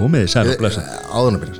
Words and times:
Komið 0.00 0.24
þið 0.24 0.30
sæl 0.32 0.44
og 0.48 0.60
blessa 0.62 0.82
Áðurna 1.12 1.40
byrjar 1.42 1.58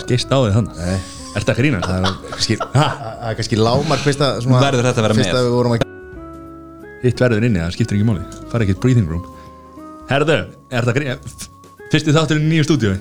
Skist 0.00 0.32
á 0.32 0.38
þig 0.40 0.54
þannig 0.56 0.80
Nei. 0.80 0.98
Ertu 1.32 1.52
að 1.52 1.58
grínast? 1.60 1.88
Það 1.88 1.96
er 1.96 2.14
kannski, 2.32 2.56
það 2.72 3.28
er 3.28 3.36
kannski 3.38 3.58
lámark 3.60 4.04
fyrst 4.04 4.24
að 4.24 4.40
svona, 4.44 4.60
Verður 4.64 4.88
þetta 4.88 5.00
að 5.00 5.06
vera 5.06 5.16
fyrst 5.18 5.32
með? 5.32 5.38
að 5.38 5.46
við 5.46 5.56
vorum 5.56 5.74
að 5.76 5.84
Hitt 7.02 7.18
verður 7.24 7.46
inni, 7.48 7.58
það 7.58 7.72
skiptir 7.74 7.96
ekki 7.98 8.06
máli. 8.06 8.20
Fara 8.52 8.62
ekkert 8.62 8.78
breathing 8.78 9.08
room. 9.10 9.24
Herðu, 10.06 10.36
er 10.70 10.86
það 10.86 10.98
grínast? 11.00 11.48
Fyrsti 11.90 12.14
þátturinn 12.14 12.46
í 12.46 12.50
nýju 12.52 12.66
stúdíu 12.68 12.92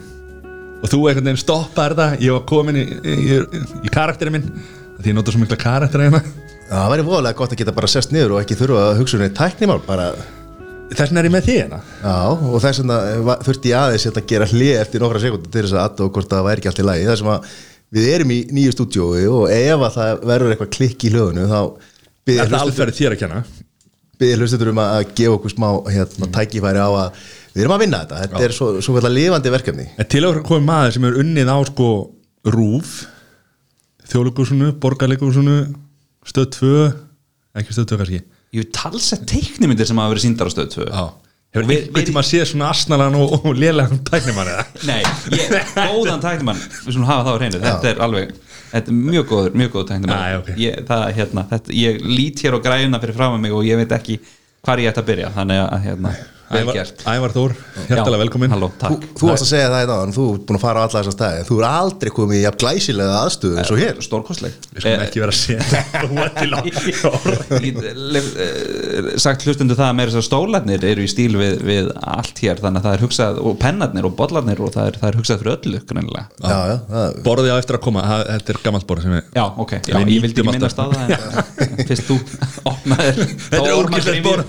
Og 0.82 0.90
þú 0.90 1.02
einhvern 1.12 1.28
veginn 1.30 1.38
stoppaði 1.44 1.94
þetta 1.94 2.08
Ég 2.26 2.34
var 2.34 2.44
komin 2.50 2.80
í, 2.82 2.86
í, 2.90 3.16
í, 3.38 3.62
í 3.86 3.92
karakterinn 3.94 4.34
minn. 4.40 4.48
Því 4.98 5.14
ég 5.14 5.18
nota 5.20 5.34
svo 5.36 5.44
mikla 5.44 5.60
karaktera 5.62 6.08
hérna 6.08 6.24
Já, 6.26 6.74
það 6.74 6.92
væri 6.96 7.08
voðalega 7.12 7.38
gott 7.38 7.54
að 7.54 7.62
geta 7.62 7.76
bara 7.78 7.92
sest 7.92 8.14
niður 8.16 8.38
og 8.38 8.42
ekki 8.42 8.58
þurfa 8.58 8.86
að 8.90 9.02
hugsa 9.04 9.20
um 9.20 10.41
neitt 10.92 11.00
tæknimál 11.00 11.00
bara, 11.00 11.00
Þess 11.00 11.12
vegna 11.12 11.22
er 11.22 11.28
ég 11.28 11.34
með 11.34 11.46
því 11.48 11.56
hérna 11.58 11.80
já, 12.04 12.16
og 12.52 12.62
þess 12.64 12.82
vegna 12.82 12.98
va- 13.28 13.38
þurfti 13.46 13.72
ég 13.72 13.78
aðeins 13.82 14.06
að 14.12 14.26
gera 14.32 14.48
hlið 14.52 14.72
eftir 14.82 15.04
nokkra 15.04 15.22
sekundir 15.24 15.52
til 15.54 15.64
þess 15.66 15.76
að 15.76 15.84
aðtók 15.86 16.12
hvort 16.18 16.32
það 16.32 16.48
væri 16.48 16.62
ekki 16.62 16.72
allt 16.72 16.82
í 16.82 16.88
lagi. 16.88 17.06
Þar 17.08 17.20
sem 17.22 17.32
að 17.32 17.52
við 17.92 18.08
erum 18.16 18.32
í 18.32 18.40
nýju 18.56 18.74
stúdíói 18.76 19.24
og 19.32 19.44
ef 19.52 19.86
að 19.88 19.96
það 19.98 20.26
verður 20.32 20.54
eitthvað 20.56 20.74
klikk 20.78 21.06
í 21.08 21.12
hljóðinu 21.12 21.48
þá 21.52 21.60
byrðir 22.28 22.52
það 22.52 22.66
alferði 22.66 22.98
þér 24.62 24.72
að 24.72 24.76
um 24.76 24.82
gefa 25.18 25.38
okkur 25.38 25.54
smá 25.56 25.68
hérna, 25.92 26.28
tækifæri 26.36 26.82
á 26.84 26.90
að 26.92 27.22
við 27.56 27.64
erum 27.64 27.74
að 27.76 27.82
vinna 27.82 28.02
þetta. 28.04 28.20
Þetta 28.22 28.44
er 28.46 28.54
svo, 28.56 28.68
svo 28.86 28.94
kallar 28.96 29.12
lifandi 29.16 29.52
verkefni. 29.52 29.88
En 29.98 30.10
til 30.12 30.22
að 30.28 30.42
komið 30.46 30.68
maður 30.68 30.94
sem 30.96 31.08
er 31.10 31.18
unnið 31.24 31.50
á 31.52 31.58
sko 31.72 31.88
Rúf 32.52 32.92
Þjóðleikursunu, 34.12 34.72
Borgarleikursunu 34.82 35.58
Stöð 36.28 36.48
2 36.58 36.72
Ekki 37.62 37.76
stöð 37.76 37.90
2 37.96 38.00
kannski 38.02 38.22
Ég 38.52 38.66
hef 38.66 38.72
talsett 38.76 39.26
teiknimyndir 39.32 39.88
sem 39.88 40.00
hafa 40.02 40.12
verið 40.14 40.26
síndar 40.26 40.50
á 40.50 40.52
stöð 40.52 40.72
2 40.76 40.88
Já. 40.92 41.04
Hefur 41.52 41.66
Og 41.66 41.70
við- 41.72 41.82
einhvern 41.88 42.06
tíma 42.08 42.22
að 42.24 42.28
sé 42.30 42.42
svona 42.48 42.70
asnalan 42.72 43.16
og, 43.20 43.34
og 43.46 43.56
lélegan 43.60 44.00
tæknimann 44.08 44.48
eða? 44.54 44.66
Nei, 44.88 45.02
ég, 45.36 45.56
góðan 45.76 46.22
tæknimann. 46.24 46.60
Við 46.86 46.94
skulum 46.96 47.08
hafa 47.10 47.26
það 47.28 47.32
á 47.36 47.40
hreinu. 47.42 47.60
Þetta 47.66 47.90
er 47.92 48.02
alveg 48.08 48.32
Þetta 48.72 48.88
er 48.94 49.00
mjög 49.12 49.26
góður, 49.28 49.56
mjög 49.60 49.72
góður 49.74 49.88
tæknimann. 49.90 50.22
Æ, 50.22 50.38
ok. 50.40 50.52
ég, 50.64 50.78
það, 50.88 51.02
hérna, 51.18 51.44
þetta, 51.50 51.74
ég 51.76 51.98
lít 52.08 52.40
hér 52.46 52.56
á 52.56 52.60
græðuna 52.64 53.02
fyrir 53.04 53.18
fram 53.18 53.34
að 53.36 53.42
mig 53.44 53.52
og 53.58 53.66
ég 53.68 53.82
veit 53.82 53.96
ekki 53.98 54.16
hvar 54.64 54.80
ég 54.80 54.88
ætti 54.94 55.02
að 55.04 55.10
byrja. 55.12 55.32
Þannig 55.36 55.60
að 55.66 55.84
hérna, 55.90 56.14
vel 56.16 56.30
Ævar, 56.52 56.76
Ævar 57.12 57.32
Þór, 57.36 57.52
hjertalega 57.88 58.22
velkomin 58.26 58.52
Halló, 58.54 58.70
Þú, 58.72 58.80
takk. 58.82 59.06
Þú 59.22 59.30
varst 59.32 59.46
að 59.46 59.52
segja 59.52 59.70
það 59.72 59.84
í 59.86 59.90
dag, 59.92 60.12
þú 60.18 60.26
ert 60.36 60.46
búin 60.50 60.58
að 60.60 60.64
fara 60.66 60.78
á 60.78 60.84
alla 60.86 60.96
þessar 61.02 61.16
stæði 61.16 61.46
Þú 61.48 61.56
er 61.62 61.68
aldrei 61.72 62.12
komið 62.18 62.36
í 62.38 62.44
jafn 62.46 62.60
glæsilega 62.64 63.16
aðstöðu 63.22 63.56
eins 63.62 63.72
og 63.72 63.80
hér. 63.82 63.96
Stórkostleg. 64.06 64.54
Við 64.76 64.86
skulum 64.86 65.06
ekki 65.06 65.20
vera 65.22 65.32
að 65.32 65.40
lef- 68.12 68.36
eh, 68.42 69.12
sagt 69.22 69.46
hlustundu 69.48 69.76
það 69.78 69.88
að 69.92 69.96
meira 70.00 70.12
þess 70.14 70.22
að 70.22 70.28
stólarnir 70.28 70.86
eru 70.92 71.06
í 71.06 71.10
stíl 71.12 71.36
við, 71.40 71.58
við 71.66 71.90
allt 72.02 72.42
hér 72.44 72.62
þannig 72.62 72.82
að 72.82 72.88
það 72.88 72.96
er 72.98 73.04
hugsað 73.06 73.40
og 73.48 73.58
pennarnir 73.62 74.08
og 74.10 74.16
bollarnir 74.20 74.62
og 74.66 74.74
það 74.76 74.90
er, 74.92 75.00
það 75.02 75.10
er 75.12 75.20
hugsað 75.22 75.42
fyrir 75.42 75.54
öllu. 75.58 75.82
Já, 76.42 76.58
já, 76.72 76.76
það, 76.92 77.18
Borðið 77.26 77.52
á 77.52 77.58
eftir 77.62 77.78
að 77.78 77.84
koma, 77.88 78.04
það- 78.12 78.26
þetta 78.32 78.54
er 78.56 78.60
gammalt 78.66 78.88
borð 78.90 79.02
sem 79.06 79.16
við 79.16 79.24
Já, 79.38 79.46
ok, 79.66 79.74
já, 79.88 79.96
ég 80.02 80.24
vildi 80.26 80.42
ekki 80.42 80.48
minnast 80.52 80.80
á 80.82 80.86
það 80.92 80.96
en 81.12 81.86
fyrst 81.92 82.08
þú 82.10 82.18
opnaðir 82.72 83.22
Þetta 83.22 83.62
er 83.62 83.76
úrkislega 83.82 84.24
borð 84.26 84.46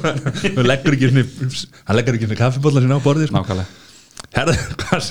Hann 1.92 1.98
leggur 2.00 2.16
ekki 2.16 2.24
svona 2.24 2.40
kaffibólla 2.40 2.80
sinna 2.80 2.96
á 2.96 3.04
borðið 3.04 3.26
sko. 3.28 3.36
Nákvæmlega. 3.36 3.68
Herðu, 4.32 4.54
hvað 4.80 5.02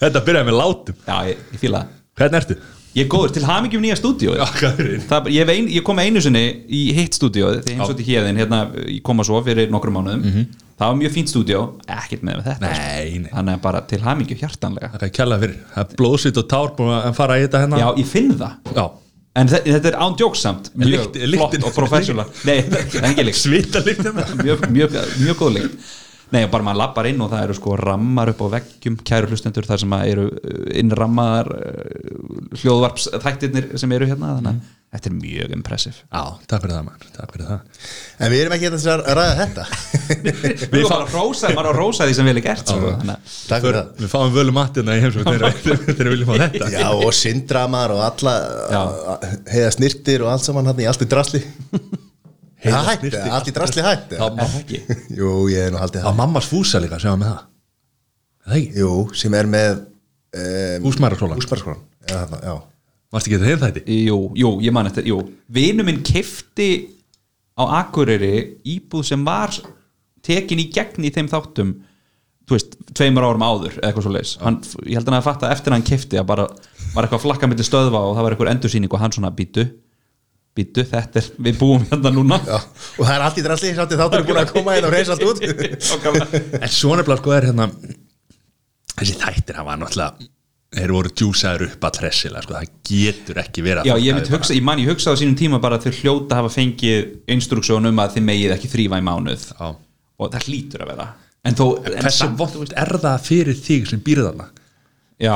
Þetta 0.00 0.20
byrjaði 0.26 0.48
með 0.48 0.56
látum. 0.58 0.98
Já, 1.06 1.16
ég, 1.30 1.40
ég 1.54 1.62
það. 1.64 1.96
Hvernig 2.20 2.38
ertu? 2.42 2.56
Ég 2.90 3.06
er 3.06 3.08
góður 3.12 3.32
til 3.36 3.44
hamingjum 3.46 3.84
nýja 3.84 3.96
stúdíu 3.96 4.32
ég, 4.34 5.50
ég 5.70 5.84
kom 5.86 6.00
einu 6.02 6.20
sinni 6.20 6.42
í 6.66 6.80
hitt 6.96 7.14
stúdíu 7.16 7.46
þegar 7.46 7.60
ég 7.70 7.76
heimsótti 7.78 8.06
hérðin, 8.08 8.40
hérna, 8.42 8.58
ég 8.90 8.98
kom 9.06 9.22
að 9.22 9.28
svo 9.30 9.40
fyrir 9.46 9.70
nokkrum 9.72 9.94
mánuðum. 9.96 10.40
Það 10.80 10.90
var 10.90 10.96
mjög 11.00 11.14
fínt 11.14 11.30
stúdíu 11.32 11.60
ekkert 11.86 12.26
með 12.26 12.42
þetta. 12.48 12.72
Þannig 13.30 13.54
að 13.54 13.62
bara 13.64 13.84
til 13.88 14.00
hamingju 14.04 14.36
hjartanlega. 14.42 14.90
Það 14.96 15.06
er 15.06 15.14
kjærlega 15.16 15.44
fyrir. 15.46 15.60
Það 15.76 15.94
blóðsvit 16.02 16.42
og 16.42 16.50
tár 16.50 16.74
búin 16.76 16.96
að 16.98 17.14
fara 17.20 17.38
í 17.38 17.46
þetta 17.46 17.62
hérna. 17.64 17.80
Já, 17.80 17.88
ég 18.02 18.10
finn 18.10 18.34
það. 18.40 18.74
Já. 18.74 18.84
En 19.38 19.46
þe- 19.46 19.62
þetta 19.62 19.90
er 19.92 19.96
án 20.02 20.16
jóksamt 20.18 20.70
Mjög 20.74 21.12
flott 21.36 21.54
og 21.68 21.74
professional. 21.76 22.26
Nei, 22.48 22.56
þetta 22.66 22.98
er 22.98 23.04
ekki 23.12 23.24
líkt 23.28 23.38
Svita 23.38 23.82
líkt 23.86 24.02
mjög 25.22 25.36
góð 25.38 25.52
líkt 25.58 25.90
Nei, 26.30 26.44
bara 26.50 26.66
maður 26.66 26.82
lappar 26.84 27.10
inn 27.10 27.22
og 27.24 27.30
það 27.32 27.46
eru 27.46 27.56
sko 27.58 27.76
rammar 27.80 28.32
upp 28.32 28.42
á 28.44 28.46
veggjum 28.56 28.98
kæru 29.06 29.30
hlustendur 29.30 29.66
þar 29.68 29.82
sem 29.82 29.96
eru 30.00 30.26
uh, 30.30 30.66
innrammaðar 30.80 31.54
hljóðvarps 32.60 33.08
þættirnir 33.22 33.72
sem 33.80 33.96
eru 33.96 34.08
hérna 34.10 34.36
þannig 34.38 34.60
að 34.60 34.76
þetta 34.90 35.06
er 35.10 35.14
mjög 35.14 35.52
impressiv 35.54 35.98
Já, 36.02 36.22
takk 36.50 36.64
fyrir 36.64 36.74
það 36.74 36.86
maður. 36.88 37.10
Takk 37.14 37.34
fyrir 37.34 37.46
það. 37.46 37.84
En 38.18 38.32
við 38.32 38.40
erum 38.42 38.54
ekki 38.56 38.66
hérna 38.66 38.94
að 38.94 39.02
ræða 39.18 39.36
þetta. 39.40 39.66
Við 40.10 40.78
erum 40.80 40.88
bara 40.90 41.04
að 41.04 41.14
rósa, 41.14 41.50
á 41.54 41.60
að 41.62 41.70
rósa 41.76 42.08
því 42.08 42.16
sem 42.18 42.30
vel 42.30 42.34
er 42.40 42.44
gert 42.48 42.72
sko. 42.72 42.92
Takk 43.06 43.66
fyrir 43.66 43.78
það. 43.78 43.92
Við 44.00 44.10
fáum 44.10 44.34
völu 44.34 44.54
matina 44.56 44.96
í 44.98 45.04
heimsókn 45.04 45.30
þegar 45.30 46.10
við 46.10 46.12
viljum 46.16 46.32
fá 46.32 46.34
þetta. 46.42 46.70
Já, 46.74 46.88
og 46.90 47.14
syndramar 47.14 47.94
og 47.94 48.02
alla 48.08 48.36
Já. 48.74 48.82
heiða 49.54 49.70
snirtir 49.78 50.26
og 50.26 50.34
allt 50.34 50.48
saman 50.48 50.72
hann 50.72 50.82
í 50.82 50.90
allt 50.90 51.06
í 51.06 51.10
drasli 51.10 51.44
Það 52.60 52.88
hætti, 52.90 53.10
í 53.50 53.54
drasli 53.56 53.84
hætti. 53.84 54.18
Er 54.20 54.34
það 54.36 54.56
ekki? 54.60 54.80
Jú, 55.20 55.30
ég 55.52 55.64
hef 55.66 55.72
nú 55.74 55.80
haldið 55.80 56.02
Á 56.04 56.08
það. 56.10 56.18
mammas 56.20 56.48
fúsa 56.50 56.80
líka, 56.82 56.98
sjáum 57.00 57.22
við 57.24 57.30
það? 57.30 57.40
Er 58.40 58.50
Það 58.50 58.56
ekki? 58.60 58.80
Jú, 58.82 58.90
sem 59.22 59.36
er 59.40 59.48
með 59.50 59.72
um, 59.80 60.86
Húsmæraskólan 60.88 61.40
Húsmæraskólan 61.40 61.82
Já, 62.10 62.54
Varst 63.10 63.26
ekki 63.30 63.38
þetta 63.42 63.68
þætti? 63.70 63.98
Jú, 64.06 64.18
jú, 64.38 64.50
ég 64.62 64.74
man 64.74 64.86
eftir, 64.90 65.08
jú. 65.10 65.18
Vinu 65.50 65.82
minn 65.86 66.02
kefti 66.06 66.68
á 67.58 67.64
Akureyri 67.80 68.60
íbúð 68.76 69.08
sem 69.08 69.24
var 69.26 69.50
tekin 70.24 70.60
í 70.62 70.68
gegn 70.72 71.04
í 71.08 71.10
þeim 71.14 71.28
þáttum 71.32 71.72
þú 72.46 72.56
veist, 72.56 72.76
tveimur 72.98 73.26
árum 73.26 73.42
áður 73.46 73.76
eða 73.78 73.88
eitthvað 73.90 74.04
svo 74.06 74.12
leis, 74.14 74.32
hann, 74.42 74.56
ég 74.86 74.98
held 74.98 75.06
hann 75.10 75.18
að 75.20 75.26
fatta 75.26 75.50
eftir 75.54 75.70
að 75.72 75.76
hann 75.78 75.86
kefti 75.86 76.18
að 76.20 76.28
bara 76.30 76.46
var 76.94 77.06
eitthvað 77.06 77.22
flakka 77.24 77.48
býtu 80.60 80.84
þetta 80.92 81.20
er, 81.24 81.30
við 81.48 81.58
búum 81.60 81.84
hérna 81.90 82.12
núna 82.14 82.38
Já, 82.46 82.58
og 82.60 83.02
það 83.04 83.14
er 83.16 83.24
allt 83.28 83.40
í 83.40 83.46
drasli, 83.48 83.72
sátti 83.76 83.98
þáttur 84.00 84.22
er 84.22 84.28
búin 84.30 84.42
að 84.44 84.52
koma 84.54 84.76
inn 84.78 84.86
og 84.88 84.94
reysa 84.94 85.16
allt 85.16 85.26
út 85.26 85.40
En 86.60 86.68
svo 86.70 86.94
nefnilega 87.00 87.22
sko 87.24 87.34
er 87.40 87.48
hérna 87.50 87.70
Þessi 89.00 89.16
þættir 89.22 89.58
hafa 89.60 89.78
náttúrulega 89.80 90.28
Þeir 90.70 90.92
voru 90.94 91.10
djúsaður 91.18 91.62
upp 91.66 91.84
all 91.88 91.96
hressilega 91.98 92.44
sko. 92.44 92.54
Það 92.54 92.74
getur 92.86 93.38
ekki 93.42 93.62
verið 93.66 93.80
að 93.80 93.88
Já, 93.88 93.94
ég 94.06 94.28
hugsa, 94.30 94.54
ég 94.54 94.62
man 94.68 94.78
ég 94.78 94.90
hugsaði 94.92 95.18
á 95.18 95.20
sínum 95.24 95.38
tíma 95.40 95.58
bara 95.64 95.80
að 95.80 95.88
þau 95.88 95.96
hljóta 95.98 96.38
hafa 96.38 96.52
fengið 96.54 97.08
instruksjón 97.34 97.90
um 97.90 97.98
að 98.04 98.12
þið 98.14 98.24
megið 98.28 98.54
ekki 98.54 98.70
þrýfa 98.70 99.00
í 99.00 99.04
mánuð 99.08 99.48
Já. 99.50 99.66
og 99.66 100.30
það 100.36 100.46
hlýtur 100.46 100.84
að 100.84 100.92
vera 100.92 101.08
en 101.50 101.58
þó, 101.58 101.64
samt- 102.14 102.38
vont 102.38 102.76
er 102.84 102.92
það 103.02 103.26
fyrir 103.26 103.58
þig 103.66 103.90
sem 103.90 104.04
býrð 104.06 104.28
þarna? 104.28 104.46
Já, 105.26 105.34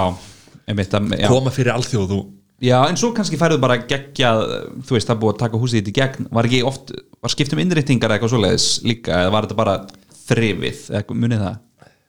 einmitt 0.70 0.94
að. 1.00 1.14
Koma 1.26 1.50
fyrir 1.58 1.74
alþjóð 1.74 2.14
og 2.14 2.30
já, 2.62 2.78
en 2.86 2.98
svo 3.00 3.12
kannski 3.16 3.38
færðu 3.40 3.60
bara 3.62 3.80
geggjað 3.82 4.42
þú 4.86 4.96
veist, 4.96 5.10
það 5.10 5.20
búið 5.22 5.34
að 5.34 5.42
taka 5.44 5.60
húsið 5.62 5.80
þitt 5.80 5.90
í 5.92 5.96
gegn. 5.98 6.30
Var 6.38 6.48
ekki 6.50 6.62
oft, 6.68 6.94
var 7.24 7.34
skipt 7.34 7.54
um 7.56 7.62
innréttingar 7.64 8.10
eða 8.10 8.18
eitthvað 8.18 8.34
svoleiðis 8.36 8.68
líka, 8.86 9.20
eða 9.24 9.34
var 9.34 9.48
þetta 9.48 9.60
bara 9.60 9.76
þrifið, 10.24 10.82
eða 10.92 11.18
munið 11.24 11.44
það? 11.46 11.60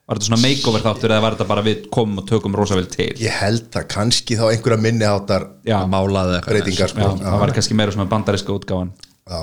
Var 0.05 0.19
þetta 0.19 0.27
svona 0.29 0.43
makeover 0.43 0.83
þáttur 0.85 1.11
eða 1.15 1.23
var 1.23 1.35
þetta 1.35 1.49
bara 1.49 1.65
við 1.65 1.85
komum 1.93 2.21
og 2.21 2.27
tökum 2.29 2.53
rosa 2.53 2.77
vel 2.77 2.85
til? 2.93 3.09
Ég 3.17 3.39
held 3.41 3.73
að 3.73 3.87
kannski 3.89 4.37
þá 4.37 4.43
einhverja 4.51 4.77
minni 4.83 5.07
áttar 5.09 5.47
Já, 5.65 5.79
málaði 5.89 6.35
eitthvað 6.37 6.53
breytingar 6.59 6.91
já, 6.91 6.93
sko. 6.93 7.07
það 7.23 7.41
var 7.41 7.53
kannski 7.55 7.77
meira 7.79 7.95
svona 7.95 8.85
Já. 9.25 9.39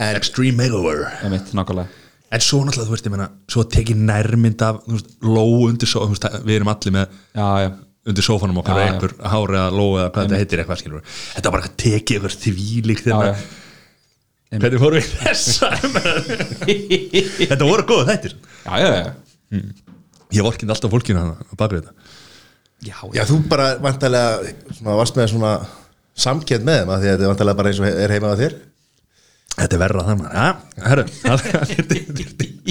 En 0.00 0.16
Extreme 0.16 0.56
makeover. 0.58 1.04
Einmitt, 1.22 1.52
nákvæmlega. 1.54 1.92
En 2.30 2.42
svo 2.42 2.60
náttúrulega, 2.64 2.88
þú 2.88 2.94
veist, 2.94 3.06
ég 3.06 3.14
meina 3.14 3.28
Svo 3.50 3.64
tekið 3.70 4.02
nærmynd 4.08 4.62
af, 4.66 4.80
þú 4.86 4.96
veist, 4.96 5.14
lóu 5.22 5.64
undir 5.68 5.90
svo, 5.90 6.04
þú 6.06 6.14
veist, 6.16 6.26
Við 6.46 6.58
erum 6.58 6.70
allir 6.72 6.94
með 6.94 7.16
Já, 7.38 7.46
já, 7.64 7.70
undir 8.08 8.24
sófanum 8.24 8.60
okkar 8.62 8.78
og 8.78 8.84
einhver 8.86 9.12
hári 9.32 9.58
eða 9.58 9.72
lóu 9.74 9.90
eða 9.98 10.10
hvað 10.14 10.22
þetta 10.28 10.40
heitir 10.40 10.62
eitthvað 10.62 10.80
skilur 10.80 11.02
Þetta 11.10 11.50
var 11.50 11.56
bara 11.58 11.68
að 11.68 11.74
tekið 11.82 12.14
eitthvað 12.16 12.36
þvílíkt 12.46 13.10
já, 13.10 13.16
hérna. 13.16 13.34
Hvernig 14.50 14.80
fórum 14.82 14.96
við 14.96 15.04
í 15.04 15.08
þessa 15.20 15.68
Þetta 17.50 17.68
voru 17.68 17.84
góða 17.86 18.06
þættir. 18.14 18.32
Já, 18.64 18.72
já, 18.80 18.88
já, 18.96 19.60
Ég 20.30 20.46
vorkindi 20.46 20.72
alltaf 20.74 20.90
á 20.90 21.54
baku 21.58 21.76
þetta. 21.76 21.92
Já, 22.80 22.96
Já, 23.12 23.22
þú 23.28 23.36
bara 23.50 23.74
vantarlega 23.82 24.54
svona, 24.72 24.96
varst 24.96 25.18
með 25.18 25.26
svona 25.34 25.52
samkjönd 26.20 26.64
með 26.64 26.78
þeim 26.80 26.92
að 26.94 27.02
því 27.02 27.08
að 27.10 27.12
þetta 27.12 27.26
er 27.26 27.32
vantarlega 27.34 27.58
bara 27.60 27.70
eins 27.70 27.80
og 27.82 27.86
er 27.90 28.14
heima 28.14 28.32
á 28.32 28.40
þér. 28.40 28.54
Þetta 29.58 29.76
er 29.76 29.82
verra 29.82 30.06
það 30.06 30.16
maður 30.22 30.34
Ja, 30.40 30.48
herru 30.86 31.04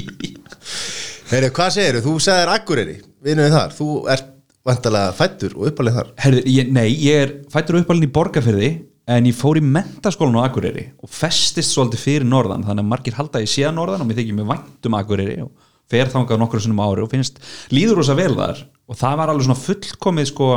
Heyri, 1.30 1.48
hvað 1.54 1.70
segirðu? 1.76 2.02
Þú 2.08 2.12
sagðir 2.24 2.50
Akureyri, 2.56 2.96
vinuðið 3.22 3.54
þar. 3.54 3.74
Þú 3.76 3.86
ert 4.10 4.30
vantarlega 4.66 5.16
fættur 5.16 5.56
og 5.56 5.70
uppalið 5.70 5.98
þar? 5.98 6.12
Herðu, 6.20 6.44
ég, 6.52 6.70
nei, 6.74 6.88
ég 7.00 7.24
er 7.24 7.34
fættur 7.52 7.78
og 7.78 7.84
uppalinn 7.84 8.08
í 8.08 8.12
Borgarfyrði 8.12 8.70
en 9.10 9.26
ég 9.26 9.36
fór 9.36 9.58
í 9.58 9.64
mentaskólan 9.64 10.38
á 10.38 10.46
Akureyri 10.46 10.90
og 11.00 11.10
festist 11.10 11.74
svolítið 11.74 12.04
fyrir 12.04 12.28
norðan 12.28 12.66
þannig 12.66 12.84
að 12.84 12.92
margir 12.92 13.16
halda 13.16 13.42
ég 13.42 13.66
að 13.66 13.76
norðan 13.78 14.04
og 14.04 14.10
mér 14.10 14.20
þykir 14.20 14.36
mér 14.38 14.50
vænt 14.52 14.88
um 14.90 14.98
Akureyri 15.00 15.40
og 15.46 15.50
fer 15.90 16.10
þangað 16.10 16.40
nokkru 16.40 16.62
sinnum 16.62 16.82
á 16.82 16.86
ári 16.86 17.04
og 17.04 17.10
finnst 17.10 17.40
líður 17.74 18.00
rosa 18.00 18.16
vel 18.18 18.32
þar. 18.36 18.62
Og 18.90 18.98
það 18.98 19.18
var 19.20 19.32
alveg 19.32 19.46
svona 19.46 19.64
fullkomið 19.64 20.30
sko 20.30 20.48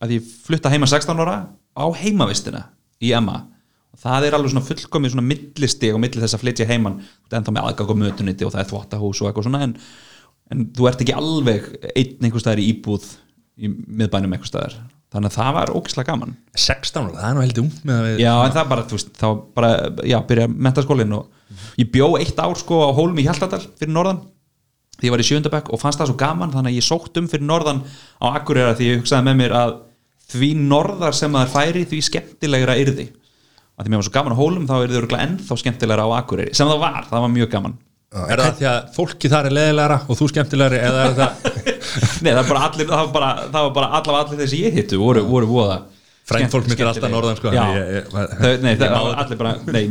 að 0.00 0.16
ég 0.16 0.28
flutta 0.46 0.72
heima 0.72 0.88
16 0.90 1.22
ára 1.22 1.38
á 1.50 1.84
heimavistina 2.00 2.66
í 3.02 3.12
Emma. 3.16 3.44
Og 3.94 4.02
það 4.02 4.26
er 4.26 4.36
alveg 4.36 4.54
svona 4.54 4.66
fullkomið 4.66 5.14
svona 5.14 5.26
millistig 5.26 5.94
og 5.94 6.02
milli 6.02 6.22
þess 6.22 6.38
að 6.38 6.44
flytja 6.44 6.68
heiman. 6.70 7.00
En 7.30 7.46
þá 7.46 7.52
með 7.54 7.68
aðgang 7.68 7.94
á 7.94 8.00
mötuniti 8.02 8.46
og 8.46 8.54
það 8.54 8.64
er 8.64 8.70
þvottahús 8.72 9.22
og 9.22 9.30
eitthvað 9.30 9.48
svona 9.48 9.64
en 9.66 9.76
en 10.50 10.70
þú 10.76 10.88
ert 10.90 11.02
ekki 11.04 11.16
alveg 11.16 11.68
einn 11.94 12.24
einhver 12.26 12.42
staðar 12.42 12.62
í 12.62 12.70
íbúð 12.72 13.06
í 13.60 13.70
miðbænum 13.70 14.34
einhver 14.34 14.50
staðar. 14.50 14.76
Þannig 15.10 15.32
að 15.32 15.36
það 15.40 15.54
var 15.56 15.72
ógislega 15.74 16.12
gaman. 16.12 16.34
16 16.54 17.00
ára, 17.00 17.14
það 17.16 17.28
er 17.28 17.34
nú 17.34 17.42
heldur 17.42 17.64
við 17.90 18.20
Já, 18.22 18.32
en 18.44 18.52
það 18.54 18.68
bara, 18.70 18.84
þú 18.86 18.98
veist, 18.98 19.08
þá 19.18 19.28
bara, 19.58 19.70
já, 20.06 20.16
byrja 20.28 20.50
mentaskólinn 20.50 21.16
og 21.16 21.56
ég 21.80 21.90
bjó 21.90 22.12
eitt 22.20 22.38
ár 22.38 22.54
sko 22.58 22.78
á 22.86 22.90
Hólm 22.94 23.18
í 23.18 23.24
Hjaltadal 23.26 23.64
fyrir 23.80 23.90
norðan. 23.96 24.20
Því 25.00 25.08
ég 25.08 25.14
var 25.16 25.24
í 25.24 25.26
sjöndabæk 25.26 25.72
og 25.74 25.82
fannst 25.82 25.98
það 25.98 26.12
svo 26.12 26.18
gaman 26.20 26.54
þannig 26.54 26.76
að 26.76 26.78
ég 26.78 26.86
sótt 26.86 27.18
um 27.18 27.26
fyrir 27.30 27.46
norðan 27.48 27.82
á 28.22 28.26
Akureyra 28.36 28.76
því 28.78 28.90
ég 28.90 29.00
hugsaði 29.02 29.26
með 29.26 29.38
mér 29.40 29.56
að 29.58 29.74
því 30.30 30.50
norðar 30.60 31.16
sem 31.18 31.34
það 31.34 31.46
er 31.46 31.54
færi 31.56 31.84
því 31.90 32.02
skemmtilegra 32.06 32.78
yrði. 32.78 33.08
Að 33.74 33.86
því 33.86 33.90
mér 33.90 34.02
var 34.02 34.06
svo 34.06 34.14
gaman 34.14 34.36
á 34.36 34.40
Hólum 34.44 34.70
þá 34.70 34.74
er 34.78 34.94
þið 34.94 35.16
ennþá 35.24 35.60
skemmtilegra 35.64 36.06
á 36.06 36.10
Akureyri 36.20 36.54
sem 36.54 36.70
það 36.70 36.84
var, 36.84 37.02
það 37.10 37.24
var 37.26 37.34
mjög 37.34 37.54
gaman 37.56 37.78
Er 38.10 38.40
það 38.42 38.56
því 38.58 38.66
að 38.66 38.78
fólki 38.96 39.28
þar 39.30 39.46
er 39.46 39.54
leðilegra 39.54 39.96
og 40.10 40.16
þú 40.18 40.26
skemmtilegri 40.32 40.78
eða 40.82 41.02
er 41.06 41.12
það 41.20 41.30
Nei, 42.24 42.30
það 42.32 42.40
var 42.40 42.48
bara 42.50 42.62
allir, 42.66 42.88
það 42.90 43.00
var 43.04 43.10
bara, 43.14 43.28
það 43.54 43.66
var 43.66 43.72
bara 43.76 43.90
allavega 44.00 44.22
allir 44.26 44.40
þessi 44.44 44.58
ég 44.64 44.78
hittu 44.80 44.98
voru, 44.98 45.22
voru 45.30 45.46
voða 45.50 45.76
Frænt 46.30 46.52
fólk 46.52 46.66
mitt 46.70 46.78
er 46.82 46.86
alltaf 46.90 47.10
norðan, 47.10 47.38
sko, 47.38 47.50
Já, 47.54 47.62
ég- 47.74 47.92
ég- 47.96 48.10
þau, 48.10 48.50
nei, 48.64 48.72
það 48.78 48.92
var 48.96 49.22
allir 49.24 49.38
bara 49.40 49.52
Nei, 49.74 49.82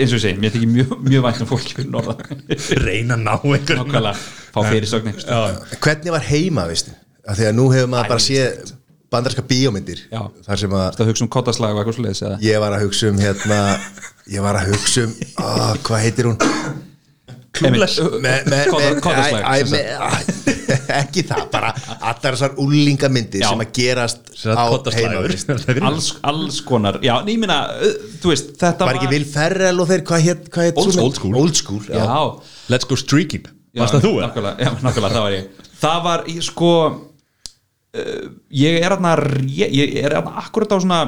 eins 0.00 0.10
og 0.12 0.16
ég 0.18 0.24
segi, 0.24 0.40
mér 0.42 0.52
þykir 0.56 0.72
mjög, 0.72 0.94
mjög 1.06 1.22
vænt 1.28 1.44
um 1.44 1.48
fólki 1.52 1.76
fyrir 1.78 1.92
norðan. 1.92 2.42
Reyna 2.86 3.16
að 3.16 3.22
ná 3.22 3.30
einhver 3.36 3.78
Nákvæmlega, 3.80 4.12
fá 4.56 4.58
fyrirsögn. 4.66 5.14
Hvernig 5.86 6.12
var 6.16 6.26
heima, 6.28 6.66
veistu? 6.68 6.92
Af 7.28 7.38
því 7.40 7.48
að 7.48 7.56
nú 7.60 7.68
hefur 7.72 7.88
maður 7.94 8.12
bara 8.12 8.24
séð 8.26 8.74
bandarska 9.12 9.44
bíómyndir 9.48 10.02
Já. 10.10 10.20
þar 10.48 10.60
sem 10.64 10.76
að 10.80 10.98
Það 10.98 11.10
hugsa 11.12 11.24
um 11.24 11.32
kottaslag 11.36 11.72
og 11.76 11.80
eitthvað 11.80 11.96
svo 12.00 12.04
leiðis 12.08 12.24
eða? 12.26 12.36
Ég 12.44 12.60
var 12.66 12.76
að 12.76 12.84
hugsa 12.84 13.10
um 13.12 13.22
hérna 13.22 13.60
ég 14.36 14.44
var 14.44 14.60
að 14.60 14.72
hugsa 14.74 15.06
um 15.06 15.16
á, 15.40 15.48
hvað 15.86 16.04
heitir 16.04 16.28
hún? 16.28 16.38
Æ, 17.56 19.54
ekki 21.00 21.22
það, 21.26 21.42
bara 21.52 21.70
allar 21.96 22.36
þessar 22.36 22.54
úlingamyndir 22.62 23.42
Já. 23.42 23.48
sem 23.50 23.62
að 23.64 23.72
gerast 23.76 24.30
á 24.46 24.64
koddaslagur. 24.70 25.34
heima 25.34 25.90
alls, 25.90 26.08
alls 26.26 26.60
konar 26.66 26.98
Já, 27.04 27.14
minna, 27.26 27.58
þú 28.22 28.32
veist, 28.32 28.52
þetta 28.60 28.88
var 28.88 28.98
ekki 29.00 29.10
Will 29.12 29.26
Ferrell 29.30 29.82
og 29.82 29.90
þeir, 29.90 30.04
hvað 30.10 30.26
hétt 30.28 30.48
hva 30.52 30.68
hét 30.68 30.80
Old 30.82 30.92
mynd? 31.00 31.18
School. 31.20 31.36
Old 31.42 31.60
School, 31.60 31.82
já, 31.90 32.02
Já, 32.02 32.20
Let's 32.72 32.88
go 32.88 32.98
streaking 33.00 33.46
já 33.76 33.82
Varst 33.84 33.98
það 33.98 34.06
þú? 34.06 34.14
eða? 34.16 34.30
nákvæmlega, 34.30 34.56
já, 34.56 34.70
nákvæmlega, 34.86 35.14
það 35.16 35.26
var 35.26 35.36
ég 35.36 35.44
Það 35.76 35.98
var, 36.06 36.24
ég 36.32 36.46
sko 36.46 36.72
uh, 36.86 38.26
Ég 38.62 38.80
er 38.80 38.96
aðna 38.96 39.14
Ég 39.52 39.96
er 40.04 40.18
aðna 40.20 40.36
akkurat 40.44 40.72
á 40.72 40.78
svona 40.80 41.00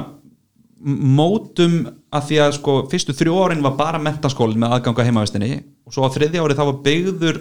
mótum 0.79 1.81
að 2.15 2.25
því 2.29 2.41
að 2.45 2.55
sko 2.57 2.75
fyrstu 2.91 3.15
þrjú 3.17 3.37
árin 3.43 3.63
var 3.65 3.75
bara 3.79 4.01
mentaskólin 4.01 4.59
með 4.61 4.77
aðganga 4.77 5.05
heimavistinni 5.07 5.53
og 5.85 5.95
svo 5.95 6.07
á 6.07 6.13
þriðja 6.13 6.43
ári 6.43 6.57
þá 6.57 6.65
var 6.69 6.81
byggður 6.85 7.39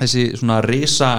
þessi 0.00 0.24
svona 0.40 0.60
risa 0.64 1.10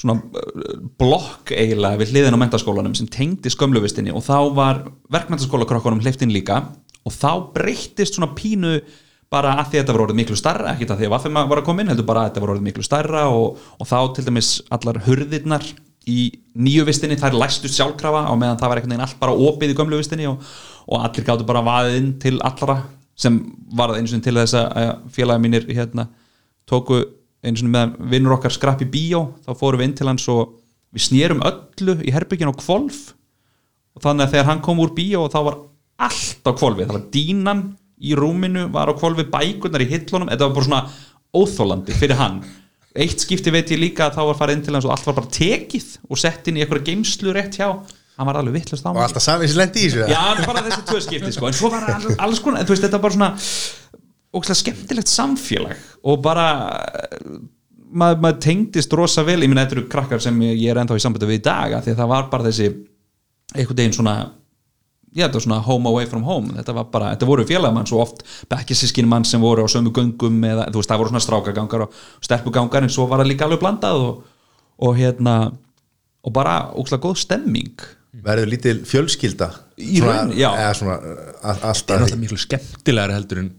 svona 0.00 0.16
uh, 0.20 0.76
blokk 1.00 1.52
eiginlega 1.52 2.00
við 2.00 2.14
hliðin 2.14 2.36
á 2.36 2.42
mentaskólanum 2.44 2.96
sem 2.96 3.08
tengdi 3.12 3.52
skömmluvistinni 3.52 4.14
og 4.16 4.24
þá 4.24 4.38
var 4.56 4.84
verkmentaskóla 5.12 5.68
krokkunum 5.68 6.02
hleyftinn 6.04 6.32
líka 6.32 6.62
og 7.06 7.14
þá 7.14 7.30
breyttist 7.54 8.16
svona 8.16 8.32
pínu 8.36 8.78
bara 9.32 9.56
að 9.58 9.72
því 9.72 9.78
að 9.78 9.82
þetta 9.82 9.94
var 9.96 10.04
orðið 10.06 10.20
miklu 10.20 10.38
starra 10.38 10.72
ekkert 10.72 10.94
að 10.94 11.00
því 11.00 11.08
að 11.08 11.14
vaffum 11.16 11.40
var 11.50 11.60
að 11.60 11.66
koma 11.66 11.82
inn 11.82 11.90
heldur 11.90 12.06
bara 12.08 12.22
að 12.22 12.30
þetta 12.30 12.44
var 12.44 12.52
orðið 12.54 12.66
miklu 12.68 12.86
starra 12.86 13.24
og, 13.34 13.58
og 13.76 13.88
þá 13.88 13.98
til 14.16 14.24
dæmis 14.28 14.50
allar 14.72 15.00
hurðirnar 15.06 15.66
í 16.06 16.30
nýju 16.54 16.84
vistinni 16.86 17.18
þær 17.18 17.34
læstu 17.36 17.70
sjálfkrafa 17.70 18.26
á 18.30 18.32
meðan 18.38 18.60
það 18.60 18.70
var 18.70 18.80
einhvern 18.80 18.94
veginn 18.94 19.06
allt 19.06 19.18
bara 19.20 19.34
opið 19.48 19.72
í 19.72 19.78
gömlu 19.78 19.98
vistinni 19.98 20.28
og, 20.30 20.42
og 20.86 21.02
allir 21.02 21.26
gáttu 21.26 21.46
bara 21.48 21.64
vaðið 21.66 21.98
inn 22.00 22.12
til 22.22 22.36
allra 22.46 22.78
sem 23.16 23.40
var 23.74 23.90
það 23.90 24.00
einu 24.00 24.12
sinni 24.12 24.26
til 24.26 24.36
þess 24.36 24.58
að 24.60 24.92
félagi 25.16 25.42
mínir 25.42 25.66
hérna 25.72 26.06
tóku 26.68 27.00
einu 27.42 27.58
sinni 27.58 27.72
með 27.72 27.96
vinnur 28.12 28.36
okkar 28.36 28.54
skrapp 28.54 28.84
í 28.84 28.90
bíó. 28.90 29.22
Þá 29.46 29.52
fórum 29.58 29.80
við 29.80 29.88
inn 29.88 29.96
til 29.98 30.08
hans 30.10 30.26
og 30.32 30.56
við 30.94 31.06
snérum 31.08 31.42
öllu 31.46 31.96
í 32.04 32.12
herbyggin 32.14 32.52
á 32.52 32.54
kvolf 32.58 33.00
og 33.96 34.04
þannig 34.04 34.26
að 34.26 34.34
þegar 34.34 34.48
hann 34.50 34.62
kom 34.64 34.82
úr 34.84 34.92
bíó 34.96 35.24
þá 35.32 35.40
var 35.48 35.58
allt 36.06 36.44
á 36.44 36.52
kvolfi, 36.52 36.84
það 36.84 36.96
var 36.98 37.06
dínan 37.12 37.62
í 37.96 38.12
rúminu, 38.16 38.66
var 38.72 38.92
á 38.92 38.94
kvolfi 38.96 39.24
bækurnar 39.32 39.84
í 39.84 39.88
hillunum, 39.88 40.28
þetta 40.28 40.48
var 40.48 40.56
bara 40.58 40.66
svona 40.66 40.82
óþólandi 41.36 41.96
fyrir 41.96 42.20
hann 42.20 42.42
eitt 43.04 43.22
skipti 43.22 43.52
veit 43.54 43.70
ég 43.74 43.80
líka 43.80 44.08
að 44.08 44.18
þá 44.18 44.22
var 44.30 44.38
farið 44.40 44.58
inn 44.58 44.64
til 44.66 44.74
hans 44.76 44.88
og 44.88 44.94
allt 44.94 45.06
var 45.08 45.16
bara 45.20 45.32
tekið 45.36 45.86
og 46.08 46.20
sett 46.20 46.48
inn 46.50 46.58
í 46.58 46.64
einhverja 46.64 46.88
geimslu 46.90 47.34
rétt 47.36 47.58
hjá. 47.60 47.68
Hann 48.16 48.28
var 48.30 48.38
alveg 48.40 48.56
vittlust 48.56 48.86
á 48.86 48.88
og 48.88 48.96
mig 48.96 49.04
alltaf 49.04 49.24
sami 49.24 49.48
sem 49.50 49.60
lendi 49.60 49.82
í 49.84 49.90
þessu 49.92 50.06
Já, 50.08 50.22
bara 50.48 50.62
þessi 50.64 50.84
tvö 50.88 51.00
skipti 51.04 51.32
sko. 51.36 51.50
En 51.50 51.56
svo 51.58 51.68
var 51.72 51.84
all, 51.92 52.06
alls 52.24 52.40
konar, 52.40 52.64
þú 52.64 52.72
veist, 52.72 52.86
þetta 52.86 52.96
var 52.96 53.04
bara 53.04 53.16
svona 53.18 53.30
ógæslega 54.36 54.60
skemmtilegt 54.62 55.12
samfélag 55.12 55.82
og 56.08 56.22
bara 56.24 56.46
maður, 57.92 58.22
maður 58.24 58.40
tengdist 58.46 58.96
rosa 58.96 59.24
vel. 59.26 59.42
Ég 59.44 59.52
minna 59.52 59.66
þetta 59.66 59.78
eru 59.78 59.86
krakkar 59.92 60.24
sem 60.24 60.40
ég 60.48 60.64
er 60.72 60.80
ennþá 60.80 60.96
í 60.96 61.04
sambandi 61.04 61.28
við 61.28 61.42
í 61.42 61.44
dag 61.44 61.76
því 61.76 61.92
að 61.92 62.00
það 62.00 62.12
var 62.14 62.28
bara 62.32 62.48
þessi 62.48 62.70
einhvern 63.52 63.80
veginn 63.82 63.96
svona 63.98 64.16
já, 65.16 65.24
þetta 65.24 65.38
var 65.40 65.44
svona 65.46 65.58
home 65.64 65.90
away 65.90 66.06
from 66.10 66.24
home. 66.28 66.54
Þetta 66.58 66.74
var 66.76 66.88
bara, 66.92 67.10
þetta 67.14 67.28
voru 67.30 67.46
félagmann 67.48 67.88
svo 67.88 68.02
oft 68.04 68.22
bekkjasískin 68.52 69.08
mann 69.10 69.24
sem 69.28 69.42
voru 69.42 69.64
á 69.64 69.68
sömu 69.72 69.92
göngum 69.96 70.38
eða, 70.46 70.68
þú 70.70 70.82
veist, 70.82 70.92
það 70.92 71.02
voru 71.02 71.14
svona 71.14 71.24
strákagangar 71.24 71.86
og 71.86 72.00
stelpugangar 72.24 72.86
en 72.86 72.92
svo 72.92 73.08
var 73.10 73.22
það 73.24 73.32
líka 73.32 73.48
alveg 73.48 73.62
blandað 73.64 74.02
og, 74.06 74.24
og 74.86 74.98
hérna 75.00 75.36
og 76.26 76.34
bara 76.36 76.56
ógæslega 76.74 77.02
góð 77.06 77.20
stemming. 77.22 77.86
Verður 78.26 78.48
lítil 78.50 78.80
fjölskylda? 78.88 79.50
Í 79.76 80.00
raun, 80.00 80.32
já. 80.36 80.48
eða 80.56 80.74
svona 80.78 80.96
uh, 80.96 81.16
Það 81.42 81.50
er 81.52 81.66
alltaf 81.68 82.00
náttúrulega 82.00 82.20
miklu 82.22 82.38
skemmtilegar 82.40 83.12
heldur 83.12 83.42
en 83.42 83.50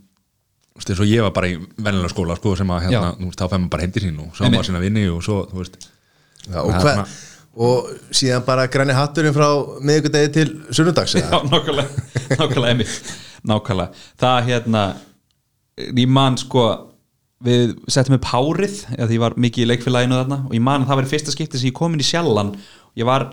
eins 0.77 1.01
og 1.01 1.09
ég 1.09 1.23
var 1.25 1.33
bara 1.33 1.49
í 1.49 1.55
vennilega 1.57 2.11
skóla 2.13 2.35
sko, 2.37 2.53
sem 2.57 2.69
að 2.73 2.87
hérna, 2.87 3.11
þá 3.33 3.43
fæði 3.47 3.59
maður 3.63 3.71
bara 3.73 3.85
heim 3.85 3.93
til 3.95 4.03
sín 4.03 4.19
og 4.21 4.33
sá 4.37 4.43
maður 4.45 4.67
sína 4.69 4.81
vinni 4.83 5.05
og 5.09 5.23
svo, 5.25 5.39
þú 5.49 5.61
veist. 5.61 5.77
Já, 6.47 6.59
og, 6.61 6.73
svona- 6.77 7.05
og 7.57 7.87
síðan 8.13 8.45
bara 8.45 8.67
græni 8.71 8.95
hatturinn 8.95 9.35
frá 9.35 9.47
miðvikudegi 9.81 10.33
til 10.35 10.51
sunnudags 10.69 11.15
Já, 11.17 11.39
nákvæmlega, 11.49 12.05
nákvæmlega 12.37 12.73
einmitt. 12.73 13.15
Nákvæmlega, 13.47 14.05
það 14.21 14.51
hérna 14.51 14.83
ég 15.77 16.09
man 16.09 16.37
sko 16.41 16.67
við 17.45 17.75
settum 17.91 18.17
upp 18.17 18.29
hárið, 18.31 18.79
því 18.97 19.17
ég 19.17 19.21
var 19.21 19.35
mikið 19.37 19.65
í 19.65 19.67
leikfélaginu 19.71 20.17
þarna 20.17 20.39
og 20.47 20.55
ég 20.57 20.63
man 20.65 20.85
að 20.85 20.91
það 20.91 20.99
var 21.01 21.09
fyrsta 21.11 21.33
skipti 21.33 21.59
sem 21.61 21.69
ég 21.69 21.77
kom 21.77 21.93
inn 21.93 22.01
í 22.01 22.07
sjallan 22.07 22.55
ég 22.97 23.05
var, 23.09 23.27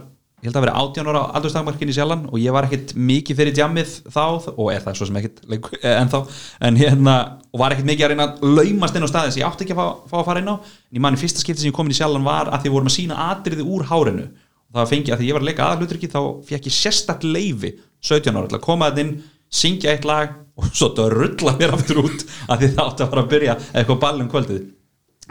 ég 0.44 0.50
held 0.50 0.58
að 0.58 0.64
vera 0.66 0.76
18 0.76 1.08
ára 1.08 1.20
aldurstakmarkin 1.38 1.88
í 1.88 1.94
sjallan 1.96 2.26
og 2.28 2.36
ég 2.36 2.52
var 2.52 2.66
ekkit 2.66 2.90
mikið 3.00 3.38
fyrir 3.38 3.54
djammið 3.56 3.92
þá 4.12 4.24
og 4.52 4.66
er 4.74 4.82
það 4.84 4.98
svo 4.98 5.06
sem 5.08 5.16
ekkit 5.16 5.38
eh, 5.48 5.94
ennþá, 5.94 6.20
en 6.68 6.76
hérna 6.76 7.14
og 7.48 7.62
var 7.62 7.72
ekkit 7.72 7.88
mikið 7.88 8.04
að 8.04 8.12
reyna 8.12 8.26
að 8.26 8.42
laumast 8.58 8.98
inn 8.98 9.06
á 9.06 9.08
staði 9.08 9.32
sem 9.32 9.40
ég 9.40 9.48
átti 9.48 9.64
ekki 9.64 9.72
að 9.72 9.78
fá, 9.80 10.10
fá 10.10 10.16
að 10.20 10.26
fara 10.28 10.42
inn 10.42 10.50
á. 10.52 10.56
En 10.60 10.98
ég 10.98 11.04
man 11.04 11.16
í 11.16 11.20
fyrsta 11.22 11.40
skipti 11.40 11.62
sem 11.62 11.70
ég 11.70 11.76
kom 11.76 11.88
inn 11.88 11.94
í 11.94 11.96
sjallan 11.96 12.26
var 12.26 12.50
að 12.52 12.66
því 12.66 12.72
vorum 12.74 12.90
að 12.90 12.96
sína 12.98 13.20
atriði 13.30 13.64
úr 13.64 13.86
hárinu. 13.88 14.26
Og 14.68 14.76
það 14.76 14.90
fengi 14.90 15.14
að 15.14 15.22
því 15.22 15.28
ég 15.30 15.36
var 15.36 15.44
að 15.44 15.48
leika 15.48 15.68
aðalhuturki 15.68 16.10
þá 16.12 16.20
fekk 16.50 16.68
ég 16.68 16.76
sérstakt 16.76 17.24
leifi 17.24 17.70
17 18.04 18.36
ára 18.36 18.50
til 18.50 18.58
að 18.58 18.64
koma 18.66 18.90
að 18.90 19.00
inn 19.00 19.14
syngja 19.54 19.94
eitt 19.94 20.04
lag 20.08 20.34
og 20.58 20.66
svo 20.74 20.90
þetta 20.90 21.06
rulla 21.14 21.54
mér 21.60 21.72
aftur 21.76 22.02
út 22.02 22.26
að 22.50 22.66
því 22.66 22.70
það 22.74 22.90
átti 22.90 23.06
að 23.06 23.14
fara 23.14 23.24
að 23.24 23.30
byrja 23.32 23.56
eitthvað 23.70 24.02
ball 24.02 24.18
um 24.18 24.28
kvöldið. 24.34 24.60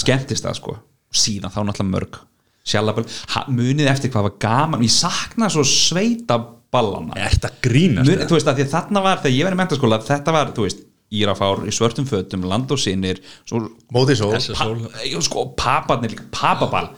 skemmtist 0.00 0.48
það 0.48 0.58
sko 0.58 0.80
síðan 1.14 1.52
þá 1.54 1.60
náttúrulega 1.62 1.92
mörg 1.94 2.20
sjálfaböl, 2.64 3.04
munið 3.52 3.90
eftir 3.92 4.12
hvað 4.12 4.28
var 4.28 4.36
gaman. 4.40 4.84
Ég 4.84 4.92
sakna 4.92 5.50
svo 5.52 5.64
sveita 5.68 6.38
ballana 6.74 7.16
þetta 7.18 7.50
grínast? 7.64 8.08
Mun, 8.08 8.24
þú 8.28 8.38
veist 8.38 8.50
að 8.50 8.62
að 8.64 8.72
þarna 8.72 9.04
var, 9.04 9.22
þegar 9.22 9.36
ég 9.36 9.48
var 9.48 9.56
í 9.56 9.60
mentaskóla 9.60 10.00
þetta 10.04 10.34
var, 10.34 10.52
þú 10.56 10.66
veist, 10.66 10.83
Írafár 11.14 11.62
í 11.68 11.72
svörtum 11.74 12.06
fötum, 12.08 12.44
land 12.50 12.72
og 12.74 12.80
sinir 12.80 13.20
pa, 13.22 14.04
sól. 14.54 14.74
Sko, 15.24 15.44
paparnir 15.58 16.14
líka, 16.14 16.26
papaball. 16.34 16.90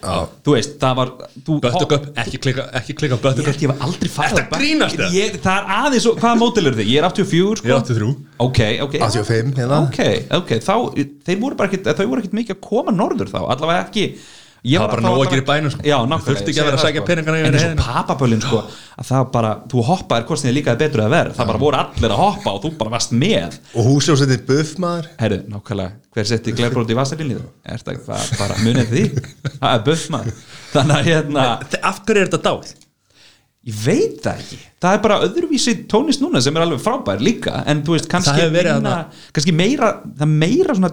Þú 0.46 0.56
veist, 0.56 0.76
það 0.82 0.96
var 1.00 1.12
þú, 1.36 1.58
Böttuköp, 1.66 2.08
ekki 2.22 2.40
klika, 2.42 2.68
ekki 2.80 2.96
klika 2.98 3.18
ég 3.18 3.24
böttuköp 3.26 3.62
ég 3.66 3.72
var 3.72 3.84
aldrei 3.86 4.10
farið 4.12 4.42
að 4.42 4.56
grínast 4.56 4.98
það? 5.00 5.16
ég, 5.16 5.36
það 5.44 5.60
er 5.60 5.76
aðeins, 5.80 6.08
hvaða 6.22 6.40
mótil 6.40 6.64
eru 6.66 6.80
þið? 6.80 6.90
ég 6.92 7.02
er 7.02 7.08
84 7.10 7.60
sko. 7.60 7.68
Ég 7.68 7.74
er 7.74 7.84
83 7.84 8.10
ok, 8.46 8.62
ok. 8.86 8.96
85 9.06 9.60
hérna. 9.60 9.82
Ok, 9.86 10.00
ok, 10.40 10.56
þá, 10.64 10.74
þeir 11.28 11.40
voru 11.42 11.58
bara 11.58 11.70
ekkit 11.72 11.92
þau 11.92 12.08
voru 12.10 12.24
ekkit 12.24 12.36
mikið 12.40 12.56
að 12.56 12.64
koma 12.66 12.94
norður 12.94 13.32
þá 13.32 13.40
allavega 13.44 13.86
ekki 13.86 14.08
Það 14.66 14.80
var 14.82 14.90
bara 14.90 15.02
nóg 15.04 15.20
að 15.20 15.30
gera 15.30 15.42
í 15.42 15.46
bænum, 15.46 15.70
sko. 15.74 15.82
já, 15.86 15.96
Þú 15.96 16.06
nákvæmlega 16.10 16.26
þurfti 16.26 16.50
ekki 16.52 16.60
að 16.62 16.66
vera 16.66 16.76
að 16.78 16.84
sækja 16.86 17.00
það, 17.00 17.06
peningana 17.10 17.36
en 17.38 17.44
eins 17.46 17.56
og 17.56 17.66
heiðina. 17.66 17.84
papabölin 17.86 18.40
sko 18.42 18.62
að 18.96 19.10
það 19.10 19.26
bara, 19.36 19.50
þú 19.70 19.84
hoppaðir 19.90 20.26
hvort 20.26 20.40
sem 20.42 20.48
þið 20.50 20.56
líkaði 20.56 20.80
betur 20.82 21.02
eða 21.04 21.12
verð 21.16 21.36
það 21.36 21.50
bara 21.52 21.60
voru 21.62 21.78
allir 21.82 22.14
að 22.16 22.22
hoppa 22.24 22.54
og 22.56 22.62
þú 22.64 22.70
bara 22.80 22.94
varst 22.96 23.12
með. 23.12 23.58
Og 23.76 23.90
húsljósettin 23.90 24.42
buff 24.48 24.72
maður? 24.82 25.10
Herru, 25.20 25.38
nákvæmlega, 25.52 25.92
hver 26.16 26.30
setti 26.32 26.56
glerbrót 26.56 26.90
í 26.90 26.98
vasalinni 26.98 27.36
er 27.36 27.84
þetta 27.84 28.18
bara 28.40 28.58
munið 28.64 28.90
því 28.90 29.04
það 29.60 29.70
er 29.76 29.86
buff 29.86 30.08
maður. 30.16 30.42
Þannig 30.74 30.96
að 30.98 31.12
hérna, 31.12 31.46
Af 31.92 32.02
hverju 32.02 32.24
er 32.24 32.30
þetta 32.32 32.42
dáð? 32.50 32.74
ég 33.66 33.78
veit 33.82 34.20
það 34.22 34.36
ekki. 34.44 34.56
Það 34.82 34.92
er 34.94 35.00
bara 35.02 35.16
öðruvísi 35.26 35.72
tónist 35.90 36.20
núna 36.22 36.38
sem 36.44 36.54
er 36.54 36.62
alveg 36.62 36.78
frábær 36.84 37.18
líka, 37.18 37.64
en 37.66 37.80
þú 37.82 37.96
veist, 37.96 38.06
kannski 38.12 38.44
minna, 38.54 38.92
kannski 39.34 39.54
meira 39.56 39.88
það 40.20 40.34
meira 40.38 40.76
svona 40.78 40.90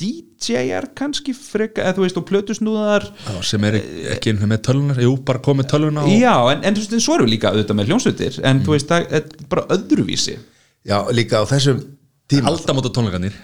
DJ-ar 0.00 0.88
kannski 0.96 1.34
freka, 1.36 1.84
eða 1.84 1.98
þú 1.98 2.04
veist, 2.06 2.18
og 2.20 2.26
plötusnúðar 2.30 3.06
Sem 3.46 3.64
er 3.68 3.76
ekki 4.16 4.32
einu 4.32 4.48
með 4.50 4.62
tölunar 4.70 5.00
Jú, 5.04 5.14
bara 5.28 5.42
komið 5.44 5.68
töluna 5.74 6.06
og 6.06 6.12
já, 6.14 6.34
en, 6.54 6.64
en 6.64 6.78
þú 6.78 6.84
veist, 6.86 6.96
svo 7.04 7.18
erum 7.18 7.28
við 7.28 7.34
líka 7.36 7.52
auðvitað 7.52 7.78
með 7.80 7.92
hljónsveitir, 7.92 8.40
en 8.50 8.62
þú 8.64 8.76
veist, 8.76 8.90
það 8.90 9.16
er 9.20 9.48
bara 9.52 9.66
öðruvísi 9.76 10.36
já 10.88 10.96
líka 11.12 11.42
á 11.42 11.44
þessum 11.50 11.82
tíma 12.30 12.48
aldamóta 12.54 12.92
tónleikarnir 12.96 13.34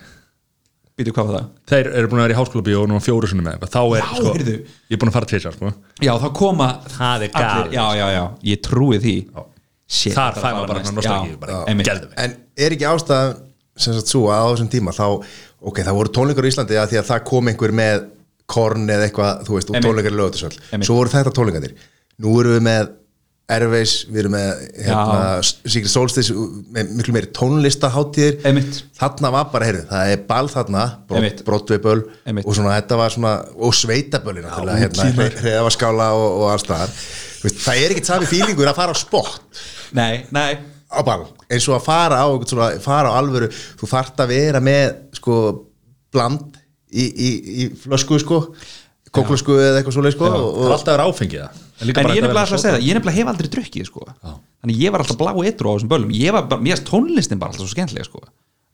býtu 0.97 1.13
hvað 1.13 1.29
var 1.29 1.37
það? 1.37 1.49
þeir 1.69 1.91
eru 1.93 2.09
búin 2.09 2.23
að 2.23 2.27
vera 2.27 2.35
í 2.35 2.39
háskóla 2.39 2.65
bíó 2.65 2.79
og 2.85 2.89
nú 2.89 3.01
fjóru 3.05 3.29
sinni 3.29 3.45
með 3.45 3.67
þá 3.69 3.83
er, 3.83 3.99
Já, 4.01 4.07
sko, 4.17 4.31
heyrðu. 4.33 4.55
ég 4.65 4.97
er 4.97 5.03
búin 5.03 5.11
að 5.13 5.17
fara 5.19 5.29
tvisar 5.29 5.57
sko. 5.59 5.73
Já, 6.01 6.13
þá 6.23 6.27
koma 6.39 6.69
Það 6.95 7.27
er 7.27 7.35
galið. 7.35 7.77
Já, 7.77 7.85
já, 8.01 8.07
já, 8.17 8.23
ég 8.49 8.63
trúi 8.65 9.01
því 9.03 9.17
Shit, 9.87 10.17
Þar 10.17 10.41
maður 10.43 10.71
bara 10.73 10.81
bara 10.97 11.59
einmitt. 11.71 11.87
geðveikt. 11.87 12.15
En 12.19 12.33
er 12.59 12.75
ekki 12.75 12.89
ástæðan 12.91 13.37
ok, 15.61 15.81
það 15.87 15.99
voru 16.01 16.15
tónleikar 16.19 16.47
í 16.47 16.53
Íslandi 16.53 16.79
að 16.81 16.93
því 16.93 17.01
að 17.01 17.09
það 17.11 17.25
kom 17.31 17.49
einhver 17.53 17.73
með 17.73 18.05
korn 18.47 18.87
eða 18.93 19.09
eitthvað, 19.09 19.43
þú 19.49 19.57
veist, 19.57 19.73
og 19.73 19.83
tónleikar 19.83 20.15
í 20.15 20.21
lögutisvöld 20.21 20.61
svo 20.87 20.95
voru 21.01 21.13
þetta 21.15 21.33
tónleikandir 21.35 21.75
nú 22.23 22.39
erum 22.41 22.57
við 22.59 22.65
með 22.69 22.95
Airways, 23.47 23.93
við 24.11 24.25
erum 24.25 24.33
með 24.35 24.63
hérna, 24.83 25.19
Secret 25.47 25.91
Solstice 25.93 26.35
með 26.75 26.89
miklu 26.99 27.13
meiri 27.15 27.29
tónlistaháttíðir 27.31 28.41
þarna 28.99 29.31
var 29.31 29.45
bara, 29.53 29.69
heyrðu, 29.69 29.85
það 29.87 30.11
er 30.17 30.25
ball 30.27 30.49
þarna 30.51 30.83
brottveiböl 31.47 32.01
og 32.43 32.51
svona, 32.59 32.75
þetta 32.81 32.99
var 32.99 33.15
svona, 33.15 33.35
og 33.55 33.77
sveitaböli 33.79 34.43
náttúrulega, 34.43 34.83
hérna, 34.83 35.29
hreðavaskála 35.45 36.09
og, 36.19 36.41
og 36.41 36.51
alls 36.57 36.67
veist, 37.45 37.63
það 37.63 37.85
er 37.85 37.95
ekkert 37.95 38.11
sami 38.11 38.27
fílingur 38.27 38.67
að 38.73 38.81
fara 38.81 38.91
á 38.91 38.99
spott 38.99 39.63
Nei, 39.95 40.25
nei, 40.35 40.57
á 40.91 41.01
ball. 41.07 41.29
Eins 41.47 41.67
og 41.71 41.77
að 41.79 41.87
fara 41.87 42.19
á, 42.19 42.27
svona, 42.51 42.73
fara 42.83 43.15
á 43.15 43.19
alvöru 43.21 43.49
þú 43.55 43.89
þarft 43.91 44.23
að 44.23 44.33
vera 44.35 44.59
með 44.59 45.06
sko, 45.26 45.38
bland 46.14 46.59
í, 46.87 47.04
í, 47.04 47.30
í 47.66 47.68
flösku 47.83 48.21
sko, 48.23 48.40
kóklösku 49.11 49.56
eða 49.59 49.80
eitthvað 49.80 49.97
svoleið 49.99 50.14
sko, 50.14 50.30
það 50.30 50.45
og, 50.47 50.61
er 50.62 50.75
alltaf 50.76 50.92
að 50.92 50.95
vera 50.95 51.09
áfengið 51.11 51.42
það. 51.42 51.62
En 51.76 51.90
ég 51.90 51.99
er 51.99 52.25
nefnilega 52.25 52.45
að 52.47 52.52
segja 52.52 52.76
það 52.76 52.87
ég 52.87 52.97
nefnilega 52.97 53.18
hef 53.18 53.30
aldrei 53.33 53.50
drukkið 53.52 53.88
sko. 53.90 54.06
þannig 54.23 54.80
ég 54.80 54.95
var 54.95 55.02
alltaf 55.02 55.18
blá 55.21 55.33
eitru 55.42 55.73
á 55.73 55.75
þessum 55.75 55.90
bölum 55.92 56.14
ég 56.16 56.37
var 56.37 56.47
bara, 56.49 56.62
mér 56.62 56.76
erst 56.76 56.87
tónlistin 56.88 57.42
bara 57.42 57.52
alltaf 57.52 57.66
svo 57.66 57.75
skemmtilega 57.75 58.06
sko. 58.06 58.23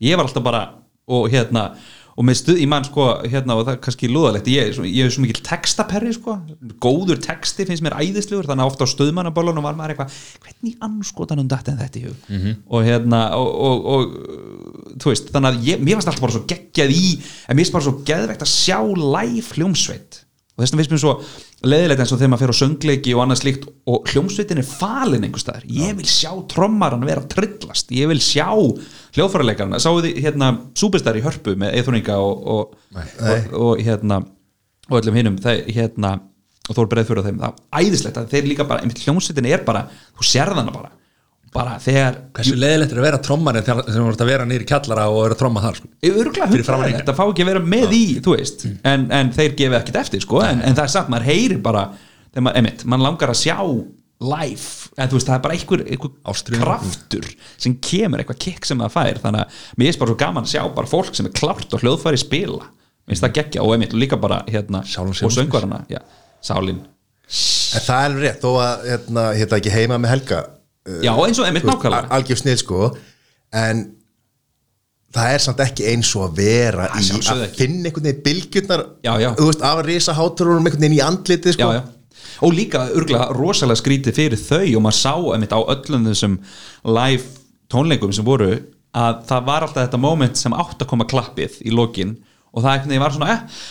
ég 0.03 0.19
var 0.19 0.29
alltaf 0.29 0.45
bara 0.45 0.63
og 1.11 1.27
hérna, 1.33 1.73
og 2.13 2.27
með 2.27 2.39
stuð 2.39 2.61
í 2.61 2.67
mann 2.69 2.85
sko, 2.87 3.07
hérna, 3.25 3.57
og 3.57 3.65
það 3.67 3.73
er 3.75 3.79
kannski 3.85 4.09
lúðalegt 4.11 4.49
ég, 4.51 4.79
ég 4.85 5.07
er 5.07 5.13
svo 5.13 5.23
mikil 5.23 5.41
textaperri 5.45 6.13
sko. 6.15 6.37
góður 6.83 7.21
texti 7.23 7.65
finnst 7.67 7.85
mér 7.85 7.97
æðislegur 7.99 8.49
þannig 8.49 8.65
að 8.65 8.73
ofta 8.73 8.87
á 8.87 8.93
stöðmannabölunum 8.93 9.65
var 9.65 9.77
maður 9.77 9.95
eitthvað 9.95 10.19
hvernig 10.45 10.75
anskotanum 10.89 11.49
datt 11.51 11.71
en 11.71 11.79
þetta 11.81 11.99
í 11.99 12.05
hug 12.07 12.27
-hmm. 12.29 12.59
og 12.69 12.85
hérna 12.87 13.23
og, 13.37 13.49
og, 13.69 13.87
og 13.93 14.99
þú 15.01 15.13
veist, 15.13 15.31
þannig 15.33 15.49
að 15.49 15.71
ég, 15.71 15.81
mér 15.81 15.99
varst 15.99 16.11
alltaf 16.11 16.25
bara 16.27 16.37
svo 16.37 16.45
geggjað 16.49 16.93
í 16.93 17.07
en 17.47 17.55
mér 17.55 17.63
finnst 17.63 17.77
bara 17.77 17.87
svo 17.87 17.95
geðvegt 18.05 18.45
að 18.45 18.53
sjá 18.53 18.79
live 18.83 19.57
hljómsveit 19.57 20.22
og 20.53 20.61
þess 20.61 20.73
vegna 20.73 20.83
finnst 20.83 20.93
mér 20.93 21.01
svo 21.01 21.13
leiðilegt 21.65 22.03
eins 22.03 22.11
og 22.13 22.19
þegar 22.19 22.31
maður 22.33 22.43
fer 22.43 22.53
á 22.53 22.61
söngleiki 22.61 23.13
og 23.15 23.21
annað 23.23 23.39
slíkt 23.39 23.63
og 23.89 24.11
hljómsveitin 24.11 24.61
er 24.61 24.67
falin 24.69 25.25
einhvers 25.25 25.45
staðar. 25.47 25.65
Ég 25.65 25.95
vil 25.97 26.09
sjá 26.09 26.29
trommaran 26.51 27.05
vera 27.07 27.23
trillast. 27.31 27.89
Ég 27.95 28.11
vil 28.11 28.21
sjá 28.21 28.45
hljóðfæralegarna 29.17 29.81
sáu 29.81 29.97
þið 30.05 30.21
hérna 30.27 30.51
Superstar 30.77 31.17
í 31.17 31.25
hörpu 31.25 31.55
með 31.57 31.79
Eithroninga 31.79 32.19
og, 32.21 32.45
og, 32.53 32.77
og, 32.93 33.57
og 33.57 33.81
hérna 33.81 34.21
og 34.91 34.99
öllum 34.99 35.17
hinnum 35.17 35.39
hérna, 35.41 36.17
og 36.67 36.75
þú 36.75 36.83
er 36.83 36.91
breið 36.91 37.09
fyrir 37.09 37.27
þeim. 37.27 37.39
Það 37.41 37.53
er 37.53 37.87
æðislegt 37.87 38.19
að 38.19 38.33
þeir 38.35 38.49
líka 38.51 38.67
bara 38.69 38.85
hljómsveitin 39.05 39.49
er 39.49 39.63
bara, 39.65 39.87
þú 40.17 40.27
sérð 40.27 40.59
hana 40.61 40.75
bara 40.75 40.93
bara 41.53 41.75
þegar 41.81 42.19
hversu 42.35 42.55
leðilegt 42.59 42.93
er 42.93 42.99
að 43.01 43.07
vera 43.07 43.19
trommari 43.23 43.61
þegar 43.63 43.89
þú 43.89 44.05
ert 44.11 44.23
að 44.23 44.29
vera 44.31 44.45
nýri 44.49 44.67
kjallara 44.69 45.07
og 45.11 45.19
vera 45.27 45.37
tromma 45.39 45.63
þar 45.63 45.79
sko. 45.79 45.89
þetta 46.99 47.15
fá 47.17 47.23
ekki 47.25 47.45
að 47.45 47.51
vera 47.51 47.63
með 47.73 47.95
í, 47.97 48.03
þú 48.25 48.35
veist. 48.37 48.65
En, 48.89 49.05
en 49.13 49.33
þeir 49.35 49.57
gefa 49.59 49.79
ekkert 49.79 49.99
eftir, 50.03 50.23
sko. 50.25 50.39
En, 50.45 50.63
en 50.63 50.77
það 50.77 50.85
er 50.85 50.93
satt, 50.95 51.11
maður 51.13 51.29
heyrir 51.29 51.59
bara 51.63 51.83
maður, 52.35 52.57
einmitt, 52.59 52.85
mann 52.89 53.05
langar 53.05 53.33
að 53.33 53.41
sjá 53.43 53.57
live, 54.23 54.69
en 54.97 55.11
þú 55.11 55.17
veist, 55.17 55.27
það 55.27 55.35
er 55.35 55.43
bara 55.43 55.57
einhver, 55.57 55.83
einhver 55.93 56.61
kraftur 56.63 57.27
sem 57.59 57.75
kemur 57.83 58.23
eitthvað 58.23 58.39
kikk 58.45 58.69
sem 58.69 58.79
það 58.83 58.93
fær, 58.93 59.19
þannig 59.25 59.43
að 59.43 59.59
mér 59.81 59.91
er 59.91 59.99
bara 59.99 60.13
svo 60.13 60.19
gaman 60.21 60.47
að 60.47 60.53
sjá 60.53 60.63
bara 60.77 60.89
fólk 60.89 61.17
sem 61.17 61.27
er 61.27 61.35
klárt 61.35 61.75
og 61.75 61.83
hljóðfæri 61.83 62.21
spila. 62.21 62.71
Mér 63.03 63.13
finnst 63.13 63.25
það 63.25 63.35
geggja. 63.35 63.65
Og 63.65 63.75
einmitt 63.75 63.93
og 63.95 63.99
líka 63.99 64.19
bara 64.21 64.39
hérna, 64.47 64.83
Sálin 64.87 65.17
og 65.27 65.33
söngvarana, 65.35 65.81
já, 65.91 65.99
sálin. 66.45 66.79
En 67.27 67.83
það 67.83 67.97
er 67.97 68.07
alveg 68.07 68.23
rétt 68.23 68.43
þó 68.45 68.51
að 68.63 68.85
hérna, 68.91 69.23
hérna 69.39 69.59
ekki 69.59 69.73
heima 69.73 69.99
með 69.99 70.13
Helga 70.13 70.41
já, 71.03 71.11
eins 71.25 71.39
og 71.39 71.45
einmitt 71.47 71.63
nákvæmlega. 71.67 72.09
algjör 72.11 72.39
snið 72.41 72.57
sko. 72.61 72.91
En 73.53 73.83
það 75.13 75.33
er 75.35 75.43
samt 75.45 75.59
ekki 75.63 75.85
eins 75.91 76.09
og 76.17 76.25
að 76.29 76.37
vera 76.41 76.87
Það 76.89 77.03
í 77.03 77.19
að 77.33 77.43
ekki. 77.47 77.57
finna 77.61 77.89
einhvern 77.89 78.07
veginn 78.09 78.23
veist, 79.47 79.61
af 79.61 79.77
að 79.77 79.85
risa 79.85 80.15
háturunum 80.17 80.65
einhvern 80.65 80.81
veginn 80.87 80.97
í 80.97 81.03
andlitið 81.05 81.57
sko. 81.57 81.69
Og 82.43 82.53
líka 82.55 82.87
örgulega 82.91 83.29
rosalega 83.37 83.79
skrítið 83.79 84.17
fyrir 84.17 84.39
þau 84.41 84.65
og 84.77 84.81
maður 84.83 84.99
sá 84.99 85.13
einmitt 85.35 85.53
á 85.53 85.59
öllum 85.61 86.07
þessum 86.09 86.39
live 86.83 87.23
tónleikum 87.71 88.13
sem 88.15 88.25
voru 88.25 88.51
að 88.93 89.21
það 89.29 89.45
var 89.47 89.65
alltaf 89.65 89.85
þetta 89.87 90.01
moment 90.01 90.37
sem 90.37 90.53
átt 90.53 90.81
að 90.81 90.89
koma 90.89 91.05
klappið 91.09 91.61
í 91.65 91.71
lokin 91.73 92.17
og 92.53 92.65
það 92.65 92.97
var 93.01 93.15
svona 93.15 93.31
eh, 93.33 93.61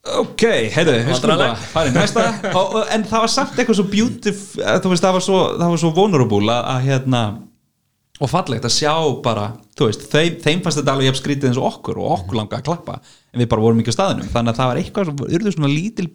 ok, 0.00 0.44
heyrðu, 0.74 0.96
við 1.06 1.18
skulum 1.18 1.40
bara 1.42 1.58
fara 1.60 1.90
í 1.90 1.94
næsta. 1.94 2.26
Og, 2.56 2.74
og, 2.80 2.82
en 2.94 3.04
það 3.08 3.24
var 3.26 3.32
samt 3.34 3.58
eitthvað 3.58 3.80
svo 3.82 3.86
beautiful 3.92 4.64
eh, 4.64 4.80
þú 4.80 4.92
veist, 4.94 5.04
það 5.04 5.16
var 5.18 5.26
svo, 5.26 5.40
það 5.60 5.72
var 5.74 5.82
svo 5.84 5.94
vulnerable 5.96 6.54
að, 6.54 6.68
að 6.74 6.86
hérna 6.88 7.22
og 8.20 8.28
fallegt 8.28 8.66
að 8.68 8.74
sjá 8.74 8.94
bara 9.24 9.46
þú 9.80 9.88
veist, 9.88 10.02
þeim, 10.12 10.34
þeim 10.44 10.62
fannst 10.64 10.80
þetta 10.80 10.92
alveg 10.92 11.08
jafn 11.08 11.20
skrítið 11.22 11.50
eins 11.50 11.60
og 11.60 11.68
okkur 11.70 12.00
og 12.02 12.10
okkur 12.18 12.36
langaði 12.36 12.58
að 12.60 12.66
klappa. 12.68 12.96
En 13.32 13.40
við 13.40 13.48
bara 13.52 13.64
vorum 13.64 13.80
ekki 13.80 13.94
á 13.94 13.96
staðinum, 13.96 14.28
þannig 14.32 14.52
að 14.52 14.58
það 14.58 14.70
var 14.70 14.80
eitthvað 14.80 15.08
sem 15.08 15.22
urðu 15.38 15.52
svona 15.54 15.70
lítil 15.72 16.06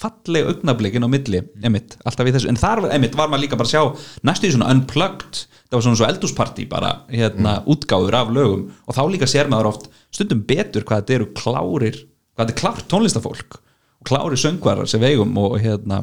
falleg 0.00 0.48
augnablikin 0.48 1.04
á 1.04 1.08
milli, 1.12 1.42
emitt, 1.68 1.96
alltaf 2.08 2.28
við 2.28 2.38
þessu. 2.38 2.48
En 2.52 2.60
þar, 2.60 2.84
emitt, 2.96 3.18
var 3.18 3.28
maður 3.28 3.44
líka 3.44 3.58
bara 3.60 3.68
að 3.68 3.74
sjá 3.74 4.06
næstu 4.24 4.48
í 4.48 4.54
svona 4.54 4.70
unplugged, 4.72 5.42
það 5.68 5.76
var 5.76 5.84
svona 5.86 6.00
svo 6.00 6.08
eldúsparti 6.08 6.66
bara, 6.70 6.94
hérna, 7.12 7.58
útgáður 7.68 8.16
af 8.22 8.32
lögum. 8.32 8.64
Og 8.88 8.96
þá 8.96 9.02
líka 9.12 9.28
sér 9.28 9.52
maður 9.52 9.74
oft 9.74 9.90
stundum 10.14 10.40
betur 10.48 10.86
hvað 10.88 11.02
þetta 11.02 11.18
eru 11.18 11.28
klárir 11.36 12.00
þetta 12.42 12.54
er 12.54 12.60
klárt 12.60 12.86
tónlistafólk 12.90 13.58
og 14.00 14.08
klárir 14.08 14.40
söngvarar 14.40 14.88
sem 14.88 15.02
vegum 15.02 15.34
og 15.42 15.58
hérna 15.60 16.02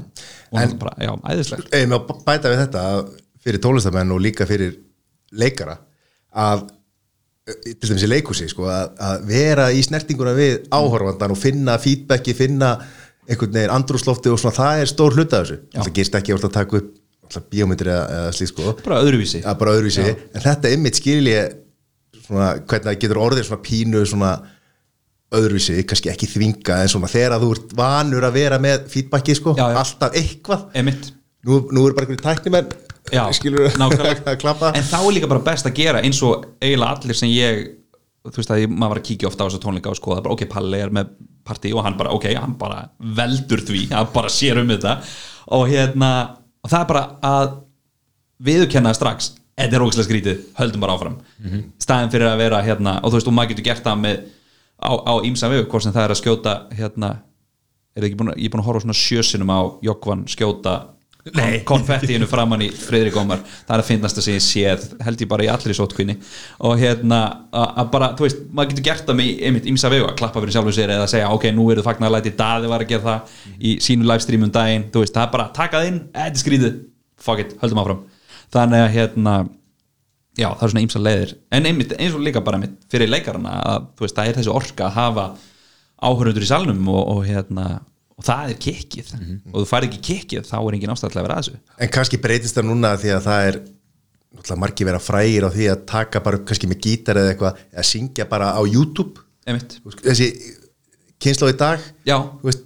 og 0.51 0.59
En- 0.61 0.75
bara, 0.79 0.93
já, 1.01 1.11
æðislegt. 1.33 1.71
Maður 1.89 2.03
b- 2.11 2.19
bæta 2.27 2.51
við 2.53 2.61
þetta 2.65 2.83
fyrir 3.47 3.61
tólestamenn 3.63 4.11
og 4.13 4.21
líka 4.21 4.45
fyrir 4.49 4.75
leikara 5.33 5.77
að 6.37 6.67
eh, 7.47 7.73
til 7.79 7.89
dæmis 7.89 8.05
í 8.05 8.11
leikhúsi 8.11 8.47
sko, 8.51 8.67
að, 8.69 8.93
að 9.01 9.25
vera 9.31 9.67
í 9.73 9.81
snertinguna 9.85 10.35
við 10.37 10.67
áhorfandan 10.69 11.33
og 11.33 11.39
finna 11.41 11.77
feedbacki, 11.81 12.35
finna 12.37 12.75
einhvern 13.27 13.51
veginn 13.57 13.73
andrúslofti 13.75 14.31
og 14.31 14.39
svona 14.39 14.55
það 14.55 14.81
er 14.85 14.91
stór 14.93 15.15
hluta 15.17 15.41
af 15.41 15.47
þessu. 15.49 15.57
Það 15.75 15.93
gerst 15.97 16.15
ekki 16.21 16.35
að 16.37 16.45
taka 16.55 16.77
upp 16.79 16.93
bíómyndir 17.51 17.89
eða, 17.91 18.27
slíkt 18.31 18.53
sko. 18.53 18.75
Bara 18.85 19.01
öðruvísi. 19.03 19.41
Að 19.43 19.57
bara 19.59 19.73
öðruvísi, 19.75 20.05
en 20.07 20.43
þetta 20.45 20.69
einmitt 20.71 20.95
skil 21.01 21.25
ég 21.27 21.57
svona, 22.27 22.53
hvernig 22.61 22.85
það 22.87 22.99
getur 23.01 23.19
orðið 23.25 23.49
svona 23.49 23.65
pínu 23.65 24.03
svona 24.07 24.29
öðruvísi, 25.35 25.81
kannski 25.87 26.11
ekki 26.11 26.29
þvinga 26.31 26.81
en 26.85 26.91
svona 26.91 27.09
þegar 27.11 27.41
þú 27.41 27.49
ert 27.57 27.73
vanur 27.77 28.27
að 28.27 28.37
vera 28.39 28.59
með 28.63 28.85
feedbacki 28.93 29.35
sko, 29.35 29.55
Já, 29.57 29.65
já. 29.73 29.79
alltaf 29.81 30.15
eitthvað. 30.15 30.67
Nú, 31.47 31.57
nú 31.71 31.83
er 31.87 31.95
bara 31.95 32.07
einhverju 32.07 32.23
tæknimenn 32.23 32.69
skilur 33.37 33.67
að 33.77 34.37
klappa. 34.41 34.71
En 34.75 34.83
þá 34.87 34.97
er 35.01 35.13
líka 35.15 35.29
bara 35.31 35.43
best 35.43 35.67
að 35.67 35.75
gera 35.79 36.03
eins 36.03 36.21
og 36.23 36.45
eiginlega 36.63 36.95
allir 36.95 37.19
sem 37.19 37.31
ég 37.31 37.65
þú 38.27 38.41
veist 38.41 38.51
að 38.51 38.61
ég, 38.65 38.71
maður 38.71 38.93
var 38.95 38.99
að 39.01 39.07
kíkja 39.07 39.29
ofta 39.29 39.43
á 39.43 39.47
þessu 39.47 39.61
tónleika 39.63 39.91
og 39.91 39.99
skoða 39.99 40.23
bara 40.25 40.35
ok, 40.35 40.45
Palli 40.51 40.79
er 40.83 40.91
með 40.95 41.11
partí 41.47 41.71
og 41.71 41.83
hann 41.85 41.95
bara 41.99 42.11
ok, 42.15 42.25
hann 42.35 42.55
bara 42.59 42.81
veldur 42.99 43.61
því 43.63 43.85
hann 43.95 44.09
bara 44.15 44.31
sér 44.31 44.59
um 44.63 44.71
þetta. 44.73 44.97
Og 45.55 45.67
hérna, 45.71 46.11
og 46.63 46.71
það 46.71 46.81
er 46.83 46.89
bara 46.91 47.03
að 47.23 47.53
viðurkenna 48.47 48.91
strax 48.95 49.31
þetta 49.57 49.77
er 49.79 49.83
ógæslega 49.85 50.05
skrítið, 50.09 50.41
höldum 50.59 50.83
bara 50.83 50.97
áfram. 50.97 51.15
Staðin 51.81 52.11
fyrir 52.13 52.29
að 52.29 52.41
vera 52.43 52.59
hérna 52.65 52.97
og 53.01 53.09
þú 53.13 53.17
veist, 53.19 53.29
og 53.31 53.37
maður 53.37 53.55
getur 53.55 53.65
gert 53.71 53.87
það 53.87 54.03
með 54.03 54.19
á, 54.81 55.13
ímsa 55.25 55.49
vegu, 55.51 55.65
hvort 55.71 55.85
sem 55.85 55.95
það 55.95 56.03
er 56.03 56.13
að 56.13 56.21
skjóta 56.21 56.53
hérna, 56.77 57.09
er 57.95 58.03
þið 58.03 58.09
ekki 58.09 58.19
búin 58.19 58.31
að, 58.33 58.37
ég 58.37 58.45
er 58.45 58.53
búin 58.53 58.63
að 58.63 58.69
horfa 58.69 58.85
svona 58.85 58.97
sjösinum 58.97 59.49
á 59.53 59.59
Jokvan 59.87 60.21
skjóta 60.29 60.73
kon, 61.27 61.55
konfettíinu 61.71 62.27
framann 62.29 62.61
í 62.65 62.69
Friðrik 62.71 63.17
Ómar. 63.19 63.41
Það 63.67 63.75
er 63.75 63.83
að 63.83 63.89
finnast 63.89 64.19
að 64.21 64.27
segja 64.27 64.43
séð 64.45 64.79
held 65.03 65.23
ég 65.23 65.31
bara 65.31 65.45
í 65.45 65.49
allri 65.51 65.73
sótkvinni 65.75 66.15
og 66.67 66.73
hérna 66.79 67.19
að 67.51 67.67
að 67.83 67.91
bara, 67.95 68.07
þú 68.17 68.27
veist, 68.27 68.39
maður 68.51 68.69
getur 68.73 68.87
gert 68.87 69.05
það 69.09 69.19
með 69.19 69.43
einmitt 69.49 69.69
ímsa 69.73 69.91
vegu 69.93 70.07
að 70.07 70.17
klappa 70.21 70.43
fyrir 70.43 70.55
sjálfur 70.55 70.77
sér 70.77 70.95
eða 70.95 71.11
segja 71.11 71.33
ok, 71.35 71.45
nú 71.57 71.63
eru 71.71 71.81
það 71.81 71.89
fagnar 71.89 72.09
að 72.11 72.15
læti 72.17 72.35
Daði 72.37 72.67
var 72.71 72.85
að 72.85 72.91
gera 72.93 73.07
það 73.07 73.19
í 73.57 73.75
sínu 73.83 74.03
livestreamum 74.07 74.53
daginn, 74.55 74.87
þú 74.93 74.99
veist, 75.03 75.15
það 75.17 75.25
er 75.25 75.33
bara 75.35 75.51
takað 75.57 75.89
inn, 75.91 75.99
þetta 79.17 79.37
já, 80.37 80.47
það 80.47 80.63
er 80.63 80.73
svona 80.73 80.85
ímsa 80.85 81.01
leiðir. 81.01 81.35
En 81.57 81.69
einmitt, 81.69 81.93
eins 81.97 82.15
og 82.15 82.23
líka 82.25 82.43
bara 82.45 82.59
einmitt 82.59 82.79
fyrir 82.91 83.09
leikarana 83.11 83.57
að 83.73 83.87
þú 83.97 84.05
veist, 84.05 84.17
það 84.17 84.31
er 84.31 84.39
þessi 84.39 84.53
orka 84.53 84.87
að 84.87 84.97
hafa 84.97 85.27
áhörundur 86.07 86.45
í 86.45 86.49
salnum 86.49 86.91
og, 86.93 87.01
og 87.15 87.23
hérna 87.25 87.65
og 88.17 88.25
það 88.25 88.53
er 88.53 88.61
kikkið. 88.67 89.09
Og 89.53 89.57
þú 89.61 89.65
færð 89.69 89.89
ekki 89.89 90.03
kikkið 90.11 90.47
þá 90.49 90.57
er 90.59 90.77
engin 90.77 90.93
ástæð 90.93 91.13
til 91.13 91.21
að 91.21 91.27
að 91.27 91.41
þessu. 91.41 91.57
En 91.77 91.91
kannski 91.93 92.21
breytist 92.21 92.57
það 92.57 92.69
núna 92.69 92.93
því 93.01 93.13
að 93.15 93.27
það 93.27 93.49
er 93.49 93.59
margir 94.61 94.87
vera 94.87 95.01
frægir 95.01 95.47
á 95.47 95.49
því 95.53 95.67
að 95.71 95.83
taka 95.89 96.21
bara 96.25 96.39
upp 96.39 96.47
kannski 96.49 96.69
með 96.69 96.81
gítar 96.85 97.19
eða 97.21 97.33
eitthvað 97.33 97.61
eða 97.73 97.85
syngja 97.89 98.27
bara 98.29 98.53
á 98.53 98.61
YouTube. 98.65 99.23
Einmitt, 99.47 99.77
þessi 100.03 100.31
kynslu 101.23 101.49
í 101.53 101.57
dag 101.57 101.81
já, 102.05 102.17
þú 102.17 102.49
veist, 102.49 102.65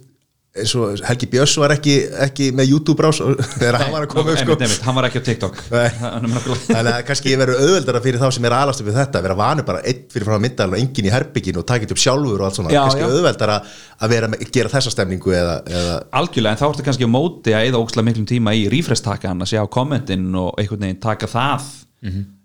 eins 0.52 0.72
og 0.76 1.00
Helgi 1.08 1.26
Björns 1.32 1.54
var 1.56 1.72
ekki, 1.72 1.92
ekki 2.26 2.50
með 2.52 2.66
YouTube-brás 2.74 3.20
þegar 3.60 3.78
hann 3.80 3.92
var 3.94 4.04
að 4.04 4.10
koma 4.12 4.34
upp 4.34 4.40
sko. 4.42 4.56
hann 4.84 4.96
var 4.98 5.06
ekki 5.08 5.22
á 5.22 5.24
TikTok. 5.24 5.54
Hann 6.02 6.26
þannig 6.28 6.90
að 6.92 6.98
kannski 7.08 7.32
verður 7.40 7.62
auðveldara 7.62 8.02
fyrir 8.04 8.20
þá 8.20 8.26
sem 8.36 8.48
er 8.50 8.56
alast 8.58 8.82
upp 8.84 8.90
við 8.90 8.98
þetta, 9.00 9.22
vera 9.24 9.36
vanur 9.38 9.64
bara 9.70 9.80
einn 9.88 10.02
fyrir 10.12 10.28
frá 10.28 10.36
myndal 10.44 10.66
og 10.74 10.76
enginn 10.82 11.08
í 11.08 11.12
herbygginu 11.14 11.62
og 11.62 11.66
taka 11.70 11.86
þetta 11.86 11.96
upp 11.96 12.02
sjálfur 12.04 12.42
og 12.42 12.48
allt 12.50 12.58
svona, 12.58 12.74
Já, 12.74 12.82
kannski 12.84 13.00
já. 13.00 13.08
auðveldara 13.14 13.56
að 14.04 14.12
vera 14.12 14.28
með, 14.34 14.44
gera 14.58 14.72
þessa 14.74 14.92
stemningu 14.92 15.32
eða, 15.38 15.56
eða 15.72 15.96
algjörlega, 16.20 16.52
en 16.52 16.60
þá 16.60 16.66
ertu 16.68 16.86
kannski 16.90 17.08
á 17.08 17.14
móti 17.16 17.56
að 17.56 17.70
eða 17.70 17.80
ókslega 17.80 18.08
miklum 18.10 18.28
tíma 18.28 18.54
í 18.60 18.66
refresh-takan 18.76 19.40
að 19.46 19.52
sjá 19.54 19.62
kommentin 19.72 20.28
og 20.36 20.52
einhvern 20.60 20.84
veginn 20.84 21.00
taka 21.08 21.30
það 21.32 21.70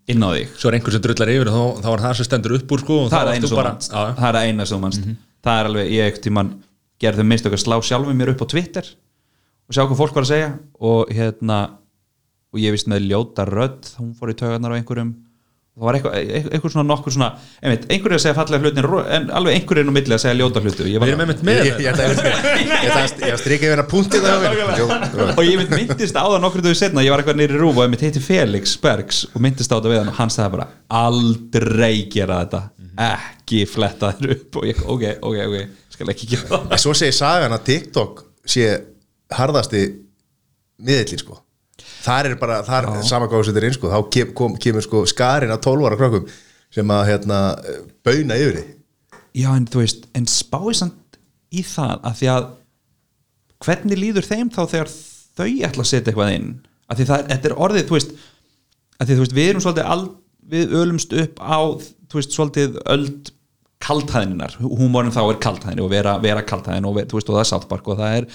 inn 0.07 0.23
á 0.23 0.29
þig 0.31 0.55
Svo 0.55 0.69
er 0.71 0.77
einhver 0.79 0.95
sem 0.95 1.03
drullar 1.03 1.33
yfir 1.33 1.49
og 1.51 1.57
þá, 1.57 1.83
þá 1.83 1.89
er 1.97 2.03
það 2.05 2.15
sem 2.21 2.27
stendur 2.29 2.55
upp 2.61 2.71
úr 2.77 2.83
sko 2.85 2.99
og 3.03 3.09
það 3.11 3.17
þá 3.17 3.27
er 3.27 3.35
eina 3.35 3.49
sem 3.51 3.57
bara- 3.59 3.73
mannst 3.75 3.91
Já, 3.91 3.99
já. 3.99 4.13
það 4.21 4.29
er 4.29 4.37
eina 4.47 4.67
sem 4.69 4.83
mannst 4.85 5.09
það 5.47 5.59
er 5.63 5.69
alveg, 5.71 5.89
ég 5.97 6.11
ekkert 6.11 6.23
tímann 6.29 6.53
gerði 6.53 6.66
þau 7.19 7.27
mistök 7.29 7.57
að 7.57 7.63
slá 7.65 7.77
sjálfum 7.85 8.17
mér 8.17 8.33
upp 8.33 8.41
á 8.41 8.51
Twitter 8.53 8.89
og 9.67 9.75
sjá 9.75 9.83
hvað 9.83 9.99
fólk 9.99 10.17
var 10.17 10.25
að 10.25 10.31
segja. 10.33 10.49
Og 10.79 11.13
hérna 11.13 11.61
og 12.53 12.59
ég 12.63 12.73
vist 12.73 12.89
með 12.89 13.07
ljóta 13.11 13.45
rödd 13.47 13.93
hún 13.99 14.13
fór 14.17 14.33
í 14.33 14.37
taugarnar 14.39 14.73
á 14.73 14.77
einhverjum. 14.79 15.15
Og 15.77 15.83
það 15.83 15.87
var 15.87 15.95
eitthvað, 15.97 16.13
eitthvað, 16.17 16.53
eitthvað 16.55 16.71
svona 16.73 16.89
nokkur 16.89 17.13
svona 17.13 17.27
einmitt, 17.61 17.83
einhverju 17.93 18.17
að 18.17 18.21
segja 18.23 18.35
fallega 18.39 18.63
hlutin 18.63 18.87
en 19.13 19.27
alveg 19.37 19.57
einhverju 19.59 19.83
er 19.83 19.85
nú 19.85 19.93
milli 19.93 20.15
að 20.15 20.21
segja 20.23 20.37
ljóta 20.39 20.63
ég 20.63 20.79
Við 20.79 20.95
var 21.03 21.11
erum 21.11 21.21
einmitt 21.21 21.43
með 21.45 21.59
ég, 21.67 21.81
ég, 21.85 21.99
ég 23.27 23.37
strika 23.43 23.67
yfir 23.67 23.83
að 23.83 23.91
punkti 23.91 24.21
það 24.23 24.47
og 25.35 25.43
ég 25.45 25.61
mynd 25.61 25.75
myndist 25.75 26.17
á 26.17 26.25
það 26.25 26.39
nokkur 26.47 26.65
dögur 26.65 26.79
setna 26.81 27.05
ég 27.05 27.13
var 27.13 27.21
eitthvað 27.21 27.37
nýri 27.43 27.61
rúf 27.61 27.77
og 27.77 27.85
ég 27.85 27.93
mynd 27.93 28.05
heiti 28.07 28.23
Felix 28.25 28.73
Bergs 28.81 29.19
og 29.29 29.45
myndist 29.45 29.69
á 29.69 29.77
þetta 29.77 29.93
við 29.93 30.01
hann 30.01 30.09
og 30.15 30.17
hann 30.17 30.33
sagði 30.33 30.55
bara 30.55 30.67
aldrei 31.03 31.93
gera 32.09 32.41
þetta 32.41 32.63
ekki 32.97 33.63
fletta 33.69 34.13
þér 34.17 34.35
upp 34.35 34.59
og 34.59 34.69
ég, 34.69 34.79
ok, 34.83 35.03
ok, 35.21 35.41
ok, 35.47 35.83
skal 35.93 36.13
ekki 36.13 36.29
gera 36.33 36.47
það. 36.53 36.77
Svo 36.83 36.95
segir 36.97 37.17
sagan 37.17 37.55
að 37.55 37.67
TikTok 37.69 38.23
sé 38.47 38.69
harðasti 39.37 39.83
miðillin 40.81 41.21
sko. 41.21 41.41
Þar 42.07 42.31
er 42.31 42.39
bara, 42.39 42.61
þar 42.65 42.89
samangáðsettir 43.05 43.67
inn 43.67 43.75
sko 43.75 43.91
þá 43.91 43.99
kem, 44.13 44.33
kom, 44.37 44.55
kemur 44.61 44.85
sko 44.85 45.03
skarin 45.09 45.53
af 45.53 45.61
12 45.65 45.89
ára 45.89 45.99
krökkum 45.99 46.27
sem 46.73 46.91
að 46.93 47.05
hérna 47.11 47.39
bauna 48.05 48.37
yfir 48.39 48.57
því 48.59 48.65
já 49.37 49.49
en 49.53 49.67
þú 49.69 49.83
veist, 49.83 50.07
en 50.17 50.27
spáði 50.29 50.77
samt 50.81 51.19
í 51.53 51.63
það 51.65 52.07
að 52.07 52.15
því 52.19 52.29
að 52.33 52.47
hvernig 53.65 54.01
líður 54.01 54.27
þeim 54.27 54.49
þá 54.53 54.61
þegar 54.63 54.93
þau 55.37 55.47
ætla 55.67 55.83
að 55.83 55.89
setja 55.89 56.11
eitthvað 56.11 56.33
inn? 56.37 56.49
Að 56.87 56.99
því 56.99 57.07
það, 57.09 57.25
þetta 57.31 57.49
er 57.49 57.55
orðið, 57.67 57.85
þú 57.87 57.97
veist 57.97 58.15
að 58.97 59.09
því 59.09 59.17
þú 59.17 59.23
veist, 59.23 59.35
við 59.37 59.49
erum 59.51 59.63
svolítið 59.65 59.91
all, 59.93 60.05
við 60.51 60.75
ölumst 60.81 61.13
upp 61.13 61.41
á, 61.43 61.57
þú 62.07 62.19
veist, 62.21 62.35
svolítið 62.37 62.77
öld 62.93 63.33
kaltæðinar 63.83 64.55
húmórin 64.57 65.13
þá 65.13 65.21
er 65.29 65.37
kaltæðin 65.43 65.83
og 65.85 65.91
vera, 65.91 66.15
vera 66.23 66.41
kaltæðin 66.41 66.87
og, 66.89 66.95
ver- 66.97 67.05
veist, 67.13 67.29
og 67.29 67.35
það 67.37 67.43
er 67.43 67.49
South 67.51 67.67
Park 67.69 67.87
og 67.93 67.99
það 67.99 68.15
er 68.17 68.29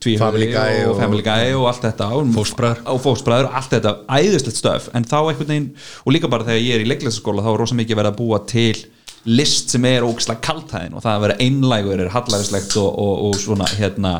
tvíhöfði 0.00 0.46
og, 0.54 0.94
og- 0.94 1.00
Family 1.00 1.22
Guy 1.26 1.52
og 1.56 1.66
allt 1.70 1.84
þetta 1.84 2.08
og 2.16 2.30
Fóstbræður. 2.34 3.48
og 3.50 3.58
allt 3.60 3.74
þetta 3.74 3.92
æðislegt 4.08 4.58
stöf. 4.60 4.88
En 4.96 5.04
þá 5.04 5.16
einhvern 5.20 5.50
veginn, 5.52 5.68
og 6.04 6.12
líka 6.16 6.30
bara 6.32 6.44
þegar 6.48 6.64
ég 6.64 6.74
er 6.78 6.84
í 6.84 6.88
leiklæsaskóla 6.90 7.44
þá 7.44 7.52
er 7.54 7.60
rosa 7.62 7.78
mikið 7.78 8.00
verið 8.00 8.12
að 8.12 8.18
búa 8.22 8.40
til 8.48 8.82
list 9.28 9.68
sem 9.74 9.84
er 9.84 10.02
ógislega 10.06 10.40
kaltæðin 10.40 10.94
og 10.96 11.02
það 11.04 11.16
að 11.18 11.24
vera 11.26 11.38
einlægur 11.44 12.00
er 12.06 12.12
hallarinslegt 12.14 12.76
og, 12.80 12.88
og, 12.98 13.14
og 13.28 13.34
svona 13.36 13.66
hérna 13.76 14.14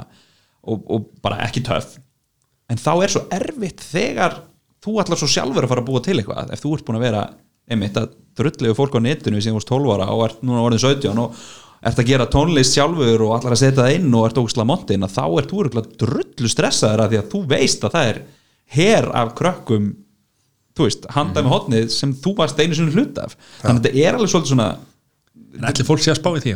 og, 0.62 0.82
og 0.92 1.06
bara 1.24 1.40
ekki 1.46 1.62
töff. 1.64 1.96
En 2.70 2.76
þá 2.76 2.90
er 3.06 3.08
svo 3.14 3.22
erfitt 3.32 3.80
þegar 3.80 4.42
þú 4.84 4.96
ætlar 5.02 5.20
svo 5.20 5.30
sjálfur 5.30 5.66
að 5.66 5.72
fara 5.72 5.84
að 5.84 5.88
búa 5.90 6.02
til 6.04 6.18
eitthvað 6.18 6.52
ef 6.54 6.62
þú 6.62 6.74
ert 6.76 6.86
búin 6.88 7.00
að 7.00 7.06
vera 7.06 7.24
einmitt 7.70 7.98
að 8.00 8.12
drullegu 8.40 8.76
fólk 8.78 8.96
á 8.96 9.00
netinu 9.04 9.42
sem 9.42 9.56
varst 9.56 9.70
12 9.70 9.94
ára 9.94 10.10
og 10.14 10.24
ert 10.26 10.44
núna 10.46 10.64
orðin 10.64 10.82
17 10.82 11.22
og 11.22 11.40
ert 11.90 12.02
að 12.02 12.10
gera 12.10 12.28
tónlist 12.32 12.76
sjálfur 12.76 13.24
og 13.26 13.34
ætlar 13.38 13.56
að 13.56 13.62
setja 13.62 13.84
það 13.84 13.96
inn 13.98 14.14
og 14.16 14.26
ert 14.26 14.40
ógislega 14.40 14.68
montin 14.68 15.06
að 15.06 15.16
þá 15.16 15.24
ert 15.40 15.52
þú 15.52 15.62
örugglega 15.64 15.98
drullu 16.02 16.50
stressaður 16.52 17.04
að 17.04 17.12
því 17.12 17.20
að 17.20 17.30
þú 17.34 17.42
veist 17.52 17.86
að 17.86 17.94
það 17.96 18.10
er 18.10 18.20
her 18.76 19.08
af 19.20 19.32
krökkum 19.38 19.88
þú 20.76 20.86
veist, 20.86 21.08
handa 21.14 21.42
með 21.42 21.54
hotnið 21.54 21.88
sem 21.94 22.12
þú 22.24 22.34
varst 22.38 22.60
einu 22.60 22.76
sinni 22.76 22.94
hlut 22.94 23.18
af. 23.20 23.34
Þannig 23.60 23.80
að 23.80 23.86
þetta 23.86 24.04
er 24.04 24.18
alveg 24.18 24.32
svolítið 24.32 24.54
svona 24.54 24.68
En 25.50 25.66
allir 25.66 25.86
fólk 25.86 26.02
sé 26.02 26.12
að 26.12 26.20
spá 26.20 26.30
í 26.30 26.42
því 26.44 26.52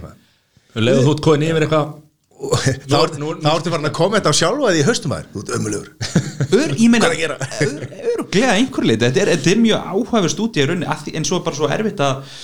eitthvað 1.66 1.90
þá 2.88 2.96
ertu 3.54 3.72
farin 3.72 3.88
að 3.90 3.94
kommenta 3.96 4.32
á 4.32 4.34
sjálfa 4.34 4.72
því 4.74 4.82
haustumæður, 4.88 5.30
þú 5.32 5.44
ert 5.44 5.54
ömulegur 5.58 5.88
ég 6.80 6.90
meina, 6.94 7.10
öruglega 7.12 8.58
einhver 8.58 8.88
leiti 8.90 9.06
þetta 9.06 9.24
er, 9.24 9.32
þetta 9.36 9.54
er 9.54 9.62
mjög 9.62 9.88
áhæfur 9.94 10.34
stúdíu 10.34 10.64
í 10.64 10.68
rauninni 10.70 11.16
en 11.18 11.28
svo 11.28 11.40
er 11.40 11.46
bara 11.46 11.60
svo 11.60 11.70
erfitt 11.70 12.04
að 12.04 12.36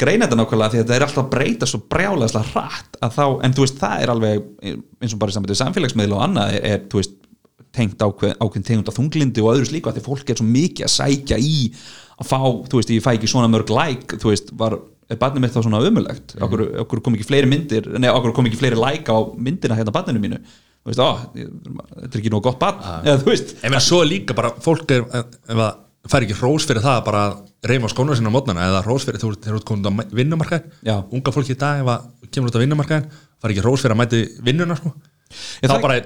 greina 0.00 0.26
þetta 0.26 0.38
nákvæmlega 0.40 0.72
því 0.72 0.80
að 0.80 0.84
þetta 0.84 0.96
er 0.96 1.06
alltaf 1.06 1.28
breyta 1.30 1.68
svo 1.70 1.82
brjálæðslega 1.92 2.50
hratt 2.52 2.96
að 3.00 3.18
þá, 3.18 3.26
en 3.46 3.54
þú 3.54 3.66
veist 3.66 3.82
það 3.82 4.00
er 4.02 4.14
alveg 4.14 4.48
eins 4.72 5.14
og 5.14 5.20
bara 5.22 5.34
í 5.34 5.44
við 5.44 5.60
samfélagsmiðla 5.60 6.16
og 6.18 6.24
annað 6.26 6.56
er, 6.56 6.64
er 6.72 6.82
þú 6.90 7.00
veist, 7.00 7.20
tengt 7.74 8.02
ákveð, 8.02 8.34
ákveðin 8.38 8.66
tegund 8.68 8.90
af 8.90 8.96
þunglindi 8.98 9.42
og 9.42 9.52
öðru 9.54 9.68
slíku 9.68 9.90
að 9.90 9.98
því 9.98 10.04
fólk 10.06 10.30
er 10.30 10.40
svo 10.40 10.46
mikið 10.46 10.86
að 10.86 10.92
sækja 10.94 11.38
í 11.42 11.54
að 12.14 12.28
fá, 12.30 12.38
þú 12.70 12.78
veist, 12.78 12.92
ég 12.94 13.02
fæ 13.02 13.10
ekki 13.16 13.30
svona 13.30 13.50
mörg 13.50 13.70
like, 13.74 14.18
þú 14.22 14.30
veist, 14.30 14.52
var 14.58 14.76
er 15.14 15.22
barnið 15.22 15.44
mitt 15.44 15.54
þá 15.54 15.62
svona 15.64 15.80
ömulegt 15.84 16.36
okkur, 16.44 16.62
okkur 16.84 17.02
kom 17.04 17.16
ekki 17.18 17.28
fleiri 17.28 17.50
myndir 17.50 17.88
nei, 17.96 18.10
okkur 18.12 18.34
kom 18.36 18.50
ekki 18.50 18.60
fleiri 18.60 18.78
like 18.80 19.10
á 19.10 19.18
myndina 19.34 19.78
hérna 19.78 19.94
barninu 19.94 20.22
mínu? 20.22 20.42
Þú 20.84 20.92
veist, 20.92 21.00
á, 21.00 21.10
þetta 21.32 22.10
er 22.10 22.20
ekki 22.20 22.30
nóg 22.34 22.42
gott 22.44 22.58
barn. 22.60 22.82
Eða 23.06 23.22
þú 23.22 23.30
veist, 23.30 23.54
En 23.64 23.76
svo 23.80 24.02
er 24.04 24.10
líka 24.10 24.34
bara, 24.36 24.50
fólk 24.60 24.90
er 24.92 25.06
ef 25.06 25.38
ef 25.48 25.56
það 25.56 25.70
fær 26.12 26.26
ekki 26.26 26.36
hrós 26.36 26.66
fyrir 26.68 26.84
það 26.84 26.98
að 26.98 27.06
bara 27.06 27.22
reyma 27.64 27.88
á 27.88 27.92
skóna 27.94 28.16
sinna 28.18 28.28
á 28.28 28.34
mótnana 28.34 28.66
eða 28.68 28.82
hrós 28.84 29.06
fyrir 29.08 29.22
þú 29.22 29.30
þú 29.40 29.54
ert 29.56 29.66
komin 29.68 29.88
á 29.88 29.92
vinnumarkaðin 30.12 31.04
unga 31.16 31.32
fólki 31.32 31.54
í 31.56 31.60
dag 31.60 31.80
ef 31.80 31.88
það 31.88 32.28
kemur 32.34 32.50
út 32.50 32.58
á 32.60 32.64
vinnumarkaðin 32.64 33.06
fær 33.40 33.54
ekki 33.54 33.64
hrós 33.64 33.84
fyrir 33.84 33.96
að 33.96 34.00
mæti 34.02 34.20
vinnuna 34.44 34.76
sko. 34.76 34.92
Þá 35.64 35.76
bara 35.80 35.96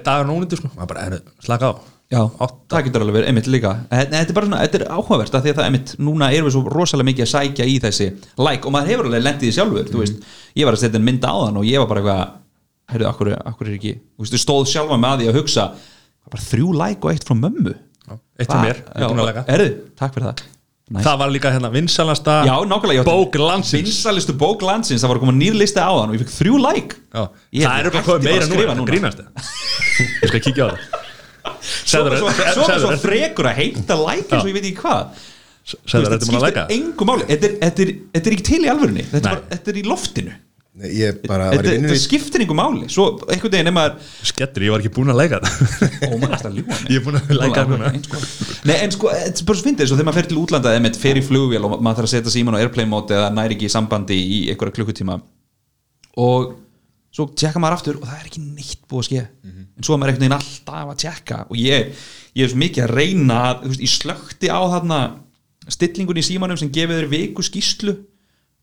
sko. 0.55 0.71
maður 0.77 0.91
bara 0.93 1.07
er 1.09 1.17
slaka 1.43 1.73
á 1.75 1.98
Já, 2.09 2.23
Átta. 2.25 2.55
það 2.73 2.85
getur 2.87 3.03
alveg 3.05 3.15
verið, 3.19 3.27
einmitt 3.29 3.47
líka 3.53 3.71
en 3.93 3.99
þetta 4.09 4.31
er 4.31 4.33
bara 4.33 4.47
svona, 4.47 4.59
þetta 4.63 4.77
er 4.79 4.85
áhugavert 4.95 5.35
að 5.37 5.43
því 5.45 5.51
að 5.51 5.59
það 5.59 5.67
einmitt, 5.67 5.91
núna 6.01 6.29
erum 6.33 6.47
við 6.47 6.55
svo 6.55 6.61
rosalega 6.73 7.07
mikið 7.11 7.25
að 7.25 7.29
sækja 7.35 7.67
í 7.69 7.75
þessi 7.83 8.07
like 8.41 8.65
og 8.65 8.73
maður 8.73 8.89
hefur 8.95 9.09
alveg 9.11 9.25
lendið 9.27 9.51
í 9.51 9.53
sjálfur 9.53 9.91
þú 9.91 10.01
veist, 10.01 10.23
ég 10.57 10.65
var 10.65 10.73
að 10.77 10.81
setja 10.81 10.97
en 10.97 11.05
mynd 11.05 11.27
á 11.29 11.33
þann 11.37 11.59
og 11.61 11.67
ég 11.69 11.83
var 11.83 11.91
bara 11.91 12.01
eitthvað, 12.01 12.31
heyrðu, 12.95 13.09
akkur, 13.11 13.29
akkur 13.51 13.69
er 13.69 13.75
ekki 13.77 13.91
þú 13.99 14.25
veist, 14.25 14.37
ég 14.39 14.41
stóð 14.41 14.65
sjálfa 14.73 14.97
með 14.97 15.11
að 15.13 15.21
því 15.21 15.27
að 15.29 15.37
hugsa 15.37 15.65
bara 16.33 16.45
þrjú 16.49 16.71
like 16.81 17.05
og 17.05 17.13
eitt 17.13 17.27
frá 17.29 17.37
mömmu 17.45 17.75
eitt 18.39 18.49
frá 18.49 18.63
mér, 18.63 18.81
leika. 19.29 19.43
Erðu, 19.45 19.69
takk 20.01 20.17
fyrir 20.17 20.31
það 20.31 20.47
Nice. 20.89 21.05
það 21.05 21.17
var 21.21 21.29
líka 21.29 21.49
hérna 21.53 21.69
vinsalasta 21.69 22.35
Já, 22.47 22.55
bók 23.05 23.35
landsins 23.37 23.83
vinsalistu 23.85 24.33
bók 24.33 24.63
landsins, 24.65 25.03
það 25.03 25.11
var 25.11 25.19
að 25.19 25.25
koma 25.27 25.35
nýr 25.37 25.53
listi 25.59 25.77
á 25.77 25.85
þann 25.93 26.09
og 26.09 26.15
ég 26.17 26.23
fikk 26.23 26.31
þrjú 26.33 26.55
like 26.63 26.97
Já. 27.13 27.27
Það 27.67 27.83
eru 27.83 27.91
bara 27.93 28.15
meira 28.25 28.47
nú 28.49 28.63
núna. 28.79 28.87
grínast 28.89 29.21
ég 30.23 30.31
skal 30.31 30.41
kíkja 30.47 30.65
á 30.65 30.69
það 30.73 31.08
er 31.57 32.19
svo, 32.21 32.33
er 32.33 32.53
segðu 32.57 32.79
svo 32.83 32.97
frekur 33.03 33.49
að 33.51 33.59
heita 33.63 33.99
like 33.99 34.29
eins 34.29 34.43
og 34.43 34.51
ég 34.51 34.59
veit 34.59 34.69
ekki 34.69 34.83
hvað. 34.83 35.25
Segðu 35.69 36.05
þér, 36.05 36.13
ertu 36.17 36.29
búin 36.29 36.39
að 36.39 36.45
leika? 36.47 36.67
engu 36.73 37.05
máli, 37.09 37.25
þetta 37.29 37.49
er, 37.49 37.57
þetta, 37.63 37.83
er, 37.85 37.95
þetta 38.15 38.29
er 38.29 38.37
ekki 38.37 38.47
til 38.49 38.61
í 38.61 38.69
alvörunni. 38.73 39.09
Þetta, 39.09 39.19
er 39.19 39.27
bara, 39.35 39.49
þetta 39.55 39.73
er 39.73 39.81
í 39.81 39.83
loftinu. 39.89 40.37
Nei, 40.79 40.89
Ég 40.95 41.17
bara 41.27 41.49
var 41.49 41.65
í 41.65 41.71
þetta, 41.73 41.87
þetta 41.89 41.99
skiptir 41.99 42.43
engu 42.45 42.55
máli. 42.55 42.85
Svo 42.93 43.05
einhvern 43.25 43.53
veginn 43.55 43.69
er 43.71 43.75
maður 43.75 44.13
skettur, 44.29 44.63
ég 44.63 44.73
var 44.73 44.83
ekki 44.83 44.91
búin 44.95 45.11
að 45.11 45.19
það 46.39 46.45
að 46.47 46.59
ljúa 46.59 46.77
mig 46.77 46.93
Ég 46.93 47.01
er 47.01 47.03
búinn 47.05 47.19
að 47.19 47.33
læka 47.41 47.65
það. 47.67 48.27
Nei, 48.69 48.75
en 48.77 48.93
sko, 48.95 49.11
þetta 49.11 49.43
er 49.43 49.49
bara 49.49 49.59
svo 49.59 49.67
fyndið. 49.67 49.89
Svo 49.89 49.97
þegar 49.97 50.09
maður 50.09 50.19
fer 50.21 50.29
til 50.29 50.39
útlanda 50.39 50.73
eða 50.75 50.83
með 50.85 51.01
fer 51.01 51.19
í 51.19 51.25
flugvél 51.25 51.65
og 51.67 51.75
maður 51.75 51.99
þarf 51.99 52.09
að 52.09 52.13
setja 52.13 52.33
síman 52.37 52.55
á 52.55 52.61
airplane 52.61 52.91
mode 52.93 53.17
eða 53.17 53.33
næri 53.35 53.57
ekki 53.57 53.67
í 53.67 53.73
sambandi 53.73 54.19
í 54.21 54.39
einhverja 54.53 54.77
klukkutíma. 54.77 55.19
Og 56.23 56.53
svo 57.15 57.25
tjekka 57.33 57.61
maður 57.61 57.79
aftur 57.79 57.97
og 57.99 58.05
það 58.05 58.19
er 58.19 58.27
ekki 58.29 58.43
neitt 58.43 58.83
búið 58.89 59.01
að 59.01 59.07
ske 59.09 59.23
en 59.79 59.85
svo 59.85 59.95
er 59.95 60.01
maður 60.01 60.11
einhvern 60.13 60.25
veginn 60.25 60.37
alltaf 60.37 60.91
að 60.93 60.99
tjekka 61.03 61.39
og 61.49 61.57
ég, 61.57 62.03
ég 62.37 62.45
er 62.45 62.51
svo 62.51 62.61
mikið 62.61 62.85
að 62.85 62.93
reyna 62.99 63.39
að, 63.47 63.63
þú 63.63 63.71
veist, 63.73 63.81
ég 63.85 63.95
slökti 63.95 64.51
á 64.51 64.59
þarna 64.75 64.99
stillingun 65.69 66.21
í 66.21 66.25
símanum 66.25 66.59
sem 66.59 66.71
gefið 66.73 67.01
þér 67.01 67.11
viku 67.13 67.45
skýslu 67.45 67.95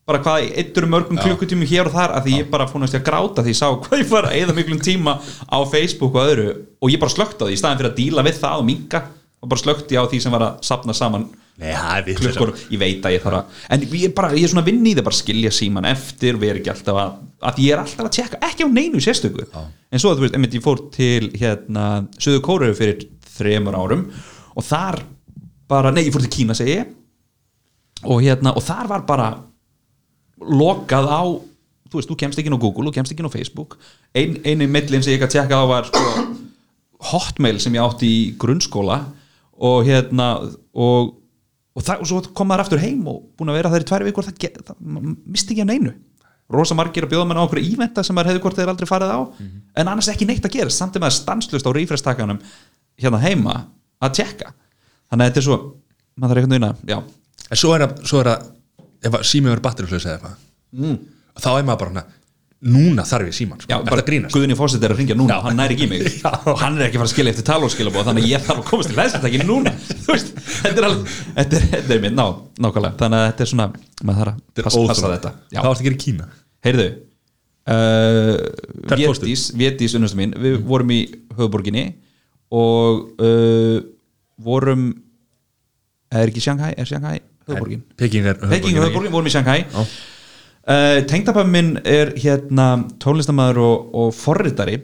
bara 0.07 0.21
hvað 0.23 0.45
eittur 0.55 0.87
mörgum 0.87 1.19
klukkutími 1.19 1.67
hér 1.67 1.89
og 1.89 1.95
þar 1.97 2.13
að 2.15 2.27
því 2.27 2.37
ég 2.37 2.51
bara 2.51 2.67
fónast 2.71 2.95
að 2.95 3.03
gráta 3.09 3.43
því 3.43 3.51
ég 3.51 3.59
sá 3.59 3.67
hvað 3.67 3.99
ég 3.99 4.11
var 4.11 4.29
að 4.29 4.37
eða 4.39 4.55
miklum 4.55 4.79
tíma 4.79 5.17
á 5.19 5.57
Facebook 5.67 6.15
og 6.15 6.23
öðru 6.23 6.47
og 6.79 6.93
ég 6.93 7.01
bara 7.01 7.11
slökti 7.11 7.43
á 7.43 7.47
því 7.49 7.57
í 7.57 7.59
staðin 7.59 7.81
fyrir 7.81 7.91
að 7.91 7.99
díla 7.99 8.23
við 8.23 8.39
það 8.39 8.61
og 8.61 8.67
minka 8.69 9.01
og 9.43 9.51
bara 9.51 9.63
slökti 9.63 9.99
á 9.99 10.03
því 10.07 10.21
sem 10.23 10.31
var 10.37 10.45
að 10.47 10.63
sapna 10.69 10.95
saman 10.95 11.27
Nei, 11.57 11.71
það 11.73 11.93
er 11.95 12.03
við 12.05 12.19
klukkur, 12.21 12.51
ég 12.69 12.81
veit 12.81 13.05
að 13.07 13.15
ég 13.15 13.23
þarf 13.23 13.37
að 13.39 13.61
en 13.73 13.85
ég 13.87 14.03
er 14.05 14.11
bara, 14.13 14.29
ég 14.37 14.45
er 14.45 14.51
svona 14.51 14.61
að 14.61 14.69
vinna 14.69 14.91
í 14.91 14.93
það 14.93 15.07
bara 15.07 15.17
að 15.17 15.21
skilja 15.23 15.51
síman 15.57 15.87
eftir, 15.89 16.37
vera 16.37 16.59
ekki 16.59 16.69
alltaf 16.73 16.99
að 17.01 17.15
að 17.49 17.61
ég 17.63 17.73
er 17.73 17.81
alltaf 17.81 18.05
að 18.05 18.13
tjekka, 18.17 18.39
ekki 18.45 18.65
á 18.65 18.69
neinu 18.73 19.01
sérstöku. 19.01 19.45
En 19.89 20.01
svo, 20.01 20.13
þú 20.13 20.25
veist, 20.25 20.37
einmitt 20.37 20.55
ég 20.57 20.63
fór 20.65 20.81
til 20.93 21.31
hérna, 21.37 21.87
Suðu 22.21 22.43
Kóru 22.45 22.69
fyrir 22.77 23.07
þremur 23.37 23.77
árum 23.77 24.07
og 24.57 24.65
þar 24.65 25.03
bara, 25.69 25.91
nei, 25.93 26.07
ég 26.07 26.15
fór 26.15 26.25
til 26.25 26.33
Kína, 26.33 26.55
segi 26.57 26.79
ég. 26.79 26.95
Og 28.05 28.21
hérna, 28.25 28.53
og 28.57 28.65
þar 28.65 28.89
var 28.89 29.05
bara 29.09 29.29
lokað 30.37 31.09
á 31.09 31.21
þú 31.87 31.99
veist, 31.99 32.09
þú 32.09 32.17
kemst 32.19 32.41
ekki 32.41 32.51
inn 32.51 32.57
á 32.57 32.61
Google, 32.61 32.89
þú 32.89 32.95
kemst 32.97 33.13
ekki 33.13 33.23
inn 33.23 33.29
á 33.29 33.35
Facebook. 33.37 33.77
Ein, 34.17 34.37
einu 34.45 34.67
millin 34.71 35.03
sem 35.03 35.13
ég 35.13 35.21
ekki 35.21 35.29
að 35.29 35.35
tjekka 35.37 35.61
á 35.61 35.65
var 35.69 35.87
sko, 35.89 36.25
hotmail 37.11 37.61
sem 37.63 37.77
ég 37.77 37.85
átti 37.85 38.09
í 38.09 38.25
grunnskóla 38.39 38.99
og 39.67 39.87
hérna 39.87 40.31
og, 40.73 41.13
og, 41.77 41.85
það, 41.85 42.03
og 42.03 42.09
svo 42.09 42.21
kom 42.35 42.49
maður 42.49 42.65
aftur 42.65 42.81
heim 42.81 43.03
og 43.09 43.23
búin 43.37 43.53
að 43.53 43.59
vera 43.59 43.71
þær 43.73 43.85
í 43.85 43.89
tvær 43.91 44.05
vikur 44.07 44.27
það, 44.27 44.61
það 44.69 44.79
misti 45.25 45.53
ekki 45.53 45.63
af 45.63 45.69
neinu. 45.69 45.93
Rosa 46.51 46.77
margir 46.79 47.05
að 47.05 47.11
bjóða 47.11 47.27
mann 47.29 47.39
á 47.39 47.43
okkur 47.43 47.59
íventa 47.59 48.03
sem 48.07 48.15
maður 48.15 48.31
hefði 48.31 48.43
hvort 48.45 48.59
þeir 48.59 48.71
aldrei 48.71 48.87
farið 48.87 49.11
á 49.11 49.19
en 49.81 49.89
annars 49.91 50.07
ekki 50.13 50.25
neitt 50.29 50.45
að 50.47 50.55
gera, 50.55 50.71
samt 50.71 50.95
að 50.95 51.03
maður 51.03 51.17
stanslust 51.17 51.67
á 51.67 51.71
rífrestakanum 51.75 52.39
hérna 52.97 53.19
heima 53.19 53.55
að 53.99 54.15
tjekka. 54.21 54.53
Þannig 55.11 55.25
að 55.25 55.29
þetta 55.29 55.41
er 55.41 55.47
svo 55.49 55.57
maður 56.17 56.31
þarf 56.31 56.41
einhvern 56.41 56.55
veginn 56.55 56.69
að, 56.69 56.79
já, 56.87 56.97
En 57.47 57.59
svo 57.59 57.73
er 57.75 57.85
það, 57.85 57.99
svo 58.09 58.21
er 58.21 58.29
það 58.31 58.47
ef 59.07 59.17
að 59.17 59.25
sími 59.29 59.51
verður 59.51 59.65
batteriflaus 59.67 60.05
eða 60.07 60.15
eitthvað 60.17 60.37
mm. 60.81 60.95
þá 61.43 61.49
er 61.53 61.67
maður 61.67 61.81
bara 61.83 62.05
núna 62.65 63.03
þarf 63.05 63.27
ég 63.29 63.35
síman, 63.37 63.59
sko. 63.61 63.69
Já, 63.69 63.77
bara 63.85 64.01
það 64.01 64.07
grínast 64.07 64.33
Guðni 64.33 64.55
Fósitt 64.57 64.81
er 64.85 64.93
að 64.95 65.01
ringja 65.01 65.15
núna, 65.17 65.35
Já. 65.35 65.43
hann 65.45 65.59
næri 65.59 65.75
ekki 65.77 65.87
mig 65.91 66.07
Já. 66.23 66.31
og 66.49 66.57
hann 66.57 66.79
er 66.79 66.87
ekki 66.87 66.97
að 66.97 67.03
fara 67.03 67.09
að 67.09 67.13
skilja 67.13 67.33
eftir 67.35 67.45
talóskilabóð 67.45 68.07
þannig 68.09 68.25
að 68.25 68.31
ég 68.31 68.45
þarf 68.47 68.61
að 68.63 68.69
komast 68.71 68.89
til 68.89 68.97
hlæðsættakinn 68.97 69.45
núna 69.45 69.73
veist, 70.07 70.31
þetta 70.63 70.81
er 70.81 70.87
alveg 70.87 71.11
þetta 71.35 71.59
er, 71.59 71.67
þetta 71.75 71.93
er 71.97 72.01
mér, 72.07 72.15
ná, 72.17 72.25
nákvæmlega 72.65 72.97
þannig 73.03 73.19
að 73.21 73.27
þetta 73.27 73.45
er 73.45 73.51
svona, 73.53 73.67
maður 74.09 74.23
þarf 74.23 74.33
að 74.33 74.65
passa, 74.69 74.83
passa 74.89 75.13
þetta 75.13 75.33
Hvað 75.53 75.69
varst 75.69 75.85
gera 75.85 75.99
í 75.99 76.01
Kína? 76.07 76.27
heyrðu 76.65 76.87
uh? 77.69 78.33
Vétís, 78.97 79.45
Vétís 79.61 79.97
unnustu 80.01 80.17
mín 80.19 80.33
við 80.41 80.59
vorum 80.65 80.97
í 80.97 81.01
höfuborginni 81.37 81.85
og 82.57 83.21
uh, 83.21 83.79
vorum 84.41 84.89
er 86.09 86.29
ekki 86.31 86.41
Shanghai, 86.41 86.73
er 86.73 86.89
Shanghai 86.89 87.19
höfuborgin? 87.47 87.85
Peking 87.99 88.25
er 88.33 88.39
höfuborgin, 88.41 89.11
vorum 89.13 89.29
í 89.29 89.33
Shanghai 89.37 89.65
uh, 90.69 90.99
Tengdapappi 91.09 91.51
minn 91.51 91.75
er 91.87 92.13
hérna 92.19 92.87
tónlistamæður 93.03 93.61
og, 93.63 93.91
og 94.03 94.13
forritari 94.15 94.81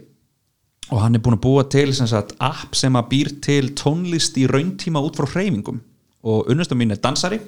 og 0.91 1.00
hann 1.02 1.15
er 1.15 1.24
búinn 1.24 1.38
að 1.38 1.46
búa 1.46 1.63
til 1.72 1.93
sem 1.96 2.10
sagt, 2.10 2.36
app 2.43 2.76
sem 2.78 2.96
að 3.00 3.10
býr 3.13 3.32
til 3.43 3.72
tónlist 3.80 4.38
í 4.38 4.46
rauntíma 4.50 5.02
út 5.02 5.17
frá 5.17 5.30
hreyfingum. 5.32 5.80
Og 6.28 6.50
unnustum 6.52 6.80
mín 6.80 6.93
er 6.93 7.02
dansari 7.02 7.39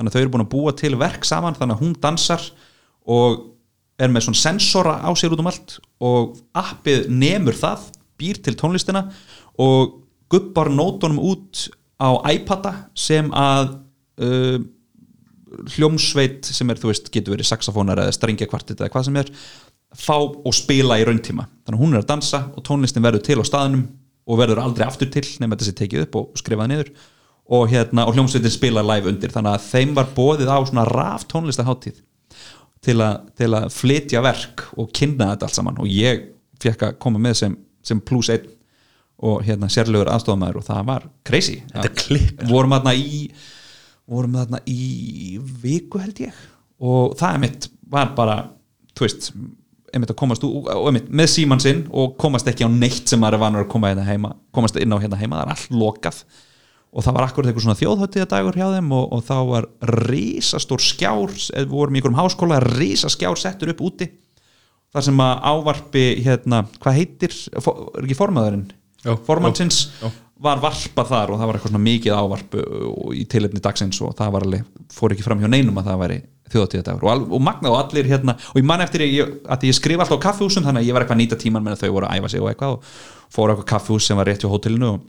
þannig 0.00 0.10
að 0.10 0.16
þau 0.16 0.22
eru 0.22 0.32
búin 0.34 0.44
að 0.46 0.52
búa 0.54 0.74
til 0.76 0.96
verk 1.00 1.26
saman 1.28 1.56
þannig 1.58 1.76
að 1.76 1.84
hún 1.84 1.94
dansar 2.02 2.44
og 3.10 3.40
er 4.00 4.12
með 4.12 4.26
svona 4.26 4.40
sensora 4.40 4.94
á 5.04 5.10
sér 5.18 5.34
út 5.34 5.42
um 5.42 5.50
allt 5.50 5.76
og 6.00 6.38
appið 6.56 7.10
nemur 7.12 7.56
það 7.56 7.90
býr 8.20 8.40
til 8.44 8.56
tónlistina 8.56 9.06
og 9.60 10.00
gubbar 10.32 10.70
nótunum 10.72 11.20
út 11.20 11.68
á 12.00 12.16
iPada 12.32 12.72
sem 12.96 13.28
að 13.36 13.74
uh, 14.24 14.58
hljómsveit 15.76 16.46
sem 16.46 16.70
er, 16.70 16.78
þú 16.80 16.92
veist, 16.92 17.10
getur 17.12 17.34
verið 17.34 17.50
saxofónar 17.50 18.02
eða 18.04 18.14
strengjakvartit 18.16 18.80
eða 18.80 18.92
hvað 18.94 19.08
sem 19.08 19.20
er 19.20 19.32
fá 19.96 20.16
og 20.20 20.52
spila 20.54 20.98
í 21.00 21.06
rauntíma. 21.06 21.46
Þannig 21.66 21.78
að 21.78 21.82
hún 21.82 21.94
er 21.94 22.04
að 22.04 22.10
dansa 22.12 22.44
og 22.54 22.64
tónlistin 22.66 23.04
verður 23.04 23.24
til 23.26 23.40
á 23.42 23.44
staðnum 23.46 23.86
og 24.30 24.38
verður 24.38 24.62
aldrei 24.62 24.86
aftur 24.86 25.10
til 25.10 25.24
nema 25.42 25.58
sé 25.58 25.74
tekið 25.74 26.06
upp 26.06 26.20
og 26.20 26.38
skrifað 26.38 26.70
niður. 26.70 26.92
Og, 27.50 27.64
hérna, 27.72 28.04
og 28.06 28.14
hljómsveitin 28.14 28.54
spila 28.54 28.84
live 28.86 29.10
undir. 29.10 29.32
Þannig 29.34 29.56
að 29.56 29.66
þeim 29.66 29.96
var 29.96 30.12
bóðið 30.14 30.52
á 30.54 30.58
svona 30.62 30.86
raf 30.86 31.26
tónlistaháttíð 31.32 31.98
til, 32.84 32.96
til 33.34 33.50
að 33.58 33.66
flytja 33.74 34.22
verk 34.22 34.68
og 34.78 34.92
kynna 34.94 35.32
þetta 35.32 35.48
allt 35.48 35.58
saman. 35.58 35.80
Og 35.82 35.90
ég 35.90 36.28
fekk 36.62 36.86
að 36.86 36.98
koma 37.02 37.22
með 37.22 37.40
sem, 37.42 37.56
sem 37.82 38.02
plus 38.06 38.30
einn 38.30 38.46
og 39.20 39.42
hérna 39.44 39.68
sérlegur 39.68 40.08
aðstofamæður 40.14 40.60
og 40.62 40.68
það 40.68 40.84
var 40.88 41.08
crazy. 41.26 41.58
Vorum 42.48 42.76
þarna 42.76 42.94
í 42.96 43.26
vorum 44.10 44.36
þarna 44.38 44.60
í 44.68 45.38
viku 45.62 46.02
held 46.02 46.20
ég. 46.26 46.36
Og 46.80 47.16
það 47.20 47.36
einmitt 47.36 47.70
var 47.90 48.12
bara 48.16 48.36
þú 48.96 49.06
veist, 49.06 49.30
einmitt 49.94 50.12
að 50.12 50.20
komast 50.20 50.44
ú- 50.46 50.52
og 50.62 50.86
einmitt 50.90 51.10
með 51.10 51.32
síman 51.34 51.62
sinn 51.62 51.82
og 51.90 52.16
komast 52.20 52.48
ekki 52.50 52.66
á 52.66 52.70
neitt 52.70 53.10
sem 53.10 53.20
maður 53.20 53.38
er 53.38 53.44
vanur 53.44 53.64
að 53.64 53.72
koma 53.72 53.90
hérna 53.90 54.06
heima 54.06 54.34
komast 54.54 54.78
inn 54.78 54.94
á 54.94 54.98
hérna 55.02 55.18
heima, 55.18 55.40
það 55.40 55.44
er 55.46 55.52
allt 55.56 55.76
lokað. 55.82 56.22
Og 56.90 57.04
það 57.06 57.14
var 57.16 57.24
akkurat 57.28 57.50
eitthvað 57.50 57.64
svona 57.66 57.78
þjóðhöttiðadagur 57.78 58.56
hjá 58.58 58.66
þeim 58.74 58.88
og, 58.96 59.04
og 59.14 59.20
þá 59.28 59.36
var 59.46 59.68
risastór 60.10 60.82
skjár, 60.82 61.36
við 61.36 61.68
vorum 61.70 61.94
í 61.94 62.00
einhverjum 62.00 62.18
háskóla 62.18 62.58
risaskjár 62.64 63.38
settur 63.38 63.70
upp 63.70 63.84
úti. 63.86 64.08
Þar 64.90 65.06
sem 65.06 65.22
að 65.22 65.44
ávarpi 65.52 66.02
hérna, 66.24 66.64
hvað 66.82 66.96
heitir, 66.98 67.36
er 67.54 68.02
ekki 68.02 68.18
formaðurinn? 68.18 68.66
Já. 70.00 70.10
Var 70.40 70.60
varpað 70.62 71.10
þar 71.10 71.32
og 71.32 71.40
það 71.40 71.48
var 71.48 71.58
eitthvað 71.58 71.72
svona 71.74 71.86
mikið 71.86 72.16
ávarp 72.16 72.58
uh, 72.60 73.14
í 73.16 73.24
tilefni 73.30 73.62
dagsins 73.64 74.00
og 74.04 74.14
það 74.18 74.34
var 74.36 74.46
alveg, 74.46 74.68
fór 74.94 75.14
ekki 75.14 75.26
fram 75.26 75.42
hjá 75.42 75.50
neinum 75.52 75.80
að 75.80 75.90
það 75.90 76.02
væri 76.04 76.18
þjóðatíðadagur 76.50 77.06
og, 77.06 77.26
og 77.36 77.44
magna 77.46 77.70
og 77.70 77.78
allir 77.78 78.08
hérna 78.10 78.34
og 78.50 78.58
ég 78.58 78.66
man 78.66 78.82
eftir 78.82 79.04
ég, 79.06 79.36
að 79.46 79.68
ég 79.68 79.76
skrifa 79.76 80.04
alltaf 80.04 80.18
á 80.18 80.26
kaffihúsum 80.26 80.66
þannig 80.66 80.82
að 80.82 80.88
ég 80.88 80.96
var 80.96 81.04
eitthvað 81.04 81.18
að 81.18 81.22
nýta 81.22 81.40
tíman 81.40 81.66
með 81.66 81.84
þau 81.84 81.92
voru 81.94 82.08
að 82.08 82.18
æfa 82.18 82.32
sig 82.32 82.42
og 82.42 82.50
eitthvað 82.50 82.76
og 82.76 82.90
fór 83.30 83.52
eitthvað 83.52 83.68
kaffihús 83.74 84.08
sem 84.08 84.18
var 84.18 84.30
rétt 84.30 84.42
hjá 84.42 84.50
hótelinu 84.50 84.90
og, 84.94 85.04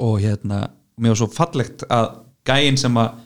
og 0.00 0.16
hérna, 0.22 0.62
mér 0.96 1.12
var 1.12 1.20
svo 1.20 1.28
fallegt 1.34 1.84
að 1.92 2.08
gæinn 2.46 2.80
sem 2.80 3.02
að 3.02 3.25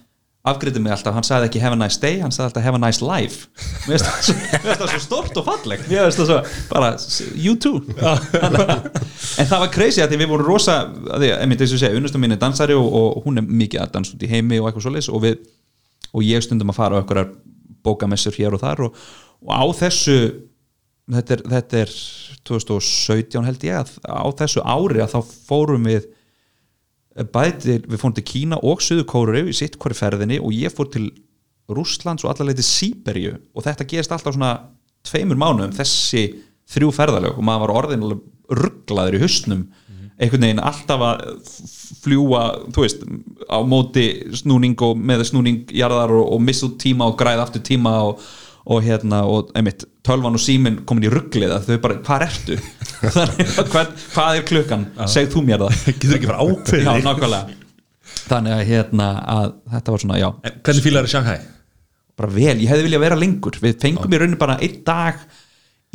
afgriði 0.50 0.80
mig 0.80 0.94
alltaf, 0.94 1.12
hann 1.12 1.26
sagði 1.26 1.50
ekki 1.50 1.60
have 1.60 1.76
a 1.76 1.78
nice 1.78 2.00
day 2.00 2.22
hann 2.22 2.32
sagði 2.32 2.46
alltaf 2.48 2.64
have 2.64 2.78
a 2.78 2.80
nice 2.80 3.04
life. 3.04 3.50
Mér 3.84 4.00
finnst 4.00 4.08
það 4.08 4.92
svo, 4.94 5.00
stort 5.08 5.40
og 5.40 5.48
fallegt. 5.50 5.88
Mér 5.90 6.08
finnst 6.08 6.22
það 6.22 6.30
svo, 6.30 6.66
bara, 6.70 6.92
you 7.36 7.56
too. 7.60 7.82
En 8.00 9.48
það 9.50 9.64
var 9.66 9.72
crazy 9.74 10.04
að 10.04 10.14
því 10.14 10.22
við 10.24 10.32
vorum 10.32 10.48
rosa 10.48 10.82
að 10.88 11.26
því, 11.26 11.32
einmitt 11.36 11.64
eins 11.64 11.76
og 11.76 11.82
segja, 11.82 11.96
unnustum 12.00 12.24
mín 12.24 12.36
er 12.36 12.40
dansari 12.40 12.76
og, 12.78 12.88
og 12.88 13.24
hún 13.26 13.42
er 13.42 13.48
mikið 13.48 13.84
að 13.84 13.96
dansa 13.98 14.16
út 14.16 14.24
í 14.24 14.30
heimi 14.32 14.60
og 14.62 14.70
eitthvað 14.70 14.88
svoleiðis 14.88 15.12
og 15.12 15.28
og 16.10 16.26
ég 16.26 16.42
stundum 16.44 16.72
að 16.72 16.78
fara 16.80 16.98
á 16.98 17.00
einhverjar 17.00 17.34
bókamessur 17.86 18.36
hér 18.36 18.56
og 18.56 18.62
þar 18.62 18.86
og, 18.88 19.02
og 19.46 19.52
á 19.54 19.64
þessu 19.78 20.16
þetta 21.10 21.36
er, 21.36 21.44
þetta 21.54 21.82
er 21.84 21.94
2017 22.50 23.46
held 23.46 23.66
ég 23.66 23.78
að 23.78 23.92
á 24.06 24.26
þessu 24.40 24.64
ári 24.64 25.04
að 25.04 25.14
þá 25.14 25.20
fórum 25.48 25.86
við 25.90 26.08
bæði 27.14 27.56
til, 27.64 27.78
við 27.86 28.00
fórum 28.00 28.16
til 28.16 28.26
Kína 28.26 28.60
og 28.66 28.82
Suður 28.84 29.08
Kóru 29.10 29.42
í 29.50 29.56
sitt 29.56 29.78
hverju 29.80 29.98
ferðinni 29.98 30.38
og 30.40 30.54
ég 30.54 30.74
fór 30.74 30.90
til 30.92 31.10
Rússlands 31.70 32.24
og 32.24 32.32
allarleiti 32.32 32.66
Sýberju 32.66 33.36
og 33.54 33.66
þetta 33.66 33.86
gerist 33.90 34.14
alltaf 34.14 34.34
svona 34.34 34.54
tveimur 35.06 35.38
mánuðum 35.38 35.74
þessi 35.74 36.24
þrjú 36.70 36.90
ferðalög. 36.94 37.38
Og 37.38 37.46
maður 37.46 37.66
var 37.66 37.76
orðin 37.82 38.06
rugglaður 38.50 39.18
í 39.18 39.22
hustnum 39.24 39.68
einhvern 40.20 40.44
veginn 40.44 40.62
alltaf 40.62 41.02
að 41.04 41.22
fljúa 42.04 42.42
þú 42.74 42.84
veist, 42.84 43.04
á 43.48 43.58
móti 43.64 44.06
snúning 44.36 44.76
og 44.84 44.98
með 44.98 45.24
snúning 45.30 45.70
jarðar 45.72 46.12
og, 46.18 46.26
og 46.34 46.42
missa 46.44 46.66
út 46.68 46.76
tíma 46.82 47.08
og 47.08 47.16
græða 47.20 47.46
aftur 47.46 47.64
tíma 47.64 47.94
og, 48.10 48.20
og 48.70 48.82
hérna, 48.86 49.22
og 49.26 49.50
einmitt 49.58 49.84
tölvan 50.06 50.36
og 50.38 50.42
síminn 50.42 50.80
komin 50.86 51.08
í 51.08 51.12
rugglið 51.12 51.54
að 51.56 51.70
þau 51.70 51.78
bara, 51.82 51.96
hvað 52.06 52.26
ertu? 52.28 52.58
Þannig 53.16 53.54
að 53.58 53.70
hvað, 53.72 53.94
hvað 54.14 54.38
er 54.38 54.44
klukkan? 54.50 54.84
Segð 55.10 55.32
þú 55.34 55.44
mér 55.48 55.64
það. 55.64 55.80
Getur 56.00 56.18
ekki 56.18 56.30
bara 56.30 56.44
ákveðið. 56.46 56.86
Já, 56.86 57.06
nákvæmlega. 57.08 57.56
Þannig 58.20 58.54
að 58.54 58.62
hérna 58.68 59.08
að 59.34 59.46
þetta 59.74 59.94
var 59.94 60.04
svona, 60.04 60.20
já, 60.20 60.28
En 60.46 60.60
Hvernig 60.66 60.86
fílar 60.86 61.08
er 61.08 61.12
Shanghai? 61.14 61.38
bara 62.20 62.32
vel, 62.34 62.56
ég 62.60 62.68
hefði 62.68 62.84
viljað 62.86 63.04
vera 63.06 63.18
lengur. 63.18 63.56
Við 63.62 63.78
fengum 63.80 64.12
í 64.12 64.18
rauninni 64.20 64.40
bara 64.40 64.58
einn 64.60 64.80
dag 64.86 65.22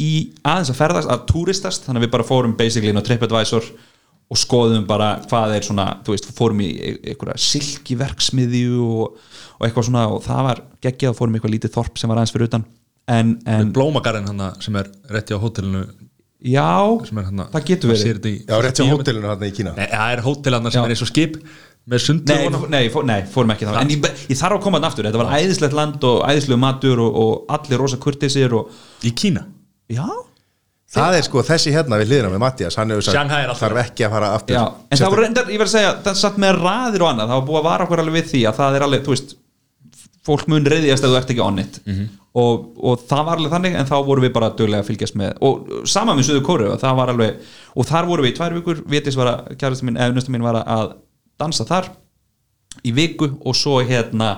í 0.02 0.12
aðeins 0.42 0.72
að 0.74 0.80
ferðast, 0.80 1.12
að 1.12 1.26
túristast. 1.30 1.86
Þannig 1.86 2.02
að 2.02 2.08
við 2.08 2.14
bara 2.16 2.28
fórum 2.28 2.56
basically 2.58 2.92
inn 2.92 3.00
á 3.00 3.06
TripAdvisor 3.06 3.68
og 3.70 3.84
skoðum 4.34 4.88
bara 4.90 5.12
hvað 5.30 5.54
er 5.60 5.68
svona 5.68 5.86
þú 6.06 6.16
veist, 6.16 6.32
fórum 6.34 6.64
í 6.66 6.70
einhverja 6.96 7.38
silkiverksmiðju 7.46 8.80
og, 8.86 9.20
og 9.60 9.68
eitthvað 9.68 9.88
svona 9.90 10.08
og 10.10 10.24
það 10.26 10.42
var 10.50 10.64
geggjað, 10.86 11.18
fórum 11.20 11.36
í 11.36 11.40
eitthvað 11.40 11.56
lítið 11.58 11.76
þorp 11.78 12.02
sem 12.02 12.12
var 12.12 12.22
aðeins 12.22 12.34
fyrir 12.34 12.50
utan. 12.50 12.66
En, 13.06 13.36
en 13.46 13.70
Blómagarðin 13.76 14.32
hann 14.32 14.64
sem 14.66 14.82
er 14.82 14.90
rétti 15.14 15.38
á 15.38 15.40
hótelinu. 15.40 15.86
Já, 16.46 16.66
hann 16.66 17.46
það 17.54 17.70
getur 17.70 17.94
verið. 17.94 18.10
verið 18.10 18.36
Já, 18.50 18.58
rétt 18.66 18.82
hjá 18.82 18.90
hótelinu 18.90 19.30
hann 19.30 19.46
í 19.46 19.54
Kína. 19.54 19.78
Nei, 19.78 19.88
það 19.94 20.18
er 20.18 20.26
hótel 20.26 20.58
hann 20.58 20.70
sem 20.72 20.82
Já. 20.82 20.86
er 20.86 20.96
eins 20.96 21.06
og 21.06 21.12
skip 21.14 21.40
með 21.86 22.02
sundu 22.02 22.34
Nei, 22.34 22.62
nei, 22.74 22.84
fó, 22.90 23.02
nei, 23.06 23.20
fórum 23.30 23.54
ekki 23.54 23.68
þá. 23.70 23.76
En 23.84 23.92
ég, 23.94 24.06
ég 24.32 24.40
þarf 24.40 24.58
að 24.58 24.64
koma 24.66 24.80
þann 24.80 24.90
aftur, 24.90 25.06
þetta 25.06 25.22
var 25.22 25.34
æðislegt 25.38 25.78
land 25.78 26.08
og 26.10 26.24
æðislegu 26.26 26.62
matur 26.62 27.02
og, 27.06 27.20
og 27.22 27.54
allir 27.58 27.82
rosa 27.82 28.00
kurtisir 28.02 28.56
og 28.58 28.74
Í 29.06 29.14
Kína? 29.14 29.46
Já, 29.94 30.06
Það 30.96 31.16
er 31.18 31.26
sko 31.26 31.42
þessi 31.44 31.72
hérna 31.74 31.98
við 32.00 32.12
hliðina 32.12 32.30
með 32.32 32.42
Mattias 32.44 32.76
Hann 32.78 32.92
hefur 32.94 33.08
sagt, 33.08 33.32
þarf 33.60 33.80
ekki 33.82 34.06
að 34.06 34.12
fara 34.14 34.28
aftur. 34.38 34.56
Já 34.56 34.62
En 34.94 35.00
það 35.00 35.10
voru 35.16 35.24
reyndar, 35.26 35.50
ég 35.50 35.60
verð 35.60 35.72
að 35.72 35.78
segja, 35.80 35.96
það 36.06 36.20
satt 36.22 36.38
með 36.44 36.60
raðir 36.62 37.04
og 37.04 37.10
annað 37.10 37.32
það 37.32 37.40
var 37.42 37.48
búið 37.50 37.60
að 37.60 37.66
vara 37.70 37.88
okkur 37.88 38.02
alveg 38.04 38.16
við 38.20 38.30
því 38.32 38.44
að 38.46 38.60
það 38.60 38.78
er 38.78 38.86
alveg, 38.86 39.04
þú 39.08 39.16
veist 39.16 39.34
fólk 40.26 40.48
mun 40.50 40.70
reyðjast 40.72 41.06
ef 41.06 41.12
þú 41.12 41.18
ert 41.20 41.34
ekki 41.34 41.44
on 41.46 41.60
it. 41.62 41.80
Og, 42.36 42.64
og 42.86 43.04
það 43.10 43.26
var 43.28 43.42
alveg 43.42 43.54
þannig 43.56 43.76
en 43.80 43.90
þá 43.90 43.96
vorum 44.08 44.26
við 44.26 44.34
bara 44.36 44.50
dögulega 44.58 44.84
að 44.84 44.90
fylgjast 44.90 45.16
með 45.20 45.36
og 45.46 45.68
sama 45.88 46.16
með 46.18 46.30
Suður 46.30 46.46
Kóru 46.48 46.72
og 46.74 46.80
það 46.82 46.98
var 47.02 47.12
alveg 47.14 47.52
og 47.76 47.88
þar 47.90 48.10
vorum 48.10 48.26
við 48.26 48.34
í 48.34 48.38
tvær 48.40 48.56
vikur, 48.58 48.82
Vétis 48.92 49.16
var 49.20 49.30
að 49.32 49.54
kjærastum 49.62 49.90
mín, 49.92 50.00
eða 50.02 50.16
nöstum 50.18 50.36
mín 50.36 50.44
var 50.48 50.58
að 50.64 50.96
dansa 51.40 51.68
þar 51.70 51.92
í 52.84 52.92
viku 52.98 53.30
og 53.46 53.56
svo 53.56 53.78
hérna 53.88 54.34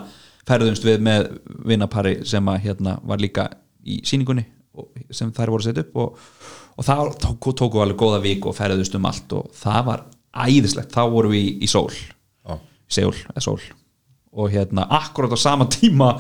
ferðumst 0.47 0.85
við 0.85 1.01
með 1.07 1.31
vinnapari 1.67 2.19
sem 2.27 2.51
að 2.51 2.61
hérna 2.67 2.99
var 3.07 3.23
líka 3.23 3.47
í 3.87 4.01
síningunni 4.05 4.45
sem 5.11 5.33
þær 5.35 5.53
voru 5.53 5.65
setja 5.65 5.85
upp 5.85 5.99
og, 6.03 6.25
og 6.77 6.87
það 6.87 7.13
tóku, 7.23 7.53
tóku 7.57 7.83
alveg 7.83 7.99
góða 7.99 8.21
viku 8.23 8.51
og 8.51 8.57
ferðumst 8.57 8.97
um 8.97 9.07
allt 9.09 9.37
og 9.37 9.51
það 9.57 9.85
var 9.91 10.03
æðislegt, 10.37 10.93
þá 10.93 11.03
vorum 11.11 11.33
við 11.33 11.45
í, 11.45 11.53
í 11.65 11.69
sól. 11.71 11.93
Já. 11.93 12.57
Seúl, 12.97 13.15
eða 13.33 13.45
sól. 13.47 13.61
Og 14.37 14.51
hérna 14.53 14.85
akkurat 14.99 15.33
á 15.33 15.39
sama 15.39 15.65
tíma 15.71 16.11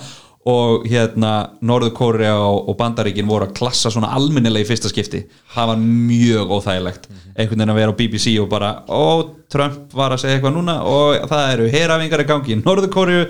og 0.47 0.85
hérna 0.87 1.31
Norður 1.67 1.91
Kórea 1.97 2.37
og, 2.39 2.69
og 2.71 2.77
Bandaríkin 2.79 3.27
voru 3.27 3.49
að 3.49 3.57
klassa 3.57 3.91
svona 3.91 4.13
almennilega 4.15 4.63
í 4.63 4.69
fyrsta 4.69 4.89
skipti. 4.91 5.25
Það 5.53 5.73
var 5.73 5.83
mjög 5.83 6.53
óþægilegt. 6.55 7.09
Einhvern 7.35 7.59
veginn 7.59 7.73
að 7.73 7.79
vera 7.81 7.93
á 7.93 7.99
BBC 7.99 8.33
og 8.41 8.47
bara 8.51 8.71
ó, 8.87 9.27
Trump 9.51 9.93
var 9.95 10.15
að 10.15 10.23
segja 10.23 10.39
eitthvað 10.39 10.55
núna 10.55 10.79
og 10.87 11.27
það 11.29 11.53
eru 11.53 11.69
herafingar 11.75 12.23
í 12.23 12.27
gangi 12.31 12.55
í 12.55 12.59
Norður 12.63 12.91
Kórea 12.95 13.27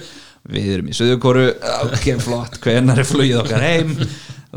við 0.48 0.70
erum 0.78 0.92
í 0.92 0.96
Suður 0.96 1.20
Kórea 1.24 1.78
ok, 1.90 2.08
flott, 2.24 2.60
hvenær 2.64 3.02
er 3.02 3.08
flugið 3.08 3.42
okkar 3.42 3.66
heim 3.66 3.96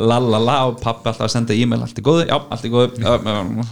la 0.00 0.16
la 0.22 0.38
la 0.40 0.56
og 0.70 0.78
pappi 0.80 1.08
alltaf 1.10 1.26
að 1.26 1.32
senda 1.34 1.54
e-mail 1.56 1.82
allt 1.84 1.98
í 2.00 2.04
góðu, 2.06 2.24
já, 2.28 2.36
allt 2.54 2.64
í 2.64 2.70
góðu. 2.72 3.04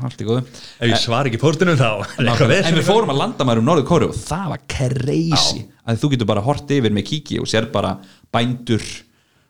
Allt 0.05 0.23
í 0.23 0.27
góðu. 0.29 0.43
Ef 0.79 0.91
ég 0.93 1.01
svar 1.03 1.29
ekki 1.31 1.41
póstunum 1.43 1.79
þá 1.79 1.89
er 2.59 2.69
en 2.69 2.79
við 2.79 2.87
fórum 2.89 3.13
að 3.15 3.21
landa 3.23 3.47
maður 3.49 3.63
um 3.63 3.69
Norður 3.71 3.87
Kóru 3.89 4.09
og 4.13 4.17
það 4.19 4.47
var 4.55 4.65
crazy. 4.75 5.63
Að 5.89 6.01
þú 6.03 6.11
getur 6.15 6.29
bara 6.29 6.43
hort 6.45 6.75
yfir 6.77 6.93
með 6.95 7.07
kíki 7.13 7.39
og 7.43 7.49
sér 7.49 7.71
bara 7.73 7.95
bændur 8.35 8.83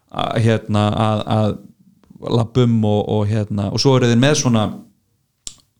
að, 0.09 0.37
hérna, 0.45 0.85
að, 1.07 1.23
að 1.38 1.57
labbum 2.38 2.77
og, 2.88 3.01
og 3.17 3.25
hérna 3.31 3.69
og 3.75 3.83
svo 3.83 3.97
eru 3.99 4.09
þeir 4.12 4.23
með 4.23 4.37
svona 4.43 4.67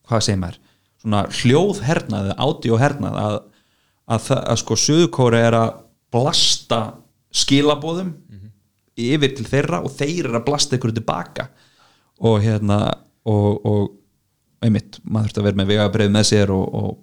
hvað 0.09 0.25
segir 0.27 0.41
maður? 0.43 0.59
Svona 0.99 1.21
hljóðhernað, 1.31 2.29
ádióhernað 2.43 3.19
að, 3.23 3.37
að, 4.11 4.23
það- 4.27 4.45
að 4.53 4.61
sko 4.65 4.77
Suðukóri 4.83 5.41
er 5.47 5.57
að 5.61 5.69
blasta 6.15 6.81
skilabóðum 7.39 8.15
yfir 8.99 9.35
til 9.39 9.47
þeirra 9.49 9.83
og 9.87 9.95
þeir 9.95 10.27
eru 10.27 10.41
að 10.41 10.47
blasta 10.49 10.79
ykkur 10.79 10.95
tilbaka 10.97 11.49
og 12.27 12.41
hérna 12.43 12.81
og, 13.29 13.67
og 13.69 14.65
einmitt, 14.65 14.99
maður 15.05 15.29
þurft 15.29 15.43
að 15.43 15.49
vera 15.49 15.61
með 15.61 15.73
vegabrið 15.75 16.15
með 16.15 16.29
sér 16.33 16.53
og, 16.55 16.65
og, 16.75 16.95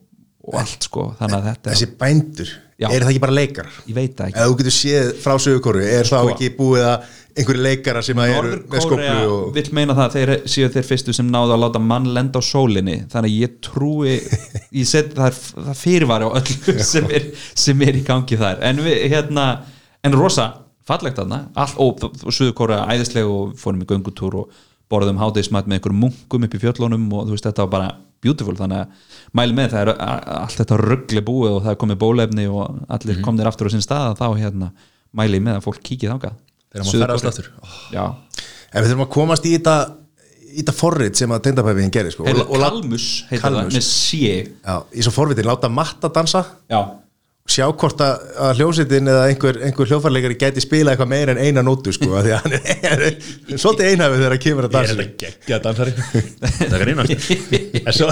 og 0.45 0.57
allt 0.59 0.87
sko 0.89 1.09
þannig 1.19 1.37
að 1.37 1.49
þetta, 1.49 1.69
þessi 1.71 1.91
bændur, 1.99 2.55
Já. 2.75 2.87
eru 2.89 3.05
það 3.05 3.11
ekki 3.13 3.21
bara 3.23 3.37
leikarar? 3.37 3.77
ég 3.85 3.97
veit 3.97 4.17
það 4.17 4.31
ekki 4.31 4.47
þú 4.49 4.57
getur 4.61 4.75
séð 4.75 5.11
frá 5.23 5.37
sögurkóru, 5.45 5.85
er 5.85 6.09
þá 6.09 6.17
Sko. 6.17 6.33
ekki 6.33 6.49
búið 6.57 6.87
að 6.89 7.13
einhverju 7.35 7.63
leikara 7.65 8.01
sem 8.05 8.19
að 8.23 8.33
eru 8.33 8.57
með 8.71 8.83
skoplu 8.85 9.23
og... 9.27 9.47
vill 9.55 9.71
meina 9.75 9.95
það 9.95 10.05
að 10.05 10.13
þeir 10.17 10.33
séu 10.51 10.67
þeir 10.71 10.87
fyrstu 10.87 11.15
sem 11.15 11.31
náðu 11.31 11.55
að 11.55 11.63
láta 11.65 11.81
mann 11.83 12.11
lenda 12.15 12.39
á 12.39 12.43
sólinni 12.47 12.97
þannig 13.11 13.31
að 13.31 13.39
ég 13.41 13.55
trúi 13.65 14.13
ég 14.79 14.87
set, 14.87 15.15
það, 15.15 15.31
er, 15.31 15.39
það 15.69 15.81
fyrirvari 15.81 16.27
á 16.27 16.31
öllu 16.41 16.85
sem 16.91 17.09
er, 17.11 17.31
sem 17.65 17.87
er 17.87 17.99
í 17.99 18.05
gangi 18.07 18.39
þar 18.39 18.63
en 18.69 18.83
við 18.85 19.03
hérna, 19.11 19.49
en 20.03 20.15
rosa 20.15 20.47
fallegt 20.87 21.19
all, 21.21 21.35
og, 21.81 22.03
og 22.05 22.31
Suður-Kórea 22.33 22.85
æðislega 22.93 23.29
og 23.31 23.55
fórum 23.59 23.83
í 23.83 23.89
göngutúr 23.89 24.39
og 24.41 24.63
borðum 24.91 25.17
hátegismat 25.21 25.65
með 25.65 25.79
einhverjum 25.79 26.03
munkum 26.05 26.45
upp 26.45 26.55
í 26.55 26.61
fjöllunum 26.61 27.07
og 27.13 27.25
þú 27.25 27.33
veist 27.35 27.47
þetta 27.47 27.65
var 27.65 27.71
bara 27.73 27.91
beautiful. 28.21 28.55
Þannig 28.57 28.83
að 28.83 29.13
mæli 29.37 29.57
með 29.57 29.73
það 29.73 29.81
er 29.81 29.93
allt 30.39 30.59
þetta 30.61 30.79
ruggli 30.81 31.23
búið 31.25 31.55
og 31.57 31.63
það 31.65 31.73
er 31.73 31.79
komið 31.83 32.01
bólefni 32.05 32.47
og 32.49 32.83
allir 32.93 33.21
komnir 33.25 33.49
aftur 33.49 33.69
á 33.69 33.73
sinn 33.73 33.85
stað 33.85 34.17
þá 34.21 34.27
hérna 34.37 34.71
mæli 35.15 35.41
með 35.41 35.59
að 35.59 35.65
fólk 35.65 35.81
kíkið 35.85 36.13
þangað. 36.13 36.39
Þegar 36.75 36.85
maður 36.85 37.05
ferðast 37.05 37.25
Suður-Kórea. 37.25 37.33
aftur. 37.33 37.93
Já, 37.95 38.05
En 38.75 38.83
við 38.83 38.91
þurfum 38.91 39.05
að 39.05 39.13
komast 39.15 39.45
í 39.47 39.53
þetta 39.55 39.75
í 40.55 40.61
þetta 40.61 40.73
forrið 40.75 41.17
sem 41.19 41.33
að 41.35 41.41
tengdapæfiðin 41.47 41.93
gerir 41.95 42.13
sko. 42.13 42.25
Heyrðu, 42.27 42.45
og, 42.45 42.53
og, 42.55 42.63
Kalmus 42.63 43.07
heitir 43.29 43.43
Kalmus. 43.43 43.65
það 43.65 43.77
með 43.77 43.85
sé 43.87 44.31
já, 44.43 44.75
í 44.91 45.05
svo 45.05 45.13
forvitin, 45.15 45.47
láta 45.47 45.69
matta 45.71 46.11
dansa. 46.15 46.41
Já, 46.71 46.79
sjá 47.45 47.67
hvort 47.77 47.99
að, 48.01 48.23
að 48.41 48.57
hljómsveitin 48.59 49.09
eða 49.11 49.25
einhver, 49.29 49.59
einhver 49.67 49.89
hljófarleikari 49.91 50.37
gæti 50.41 50.63
spila 50.63 50.95
eitthvað 50.95 51.09
meira 51.11 51.35
en 51.35 51.41
eina 51.45 51.61
nótu 51.65 51.91
sko, 51.93 52.09
af 52.17 52.25
því 52.25 52.33
að 52.33 52.41
hann 52.41 52.55
er 52.57 53.03
svolítið 53.61 53.89
einhafið 53.91 54.21
þegar 54.23 54.35
að 54.35 54.41
kemur 54.45 54.67
að 54.67 54.73
ég 54.73 54.79
er 54.79 54.89
dansa. 54.89 54.95
þetta 54.97 55.21
geggja 55.21 55.59
dansari. 55.61 55.93
Það 56.57 56.75
er 56.79 56.91
einast 56.91 57.13
en 57.85 57.95
svo, 57.99 58.09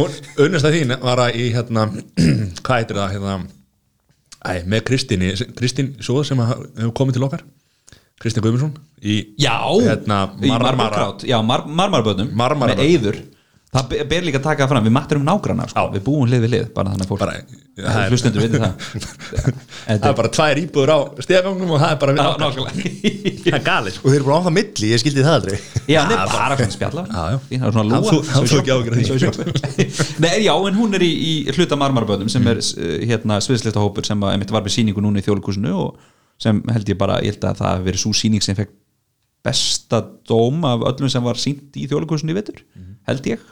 hún, 0.00 0.16
unnast 0.46 0.66
að 0.68 0.76
þín 0.80 0.94
var 1.06 1.22
að 1.28 1.38
í 1.38 1.46
hérna, 1.54 1.84
hvað 2.66 2.80
heitir 2.82 2.98
það 2.98 3.14
hérna, 3.16 3.36
æ, 4.42 4.52
með 4.74 4.84
Kristíni 4.90 5.30
Kristín 5.60 5.92
Sjóð 6.02 6.24
sem 6.32 6.42
að- 6.42 6.56
hefur 6.82 6.96
komið 6.98 7.20
til 7.20 7.26
okkar 7.28 7.44
Kristín 8.22 8.42
Guðmundsson 8.44 8.74
í 9.02 9.20
já 9.42 9.54
Hérna, 9.86 10.24
í 10.42 10.50
Marmara- 10.50 10.74
Marmarkrát 10.74 11.22
Já, 11.30 11.38
mar 11.46 11.64
marmarböðnum 11.70 12.34
Marmarabörn. 12.34 12.82
með 12.82 12.90
eyður 12.90 13.22
Það 13.72 13.86
be- 13.88 14.04
ber 14.04 14.24
líka 14.26 14.36
að 14.36 14.42
taka 14.44 14.64
það 14.66 14.68
fram, 14.74 14.84
við 14.84 14.92
matturum 14.92 15.22
nágrannar 15.24 15.70
sko. 15.72 15.82
Við 15.94 16.02
búum 16.04 16.26
hlið 16.28 16.42
við 16.44 16.50
hlið, 16.52 16.64
bara 16.76 16.90
þannig 16.92 17.08
fólk 17.08 17.20
Bara- 17.22 17.36
það 17.78 18.00
er- 18.02 18.10
Hlustendur 18.12 18.42
veitir 18.44 18.60
það. 18.60 18.74
Það 19.92 20.04
er 20.10 20.16
bara 20.18 20.30
tvær 20.36 20.58
íbúður 20.60 20.90
á 20.92 20.98
stegangnum 21.24 21.70
og 21.72 21.80
það 21.80 21.94
er 21.94 22.00
bara 22.02 22.12
Já, 22.12 22.26
það 22.42 23.56
er 23.56 23.64
galið 23.66 23.96
sko. 23.96 24.02
og 24.04 24.12
þeir 24.12 24.18
eru 24.18 24.26
bara 24.28 24.36
á 24.36 24.44
það 24.44 24.54
milli, 24.58 24.90
ég 24.92 25.00
skildi 25.02 25.24
það 25.24 25.36
aldrei. 25.38 25.56
Já, 25.88 25.98
hann 26.02 26.12
er 26.12 26.20
bara 26.34 26.58
svona 26.60 26.76
spjalla 26.76 27.04
Já, 27.08 27.22
já. 27.32 27.38
Fín, 27.48 27.62
Það 27.62 27.66
er 27.66 27.74
svona 27.78 27.88
lúa. 27.88 28.02
Nei, 30.20 30.34
já, 30.44 30.52
en 30.68 30.78
hún 30.82 30.98
er 31.00 31.06
í, 31.08 31.10
í 31.32 31.32
hluta 31.56 31.80
marmarböðum 31.80 32.28
sem 32.32 32.46
er 32.52 32.60
uh, 32.60 32.92
hérna 33.08 33.40
sviðslista 33.42 33.80
hópur 33.82 34.04
sem 34.06 34.20
var 34.20 34.36
með 34.36 34.70
sýningu 34.76 35.00
núna 35.04 35.22
í 35.22 35.26
þjóðleikusinu 35.26 35.72
og 35.86 35.96
sem 36.42 36.60
held 36.76 36.92
ég 36.92 37.00
bara, 37.00 37.18
ég 37.24 37.34
held 37.38 37.48
að 37.48 37.58
það 37.64 37.72
hafi 37.72 37.88
verið 37.88 38.04
svo 38.04 38.12
sýning 38.20 38.44
sem 38.44 38.58
fekk 38.60 38.76
besta 39.42 39.98
dóm 40.28 40.60
af 40.68 40.84
öllum 40.92 41.10
sem 41.10 41.24
var 41.24 41.40
sínt 41.40 41.74
í 41.80 41.88
þjóðleikusinu 41.90 42.30
í 42.34 42.38
vetur, 42.38 42.62
held 43.08 43.26
ég 43.32 43.42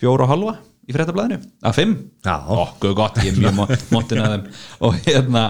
fjóra 0.00 0.26
og 0.26 0.32
halva 0.32 0.56
í 0.86 0.94
fréttablaðinu? 0.94 1.40
Að 1.66 1.78
fimm, 1.80 1.96
okkur 2.56 2.94
gott 2.96 3.18
ég 3.24 3.32
er 3.32 3.40
mjög 3.42 3.74
montin 3.94 4.22
að 4.22 4.34
þeim. 4.34 4.46
Og 4.86 5.00
hérna, 5.06 5.44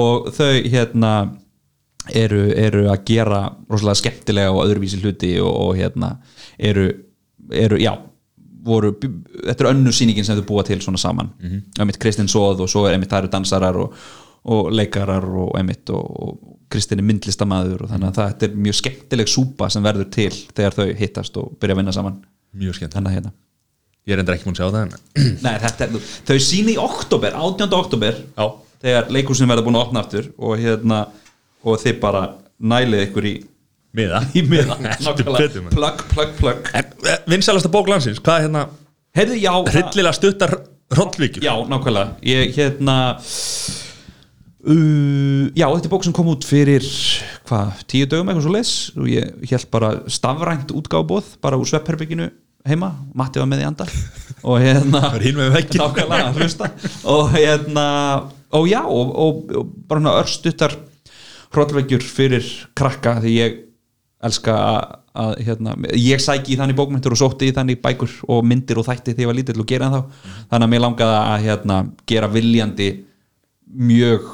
og 0.00 0.30
þau 0.34 0.50
hérna 0.72 1.12
eru, 2.12 2.48
eru 2.52 2.88
að 2.92 3.04
gera 3.08 3.44
rosalega 3.70 4.00
skemmtilega 4.02 4.54
og 4.54 4.64
öðruvísi 4.66 5.00
hluti 5.02 5.36
og, 5.42 5.52
og 5.52 5.78
hérna 5.78 6.16
eru, 6.58 6.88
eru 7.52 7.78
já 7.80 7.94
voru, 8.64 8.94
þetta 8.96 9.60
er 9.60 9.70
önnur 9.70 9.94
sýningin 9.94 10.26
sem 10.26 10.38
þau 10.38 10.46
búa 10.48 10.64
til 10.66 10.80
svona 10.82 10.98
saman. 11.00 11.30
Mm 11.40 11.62
-hmm. 11.76 11.98
Kristinn 12.00 12.28
Sóð 12.28 12.64
og 12.64 12.68
svo 12.68 12.86
er 12.88 12.98
það 12.98 13.18
eru 13.18 13.32
dansarar 13.32 13.76
og, 13.76 13.94
og 14.44 14.72
leikarar 14.72 15.24
og 15.24 15.52
og, 15.88 16.22
og 16.22 16.58
Kristinn 16.70 16.98
er 16.98 17.04
myndlistamæður 17.04 17.82
og 17.84 17.90
þannig 17.90 18.08
að 18.08 18.14
það, 18.14 18.28
þetta 18.28 18.46
er 18.46 18.56
mjög 18.56 18.74
skemmtileg 18.74 19.28
súpa 19.28 19.70
sem 19.70 19.82
verður 19.82 20.10
til 20.10 20.32
þegar 20.54 20.72
þau 20.72 20.94
hittast 20.94 21.36
og 21.36 21.56
byrja 21.60 21.74
að 21.74 21.76
vinna 21.76 21.92
saman. 21.92 22.24
Mjög 22.54 22.74
skemmt 22.74 22.94
hérna 22.94 23.10
ég 24.04 24.14
er 24.16 24.20
endur 24.22 24.34
ekki 24.36 24.48
múin 24.48 24.56
að 24.56 24.60
sjá 24.60 24.68
það 24.68 24.82
en 24.84 25.38
Nei, 25.44 25.54
þetta, 25.64 25.86
er- 25.86 26.12
þau 26.28 26.38
síni 26.44 26.74
í 26.74 26.80
oktober, 26.80 27.36
18. 27.40 27.76
oktober 27.78 28.18
Já. 28.36 28.46
þegar 28.84 29.10
leikúsin 29.16 29.48
verða 29.50 29.64
búin 29.66 29.78
að 29.78 29.86
opna 29.88 30.02
aftur 30.04 30.28
og 30.38 30.58
hérna 30.60 30.98
og 31.64 31.80
þið 31.80 31.98
bara 32.02 32.22
nælið 32.60 33.06
ykkur 33.08 33.28
í 33.30 33.34
miða. 33.96 34.20
í 34.38 34.42
miða. 34.50 34.76
Heldur 34.98 35.32
betur, 35.38 35.64
maður. 35.64 35.78
plug, 35.78 36.04
plug, 36.12 36.36
plug 36.42 37.28
vinsalasta 37.32 37.70
bók 37.72 37.88
landsins, 37.92 38.20
hvað 38.20 38.40
er 38.42 38.46
hérna? 38.48 38.66
Heyrðu, 39.14 39.40
já, 39.40 39.52
það- 39.54 39.72
hryllilega 39.78 40.16
stuttar 40.18 40.54
hrollvíkjur. 40.94 41.44
Já, 41.46 41.54
nákvæmlega. 41.70 42.16
Ég 42.28 42.52
hérna 42.58 42.96
uh, 44.68 45.46
já, 45.56 45.66
þetta 45.70 45.88
er 45.88 45.92
bók 45.92 46.04
sem 46.06 46.14
kom 46.16 46.28
út 46.34 46.44
fyrir 46.46 46.84
hvað, 47.48 47.82
tíu 47.90 48.08
dögum 48.10 48.30
eitthvað 48.30 48.46
svo 48.46 48.54
leis 48.54 48.72
og 48.98 49.08
ég 49.10 49.50
held 49.50 49.68
bara 49.72 49.92
stafrænt 50.12 50.72
útgáfbóð 50.76 51.34
bara 51.44 51.58
úr 51.60 51.68
sveppherbygginu 51.70 52.28
heima 52.68 52.90
Matti 53.16 53.42
var 53.42 53.50
með 53.50 53.64
í 53.64 53.68
anda 53.68 53.86
og 54.44 54.60
hérna 54.62 55.02
og 57.12 57.30
hérna 57.34 57.86
og 58.54 58.68
já, 58.70 58.80
og, 58.86 59.14
og, 59.18 59.54
og 59.56 59.70
bara 59.88 60.00
svona 60.00 60.18
örstuttar 60.22 60.76
hrollveikjur 61.54 62.04
fyrir 62.06 62.46
krakka 62.76 63.18
því 63.22 63.32
ég 63.34 63.56
elska 64.24 64.54
að, 64.54 64.94
að 65.24 65.32
hérna, 65.46 65.74
ég 65.98 66.22
sæki 66.22 66.54
í 66.54 66.58
þannig 66.60 66.78
bókmyndir 66.78 67.14
og 67.14 67.20
sótti 67.20 67.50
í 67.50 67.56
þannig 67.56 67.82
bækur 67.84 68.14
og 68.30 68.46
myndir 68.46 68.80
og 68.80 68.88
þætti 68.88 69.12
þegar 69.12 69.24
ég 69.24 69.30
var 69.30 69.38
lítill 69.40 69.64
og 69.64 69.68
gera 69.70 69.90
en 69.90 69.96
þá 69.96 70.00
þannig 70.52 70.66
að 70.66 70.72
mér 70.72 70.84
langaði 70.86 71.18
að 71.20 71.44
hérna, 71.48 71.80
gera 72.10 72.30
viljandi 72.32 72.88
mjög 73.74 74.30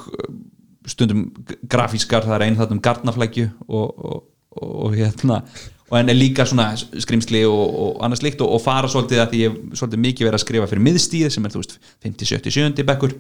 stundum 0.91 1.27
grafískar 1.71 2.27
það 2.27 2.37
er 2.37 2.47
einn 2.47 2.59
þarna 2.61 2.79
um 2.79 3.67
og, 3.69 4.07
og, 4.11 4.23
og 4.61 4.97
hérna 4.97 5.43
og 5.91 5.99
en 5.99 6.13
er 6.13 6.19
líka 6.19 6.47
svona 6.47 6.71
skrimsli 6.79 7.43
og, 7.49 7.75
og 7.83 8.05
annars 8.07 8.23
líkt 8.23 8.43
og, 8.45 8.53
og 8.55 8.63
fara 8.63 8.91
svolítið 8.91 9.23
að 9.25 9.33
því 9.33 9.43
ég 9.43 9.59
svolítið 9.75 10.03
mikið 10.07 10.29
verið 10.29 10.39
að 10.39 10.45
skrifa 10.45 10.71
fyrir 10.71 10.87
miðstíð 10.87 11.33
sem 11.35 11.47
er 11.47 11.55
þú 11.55 11.65
veist 11.65 11.77
50, 12.07 12.31
70, 12.31 12.55
70 12.57 12.89
bekkur. 12.93 13.17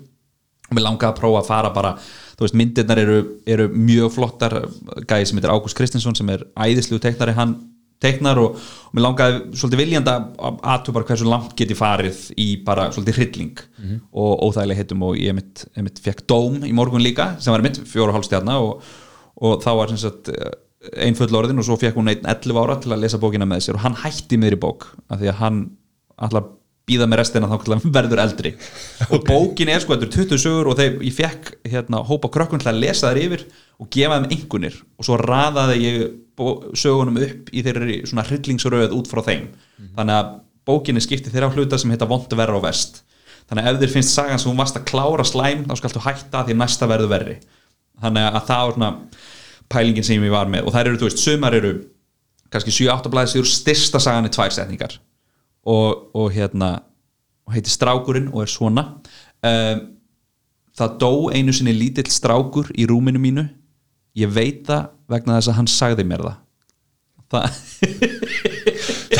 Og 0.70 0.76
mér 0.78 0.86
langaði 0.86 1.10
að 1.10 1.18
prófa 1.18 1.40
að 1.40 1.48
fara 1.50 1.72
bara 1.74 1.96
þú 1.98 2.46
veist 2.46 2.56
myndirnar 2.60 3.02
eru, 3.02 3.18
eru 3.50 3.66
mjög 3.74 4.14
flottar. 4.14 4.54
Gæði 5.02 5.26
sem 5.26 5.40
heitir 5.40 5.50
Ágúst 5.50 5.78
Kristinsson 5.78 6.14
sem 6.18 6.30
er 6.30 6.46
æðislu 6.54 7.00
teiknari, 7.02 7.34
hann 7.34 7.58
teiknar 8.00 8.38
og, 8.40 8.56
og 8.56 8.94
mér 8.96 9.06
langaði 9.08 9.42
svolítið 9.50 9.82
viljandi 9.82 10.14
að 10.14 10.62
aðtu 10.72 10.94
bara 10.96 11.10
hversu 11.10 11.28
langt 11.28 11.52
geti 11.58 11.76
farið 11.76 12.22
í 12.40 12.48
bara 12.64 12.88
svolítið 12.94 13.18
hrylling 13.18 13.60
og 14.14 14.46
óþægileg 14.46 14.80
heitum 14.80 15.04
og 15.10 15.18
ég 15.20 15.36
mitt, 15.36 15.66
mitt 15.76 16.00
fekk 16.00 16.24
dóm 16.30 16.62
í 16.64 16.72
morgun 16.76 17.04
líka 17.04 17.34
sem 17.42 17.52
var 17.52 17.66
mitt 17.66 17.82
fjóra 17.90 18.14
og 18.14 18.16
hálf 18.16 18.30
stjarna 18.30 18.56
og, 18.64 18.86
og 19.36 19.60
þá 19.60 19.70
var 19.82 19.92
sem 19.92 20.00
sagt 20.00 20.32
einn 20.80 21.16
full 21.18 21.36
orðin 21.36 21.60
og 21.60 21.66
svo 21.66 21.76
fekk 21.80 21.98
hún 21.98 22.08
einn 22.12 22.24
11 22.24 22.56
ára 22.56 22.78
til 22.80 22.94
að 22.94 23.02
lesa 23.04 23.20
bókina 23.20 23.48
með 23.48 23.66
sér 23.66 23.76
og 23.76 23.84
hann 23.84 23.98
hætti 24.00 24.38
miðri 24.40 24.58
bók 24.60 24.88
af 25.12 25.20
því 25.20 25.30
að 25.32 25.38
hann 25.42 25.60
alltaf 26.16 26.48
býða 26.90 27.06
með 27.06 27.20
restina 27.20 27.46
þá 27.50 27.84
verður 27.94 28.22
eldri. 28.24 28.54
Og 29.14 29.22
bókin 29.28 29.70
er 29.70 29.82
sko, 29.82 29.94
þetta 29.94 30.08
er 30.08 30.14
20 30.16 30.40
sögur 30.42 30.70
og 30.72 30.78
þegar 30.80 31.04
ég 31.06 31.14
fekk 31.14 31.50
hérna 31.70 32.00
hópa 32.08 32.30
krökkun 32.32 32.62
til 32.62 32.72
að 32.72 32.80
lesa 32.82 33.10
þær 33.12 33.20
yfir 33.20 33.44
og 33.78 33.90
gefa 33.94 34.16
þeim 34.16 34.32
einhvernir 34.34 34.80
og 34.98 35.06
svo 35.06 35.18
raðaði 35.20 35.76
ég 35.84 36.00
sögunum 36.80 37.20
upp 37.20 37.52
í 37.52 37.62
þeirri 37.66 38.00
svona 38.08 38.24
hryllingsröð 38.26 38.96
út 38.96 39.12
frá 39.12 39.22
þeim. 39.28 39.46
Þannig 39.94 40.16
að 40.16 40.32
bókinni 40.66 41.04
skipti 41.04 41.30
þeirra 41.30 41.52
hluta 41.54 41.78
sem 41.78 41.92
heita 41.92 42.08
vond 42.10 42.34
verra 42.40 42.58
og 42.58 42.64
vest 42.64 43.04
þannig 43.50 43.66
að 43.66 43.72
ef 43.74 43.80
þér 43.82 43.92
finnst 43.96 44.14
sagan 44.14 44.38
sem 44.38 44.50
hún 44.52 44.60
varst 44.60 44.78
að 44.78 44.86
klára 44.86 45.26
slæm 45.26 45.64
þá 45.66 45.74
skaltu 45.80 46.02
hætta 46.04 46.44
því 46.46 46.54
næsta 46.54 46.86
verður 46.86 47.10
verri. 47.10 47.36
Þannig 48.00 48.28
að 48.28 48.44
það 48.46 48.60
var 48.62 48.76
svona 48.76 48.90
pælingin 49.70 50.06
sem 50.06 50.22
ég 50.22 50.34
var 50.34 50.50
með. 50.50 50.66
Og 50.66 50.74
þær 50.74 50.90
eru, 50.90 51.00
þú 51.00 51.08
veist, 51.08 51.22
sumar 51.22 51.56
eru 51.56 51.72
kannski 52.50 52.74
7-8 52.74 53.12
blæðis 53.12 53.38
úr 53.38 53.48
styrsta 53.48 54.00
sagan 54.02 54.26
í 54.26 54.34
tvær 54.34 54.52
setningar. 54.54 54.98
Og, 55.70 56.10
og 56.16 56.30
hérna 56.34 56.80
og 57.46 57.54
heitir 57.54 57.72
Strákurinn 57.72 58.30
og 58.32 58.44
er 58.44 58.50
svona. 58.50 58.86
Um, 59.46 59.82
það 60.76 60.98
dó 61.00 61.12
einu 61.34 61.54
sinni 61.54 61.74
lítill 61.76 62.10
strákur 62.10 62.70
í 62.78 62.86
rúminu 62.88 63.20
mínu. 63.22 63.46
Ég 64.18 64.30
veit 64.32 64.64
það 64.68 64.90
vegna 65.10 65.38
þess 65.38 65.52
að 65.52 65.58
hann 65.58 65.70
sagði 65.70 66.06
mér 66.06 66.24
það 66.24 66.30
það, 66.30 66.46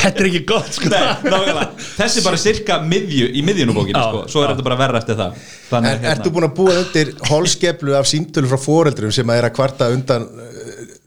Þetta 0.00 0.10
er 0.22 0.26
ekki 0.30 0.40
gott 0.48 0.72
sko 0.74 0.88
Nei, 0.90 1.00
nákvæmlega. 1.24 1.66
þessi 1.98 2.22
bara 2.24 2.38
cirka 2.40 2.78
miðju, 2.86 3.28
í 3.36 3.42
Já, 3.94 4.02
sko. 4.08 4.22
svo 4.32 4.42
er 4.42 4.48
já. 4.48 4.52
þetta 4.54 4.66
bara 4.66 4.78
verra 4.80 5.00
eftir 5.02 5.18
það 5.20 5.44
Þannig, 5.70 5.90
En 6.00 6.08
ertu 6.14 6.32
búin 6.34 6.46
að 6.48 6.54
búa 6.58 6.76
undir 6.82 7.12
holskeplu 7.30 7.94
af 7.98 8.08
símtölu 8.10 8.50
frá 8.50 8.58
foreldrum 8.64 9.12
sem 9.14 9.30
að 9.30 9.40
er 9.42 9.48
að 9.50 9.54
kvarta 9.58 9.90
undan 9.94 10.26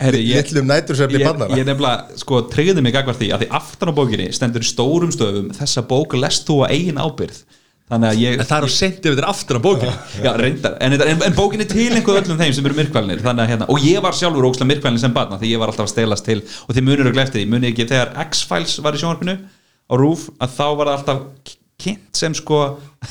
Herri, 0.03 0.21
ég- 0.27 0.41
litlum 0.43 0.67
nætursöfni 0.67 1.19
ég, 1.21 1.25
barnana? 1.27 1.55
ég 1.59 1.67
nefnilega, 1.67 2.17
sko, 2.23 2.41
tryggði 2.51 2.81
mig 2.83 2.93
gagvar 2.95 3.15
því 3.19 3.29
að 3.35 3.43
því 3.45 3.49
aftan 3.59 3.91
á 3.91 3.97
bókinni 3.99 4.29
stendur 4.35 4.63
í 4.65 4.67
stórum 4.67 5.11
stöfum 5.15 5.51
þessa 5.55 5.83
bók 5.87 6.15
lest 6.19 6.47
þú 6.47 6.63
að 6.65 6.73
eigin 6.77 6.99
ábyrð 7.03 7.43
þannig 7.93 8.09
að 8.09 8.21
ég 8.21 8.41
En 8.43 8.49
það 8.49 8.57
er 8.57 8.67
á 8.67 8.71
þetta 9.03 9.31
aftur 9.31 9.59
á 9.59 9.61
bókinu 9.63 9.93
Já, 10.23 10.29
reyndar, 10.39 10.77
en, 10.83 10.95
en, 10.97 11.23
en 11.27 11.37
bókin 11.37 11.63
er 11.63 11.69
til 11.71 11.89
einhver 11.89 12.19
öllum 12.21 12.39
þeim 12.41 12.53
sem 12.57 12.69
eru 12.69 12.77
myrkvælinir 12.79 13.23
þannig 13.23 13.45
að 13.45 13.51
hérna, 13.53 13.69
og 13.71 13.87
ég 13.87 14.03
var 14.03 14.17
sjálfur 14.17 14.49
ókslega 14.49 14.69
myrkvælin 14.73 15.01
sem 15.01 15.15
barna 15.15 15.39
því 15.41 15.53
ég 15.53 15.61
var 15.61 15.71
alltaf 15.71 15.87
að 15.87 15.93
stelast 15.93 16.27
til 16.27 16.39
og 16.41 16.77
þið 16.77 16.87
munir 16.89 17.09
og 17.11 17.19
eftir 17.23 17.41
því, 17.41 17.49
munið 17.53 17.71
ekki 17.71 17.89
þegar 17.91 18.15
X-Files 18.27 18.77
var 18.83 18.97
í 18.97 19.03
sjónvarpinu 19.03 19.37
á 19.37 19.93
RÚF 19.99 20.29
að 20.39 20.55
þá 20.57 20.65
var 20.79 20.89
það 20.89 20.97
alltaf 20.97 21.53
kynnt 21.83 22.17
sem 22.17 22.35
sko 22.37 22.59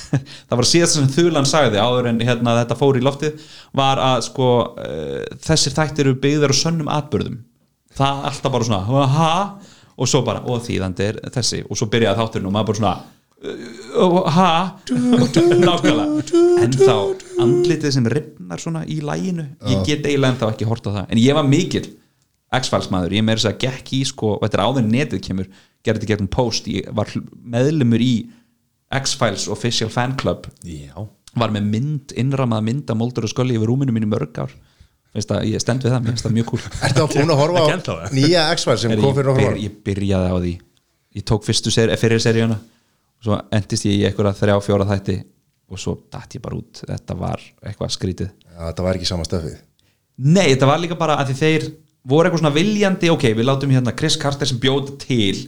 það 0.48 0.58
var 0.60 0.68
síðast 0.68 0.96
sem 0.96 1.08
Þulan 1.12 1.48
sagði 1.48 1.80
áður 1.82 2.10
en 2.12 2.20
hérna, 2.24 2.58
þetta 2.62 2.78
fór 2.78 2.98
í 2.98 3.04
loftið 3.04 3.42
var 3.76 4.00
að 4.02 4.26
sko 4.28 4.50
uh, 4.72 5.22
þessir 5.44 5.76
þættir 5.76 6.08
eru 6.08 6.20
byggðar 6.22 6.54
á 6.54 6.62
sönnum 6.62 6.92
atbyrðum 6.92 7.40
það 13.42 14.28
ha 14.36 14.50
er 14.92 15.56
nákvæmlega. 15.62 16.42
en 16.62 16.76
þá 16.78 16.94
andlitið 17.42 17.94
sem 17.96 18.06
ripnar 18.06 18.62
svona 18.62 18.84
í 18.86 19.00
læginu 19.02 19.48
ég 19.66 19.82
get 19.86 20.06
eiginlega 20.06 20.36
ennþá 20.36 20.52
ekki 20.52 20.68
hort 20.68 20.86
á 20.86 20.90
það. 20.90 21.04
En 21.10 21.20
ég 21.22 21.34
var 21.36 21.48
mikill 21.48 21.88
X-Files 22.52 22.90
maður, 22.92 23.16
ég 23.16 23.24
meiri 23.24 23.40
þess 23.40 23.48
að 23.48 23.60
gekk 23.64 23.92
í 23.96 24.02
sko, 24.04 24.34
og 24.36 24.44
þetta 24.44 24.58
er 24.58 24.64
áður 24.66 24.82
en 24.82 24.90
netið 24.92 25.22
kemur 25.24 25.46
gerði 25.82 26.02
þetta 26.02 26.10
gegnum 26.10 26.30
post, 26.32 26.68
ég 26.68 26.90
var 26.94 27.08
meðlumur 27.54 28.04
í 28.04 28.12
X-Files 28.92 29.46
Official 29.50 29.88
Fan 29.90 30.18
Club. 30.20 30.46
Já. 30.68 31.00
Var 31.40 31.54
með 31.54 31.70
mynd, 31.72 32.12
innramað 32.20 32.66
mynd 32.66 32.92
að 32.92 32.98
Moldur 33.00 33.24
og 33.24 33.32
Skully 33.32 33.56
yfir 33.56 33.72
rúminu 33.72 33.94
mínu 33.96 34.10
mörg 34.10 34.42
ár. 34.44 34.52
Að 35.16 35.48
ég 35.48 35.64
stend 35.64 35.84
við 35.84 35.94
það, 35.94 36.04
mér 36.04 36.12
finnst 36.12 36.26
það 36.26 36.36
mjög 36.36 36.50
cool. 36.50 36.60
Ertu 36.88 37.02
að 37.06 37.16
búin 37.16 37.32
að 37.32 37.40
horfa 37.40 37.64
á 37.64 37.66
Ekki 37.72 38.18
nýja 38.18 38.44
X-Files 38.52 38.84
sem 38.84 38.92
Er 38.92 39.00
kom 39.00 39.16
fyrir 39.16 39.32
okkur 39.32 39.48
byr, 39.48 39.58
ég 39.64 39.80
byrjaði 39.88 40.28
á 40.28 40.36
því. 40.36 40.52
Ég 41.16 41.26
tók 41.28 41.48
fyrstu 41.48 41.72
seri, 41.72 41.96
fyrir 42.00 42.20
seríuna 42.22 42.60
svo 43.22 43.38
endist 43.54 43.86
ég 43.88 44.00
í 44.00 44.06
einhverja 44.08 44.34
þrjá 44.38 44.56
fjóra 44.66 44.88
þætti 44.88 45.18
og 45.72 45.80
svo 45.80 45.96
datt 46.12 46.36
ég 46.36 46.44
bara 46.44 46.58
út. 46.58 46.82
Þetta 46.84 47.16
var 47.18 47.42
eitthvað 47.62 47.94
skrítið. 47.94 48.32
Já, 48.44 48.60
þetta 48.68 48.86
var 48.86 48.98
ekki 48.98 49.08
sama 49.08 49.26
stöfið. 49.26 49.58
Nei, 50.22 50.52
þetta 50.52 50.68
var 50.68 50.80
líka 50.82 50.98
bara 51.00 51.18
að 51.22 51.34
þeir 51.38 51.68
voru 52.08 52.28
eitthvað 52.28 52.42
svona 52.42 52.56
viljandi, 52.56 53.10
ok, 53.12 53.28
við 53.38 53.46
látum 53.48 53.72
hérna 53.72 53.94
Chris 53.96 54.18
Carter 54.20 54.48
sem 54.50 54.60
bjóð 54.62 54.96
til 55.02 55.46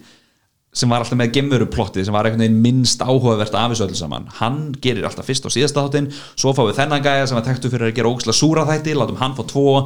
sem 0.75 0.91
var 0.91 1.05
alltaf 1.05 1.19
með 1.19 1.37
gemuruplottið 1.37 2.09
sem 2.09 2.15
var 2.15 2.27
einhvern 2.27 2.43
veginn 2.43 2.63
minnst 2.63 3.03
áhugavert 3.05 3.55
af 3.55 3.71
þessu 3.71 3.85
öllu 3.87 3.99
saman. 3.99 4.27
Hann 4.41 4.73
gerir 4.83 5.07
alltaf 5.07 5.29
fyrst 5.29 5.47
og 5.47 5.55
síðasta 5.55 5.85
þáttinn 5.85 6.09
svo 6.35 6.51
fáum 6.57 6.71
við 6.73 6.81
þennan 6.81 7.05
gæja 7.05 7.29
sem 7.31 7.39
var 7.39 7.47
tektu 7.47 7.71
fyrir 7.71 7.93
að 7.93 7.99
gera 8.01 8.11
ógislega 8.11 8.39
súra 8.41 8.65
þætti, 8.67 8.97
látum 8.99 9.21
hann 9.21 9.37
fá 9.39 9.45
tvo 9.53 9.77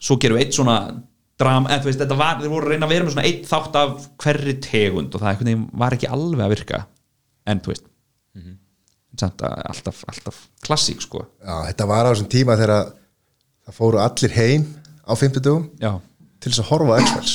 svo 0.00 0.16
gerum 0.22 0.38
við 0.38 0.46
eitt 0.46 0.56
svona 0.56 0.78
dram, 1.42 1.66
eða 1.68 1.82
þú 1.82 1.90
veist, 1.90 2.00
þetta 2.00 2.18
var, 2.22 2.40
þeir 2.40 2.54
voru 2.54 2.68
að 2.68 2.72
reyna 2.72 2.88
að 2.88 2.94
vera 2.94 3.06
með 3.06 3.14
svona 3.16 3.28
eitt 3.28 3.44
þátt 3.50 3.78
af 3.82 4.08
hverri 4.24 4.56
tegund 4.64 5.16
og 5.16 5.24
það 5.24 5.52
var 5.82 5.96
ekki 5.98 6.10
alveg 6.12 6.46
að 6.46 6.54
virka 6.54 6.82
en 7.46 7.60
þú 7.64 7.74
veist 7.74 7.86
mm 8.38 8.58
að 9.22 9.42
alltaf, 9.68 9.98
alltaf 10.08 10.36
klassík 10.64 11.02
sko 11.04 11.26
Já, 11.44 11.54
þetta 11.68 11.86
var 11.90 12.06
á 12.08 12.10
þessum 12.14 12.28
tíma 12.32 12.54
þegar 12.56 12.86
það 13.68 13.74
fóru 13.76 13.98
allir 14.00 14.32
heim 14.38 14.62
á 15.04 15.12
50 15.12 15.42
dugum 15.44 15.66
já, 15.82 15.90
til 16.40 16.50
þess 16.52 16.62
að 16.62 16.70
horfa 16.72 16.96
á 16.96 17.00
X-Files 17.04 17.34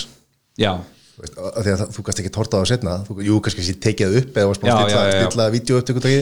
já, 0.57 0.71
Þú 1.17 1.21
veist, 1.23 1.37
að 1.37 1.67
það- 1.67 1.91
þú 1.95 2.03
kannski 2.07 2.23
ekki 2.25 2.31
torta 2.33 2.57
á 2.57 2.61
það 2.61 2.67
setna 2.71 2.95
þú, 3.07 3.15
jú, 3.25 3.37
kannski 3.45 3.61
ekki 3.63 3.75
tekið 3.85 4.07
það 4.09 4.17
upp 4.23 4.35
eða 4.41 4.49
að 4.49 4.57
stilla, 4.57 5.45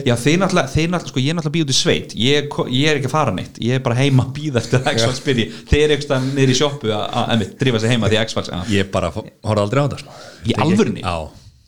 Já, 0.06 0.14
þeir 0.26 0.38
náttúrulega, 0.44 1.10
sko, 1.10 1.20
ég 1.24 1.32
er 1.32 1.36
náttúrulega 1.36 1.56
býð 1.56 1.64
út 1.66 1.72
í 1.72 1.78
sveit 1.80 2.14
ég, 2.16 2.48
ég 2.76 2.86
er 2.92 3.00
ekki 3.00 3.08
að 3.10 3.16
fara 3.16 3.34
neitt, 3.36 3.58
ég 3.60 3.76
er 3.76 3.82
bara 3.88 3.96
heima 3.98 4.24
að 4.28 4.32
býða 4.38 4.60
eftir 4.62 4.80
að 4.80 4.92
X-Files 4.92 5.24
byrji, 5.26 5.48
þeir 5.72 5.82
eru 5.88 5.96
eitthvað 5.96 6.28
niður 6.36 6.52
í 6.52 6.58
sjoppu 6.60 6.92
að, 6.92 7.04
að, 7.12 7.34
að 7.36 7.44
drífa 7.64 7.80
sig 7.84 7.92
heima 7.96 8.08
því 8.12 8.20
að 8.20 8.24
X-Files 8.28 8.52
að, 8.56 8.70
Ég 8.76 8.88
bara 8.92 9.10
horfði 9.16 9.64
aldrei 9.66 9.80
á 9.84 9.86
sko. 10.04 10.16
Í 10.44 10.52
Tengi- 10.52 10.62
alvörunni? 10.68 11.04
Já 11.04 11.16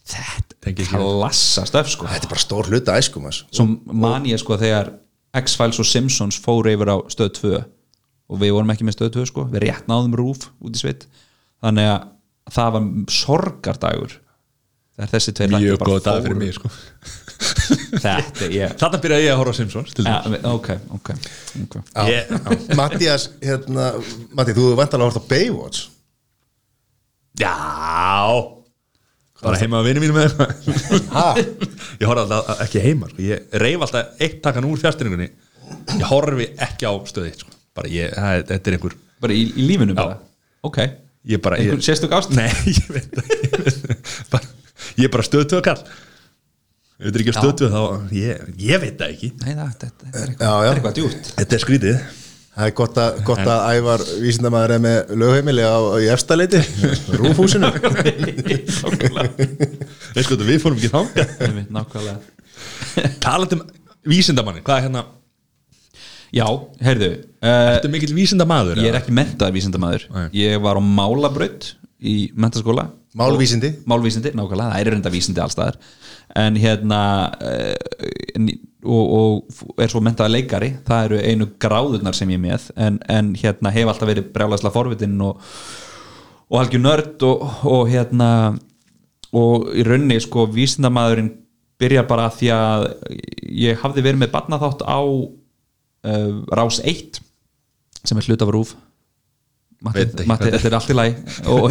þetta 0.09 0.71
er 0.71 0.77
klassa 0.89 1.67
stöf, 1.69 1.91
sko. 1.93 2.09
Þetta 2.09 2.29
er 2.29 2.33
bara 2.33 2.45
stór 2.45 2.71
hluta 2.71 2.97
æskum 2.99 3.29
svo 3.33 3.67
man 3.93 4.29
ég, 4.29 4.41
sko, 4.41 4.59
þegar 4.61 4.95
X-Files 5.39 5.81
og 5.83 5.89
Simpsons 5.89 6.39
fóru 6.41 6.73
yfir 6.73 6.91
á 6.93 6.97
stöð 7.13 7.33
2 7.41 7.53
og 8.29 8.41
við 8.41 8.55
vorum 8.57 8.73
ekki 8.73 8.87
með 8.89 8.99
stöð 8.99 9.13
2, 9.19 9.27
sko. 9.33 9.45
Við 9.53 9.67
rétt 9.67 9.91
náðum 9.91 10.17
rúf 10.19 10.49
út 10.65 10.77
í 10.77 10.81
sveit. 10.81 11.05
Þannig 11.65 11.91
að 11.93 12.09
það 12.55 12.75
var 12.77 12.89
sorgardagur 13.13 14.17
þegar 14.99 15.13
þessi 15.13 15.35
tveir 15.37 15.53
Mjög 15.55 15.83
góð 15.87 16.01
dag 16.07 16.25
fyrir 16.25 16.39
mig 16.41 16.55
sko. 16.57 16.71
þetta, 18.05 18.49
ég 18.51 18.73
Þarna 18.81 19.01
byrjaði 19.05 19.27
ég 19.29 19.33
að 19.35 19.41
horfa 19.43 19.55
Simpsons 19.61 19.95
til 19.95 20.07
ja, 20.09 20.19
ok, 20.51 20.71
ok, 20.97 21.11
ok. 21.65 21.77
Ég- 22.09 22.75
Mattias, 22.79 23.29
hérna 23.45 23.93
Matti, 24.35 24.57
þú 24.57 24.65
hefur 24.71 24.81
vantalega 24.81 25.11
hort 25.13 25.21
á 25.23 25.25
Baywatch? 25.31 25.85
Já 27.39 27.55
Bara 29.43 29.59
heima 29.61 29.79
að 29.83 29.89
vinni 29.89 30.03
mínum 30.03 30.17
Ha? 31.15 31.27
Ég 32.01 32.07
horfði 32.09 32.23
alltaf 32.25 32.63
ekki 32.65 32.83
heima 32.83 33.11
sko. 33.11 33.23
Ég 33.23 33.59
reyf 33.63 33.85
alltaf 33.87 34.25
eitt 34.25 34.41
takan 34.45 34.67
úr 34.67 34.81
fjárstyrningunni 34.83 35.29
Ég 35.99 36.07
horfi 36.11 36.49
ekki 36.69 36.89
á 36.91 36.93
stöði 37.11 37.35
sko. 37.39 37.53
Bara 37.79 37.93
ég, 37.93 38.11
það, 38.17 38.43
þetta 38.51 38.73
er 38.73 38.79
einhver 38.79 38.97
bara 39.23 39.37
í, 39.37 39.45
í 39.55 39.69
lífinu 39.69 39.95
bara? 39.99 40.19
Ok, 40.67 40.81
Ég 41.29 41.43
bara 41.45 41.59
einhver 41.61 41.79
ég, 41.79 41.87
sérstök 41.87 42.15
ást? 42.19 42.35
Nei, 42.35 42.51
ég 42.75 42.91
veit 42.91 43.15
það 43.15 44.49
Ég, 44.99 45.07
er 45.07 45.13
bara 45.15 45.27
stöðtöð 45.27 45.63
kall 45.69 45.83
Ef 46.99 47.05
þetta 47.07 47.15
er 47.15 47.23
ekki 47.23 47.35
stöðtöð 47.37 47.75
þá 47.77 47.83
ég, 48.19 48.47
ég 48.59 48.81
veit 48.83 48.97
það 48.99 49.13
ekki. 49.13 49.29
Nei, 49.45 49.53
það, 49.55 49.69
þetta 49.69 49.91
þetta 50.03 50.23
er 50.25 50.33
Já, 50.33 50.33
eitthvað, 50.33 50.49
já. 50.51 50.71
er 50.73 50.79
eitthvað 50.81 50.97
djúpt. 50.97 51.29
Þetta 51.39 51.55
er 51.55 51.63
skrítið 51.63 52.01
Það 52.59 52.67
er 52.67 52.73
gott 52.75 52.97
að, 52.99 53.19
gott 53.23 53.41
að 53.47 53.61
ævar 53.77 54.03
vísindamæður 54.19 54.73
er 54.75 54.81
með 54.83 55.11
lögheimili 55.21 55.63
á, 55.63 55.79
í 56.03 56.09
efstaleiti 56.11 56.59
Rúfhúsinu 57.15 57.69
Nákvæmlega. 57.71 59.37
Veist 60.17 60.27
hvað 60.33 60.43
við 60.49 60.59
fórum 60.65 60.81
ekki 60.81 60.91
þanga 60.91 61.27
Einmitt, 61.47 61.69
Nákvæmlega. 61.77 63.13
Talandi 63.23 63.61
um 63.61 63.63
vísindamanni 64.11 64.65
Hvað 64.67 64.81
er 64.81 64.87
hérna? 64.89 65.05
Já, 66.35 66.45
heyrðu 66.83 67.13
uh, 67.15 67.47
Þetta 67.47 67.87
er 67.87 67.95
mikill 67.95 68.17
vísindamaður 68.19 68.83
Ég 68.83 68.91
er 68.91 68.99
ekki 68.99 69.15
mentaður 69.15 69.55
vísindamaður. 69.55 70.09
Nei. 70.17 70.27
Ég 70.43 70.59
var 70.67 70.77
á 70.77 70.83
málabraut 70.83 71.71
í 72.03 72.17
mentaskóla 72.35 72.89
Málvísindi. 73.19 73.71
Málvísindi, 73.89 74.35
nákvæmlega, 74.37 74.75
það 74.75 74.83
er 74.83 74.93
reynda 74.97 75.15
vísindi 75.15 75.47
allstaðar 75.47 75.79
En 76.43 76.59
hérna 76.59 77.05
uh, 77.39 78.51
og, 78.85 79.15
og 79.19 79.83
er 79.83 79.91
svo 79.91 80.03
mentaður 80.05 80.37
leikari 80.37 80.71
Það 80.87 81.05
eru 81.09 81.19
einu 81.27 81.49
gráðurnar 81.61 82.17
sem 82.17 82.31
ég 82.31 82.41
með 82.43 82.69
En, 82.79 83.01
en 83.11 83.35
hérna 83.39 83.73
hef 83.75 83.91
alltaf 83.91 84.11
verið 84.11 84.31
brjálæslega 84.35 84.75
forvitin 84.75 85.19
og, 85.25 85.43
og 86.49 86.61
halgjur 86.61 86.85
nörd 86.85 87.27
og, 87.27 87.45
og 87.67 87.91
hérna 87.91 88.31
og 89.37 89.69
í 89.77 89.85
raunni 89.85 90.17
sko 90.25 90.47
vísindamaðurinn 90.49 91.35
byrjar 91.79 92.07
bara 92.09 92.31
því 92.33 92.49
að 92.55 92.85
ég 93.53 93.81
hafði 93.83 94.05
verið 94.07 94.23
með 94.23 94.33
barnaþátt 94.33 94.85
á 94.89 95.01
uh, 95.05 96.39
Rás 96.49 96.81
1 96.81 97.21
sem 98.09 98.19
er 98.19 98.29
hluta 98.31 98.47
af 98.49 98.55
rúf 98.55 98.77
Matti, 99.79 100.25
þetta 100.27 100.67
er 100.67 100.75
allt 100.75 100.89
í 100.91 100.95
lagi. 100.97 101.13
Og, 101.47 101.69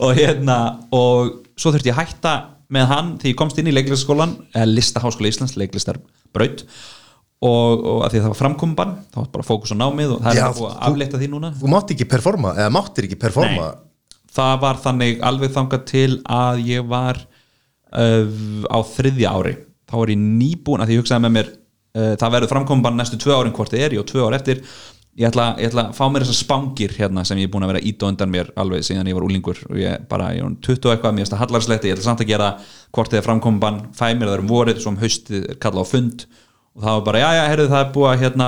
og 0.06 0.14
hérna 0.16 0.56
og 0.96 1.34
svo 1.60 1.74
þurfti 1.74 1.90
ég 1.90 1.98
að 1.98 2.06
hætta 2.06 2.32
með 2.72 2.86
hann 2.90 3.10
því 3.22 3.32
ég 3.32 3.38
komst 3.38 3.58
inn 3.60 3.70
í 3.70 3.74
leiklistaskólan 3.74 4.36
eða 4.52 4.68
listaháskóla 4.70 5.30
Íslands, 5.30 5.56
leiklistarbraut 5.60 6.64
og, 7.46 7.84
og 7.86 8.04
að 8.06 8.14
því 8.14 8.20
að 8.20 8.24
það 8.24 8.30
var 8.32 8.40
framkomban 8.40 8.94
þá 9.12 9.18
var 9.20 9.28
bara 9.34 9.46
fókus 9.46 9.74
á 9.74 9.76
námið 9.78 10.14
og 10.16 10.24
það 10.24 10.30
er 10.32 10.40
Já, 10.40 10.46
bara 10.46 10.58
búið 10.58 10.70
að 10.70 10.88
aflétta 10.88 11.20
því 11.20 11.28
núna. 11.34 11.52
Þú 11.60 11.72
mátt 11.72 11.92
ekki 11.94 12.08
performa, 12.10 12.54
eða 12.56 12.72
máttir 12.74 13.08
ekki 13.08 13.20
performa. 13.20 13.68
Það 14.36 14.56
var 14.64 14.80
þannig 14.82 15.22
alveg 15.24 15.54
þangað 15.54 15.86
til 15.88 16.08
að 16.38 16.64
ég 16.66 16.88
var 16.90 17.20
uh, 17.22 18.26
á 18.68 18.78
þriðja 18.96 19.36
ári. 19.36 19.54
Þá 19.86 19.94
var 20.00 20.12
ég 20.12 20.20
nýbúin 20.24 20.82
að 20.82 20.90
því 20.90 20.96
ég 20.96 21.04
hugsaði 21.04 21.26
með 21.26 21.36
mér 21.36 21.52
uh, 21.52 22.12
það 22.18 22.36
verður 22.36 22.52
framkomban 22.52 22.98
næstu 22.98 23.20
tvö 23.20 23.38
árin 23.38 23.54
hvort 23.56 23.72
þið 23.72 23.86
er 23.86 23.96
ég 23.96 24.02
og 24.02 24.10
tvö 24.10 24.26
ár 24.26 24.38
eftir 24.40 24.62
ég 25.16 25.28
ætla, 25.28 25.46
ég 25.60 25.70
ætla 25.70 25.86
að 25.88 25.96
fá 25.96 26.04
mér 26.12 26.24
þessar 26.26 26.38
spangir 26.38 26.94
hérna 26.96 27.24
sem 27.26 27.38
ég 27.40 27.48
er 27.48 27.52
búin 27.52 27.64
að 27.64 27.72
vera 27.74 27.84
ít 27.88 28.02
og 28.02 28.12
undan 28.12 28.32
mér 28.32 28.50
alveg 28.60 28.84
síðan 28.86 29.08
ég 29.08 29.16
var 29.16 29.26
úlingur 29.26 29.62
og 29.70 29.78
ég 29.80 30.04
bara, 30.10 30.32
ég 30.36 30.44
var 30.44 30.56
20 30.66 30.88
og 30.88 30.92
eitthvað 30.92 31.16
mér 31.16 31.24
finnst 31.24 31.34
það 31.34 31.42
hallarsletti, 31.44 31.90
ég 31.90 31.96
ætla 31.96 32.08
samt 32.08 32.24
að 32.24 32.32
gera 32.32 32.50
hvort 32.92 33.12
þið 33.12 33.20
er 33.20 33.26
framkomban, 33.28 33.80
fæ 33.96 34.06
mér 34.12 34.32
það 34.32 34.44
um 34.44 34.52
vorið 34.52 34.82
svo 34.82 34.92
um 34.92 35.00
haustið 35.00 35.48
kallað 35.62 35.88
á 35.88 35.92
fund. 35.92 36.26
Og 36.76 36.84
það 36.84 36.96
var 36.98 37.04
bara, 37.06 37.20
já, 37.22 37.28
já, 37.32 37.42
heyrðu, 37.48 37.68
það 37.72 37.82
er 37.82 37.92
búið 37.94 38.10
að 38.10 38.22
hérna, 38.26 38.46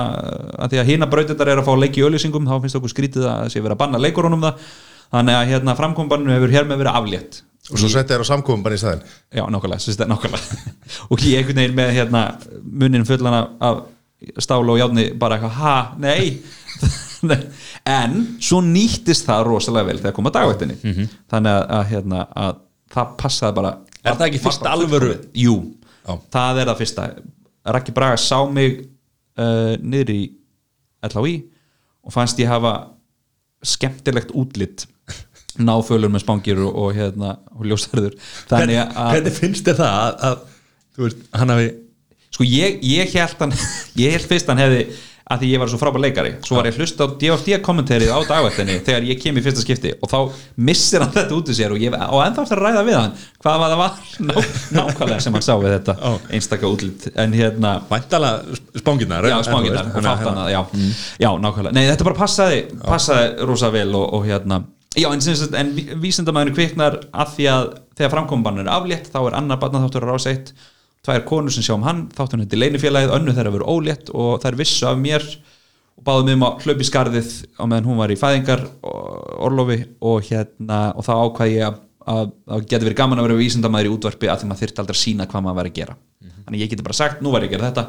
að 0.53 0.73
því 0.73 0.79
að 0.79 0.89
hína 0.91 1.09
brautendar 1.09 1.49
er 1.49 1.61
að 1.63 1.65
fá 1.65 1.73
leiki 1.81 1.97
í 1.97 2.03
auðlýsingum, 2.05 2.45
þá 2.45 2.59
finnst 2.61 2.77
okkur 2.77 2.91
skrítið 2.93 3.25
að 3.25 3.47
sé 3.49 3.63
verið 3.63 3.73
að 3.73 3.79
banna 3.81 4.01
leikurunum 4.03 4.45
það. 4.45 4.67
Þannig 5.09 5.39
að 5.39 5.47
hérna 5.49 5.73
framkombannu 5.79 6.35
hefur 6.35 6.53
hér 6.53 6.69
með 6.69 6.83
verið 6.83 6.99
aflétt 6.99 7.39
Og 7.69 7.77
svo 7.77 7.89
setja 7.91 8.15
þér 8.15 8.23
á 8.25 8.31
samkomum 8.31 8.63
bara 8.65 8.77
í 8.77 8.81
staðinn? 8.81 9.03
Já, 9.35 9.43
nákvæmlega, 9.51 10.05
nákvæmlega. 10.09 10.73
Og 11.13 11.25
ég 11.27 11.41
einhvern 11.41 11.59
veginn 11.61 11.75
með 11.77 11.91
hérna 11.97 12.21
munnin 12.65 13.05
fullan 13.05 13.37
af, 13.37 13.83
af 14.35 14.43
stál 14.43 14.63
og 14.69 14.79
játni 14.79 15.05
bara 15.19 15.37
eitthvað, 15.37 15.57
ha, 15.61 15.75
nei? 16.05 16.39
En 17.89 18.13
svo 18.43 18.61
nýttist 18.63 19.25
það 19.27 19.45
rosalega 19.49 19.89
vel 19.89 19.99
þegar 19.99 20.15
kom 20.15 20.29
að 20.29 20.37
dagvættinni 20.37 20.77
Mhm. 20.83 21.07
þannig 21.31 21.51
að, 21.55 21.63
að, 21.77 21.85
hérna, 21.93 22.21
að 22.35 22.59
það 22.95 23.15
passaði 23.19 23.55
bara 23.59 23.71
Er 24.03 24.15
það 24.15 24.27
ekki 24.29 24.39
bara 24.45 24.75
alvöru-. 24.77 25.17
Jú, 25.35 25.55
Já. 26.07 26.13
það 26.31 26.59
er 26.61 26.69
það 26.69 26.77
fyrsta. 26.79 27.07
Raggi 27.75 27.91
Braga 27.93 28.15
sá 28.17 28.37
mig 28.49 28.77
uh, 29.37 29.75
niður 29.83 30.09
í 30.13 30.21
LHI 31.03 31.33
og 32.07 32.13
fannst 32.15 32.39
ég 32.39 32.47
hafa 32.47 32.71
skemmtilegt 33.63 34.31
útlitt 34.31 34.85
náfölur 35.59 36.07
með 36.13 36.23
spangir 36.23 36.61
og, 36.63 36.71
og 36.79 36.95
hérna 36.95 37.33
og 37.51 37.65
ljósarður. 37.67 38.15
Þannig 38.47 38.79
hvernig, 38.95 39.35
finnst 39.35 39.67
þér 39.67 39.79
það 39.81 39.99
að, 39.99 40.23
að 40.29 41.03
veist, 41.03 41.25
hann 41.35 41.53
hafi 41.53 41.67
sko 42.39 42.47
ég, 42.47 42.79
ég 42.87 43.11
held 43.19 43.35
hann 43.43 43.53
ég 44.05 44.15
held 44.15 44.27
fyrst 44.31 44.47
hann 44.47 44.61
hefði 44.63 44.85
að 45.29 45.43
því 45.43 45.47
ég 45.51 45.59
var 45.61 45.69
svo 45.69 45.77
frábær 45.77 46.01
leikari 46.01 46.29
svo 46.41 46.55
var 46.57 46.65
ég 46.65 46.73
að 46.73 46.79
hlusta 46.81 47.05
á 47.05 47.07
DFD 47.21 47.57
kommentarið 47.61 48.09
á 48.09 48.17
dagvættinni 48.25 48.79
þegar 48.87 49.03
ég 49.11 49.19
kem 49.21 49.37
í 49.37 49.43
fyrsta 49.45 49.61
skipti 49.61 49.91
og 50.01 50.09
þá 50.09 50.17
missir 50.65 51.03
hann 51.03 51.11
þetta 51.13 51.35
út 51.37 51.51
í 51.53 51.57
sér 51.59 51.75
og 51.75 51.83
ég 51.83 51.93
á 51.93 52.09
ennþá 52.23 52.45
eftir 52.47 52.57
að 52.57 52.63
ræða 52.65 52.81
við 52.87 52.97
hann 52.97 53.11
hvað 53.43 53.59
var 53.61 53.73
það 53.75 53.81
var? 53.83 53.99
Ná, 54.29 54.33
nákvæmlega 54.79 55.19
sem 55.27 55.37
hann 55.37 55.45
sá 55.45 55.51
við 55.61 55.75
þetta 55.75 55.95
Já. 55.99 56.15
einstaka 56.39 56.71
útlit 56.73 57.05
en 57.13 57.35
hérna 57.37 57.75
vantala 57.91 58.31
spangirnar 58.81 59.29
já, 59.29 59.35
en 59.35 59.43
og 59.43 59.51
fatt 59.51 59.69
hérna- 59.69 60.17
hana, 60.31 60.47
já, 60.49 60.63
já, 61.21 61.29
nákvæmlega. 61.45 61.75
Nei, 61.77 61.83
þetta 61.91 62.09
bara 62.09 62.19
passaði, 62.23 62.63
passaði 62.89 63.45
rosa 63.51 63.69
vel 63.77 63.93
og, 64.01 64.07
og 64.17 64.25
hérna, 64.31 64.63
já, 64.97 65.11
en, 65.13 65.21
en 65.61 65.71
ví- 65.77 65.87
vísindamæðinu 66.07 66.57
kviknar 66.57 66.97
að 67.13 67.37
því 67.37 67.47
að 67.53 67.69
þegar 68.01 68.15
framkombann 68.17 68.63
er 68.65 68.73
aflétt, 68.73 69.13
þá 69.13 69.21
er 69.29 69.37
annar 69.43 69.61
barna 69.61 69.85
þáttur 69.85 70.09
á 70.09 70.11
rás 70.15 70.25
eitt, 70.33 70.51
tvær 71.05 71.25
konur 71.27 71.53
sem 71.53 71.65
sjá 71.65 71.75
um 71.77 71.85
hann 71.87 72.07
þetta 72.15 72.43
í 72.43 72.59
leinifélagið, 72.59 73.13
önnu 73.15 73.35
þeirra 73.37 73.53
verið 73.55 73.71
ólétt 73.71 74.11
og 74.13 74.41
þær 74.43 74.59
vissu 74.59 74.87
af 74.89 74.97
mér 74.99 75.25
og 75.99 76.05
báðu 76.07 76.25
mig 76.27 76.39
um 76.39 76.47
að 76.47 76.65
hlaupa 76.65 76.83
í 76.83 76.89
skarðið 76.89 77.29
á 77.59 77.63
meðan 77.63 77.87
hún 77.89 77.99
var 77.99 78.11
í 78.11 78.19
fæðingar 78.19 78.65
orlofi 79.39 79.81
og 79.99 80.25
hérna, 80.27 80.89
og 80.95 81.07
þá 81.07 81.13
ákvað 81.19 81.53
ég 81.55 81.67
að 81.69 81.79
að 82.09 82.31
það 82.47 82.65
geti 82.65 82.87
verið 82.87 82.97
gaman 82.97 83.21
að 83.21 83.27
vera 83.27 83.39
vísindamæður 83.39 83.89
í 83.89 83.93
útvarpi 83.93 84.29
að 84.31 84.41
því 84.41 84.49
maður 84.49 84.61
þyrfti 84.63 84.83
aldrei 84.83 84.95
að 84.95 85.01
sína 85.03 85.27
hvað 85.29 85.45
maður 85.45 85.59
væri 85.59 85.71
að 85.71 85.79
gera. 85.79 85.95
Þannig 86.45 86.63
ég 86.63 86.71
geti 86.71 86.85
bara 86.85 86.97
sagt, 86.97 87.23
nú 87.23 87.33
var 87.33 87.45
ég 87.45 87.51
að 87.51 87.55
gera 87.55 87.69
þetta 87.69 87.85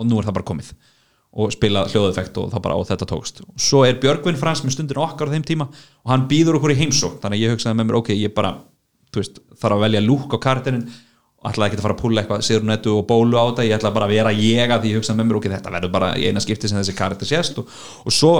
og 0.00 0.08
nú 0.08 0.18
er 0.20 0.28
það 0.28 0.36
bara 0.38 0.48
komið. 0.50 0.70
Og 1.40 1.52
spila 1.54 1.84
hljóðeffekt 1.90 2.40
og 2.42 2.50
það 2.52 2.64
bara 2.66 2.78
á 2.78 2.80
þetta 2.90 3.08
tókst. 3.10 3.42
Og 3.46 3.62
svo 3.62 3.82
er 3.86 3.98
Björgvin 4.02 4.38
Frans 4.38 4.62
með 4.64 4.76
stundin 4.76 5.02
okkar 5.02 5.30
á 5.30 5.34
þeim 5.34 5.46
tíma 5.46 5.68
og 5.70 6.10
hann 6.12 6.26
býður 6.30 6.58
okkur 6.58 6.74
í 6.74 6.78
heimsók 6.80 7.20
þannig 7.22 7.44
ég 7.44 7.54
hugsaði 7.54 7.78
með 7.78 7.88
mér, 7.90 8.00
ok, 8.00 8.10
ég 8.18 8.34
bara 8.34 8.56
veist, 9.14 9.38
þarf 9.58 9.78
að 9.78 9.84
velja 9.86 10.02
lúk 10.04 10.34
á 10.34 10.38
og 10.38 10.42
ætlaði 11.40 11.70
ekki 11.70 11.78
að 11.78 11.84
fara 11.86 11.94
að 11.94 12.00
púla 12.02 12.20
eitthvað 12.20 12.42
sérunettu 12.44 12.92
og 12.92 13.06
bólu 13.08 13.38
á 13.40 13.44
þetta, 13.48 13.64
ég 13.64 13.78
ætlaði 13.78 13.96
bara 13.96 14.08
að 14.08 14.12
vera 14.12 14.32
ég 14.36 14.72
að 14.74 14.82
því 14.84 14.90
hugsaði 14.98 15.18
með 15.20 15.28
mér, 15.28 15.38
ok, 15.38 15.46
þetta 15.54 15.72
verður 15.72 15.92
bara 15.94 16.10
í 16.20 16.26
eina 16.28 16.42
skipti 16.44 16.68
sem 16.68 16.76
þessi 16.76 16.96
karakter 16.98 17.30
sést 17.30 17.60
og, 17.62 17.70
og 18.04 18.12
svo 18.12 18.32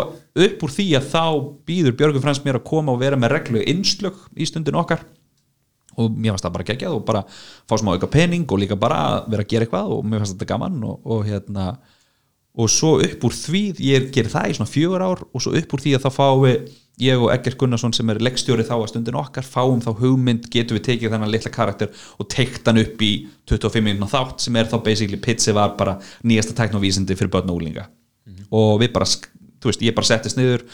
upp 0.45 0.67
úr 0.67 0.75
því 0.75 0.87
að 0.99 1.07
þá 1.15 1.23
býður 1.71 1.97
Björgvin 1.97 2.25
Frans 2.27 2.43
mér 2.45 2.59
að 2.61 2.67
koma 2.69 2.93
og 2.93 3.01
vera 3.01 3.17
með 3.21 3.33
reglu 3.39 3.63
innslög 3.73 4.19
í 4.37 4.49
stundin 4.49 4.77
okkar. 4.81 5.07
Og 5.97 6.13
mér 6.13 6.35
fannst 6.35 6.45
það 6.45 6.55
bara 6.59 6.69
geggjað 6.69 6.99
og 6.99 7.07
bara 7.09 7.25
fá 7.31 7.75
smá 7.81 7.95
auka 7.95 8.11
pening 8.11 8.45
og 8.53 8.61
líka 8.61 8.77
bara 8.79 9.25
vera 9.27 9.47
að 9.47 9.51
gera 9.55 9.67
eitthvað 9.67 9.97
og 9.97 10.05
mér 10.05 10.23
fannst 10.23 10.37
þetta 10.37 10.51
gaman 10.53 10.79
og, 10.87 11.01
og 11.09 11.25
hérna 11.27 11.73
og 12.61 12.69
svo 12.69 12.99
upp 13.01 13.27
úr 13.27 13.35
því, 13.37 13.65
ég 13.81 14.13
gerir 14.13 14.33
það 14.33 14.53
í 14.53 14.55
svona 14.59 14.71
fjögur 14.71 15.05
ár 15.07 15.25
og 15.25 15.43
svo 15.43 15.55
upp 15.57 15.75
úr 15.75 15.83
því 15.83 15.97
að 15.97 16.07
þá 16.11 16.25
við 16.45 16.71
ég 17.05 17.21
og 17.21 17.31
Egger 17.35 17.57
Gunnarsson 17.61 17.95
sem 17.97 18.11
er 18.13 18.21
leikstjóri 18.23 18.67
þá 18.67 18.75
að 18.79 18.89
stundin 18.93 19.19
okkar, 19.21 19.47
fáum 19.47 19.81
þá 19.85 19.91
hugmynd 20.01 20.49
getum 20.53 20.79
við 20.79 20.87
tekið 20.89 21.15
þennan 21.15 21.33
litla 21.33 21.53
karakter 21.55 21.93
og 22.19 22.29
teikt 22.33 22.69
hann 22.69 22.83
upp 22.83 23.05
í 23.05 23.13
25 23.51 23.87
minúna 23.87 24.11
þátt 24.11 24.45
sem 24.45 24.59
er 24.61 24.69
þá 24.71 24.79
basically 24.85 25.21
pitsi 25.21 25.55
var 25.57 25.77
bara 25.79 25.99
nýjasta 26.25 26.57
teknovísindi 26.59 27.17
fyrir 27.19 27.33
börn 27.33 27.53
og 27.53 27.61
úlinga 27.61 27.89
og 28.51 28.81
við 28.83 28.93
bara, 28.95 29.07
þú 29.07 29.71
veist, 29.71 29.83
ég 29.87 29.97
bara 29.97 30.11
settist 30.11 30.39
niður 30.39 30.67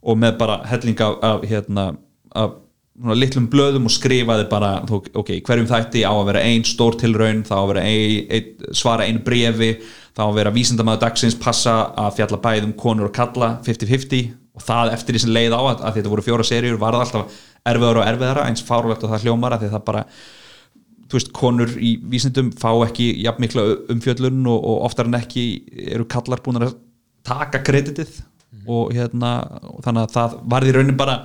og 0.00 0.18
með 0.18 0.36
bara 0.40 0.60
helling 0.70 1.00
af, 1.04 1.16
af 1.26 1.46
hérna, 1.48 1.86
af 2.32 2.58
svona 3.00 3.16
litlum 3.16 3.46
blöðum 3.52 3.88
og 3.88 3.94
skrifaði 3.94 4.46
bara 4.50 4.72
ok, 4.84 5.38
hverjum 5.46 5.68
þætti 5.70 6.04
á 6.04 6.12
að 6.12 6.26
vera 6.28 6.42
ein 6.44 6.66
stór 6.68 6.98
tilraun, 7.00 7.42
þá 7.48 7.54
að 7.56 7.70
vera 7.72 7.84
ein, 7.88 8.26
ein, 8.28 8.50
svara 8.76 9.06
einu 9.08 9.22
brefi, 9.24 9.70
þá 10.16 10.24
að 10.26 10.36
vera 10.40 10.52
vísindamæður 10.54 11.02
dagsins, 11.06 11.38
passa 11.40 11.76
að 11.96 12.18
fjalla 12.18 12.40
bæðum 12.44 12.74
konur 12.80 13.08
og 13.08 13.16
kalla 13.16 13.54
50-50 13.66 14.34
og 14.56 14.64
það 14.66 14.92
eftir 14.96 15.16
því 15.16 15.22
sem 15.24 15.32
leið 15.36 15.56
á 15.56 15.60
að, 15.60 15.82
að 15.86 15.96
þetta 15.98 16.12
voru 16.12 16.26
fjóra 16.26 16.46
seríur 16.46 16.80
var 16.80 16.96
það 16.96 17.06
alltaf 17.06 17.40
erfiðara 17.70 18.02
og 18.02 18.10
erfiðara 18.10 18.46
eins 18.48 18.64
fárulegt 18.66 19.04
og 19.04 19.12
það 19.12 19.26
hljómara 19.26 19.60
því 19.60 19.72
það 19.74 19.84
bara 19.86 20.04
þú 21.10 21.18
veist, 21.18 21.30
konur 21.34 21.76
í 21.82 21.94
vísindum 22.10 22.50
fá 22.58 22.70
ekki 22.86 23.10
jafn 23.24 23.42
mikla 23.42 23.66
umfjöllun 23.92 24.44
og, 24.46 24.58
og 24.58 24.84
oftar 24.86 25.10
en 25.10 25.18
ekki 25.18 25.44
eru 25.90 26.06
kallar 26.10 26.42
búin 26.44 26.60
að 26.60 26.76
taka 27.26 27.62
kreditið. 27.66 28.20
Og 28.70 28.92
hérna 28.94 29.38
og 29.70 29.80
þannig 29.84 30.04
að 30.04 30.14
það 30.14 30.36
varði 30.52 30.74
raunin 30.76 30.98
bara 30.98 31.16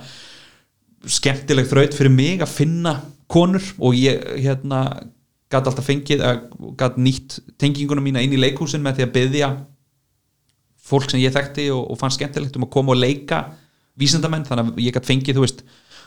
skemmtileg 1.06 1.68
þraut 1.70 1.94
fyrir 1.94 2.14
mig 2.14 2.42
að 2.42 2.54
finna 2.54 2.96
konur 3.30 3.62
og 3.78 3.94
ég 3.98 4.22
hérna 4.42 4.82
gæti 5.52 5.70
alltaf 5.70 5.86
fengið 5.86 6.22
gæti 6.78 7.02
nýtt 7.02 7.38
tenginguna 7.60 8.02
mína 8.02 8.22
inn 8.24 8.34
í 8.34 8.40
leikhúsin 8.40 8.82
með 8.82 8.98
því 8.98 9.06
að 9.06 9.14
byggja 9.16 9.50
fólk 10.86 11.10
sem 11.10 11.22
ég 11.22 11.34
þekkti 11.34 11.70
og, 11.74 11.82
og 11.92 11.98
fann 12.00 12.14
skemmtilegt 12.14 12.56
um 12.58 12.68
að 12.68 12.72
koma 12.76 12.94
og 12.94 13.02
leika 13.02 13.42
vísindamenn, 13.98 14.46
þannig 14.46 14.72
að 14.72 14.86
ég 14.86 14.96
gæti 14.96 15.12
fengið 15.12 15.38
þú 15.38 15.44
veist, 15.46 15.66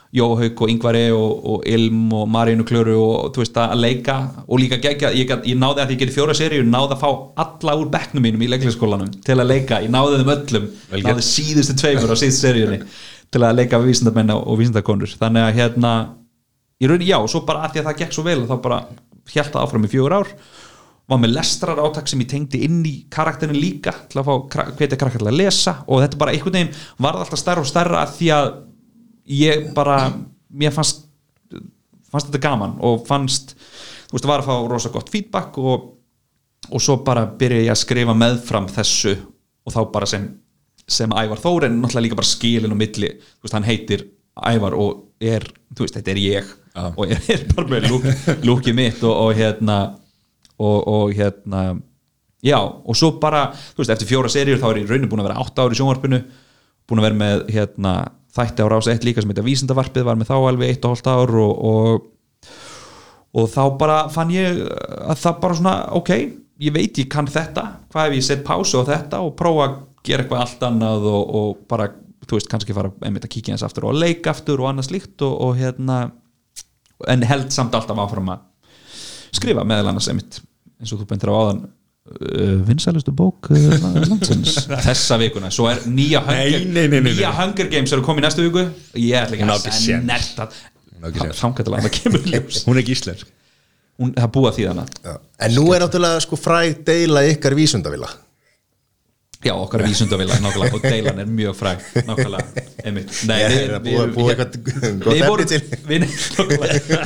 Jóhaug 0.10 0.62
og 0.66 0.72
Ingvari 0.74 1.04
og, 1.14 1.34
og 1.46 1.66
Ilm 1.70 2.14
og 2.18 2.24
Marínu 2.34 2.64
Klöru 2.66 2.96
og 2.98 3.28
þú 3.36 3.44
veist 3.44 3.60
að 3.62 3.76
leika 3.78 4.16
og 4.48 4.58
líka 4.58 4.80
gegja 4.82 5.12
ég, 5.14 5.28
gat, 5.30 5.44
ég 5.46 5.58
náði 5.60 5.84
að 5.84 5.94
ég 5.94 6.00
geti 6.02 6.16
fjóra 6.16 6.34
seríu 6.38 6.66
náði 6.66 6.96
að 6.96 7.04
fá 7.04 7.10
alla 7.44 7.76
úr 7.78 7.92
bekknum 7.94 8.26
mínum 8.26 8.42
í 8.42 8.50
leiklæsskólanum 8.50 9.12
til 9.22 9.36
að 9.38 9.52
leika, 9.52 9.84
ég 9.86 9.94
náði 9.94 10.24
þeim 10.24 10.32
öllum 10.34 10.66
Vel 10.90 11.04
náði 11.06 11.26
síðustu 11.28 11.78
tveimur 11.78 12.10
á 12.10 12.18
síðustu 12.18 12.48
seríunni 12.48 12.82
til 13.30 13.44
að 13.46 13.60
leika 13.60 13.78
við 13.78 13.92
vísindamenn 13.92 14.34
og 14.34 14.58
vísindakonur. 14.58 15.14
Þannig 15.20 15.46
að 15.46 15.60
hérna 15.60 15.92
ég 16.82 16.90
raun, 16.90 17.06
já, 17.06 17.18
svo 17.30 17.44
bara 17.46 17.68
að 17.68 17.76
því 17.76 17.82
að 17.84 17.90
það 17.90 18.02
gekk 18.02 18.18
svo 18.18 18.26
vel 18.26 18.40
þá 18.50 18.56
bara 18.64 18.80
hjælt 19.30 19.54
það 19.54 19.62
áfram 19.66 19.86
í 19.86 19.92
fjögur 19.92 20.18
ár 20.18 20.34
var 21.10 21.22
með 21.22 21.36
lestrar 21.36 21.82
átak 21.82 22.10
sem 22.10 22.22
ég 22.22 22.30
tengdi 22.30 22.64
inn 22.68 22.82
í 22.86 22.96
karakterin 23.12 23.58
líka 23.58 23.94
til 24.12 24.22
að 24.22 24.30
fá 24.30 24.64
hvetja 24.78 24.98
karakter 25.00 25.24
til 25.24 25.30
að 25.32 25.40
lesa 25.40 25.80
og 25.88 26.04
þetta 26.04 26.20
bara 26.22 26.34
einhvern 26.36 26.58
veginn 26.60 26.74
varð 27.02 27.24
alltaf 27.24 27.42
stærra 27.42 27.64
og 27.64 27.70
stærra 27.70 28.04
því 28.14 28.28
að 28.36 28.50
ég 29.40 29.70
bara 29.78 30.02
mér 30.50 30.74
fannst 30.76 31.08
fannst 32.10 32.30
þetta 32.30 32.44
gaman 32.44 32.78
og 32.86 33.06
fannst 33.08 33.56
þú 34.10 34.18
veist, 34.18 34.30
var 34.30 34.44
að 34.44 34.50
fá 34.50 34.70
rosa 34.70 34.92
gott 34.94 35.10
feedback 35.14 35.58
og, 35.62 35.90
og 36.70 36.84
svo 36.84 37.00
bara 37.06 37.28
byrja 37.40 37.66
ég 37.68 37.74
að 37.74 37.82
skrifa 37.84 38.16
meðfram 38.18 38.70
þessu 38.74 39.16
og 39.66 39.76
þá 39.76 39.82
bara 39.94 40.10
sem, 40.10 40.26
sem 40.90 41.14
Ævar 41.14 41.42
Þór 41.42 41.68
en 41.68 41.78
náttúrulega 41.82 42.08
líka 42.08 42.20
bara 42.20 42.32
skilin 42.32 42.74
og 42.74 42.80
milli 42.80 43.12
þú 43.20 43.46
veist, 43.46 43.58
hann 43.58 43.68
heitir 43.70 44.08
Ævar 44.50 44.78
og 44.78 45.06
er 45.22 45.46
þú 45.76 45.86
veist, 45.86 45.98
þetta 46.00 46.14
er 46.16 46.22
ég 46.24 46.54
Já. 46.70 46.84
og 46.90 47.04
er, 47.06 47.22
er 47.34 47.46
bara 47.54 47.74
með 47.74 47.90
lúk, 47.92 48.08
lúkið 48.46 48.78
mitt 48.78 49.04
og, 49.04 49.14
og 49.14 49.38
hérna 49.38 49.80
og, 50.60 50.78
og 50.88 51.16
hérna 51.16 51.64
já, 52.46 52.60
og 52.60 52.96
svo 52.96 53.16
bara, 53.22 53.50
þú 53.74 53.84
veist, 53.84 53.94
eftir 53.96 54.10
fjóra 54.10 54.32
seríur 54.32 54.62
þá 54.62 54.70
er 54.72 54.82
ég 54.84 54.92
raunin 54.92 55.10
búin 55.12 55.24
að 55.24 55.30
vera 55.30 55.42
átta 55.44 55.66
ári 55.66 55.76
í 55.76 55.80
sjónvarpinu 55.80 56.22
búin 56.90 57.02
að 57.02 57.08
vera 57.10 57.20
með 57.20 57.46
hérna 57.54 57.94
þætti 58.36 58.66
á 58.66 58.68
rása 58.72 58.94
eitt 58.94 59.08
líka 59.08 59.24
sem 59.24 59.32
heita 59.32 59.46
vísindavarpið 59.46 60.08
var 60.08 60.20
með 60.20 60.32
þá 60.32 60.38
alveg 60.38 60.74
eitt 60.74 60.86
og 60.86 60.94
hálft 60.94 61.10
ár 61.10 61.34
og, 61.44 61.64
og, 61.72 62.52
og 63.40 63.50
þá 63.52 63.64
bara 63.82 63.98
fann 64.14 64.34
ég 64.34 64.62
að 64.70 65.24
það 65.24 65.42
bara 65.44 65.60
svona, 65.60 65.76
ok 66.00 66.14
ég 66.60 66.76
veit 66.76 67.00
ég 67.02 67.10
kann 67.12 67.30
þetta, 67.30 67.66
hvað 67.92 68.12
ef 68.12 68.20
ég 68.20 68.28
set 68.28 68.46
pásu 68.48 68.84
á 68.84 68.90
þetta 68.90 69.24
og 69.26 69.36
prófa 69.40 69.66
að 69.66 69.80
gera 70.08 70.24
eitthvað 70.24 70.44
allt 70.46 70.66
annað 70.70 71.08
og, 71.12 71.34
og 71.40 71.64
bara, 71.70 71.90
þú 72.26 72.38
veist, 72.38 72.52
kannski 72.52 72.76
fara 72.76 72.92
einmitt 73.04 73.28
að 73.28 73.34
kíkja 73.36 73.56
hans 73.56 73.66
aftur 73.68 73.90
og 73.90 74.00
leika 74.00 74.34
aftur 74.34 74.64
og 74.64 74.72
annað 74.72 74.90
slíkt 74.92 75.26
og 75.26 75.58
hérna 75.60 76.02
en 77.08 77.26
held 77.28 77.52
samt 77.56 77.76
alltaf 77.76 78.00
áfram 78.00 78.32
að 78.34 78.46
skrifa 79.36 79.66
meðal 79.68 79.92
annars 79.92 80.10
einmitt 80.12 80.42
eins 80.80 80.94
og 80.96 81.02
þú 81.02 81.08
bentir 81.10 81.32
á 81.32 81.36
áðan 81.36 81.62
uh, 81.66 82.54
vinsælustu 82.68 83.14
bók 83.16 83.50
uh, 83.52 83.58
landsins. 84.10 84.56
Þessa 84.88 85.18
vikuna, 85.22 85.52
svo 85.54 85.68
er 85.72 85.82
nýja 85.90 86.22
Hunger, 86.26 86.56
Nei, 86.56 86.66
nei, 86.66 86.86
nei, 86.88 86.88
nei, 86.88 87.02
nei. 87.10 87.14
nýja 87.18 87.34
Hunger 87.38 87.72
Games 87.74 87.96
eru 87.96 88.06
komið 88.06 88.28
næstu 88.28 88.46
viku. 88.48 88.66
Ég 89.00 89.20
ætla 89.24 89.38
ekki 89.38 89.46
að 89.46 89.52
ekki 89.74 89.84
séns. 89.84 90.08
þangað 91.40 91.70
það 91.90 91.94
kemur 92.00 92.26
ljós. 92.34 92.62
Hún 92.68 92.76
er 92.78 92.82
ekki 92.84 92.96
íslensk. 92.98 93.36
Hún- 94.00 94.16
það 94.16 94.32
að 94.50 94.58
því 94.58 94.66
Já. 95.04 95.14
En 95.46 95.56
nú 95.58 95.68
er 95.76 95.84
náttúrulega 95.84 96.24
sko 96.24 96.40
fræg 96.40 96.82
deila 96.88 97.24
ykkar 97.28 97.56
vísundavila 97.60 98.10
já, 99.46 99.54
okkar 99.56 99.84
vísundavila, 99.88 100.36
nákvæmlega 100.44 100.76
og 100.76 100.84
deilan 100.84 101.22
er 101.24 101.30
mjög 101.32 101.56
fræg, 101.56 101.84
nákvæmlega 102.08 102.64
einmitt, 102.84 103.14
nei, 103.30 103.38
Ég 103.40 103.54
við, 103.54 103.76
að 103.76 103.86
við, 103.86 104.00
við, 104.00 104.16
við, 104.16 104.32
eitthvað 104.34 104.50
gott 105.06 105.14
við 105.14 105.24
efni 105.28 105.46
til. 105.52 105.62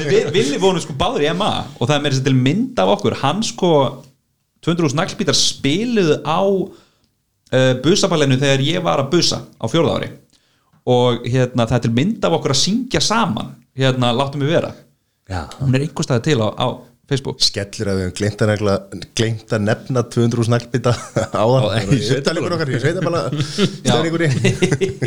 við, 0.08 0.32
við, 0.34 0.50
við 0.54 0.58
vorum 0.64 0.82
sko 0.84 0.96
báður 0.98 1.26
í 1.28 1.30
MA 1.38 1.52
og 1.78 1.86
það 1.86 1.96
er 1.96 2.04
meira 2.06 2.18
sér 2.18 2.26
til 2.28 2.36
mynd 2.40 2.82
af 2.84 2.94
okkur. 2.96 3.18
Hann 3.22 3.44
sko 3.46 3.72
200.000 4.66 4.98
naglbítar 4.98 5.38
spiluðu 5.38 6.20
á 6.24 6.42
uh, 6.44 7.74
busaballinu 7.84 8.40
þegar 8.42 8.66
ég 8.66 8.86
var 8.86 9.04
að 9.04 9.12
busa 9.14 9.44
á 9.60 9.66
fjórða 9.70 9.98
ári. 10.00 10.10
Og 10.90 11.28
hérna 11.30 11.68
það 11.68 11.78
er 11.78 11.86
til 11.86 11.94
mynd 12.00 12.26
af 12.28 12.38
okkur 12.40 12.56
að 12.56 12.62
syngja 12.64 13.02
saman. 13.04 13.54
Hérna 13.78 14.12
láttu 14.16 14.40
mig 14.42 14.52
vera. 14.52 14.74
Já, 15.30 15.46
hún 15.62 15.76
er 15.78 15.86
einhver 15.86 16.06
staði 16.06 16.26
til 16.28 16.42
á, 16.44 16.50
á 16.52 16.68
Facebook. 17.12 17.42
Skellur 17.44 17.90
að 17.92 18.00
við 18.00 18.06
höfum 18.08 18.16
gleymt 19.18 19.54
að, 19.56 19.64
nefna 19.68 20.04
200 20.16 20.48
snaglbita 20.48 20.94
á 21.36 21.44
það 21.44 21.66
í 21.84 21.98
í 22.00 22.12
upptalningur 22.18 22.56
okkar 22.56 22.72
í 22.72 22.80
sveitabala 22.84 23.24
stefningunni 23.84 24.30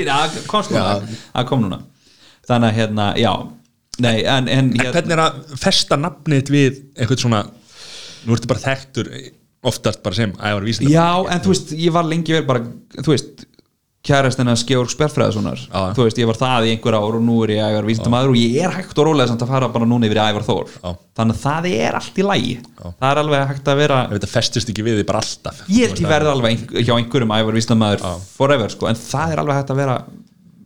það 0.03 0.37
kom 0.53 0.69
núna. 0.69 0.93
Það 1.33 1.49
kom 1.53 1.65
núna. 1.65 1.81
Þannig 2.47 2.69
að 2.69 2.81
hérna, 2.81 3.09
já. 3.21 3.33
Nei, 4.05 4.17
en, 4.29 4.45
en 4.45 4.51
En 4.53 4.71
hérna, 4.77 4.93
hvernig 4.93 5.17
er 5.17 5.25
að 5.25 5.57
festa 5.63 5.97
nafnið 5.97 6.53
við 6.53 6.83
eitthvað 6.99 7.23
svona 7.23 7.43
Nú 8.27 8.35
ertu 8.35 8.49
bara 8.51 8.61
þekktur 8.61 9.09
oftast 9.67 10.03
bara 10.05 10.19
sem 10.19 10.33
ævar 10.37 10.65
vísindar 10.67 10.93
já, 10.93 11.09
en 11.33 11.43
þú 11.43 11.53
veist, 11.53 11.73
ég 11.79 11.95
var 11.95 12.07
lengi 12.07 12.35
vel 12.37 12.45
bara, 12.47 12.63
þú 13.01 13.13
veist 13.15 13.47
Georg 14.07 14.93
Spjörfræðssonar 14.93 15.61
Já. 15.67 15.81
þú 15.97 16.07
veist, 16.07 16.21
ég 16.21 16.29
var 16.31 16.39
það 16.41 16.67
í 16.69 16.73
einhver 16.75 16.97
ár 16.99 17.19
og 17.19 17.25
nú 17.27 17.39
er 17.47 17.55
ég 17.57 17.65
ægar 17.67 17.89
vísindamaður 17.89 18.35
og 18.35 18.39
ég 18.41 18.59
er 18.67 18.77
hægt 18.77 19.01
og 19.01 19.09
rólega 19.09 19.31
samt 19.33 19.45
að 19.47 19.53
fara 19.55 19.71
bara 19.75 19.89
núna 19.89 20.09
yfir 20.09 20.21
í 20.21 20.27
ævar 20.27 20.47
Þór. 20.47 20.77
Já. 20.77 20.93
þannig 21.19 21.37
að 21.39 21.43
það 21.47 21.69
er 21.73 21.99
allt 22.01 22.21
í 22.21 22.27
lægi 22.27 22.55
það 22.85 23.09
er 23.11 23.23
alveg 23.23 23.49
hægt 23.53 23.73
að 23.73 23.83
vera 23.83 23.99
þetta 24.13 24.31
festist 24.31 24.71
ekki 24.73 24.87
við 24.87 25.01
þig 25.01 25.09
bara 25.11 25.25
alltaf. 25.25 25.65
Ég 25.67 25.91
held 25.91 26.05
ég 26.05 26.13
verði 26.13 26.33
alveg 26.35 26.65
hjá 26.87 26.95
einhverjum 26.97 27.35
ævar 27.37 27.59
vísindamaður 27.59 28.07
forever, 28.37 28.73
sko, 28.73 28.91
en 28.91 29.01
það 29.01 29.35
er 29.35 29.43
alveg 29.45 29.61
hægt 29.61 29.75
að 29.75 29.83
vera 29.83 29.99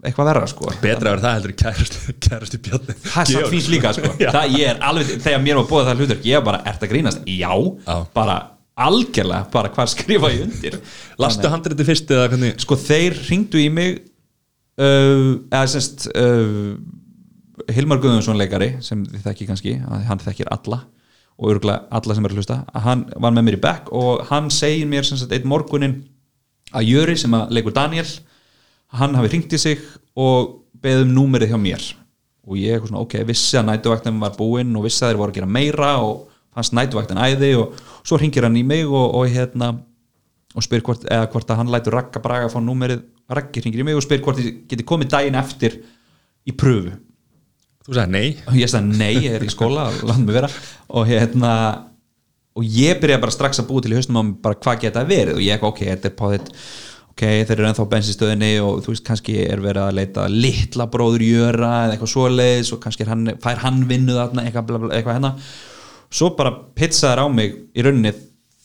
eitthvað 0.00 0.30
verra, 0.30 0.46
sko. 0.48 0.70
Betra 0.80 1.12
er 1.12 1.20
það 1.20 1.34
heldur 1.36 1.52
en 1.52 1.58
kærast, 1.60 1.98
kærast 2.24 2.56
í 2.56 2.60
bjarni. 2.64 2.94
Það 3.04 3.20
er 3.20 3.32
samt 3.34 3.50
fínt 3.52 3.68
líka 3.68 3.92
sko. 3.96 4.12
Það 4.36 4.54
alveg, 4.88 5.10
þegar 5.26 5.42
mér 5.44 5.60
var 5.60 5.68
búið 5.68 5.90
það 5.90 6.00
hlutur 6.00 6.22
ég 6.30 6.46
bara, 6.46 6.62
ert 6.70 6.86
að 6.86 6.92
grínast? 6.94 7.26
Já, 7.28 7.52
Já. 7.84 7.96
bara 8.16 8.38
algjörlega, 8.86 9.48
bara 9.52 9.72
hvað 9.74 9.90
skrifa 9.94 10.30
ég 10.32 10.46
undir. 10.46 10.78
Lastu 11.20 11.50
handriti 11.52 11.86
fyrst 11.88 12.10
eða 12.14 12.30
hvernig? 12.32 12.56
Sko 12.62 12.78
þeir 12.80 13.18
ringdu 13.28 13.60
í 13.60 13.68
mig 13.72 13.98
uh, 14.80 15.36
eða 15.50 15.66
semst 15.74 16.08
uh, 16.14 16.78
Hilmar 17.70 18.00
Guðjónsson 18.00 18.40
leikari 18.40 18.72
sem 18.84 19.04
þið 19.04 19.26
þekki 19.26 19.50
kannski, 19.50 19.76
hann 19.84 20.22
þekkir 20.22 20.48
alla 20.54 20.80
og 21.40 21.54
örgulega 21.54 21.88
alla 21.96 22.16
sem 22.16 22.24
er 22.24 22.32
að 22.32 22.40
hlusta 22.40 22.56
hann 22.84 23.06
var 23.16 23.32
með 23.32 23.46
mér 23.46 23.56
í 23.56 23.60
back 23.64 23.88
og 23.96 24.24
hann 24.28 24.50
segir 24.52 24.88
mér 24.88 25.06
sem 25.08 25.16
sagt 25.20 25.32
einn 25.32 25.48
morgunin 25.48 25.94
að 26.76 26.88
Jöri 26.90 27.16
sem 27.20 27.32
að 27.36 27.54
leikur 27.56 27.74
Daniel 27.76 28.08
hann 28.96 29.16
hafi 29.16 29.32
ringt 29.34 29.54
í 29.54 29.60
sig 29.60 29.80
og 30.18 30.56
beðum 30.80 31.12
númerið 31.14 31.52
hjá 31.52 31.60
mér. 31.60 31.84
Og 32.48 32.56
ég 32.58 32.74
eitthvað 32.74 32.90
svona, 32.90 33.04
ok, 33.04 33.16
vissi 33.28 33.58
að 33.60 33.68
nætuvaktin 33.68 34.20
var 34.22 34.34
búinn 34.38 34.72
og 34.78 34.86
vissi 34.86 35.04
að 35.04 35.12
þeir 35.12 35.20
voru 35.20 35.34
að 35.34 35.38
gera 35.38 35.50
meira 35.58 35.90
og 36.02 36.29
fannst 36.56 36.74
nætuvaktin 36.76 37.20
æði 37.20 37.52
og 37.60 37.78
svo 38.02 38.18
ringir 38.20 38.46
hann 38.46 38.58
í 38.58 38.64
mig 38.66 38.86
og, 38.88 39.14
og 39.20 39.28
hérna 39.30 39.74
og 40.50 40.66
spyr 40.66 40.82
hvort, 40.86 41.04
eða 41.06 41.28
hvort 41.30 41.52
að 41.52 41.60
hann 41.60 41.70
lætur 41.70 41.94
Ragga 41.94 42.22
Braga 42.22 42.48
að 42.48 42.56
fá 42.56 42.62
númerið, 42.64 43.04
Raggi 43.30 43.62
ringir 43.62 43.84
í 43.84 43.86
mig 43.86 43.98
og 43.98 44.02
spyr 44.02 44.24
hvort 44.24 44.40
ég 44.42 44.64
geti 44.70 44.86
komið 44.86 45.12
daginn 45.14 45.38
eftir 45.38 45.78
í 46.48 46.56
pröfu 46.56 46.96
Þú 47.80 47.96
sagði 47.96 48.12
nei. 48.12 48.26
Og 48.44 48.56
ég 48.60 48.68
sagði 48.70 48.98
nei, 49.00 49.14
ég 49.24 49.38
er 49.38 49.44
í 49.46 49.50
skóla 49.50 49.86
og 49.90 51.06
hérna 51.08 51.52
og 52.58 52.66
ég 52.66 52.98
byrjaði 53.00 53.22
bara 53.22 53.34
strax 53.34 53.62
að 53.62 53.70
búa 53.70 53.82
til 53.82 53.94
í 53.94 53.96
haustum 53.96 54.18
á 54.20 54.22
mig 54.26 54.36
bara 54.42 54.58
hvað 54.58 54.82
geta 54.84 55.04
verið? 55.06 55.38
Og 55.38 55.44
ég 55.44 55.54
eitthvað 55.54 55.72
ok, 55.72 55.82
þetta 55.88 56.10
er 56.10 56.16
páðið 56.18 56.50
ok, 57.10 57.24
þeir 57.48 57.54
eru 57.56 57.68
ennþá 57.68 57.86
bensinstöðinni 57.94 58.50
og 58.64 58.82
þú 58.84 58.94
veist, 58.94 59.04
kannski 59.06 59.36
er 59.46 59.62
verið 59.64 59.86
að 59.86 59.96
leita 59.98 60.26
að 60.26 60.36
litla 60.44 60.86
bróður 60.92 61.24
jöra 61.24 61.72
eða 61.84 61.96
eitthvað 61.96 62.12
svoleiðis 62.14 62.72
og 62.74 62.82
kannski 62.84 63.06
hann, 63.08 63.32
fær 63.42 63.62
hann 63.64 63.82
vinnu 63.90 64.16
þarna 64.18 64.44
eitthvað, 64.46 64.68
bla, 64.68 64.92
eitthvað 64.96 65.18
hérna 65.18 65.32
svo 66.10 66.34
bara 66.38 66.52
pizzaður 66.76 67.24
á 67.24 67.26
mig 67.32 67.56
í 67.74 67.84
rauninni 67.86 68.12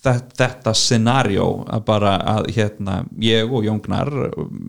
þetta, 0.06 0.74
scenario 0.78 1.48
að 1.72 1.86
bara 1.88 2.14
að 2.36 2.50
hérna 2.56 3.00
ég 3.22 3.50
og 3.50 3.66
Jóngnar 3.66 4.12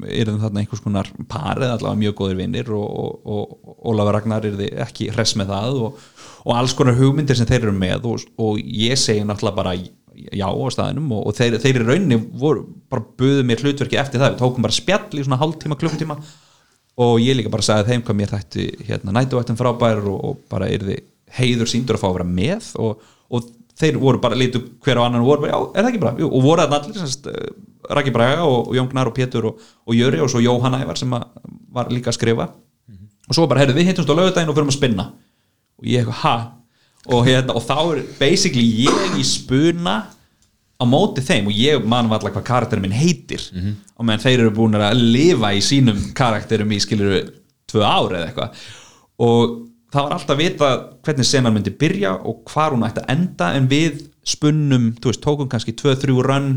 erum 0.08 0.38
þarna 0.40 0.62
einhvers 0.62 0.82
konar 0.84 1.10
par 1.28 1.60
eða 1.60 1.76
allavega 1.76 2.02
mjög 2.04 2.16
góðir 2.20 2.40
vinnir 2.40 2.72
og, 2.76 2.86
og, 2.86 3.52
og 3.66 3.90
Ólafur 3.90 4.16
Ragnar 4.16 4.48
er 4.48 4.64
ekki 4.86 5.10
hress 5.12 5.36
með 5.38 5.52
það 5.52 5.82
og, 5.88 6.00
og 6.46 6.56
alls 6.56 6.76
konar 6.78 6.96
hugmyndir 6.98 7.38
sem 7.38 7.48
þeir 7.48 7.66
eru 7.66 7.76
með 7.76 8.08
og, 8.12 8.26
ég 8.60 8.98
segi 9.00 9.26
náttúrulega 9.26 9.60
bara 9.60 9.76
já 9.76 10.48
á 10.48 10.68
staðinum 10.72 11.12
og, 11.18 11.28
þeir, 11.36 11.58
þeir 11.60 11.82
í 11.82 11.84
rauninni 11.84 12.20
voru, 12.40 12.64
bara 12.90 13.04
buðu 13.20 13.44
mér 13.46 13.60
hlutverki 13.64 14.00
eftir 14.00 14.22
það. 14.22 14.36
Við 14.36 14.44
tókum 14.44 14.64
bara 14.64 14.76
spjall 14.76 15.20
í 15.20 15.26
svona 15.26 15.40
hálftíma, 15.42 15.76
klukkutíma 15.80 16.16
og 17.04 17.18
ég 17.20 17.36
líka 17.36 17.52
bara 17.52 17.66
sagði 17.66 17.92
þeim 17.92 18.06
hvað 18.06 18.18
mér 18.22 18.32
þætti 18.32 18.66
hérna 18.88 19.12
nætuvættin 19.18 19.58
frábær 19.60 20.00
og 20.08 20.40
bara 20.48 20.70
er 20.72 20.86
þið 20.86 21.04
heiður 21.36 21.70
síndur 21.70 21.98
að 21.98 22.04
fá 22.04 22.08
að 22.10 22.18
vera 22.18 22.28
með 22.30 22.68
og, 22.82 23.06
og 23.34 23.48
þeir 23.76 23.98
voru 24.00 24.20
bara 24.22 24.38
lítu 24.38 24.62
hver 24.84 25.00
á 25.00 25.06
annan 25.06 25.24
og 25.24 25.30
voru 25.32 25.50
já, 25.50 25.56
er 25.56 25.82
það 25.82 25.90
ekki 25.90 26.02
bara? 26.04 26.14
Jú, 26.22 26.28
og 26.30 26.44
voru 26.44 26.64
það 26.64 26.76
allir, 26.78 27.00
semst, 27.02 27.28
Raki 27.96 28.12
Braga 28.14 28.46
og, 28.48 28.70
og 28.70 28.78
Jón 28.78 28.88
Gnar 28.90 29.10
og 29.10 29.16
Pétur 29.16 29.50
og, 29.50 29.64
og 29.86 29.96
Jöri 29.96 30.22
og 30.22 30.30
svo 30.32 30.42
Jóhann 30.42 30.78
Ævar 30.80 30.98
sem 30.98 31.12
var 31.12 31.92
líka 31.92 32.12
að 32.12 32.18
skrifa 32.18 32.50
og 33.26 33.34
svo 33.34 33.46
bara, 33.50 33.64
heyrðu, 33.64 33.76
við 33.80 33.90
hittumst 33.90 34.10
á 34.10 34.14
laugardaginn 34.16 34.52
og 34.52 34.56
fyrir 34.58 34.70
að 34.70 34.78
spinna 34.78 35.08
og 35.76 35.88
ég 35.90 36.04
eitthvað, 36.04 36.20
ha? 36.22 36.36
Og, 37.06 37.20
hérna, 37.26 37.54
og 37.54 37.62
þá 37.62 37.76
er 37.82 37.98
basically 38.18 38.86
ég 38.86 39.18
í 39.20 39.24
spuna 39.26 39.96
á 40.76 40.84
móti 40.88 41.22
þeim 41.24 41.46
og 41.50 41.54
ég 41.56 41.84
man 41.86 42.08
var 42.10 42.18
alltaf 42.18 42.34
hvað 42.34 42.48
karakterin 42.48 42.82
minn 42.84 42.96
heitir 42.96 43.44
og 43.96 44.04
meðan 44.04 44.24
þeir 44.24 44.40
eru 44.40 44.54
búin 44.56 44.74
að 44.76 44.98
lifa 44.98 45.52
í 45.54 45.62
sínum 45.64 46.00
karakterum 46.18 46.72
í 46.74 46.80
skiluru 46.82 47.20
tvö 47.70 47.84
ár 47.86 48.16
eða 48.18 48.26
eitthvað 48.26 48.66
og 49.24 49.54
það 49.96 50.04
var 50.04 50.14
alltaf 50.16 50.34
að 50.34 50.42
vita 50.42 50.68
hvernig 51.06 51.28
senan 51.28 51.56
myndi 51.56 51.72
byrja 51.80 52.12
og 52.28 52.44
hvar 52.52 52.74
hún 52.74 52.84
ætti 52.86 53.02
að 53.02 53.12
enda 53.16 53.50
en 53.56 53.70
við 53.70 54.04
spunnum, 54.26 54.90
þú 55.00 55.12
veist, 55.12 55.22
tókum 55.24 55.48
kannski 55.48 55.74
2-3 55.78 56.20
rönn, 56.26 56.52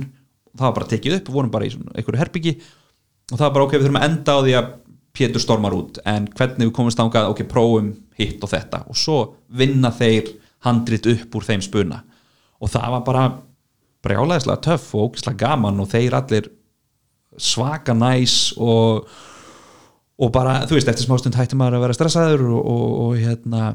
það 0.58 0.66
var 0.66 0.78
bara 0.80 0.92
tekið 0.92 1.18
upp 1.20 1.34
vorum 1.34 1.52
bara 1.54 1.70
í 1.70 1.74
einhverju 1.74 2.20
herbyggi 2.20 2.56
og 3.30 3.36
það 3.38 3.46
var 3.46 3.56
bara 3.56 3.68
ok, 3.68 3.76
við 3.78 3.86
þurfum 3.86 4.00
að 4.02 4.08
enda 4.10 4.36
á 4.36 4.40
því 4.44 4.56
að 4.60 4.72
Pétur 5.20 5.42
stormar 5.42 5.74
út, 5.74 5.98
en 6.08 6.28
hvernig 6.38 6.70
við 6.70 6.74
komumst 6.78 7.00
ángað 7.02 7.32
ok, 7.34 7.42
prófum 7.50 7.90
hitt 8.20 8.44
og 8.46 8.52
þetta. 8.52 8.84
Og 8.92 8.98
svo 8.98 9.18
vinna 9.58 9.90
þeir 9.92 10.30
handrit 10.68 11.08
upp 11.10 11.36
úr 11.36 11.48
þeim 11.48 11.64
spuna. 11.66 12.04
Og 12.62 12.72
það 12.72 12.94
var 12.94 13.02
bara 13.08 13.24
brjálæðislega 14.06 14.64
töff 14.68 14.94
og 14.94 15.10
ógislega 15.10 15.42
gaman 15.42 15.82
og 15.82 15.90
þeir 15.92 16.16
allir 16.20 16.52
svaka 17.40 17.96
næs 17.98 18.54
og 18.56 19.10
og 20.20 20.34
bara, 20.36 20.58
þú 20.68 20.76
veist, 20.76 20.90
eftir 20.92 21.08
smástund 21.08 21.38
hætti 21.40 21.58
maður 21.60 21.78
að 21.78 21.86
vera 21.86 21.96
stressaður 21.96 22.44
og, 22.50 22.60
og, 22.60 22.90
og 23.06 23.22
hérna 23.22 23.70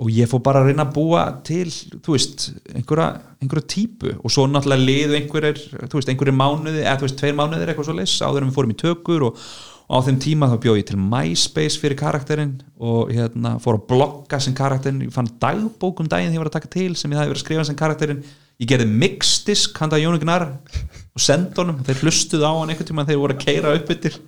og 0.00 0.08
ég 0.12 0.28
fór 0.30 0.40
bara 0.44 0.62
að 0.62 0.70
reyna 0.70 0.86
að 0.86 0.94
búa 0.96 1.24
til 1.44 1.66
þú 1.68 2.14
veist, 2.14 2.46
einhverja, 2.72 3.08
einhverja 3.42 3.68
típu. 3.74 4.14
Og 4.22 4.32
svo 4.32 4.46
náttúrulega 4.48 4.86
liðu 4.86 5.18
einhverjir 5.18 5.60
þú 5.60 5.98
veist, 5.98 6.12
einhverjir 6.12 6.38
mánuði, 6.38 6.80
eða 6.84 6.96
þú 7.00 7.08
veist, 7.08 7.18
tveir 7.20 7.36
mánuðir 7.38 7.72
eitthvað 7.72 7.88
svo 7.90 7.98
leys, 7.98 8.16
áður 8.24 8.46
en 8.46 8.50
við 8.50 8.56
fórum 8.56 8.72
í 8.72 8.78
tökur 8.82 9.26
og, 9.28 9.42
og 9.82 9.92
á 9.92 10.04
þeim 10.06 10.20
tíma 10.24 10.48
þá 10.48 10.56
bjóð 10.64 10.78
ég 10.80 10.88
til 10.88 11.00
MySpace 11.02 11.82
fyrir 11.82 11.98
karakterinn 12.00 12.54
og 12.80 13.12
hérna 13.12 13.56
fór 13.62 13.80
að 13.80 13.86
blogga 13.92 14.40
sem 14.40 14.56
karakterinn, 14.56 15.04
ég 15.04 15.14
fann 15.14 15.30
dagbók 15.42 16.00
um 16.00 16.08
daginn 16.08 16.32
því 16.32 16.40
ég 16.40 16.44
var 16.44 16.52
að 16.52 16.58
taka 16.60 16.72
til 16.72 16.92
sem 16.96 17.12
ég 17.12 17.18
það 17.18 17.26
hefði 17.26 17.34
verið 17.34 17.42
að 17.42 17.46
skrifa 17.46 17.68
sem 17.68 17.80
karakterinn. 17.82 18.24
Ég 18.62 18.70
gerði 18.70 18.88
mixdisk 18.94 19.78
handa 19.82 19.98
Jónu 19.98 20.20
Gnar 20.22 20.44
og 20.46 21.20
senda 21.20 21.60
honum, 21.60 21.82
þeir 21.84 22.04
hlustuð 22.04 22.44
á 22.46 22.52
hann 22.54 22.72
einhvern 22.72 22.88
tíma 22.88 23.08
þegar 23.08 24.20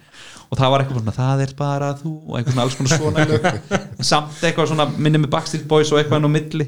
og 0.51 0.59
það 0.61 0.71
var 0.75 0.83
eitthvað 0.85 1.01
svona, 1.01 1.15
það 1.17 1.43
er 1.47 1.55
bara 1.59 1.89
þú 1.99 2.13
og 2.29 2.37
eitthvað 2.39 2.53
svona 2.55 2.65
alls 2.67 2.77
konar 2.79 2.99
svona 2.99 3.25
lög. 3.31 3.49
samt 4.11 4.45
eitthvað 4.45 4.69
svona, 4.71 4.87
minni 4.99 5.21
með 5.25 5.31
Backstreet 5.35 5.65
Boys 5.71 5.91
og 5.95 5.99
eitthvað 6.03 6.21
enn 6.21 6.29
á 6.29 6.33
milli, 6.37 6.67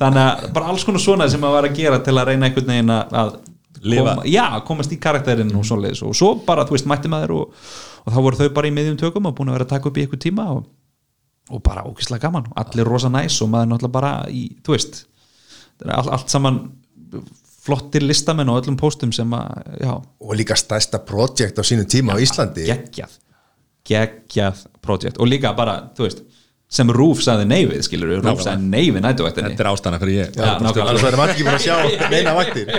þannig 0.00 0.24
að 0.24 0.48
bara 0.56 0.72
alls 0.72 0.86
konar 0.88 1.04
svona 1.04 1.28
sem 1.30 1.40
maður 1.44 1.58
var 1.60 1.68
að 1.70 1.76
gera 1.82 2.00
til 2.06 2.16
að 2.16 2.30
reyna 2.32 2.48
einhvern 2.48 2.72
veginn 2.72 2.94
að- 2.96 3.38
koma, 3.78 4.24
já, 4.26 4.46
komast 4.66 4.90
í 4.90 4.96
karakterinn 4.98 5.52
og 5.54 5.62
svoleiðis. 5.68 6.00
Og 6.02 6.16
svo 6.18 6.32
bara, 6.46 6.64
þú 6.66 6.74
veist, 6.74 6.86
mætti 6.90 7.06
maður 7.12 7.30
og, 7.36 7.60
og 8.02 8.10
þá 8.10 8.18
voru 8.24 8.38
þau 8.40 8.48
bara 8.56 8.66
í 8.66 8.72
miðjum 8.74 8.96
tökum 8.98 9.28
og 9.30 9.36
búin 9.38 9.52
að 9.52 9.58
vera 9.60 9.66
að 9.68 9.74
taka 9.76 9.88
upp 9.92 10.00
í 10.00 10.02
eitthvað 10.02 10.22
tíma 10.24 10.46
og, 10.56 10.64
og 11.54 11.62
bara 11.62 11.84
ókvæslega 11.86 12.24
gaman, 12.26 12.48
allir 12.58 12.88
rosa 12.90 13.08
næs 13.12 13.36
og 13.44 13.52
maður 13.52 13.70
náttúrulega 13.76 13.94
bara 13.94 14.10
í, 14.34 14.42
þú 14.66 14.74
veist 14.74 14.98
allt, 15.86 16.10
allt 16.16 16.34
saman 16.34 16.58
flottir 17.68 18.04
listamenn 18.06 18.48
og 18.52 18.62
öllum 18.62 18.78
póstum 18.80 19.12
sem 19.14 19.32
að, 19.36 19.72
já, 19.84 19.92
og 20.00 20.36
líka 20.38 20.56
stærsta 20.58 21.02
projekt 21.04 21.60
á 21.60 21.62
sínum 21.66 21.88
tíma 21.88 22.16
á 22.16 22.22
Íslandi. 22.24 22.64
geggjað. 22.68 23.18
Geggjað 23.88 24.64
projekt. 24.84 25.20
Og 25.20 25.28
líka 25.28 25.52
bara, 25.56 25.80
þú 25.96 26.08
veist 26.08 26.24
sem 26.68 26.90
Rúf 26.92 27.22
sagði 27.24 27.46
neyfið, 27.48 27.78
skilur 27.86 28.10
við, 28.12 28.18
Rúf 28.26 28.42
sagði 28.44 28.66
neyfið 28.68 29.04
nætuvættinni 29.06 29.52
Þetta 29.54 29.64
er 29.64 29.68
ástæðan 29.70 30.02
fyrir 30.02 30.18
ég. 30.18 30.34
Annars 30.44 30.76
verður 30.76 31.20
maður 31.22 31.30
ekki 31.32 31.46
búin 31.46 31.56
að 31.56 31.62
sjá 31.64 31.76
neina 32.12 32.34
vaktir. 32.36 32.72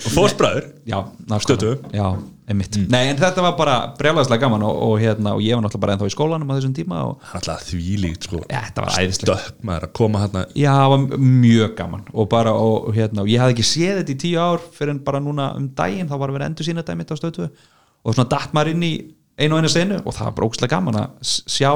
Og 0.00 0.06
fósbræður 0.14 0.70
já, 0.88 0.96
Stötu. 1.44 1.72
já, 1.92 2.06
einmitt, 2.48 2.78
nei 2.92 3.02
en 3.10 3.18
þetta 3.20 3.44
var 3.44 3.54
bara 3.58 3.74
brjálæðislega 3.98 4.46
gaman 4.46 4.64
og, 4.64 4.80
og 4.86 4.94
hérna, 5.02 5.34
og 5.36 5.42
ég 5.44 5.56
var 5.56 5.64
náttúrulega 5.64 5.84
bara 5.84 5.96
ennþá 5.96 6.08
í 6.08 6.14
skólanum 6.14 6.52
á 6.52 6.54
þessum 6.56 6.74
tíma 6.76 7.00
og 7.10 7.18
Það 7.20 7.34
er 7.34 7.40
alltaf 7.40 7.66
þvílíkt 7.68 8.28
sko. 8.28 8.40
Ja, 8.52 8.62
þetta 8.68 8.84
var 8.86 8.98
æðislega 9.02 9.36
Döpp 9.44 9.66
maður 9.68 9.86
að 9.88 9.92
koma 10.00 10.22
hérna 10.24 10.44
já, 10.54 10.70
það 10.78 10.94
var 10.94 11.24
mjög 11.24 11.74
gaman 11.80 12.06
og 12.12 12.30
bara, 12.32 12.54
og, 12.64 12.88
hérna, 12.96 13.24
og 13.24 13.32
ég 13.32 13.42
hafði 13.44 13.56
ekki 13.58 13.66
séð 13.74 14.00
þetta 14.00 14.14
í 14.14 14.18
tíu 14.24 14.40
ár 14.44 14.64
fyrir 14.76 14.94
en 14.94 15.02
bara 15.08 15.20
núna 15.24 15.50
um 15.58 15.68
daginn 15.76 16.08
þá 16.08 16.16
var 16.20 16.32
að 16.32 16.38
vera 16.38 16.48
endur 16.52 16.68
sína 16.68 16.84
dæmitt 16.86 17.12
á 17.12 17.16
stötu 17.20 17.48
og 17.48 18.12
svona 18.16 18.28
datt 18.32 18.56
maður 18.56 18.74
inn 18.74 18.88
í 18.88 18.94
einu 19.40 19.56
og 19.56 19.64
einu 19.64 19.72
senu 19.72 20.00
og 20.04 20.12
það 20.14 20.28
var 20.30 20.36
bara 20.38 20.48
ógstlega 20.52 20.76
gaman 20.76 21.00
að 21.00 21.32
sjá 21.50 21.72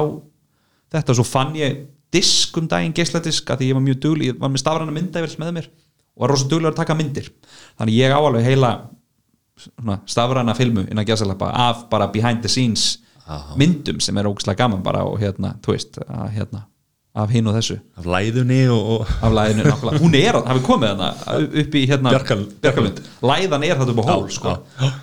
þetta 0.93 1.13
og 1.13 1.19
svo 1.19 1.25
fann 1.27 1.53
ég 1.59 1.83
disk 2.11 2.57
um 2.57 2.67
daginn 2.67 2.93
geisladisk 2.97 3.49
að 3.53 3.59
því 3.61 3.67
ég 3.69 3.77
var 3.77 3.85
mjög 3.85 3.99
dugli, 4.01 4.29
ég 4.31 4.39
var 4.41 4.49
með 4.49 4.63
stafræna 4.63 4.91
myndavel 4.95 5.35
með 5.39 5.51
mér 5.59 5.67
og 5.69 6.23
var 6.25 6.31
rosa 6.33 6.47
duglegur 6.49 6.73
að 6.73 6.79
taka 6.81 6.95
myndir. 6.97 7.27
Þannig 7.79 7.99
ég 7.99 8.11
á 8.11 8.19
alveg 8.19 8.43
heila 8.47 8.71
svona, 9.59 9.99
stafræna 10.09 10.55
filmu 10.57 10.87
innan 10.89 11.05
gæsalappa 11.07 11.51
af 11.53 11.85
bara 11.91 12.07
behind 12.11 12.41
the 12.41 12.49
scenes 12.51 12.97
myndum 13.59 13.99
sem 14.01 14.17
er 14.17 14.25
ógstlega 14.25 14.57
gaman 14.63 14.81
bara 14.83 15.03
og 15.05 15.19
hérna, 15.21 15.53
þú 15.61 15.75
veist 15.75 15.99
að, 16.01 16.31
hérna, 16.33 16.63
af 17.19 17.29
hinn 17.29 17.45
og 17.47 17.53
þessu. 17.59 17.77
Af 17.99 18.07
læðunni 18.09 18.59
og, 18.73 19.05
af 19.21 19.33
læðinu, 19.37 19.67
nákvæmlega, 19.69 20.01
hún 20.01 20.15
er, 20.17 20.39
hafi 20.49 20.63
komið 20.65 20.93
hana 20.95 21.11
upp 21.61 21.75
í 21.77 21.83
hérna 21.89 22.13
Bjarkal- 22.15 22.47
Bjarkalund 22.63 23.01
læðan 23.21 23.65
er 23.69 23.77
þetta 23.83 23.93
upp 23.93 24.01
á 24.01 24.05
hól 24.09 24.25
Já, 24.25 24.33
sko. 24.39 24.55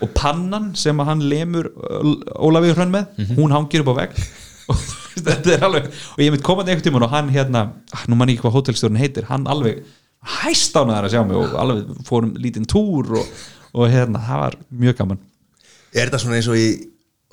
og 0.03 0.13
pannan 0.19 0.73
sem 0.75 0.99
hann 1.07 1.23
lemur 1.31 1.71
Ólafur 2.35 2.75
Hrönn 2.81 2.91
með, 2.99 3.07
Mhm. 3.19 3.37
hún 3.39 3.53
hangir 3.55 3.81
upp 3.87 3.93
á 3.95 3.99
vegg. 4.03 4.19
og 4.69 4.77
þetta 5.17 5.55
er 5.57 5.65
alveg 5.69 5.87
og 5.93 6.25
ég 6.25 6.35
mitt 6.35 6.45
komandi 6.47 6.73
einhvern 6.73 6.87
tímann 6.89 7.07
og 7.07 7.15
hann 7.15 7.31
hérna 7.35 7.63
ah, 7.93 8.03
nú 8.11 8.19
mann 8.19 8.29
ég 8.33 8.37
ekki 8.39 8.47
hvað 8.49 8.59
hótelstjórn 8.59 8.99
heitir, 9.01 9.29
hann 9.31 9.47
alveg 9.51 9.85
hæst 10.43 10.75
ánaðar 10.77 11.07
að 11.09 11.15
sjá 11.17 11.23
mig 11.29 11.39
og 11.39 11.55
alveg 11.63 12.03
fórum 12.09 12.35
lítinn 12.43 12.67
túr 12.69 13.17
og, 13.21 13.33
og 13.77 13.89
hérna, 13.93 14.21
það 14.27 14.45
var 14.45 14.61
mjög 14.85 15.01
gaman 15.01 15.25
Er 15.97 16.11
þetta 16.11 16.19
svona 16.21 16.37
eins 16.41 16.49
og 16.53 16.59
í 16.61 16.69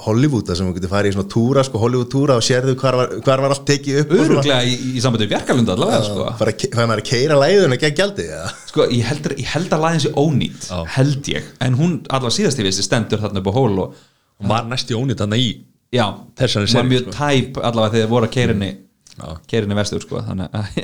Hollywood 0.04 0.48
sem 0.58 0.66
við 0.66 0.80
getum 0.80 0.90
farið 0.90 1.12
í 1.12 1.14
svona 1.14 1.30
túra, 1.30 1.64
sko, 1.68 1.78
Hollywood 1.82 2.10
túra 2.10 2.38
og 2.40 2.46
sérðu 2.46 2.74
hvar 2.82 2.96
var, 2.98 3.12
hvar 3.26 3.42
var 3.44 3.54
allt 3.54 3.66
tekið 3.68 4.00
upp 4.02 4.14
öruglega 4.18 4.64
í, 4.66 4.72
í 4.98 5.02
sambandi 5.04 5.28
við 5.28 5.34
Bjarkalund 5.36 5.70
allavega 5.70 6.00
sko. 6.08 6.24
Bara 6.40 6.54
ke- 6.58 6.70
fær 6.74 6.88
maður 6.90 7.04
að 7.04 7.10
keira 7.12 7.38
læðun 7.38 7.76
og 7.76 7.84
gegn 7.84 7.98
gjaldi 8.00 8.26
eða? 8.26 8.48
sko, 8.72 8.88
ég 8.90 9.06
held, 9.12 9.30
ég 9.38 9.52
held 9.54 9.76
að 9.78 9.84
læðin 9.86 10.02
sé 10.06 10.14
ónýtt 10.18 10.66
held 10.96 11.30
ég, 11.36 11.52
en 11.68 11.78
hún 11.78 11.94
allavega 12.10 12.38
síðast 12.40 12.64
í 12.64 12.66
vissi 12.66 12.86
stendur 12.88 13.22
þarna 13.22 13.44
upp 13.44 13.52
á 13.54 13.58
hól 13.60 13.76
og 13.86 14.02
og 14.42 14.50
var 14.50 14.66
næst 14.66 14.90
í 14.90 14.98
ónýtt 14.98 15.22
hann 15.22 15.38
í 15.38 15.46
já, 15.94 16.06
Þessari 16.40 16.70
hún 16.72 16.80
var 16.80 16.90
mjög 16.90 17.06
sko. 17.06 17.14
tæp 17.20 17.62
allavega 17.62 17.94
þegar 17.98 18.12
voru 18.16 18.30
að 18.30 18.36
keirinni. 18.38 18.72
Já. 19.14 19.28
keirinni 19.46 19.76
vestur 19.78 20.02
sko 20.02 20.24
þannig 20.26 20.56
að 20.58 20.78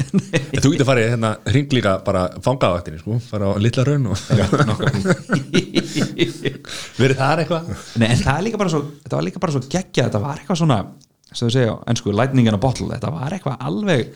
En 0.53 0.62
þú 0.62 0.70
getur 0.76 0.86
farið 0.86 1.07
hérna 1.16 1.32
hring 1.49 1.72
líka 1.74 1.95
bara 2.05 2.28
fangaðvættinni 2.45 2.99
sko, 3.01 3.16
fara 3.26 3.49
á 3.49 3.57
litla 3.57 3.82
raun 3.88 4.05
og 4.14 4.20
verið 6.99 7.18
þar 7.18 7.41
eitthvað? 7.43 7.72
Nei, 7.97 8.07
en 8.12 8.20
það 8.22 8.34
er 8.36 8.45
líka 8.45 8.60
bara 8.62 8.74
svo 8.74 8.82
þetta 9.01 9.16
var 9.18 9.26
líka 9.26 9.41
bara 9.41 9.55
svo 9.55 9.64
geggja, 9.66 10.05
þetta 10.05 10.22
var 10.24 10.41
eitthvað 10.43 10.62
svona 10.62 10.80
sem 11.30 11.45
þú 11.45 11.51
segja, 11.53 11.74
en 11.89 11.99
sko, 11.99 12.14
lightning 12.18 12.49
in 12.49 12.57
a 12.57 12.62
bottle. 12.62 12.88
Þetta 12.89 13.12
var 13.14 13.36
eitthvað 13.36 13.60
alveg, 13.70 14.14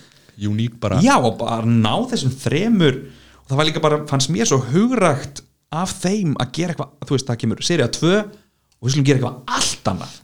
uník 0.50 0.80
bara. 0.82 0.98
Já, 1.06 1.14
og 1.20 1.36
bara 1.42 1.62
ná 1.70 1.94
þessum 2.10 2.34
þremur 2.42 2.96
og 3.44 3.52
það 3.52 3.60
var 3.60 3.70
líka 3.70 3.84
bara, 3.84 4.00
fannst 4.10 4.32
mér 4.34 4.50
svo 4.50 4.62
hugrakt 4.72 5.44
af 5.74 5.94
þeim 6.04 6.34
að 6.42 6.54
gera 6.58 6.74
eitthvað, 6.74 6.94
þú 7.06 7.18
veist, 7.18 7.30
það 7.30 7.42
kemur 7.44 7.66
serið 7.66 7.86
að 7.88 7.96
tvö 8.00 8.14
og 8.24 8.88
við 8.88 8.96
skulum 8.96 9.08
gera 9.10 9.20
eitthvað 9.22 9.58
allt 9.58 9.92
annað 9.94 10.20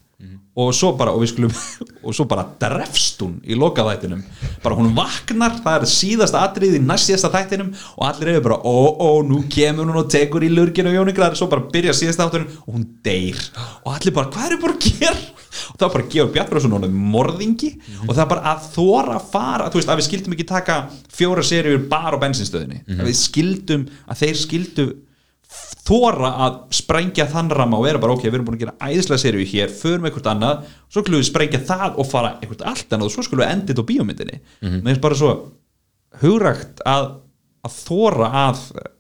og 0.60 0.74
svo 0.76 0.92
bara, 1.00 1.14
og 1.16 1.24
við 1.24 1.34
skulum 1.34 1.54
og 2.06 2.16
svo 2.16 2.26
bara 2.30 2.46
drefst 2.62 3.22
hún 3.24 3.40
í 3.44 3.58
lokaðættinum 3.60 4.22
bara 4.64 4.78
hún 4.78 4.94
vaknar, 4.98 5.58
það 5.64 5.86
er 5.86 5.92
síðasta 5.94 6.44
atrið 6.48 6.78
í 6.80 6.84
næst 6.84 7.10
síðasta 7.10 7.32
þættinum 7.34 7.74
og 7.96 8.06
allir 8.10 8.34
eru 8.36 8.46
bara, 8.50 8.60
ó, 8.60 8.78
ó, 9.00 9.10
nú 9.26 9.42
kemur 9.52 9.90
hún 9.90 10.02
og 10.04 10.12
tekur 10.12 10.46
í 10.46 10.52
lurginu 10.54 10.92
og 10.92 11.00
Jóniklar, 11.00 11.36
svo 11.40 11.50
bara 11.52 11.68
byrja 11.72 11.96
síðasta 11.98 12.28
þáttunum 12.28 12.64
og 12.66 12.78
hún 12.78 12.88
deyr. 13.06 13.42
Og 13.86 13.94
allir 13.96 14.16
bara, 14.16 14.32
hvað 14.34 14.56
er 14.56 14.64
bara 14.64 14.78
að 14.78 14.88
gera? 14.88 15.20
Og 15.50 15.80
það 15.80 15.86
var 15.86 15.94
bara 15.96 16.08
Georg 16.14 16.34
Bjartbjörnsson 16.36 16.76
og 16.78 16.98
morðingi. 17.14 17.70
Og 18.06 18.12
það 18.14 18.24
er 18.24 18.32
bara 18.32 18.54
að 18.54 18.66
þóra 18.76 19.16
að 19.18 19.30
fara 19.34 19.70
þú 19.72 19.80
veist, 19.80 19.92
að 19.92 20.02
við 20.02 20.08
skildum 20.08 20.36
ekki 20.36 20.48
taka 20.52 20.80
fjóra 21.20 21.46
seríur 21.46 21.86
bara 21.92 22.20
á 22.20 22.22
bensinstöðinni, 22.22 22.84
að 23.00 23.10
við 23.10 23.18
skildum 23.20 23.88
að 24.06 24.22
þeir 24.24 24.42
skildu 24.44 24.88
þóra 25.90 26.32
að 26.46 26.58
sprengja 26.78 27.26
þann 27.30 27.50
ramma 27.58 27.80
og 27.80 27.88
vera 27.88 28.02
bara 28.02 28.14
ok, 28.14 28.28
við 28.28 28.38
erum 28.38 28.50
búin 28.50 28.60
að 28.60 28.66
gera 28.66 28.90
æðislega 28.92 29.24
seríu 29.24 29.48
hér 29.50 29.72
förum 29.74 30.06
eitthvað 30.06 30.30
annað, 30.34 30.68
svo 30.92 31.02
skulum 31.02 31.24
við 31.24 31.30
sprengja 31.32 31.62
það 31.66 31.98
og 31.98 32.10
fara 32.10 32.36
eitthvað 32.38 32.68
allt 32.70 32.94
annað 32.94 33.10
og 33.10 33.16
svo 33.16 33.26
skulum 33.26 33.44
við 33.44 33.54
endið 33.56 33.82
á 33.82 33.90
bíómyndinni. 33.90 34.38
Mm 34.38 34.70
-hmm. 34.70 34.82
mér 34.84 34.92
finnst 34.92 35.06
bara 35.08 35.20
svo 35.22 35.32
hugrægt 36.22 36.84
að, 36.86 37.10
að 37.66 37.80
þóra 37.88 38.30
að 38.46 38.60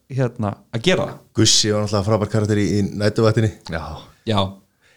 hérna, 0.10 0.56
að 0.74 0.82
gera 0.82 1.06
það. 1.06 1.20
Gussi 1.38 1.72
var 1.72 1.86
náttúrulega 1.86 2.08
frábær 2.10 2.32
karakter 2.34 2.58
í, 2.58 2.66
í 2.80 2.82
nætuvættinni 2.98 3.52
já, 3.70 3.84
já, 4.26 4.42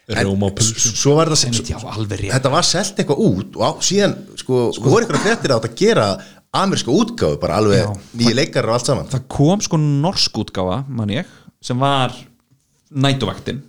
Svo 0.03 1.13
var 1.15 1.29
þetta 1.31 1.47
Einmitt, 1.47 1.69
já, 1.69 1.77
alveg 1.79 2.19
rétt. 2.19 2.33
Þetta 2.33 2.49
var 2.51 2.65
selt 2.67 2.97
eitthvað 2.99 3.21
út 3.23 3.55
og 3.55 3.63
á, 3.63 3.71
síðan, 3.79 4.17
sko, 4.35 4.71
voru 4.83 5.05
eitthvað 5.05 5.23
fréttir 5.23 5.53
á 5.53 5.55
þetta 5.55 5.69
að 5.69 5.77
gera 5.79 6.07
ameríska 6.53 6.91
útgáfu, 6.91 7.39
bara 7.41 7.57
alveg 7.61 7.81
Já. 7.81 7.93
nýja 8.19 8.35
leikarar 8.37 8.73
og 8.73 8.77
allt 8.77 8.89
saman. 8.89 9.07
Það 9.09 9.23
kom 9.31 9.63
sko 9.63 9.79
norsk 9.79 10.41
útgáfa 10.43 10.81
mann 10.91 11.13
ég, 11.15 11.29
sem 11.63 11.79
var 11.79 12.15
nætuvaktin 12.93 13.61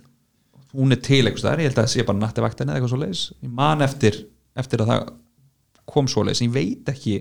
hún 0.75 0.91
er 0.91 0.99
til 1.03 1.23
eitthvað 1.23 1.49
þar, 1.49 1.61
ég 1.63 1.69
held 1.69 1.77
að 1.79 1.85
það 1.85 1.93
sé 1.93 2.07
bara 2.07 2.21
nættuvaktin 2.21 2.69
eða 2.71 2.79
eitthvað 2.79 2.93
svo 2.93 3.03
leiðis, 3.03 3.23
ég 3.45 3.53
man 3.61 3.85
eftir 3.85 4.19
eftir 4.59 4.83
að 4.83 4.91
það 4.91 5.13
kom 5.91 6.09
svo 6.11 6.25
leiðis 6.25 6.43
ég 6.43 6.55
veit 6.55 6.91
ekki 6.91 7.15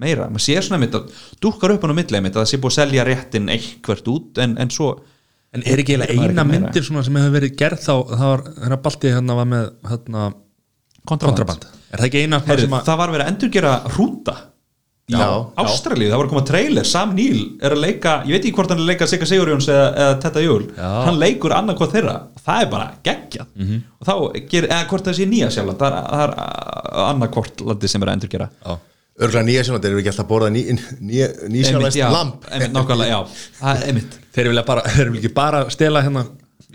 meira, 0.00 0.28
maður 0.32 0.46
sér 0.46 0.66
svona 0.66 0.80
mitt 0.82 0.96
að 0.96 1.08
dúkkar 1.42 1.74
upp 1.74 1.84
hann 1.84 1.94
á 1.96 2.00
milli 2.00 2.20
mitt 2.24 2.36
að 2.36 2.44
það 2.44 2.50
sé 2.52 2.60
búið 2.60 2.72
að 2.72 2.78
selja 2.78 3.06
réttin 3.08 3.50
eitthvert 3.52 4.12
út 4.12 4.40
en, 4.44 4.54
en 4.60 4.72
svo 4.72 4.92
en 5.50 5.64
er 5.66 5.82
ekki 5.82 5.96
eiginlega 5.96 6.28
eina 6.30 6.46
myndir 6.46 6.86
svona 6.86 7.02
sem 7.06 7.18
hefur 7.18 7.34
verið 7.34 7.56
gerð 7.58 7.82
þá 7.82 7.92
það 8.12 8.28
var, 8.28 8.44
hérna 8.60 8.80
Balti 8.84 9.12
hérna 9.16 9.36
var 9.38 9.50
með 9.50 9.66
hérna, 9.90 10.26
kontraband. 11.10 11.66
er 11.90 12.02
það 12.02 12.08
ekki 12.08 12.24
eina 12.24 12.40
Heyrðu, 12.46 12.66
sem 12.66 12.76
að 12.78 12.88
það 12.88 13.00
var 13.02 13.14
verið 13.14 13.26
að 13.26 13.32
endurgera 13.34 13.74
hrúta 13.96 14.36
Já, 15.10 15.28
Ástralíu, 15.64 16.10
það 16.10 16.20
var 16.20 16.28
að 16.28 16.32
koma 16.34 16.42
trailer. 16.48 16.86
Sam 16.88 17.14
Neill 17.16 17.40
er 17.60 17.74
að 17.74 17.82
leika, 17.84 18.12
ég 18.26 18.36
veit 18.36 18.44
ekki 18.44 18.54
hvort 18.58 18.72
hann 18.72 18.82
er 18.82 18.84
að 18.86 18.92
leika 18.92 19.08
Sigga 19.10 19.28
Sigurjóns 19.30 19.70
eða, 19.70 19.88
eða 20.04 20.18
Tetta 20.24 20.44
Júl 20.44 20.60
Já. 20.76 20.90
hann 21.08 21.18
leikur 21.20 21.54
annað 21.56 21.82
þeirra, 21.94 22.14
það 22.44 22.62
er 22.64 22.70
bara 22.74 22.90
geggjað. 23.08 23.48
Mhm. 23.56 23.80
og 24.00 24.06
þá 24.10 24.14
gerir, 24.52 24.68
eða 24.70 24.86
hvort 24.92 25.08
það 25.10 25.18
sé 25.18 25.26
nýja 25.30 25.50
sjálf 25.54 25.76
það 25.80 25.90
er, 25.90 26.06
það 26.12 26.22
er 26.28 27.02
annað 27.08 27.34
hvort 27.36 27.66
landi 27.70 27.90
sem 27.90 28.02
er 28.02 28.12
að 28.12 28.18
endurgera. 28.18 28.48
Já, 28.64 28.78
Örgulega 29.20 29.44
nýja 29.44 29.62
sjálfandi, 29.66 29.88
erum 29.90 29.98
við 29.98 30.00
ekki 30.00 30.10
alltaf 30.14 30.24
að 30.24 30.30
borða 30.30 30.50
ný, 30.54 30.60
ný, 31.04 31.16
nýsjálfæst 31.52 31.98
já, 31.98 32.06
lamp. 32.08 32.46
Einmitt, 32.48 32.72
nákvæmlega, 32.72 33.18
já, 33.18 33.48
það 33.58 33.74
er 33.74 33.88
einmitt. 33.90 34.14
Þeir 34.32 34.48
vilja 34.48 34.62
bara 34.70 34.84
þeir 34.94 35.10
vilja 35.10 35.20
ekki 35.20 35.32
bara 35.36 35.60
stela 35.74 36.00
hérna 36.06 36.22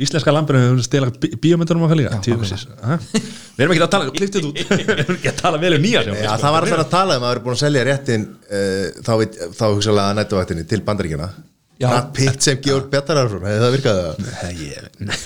íslenska 0.02 0.34
lambinu 0.36 0.62
þeir 0.62 0.74
vilja 0.74 0.86
stela 0.88 1.10
bí 1.12 1.32
bíómyndunum 1.46 1.86
okkar 1.88 2.00
líka. 2.00 2.20
Við 2.26 3.64
erum 3.64 3.74
ekki 3.76 3.86
að 3.86 3.92
tala 3.96 4.12
við 4.16 4.94
erum 4.96 5.16
ekki 5.16 5.32
að 5.32 5.42
tala 5.42 5.62
vel 5.62 5.74
um 5.78 5.84
nýja 5.86 6.06
sjálf 6.06 6.22
Já, 6.22 6.32
það 6.42 6.56
var 6.56 6.68
alltaf 6.68 6.84
að 6.86 6.94
tala 6.94 7.18
um 7.18 7.24
að 7.24 7.28
það 7.28 7.36
eru 7.36 7.44
búin 7.46 7.58
að 7.58 7.64
selja 7.64 7.84
réttin 7.88 8.30
uh, 8.50 8.88
þá, 9.06 9.14
þá 9.56 9.66
hugsaðlega 9.70 10.18
nætuvættinni 10.20 10.66
til 10.70 10.82
bandaríkjana 10.88 11.30
Já. 11.76 11.90
Brad 11.90 12.12
Pitt 12.16 12.46
sem 12.46 12.60
Georg 12.64 12.86
Bjartararsson, 12.92 13.44
hefði 13.44 13.60
það 13.60 13.74
virkað 13.76 13.98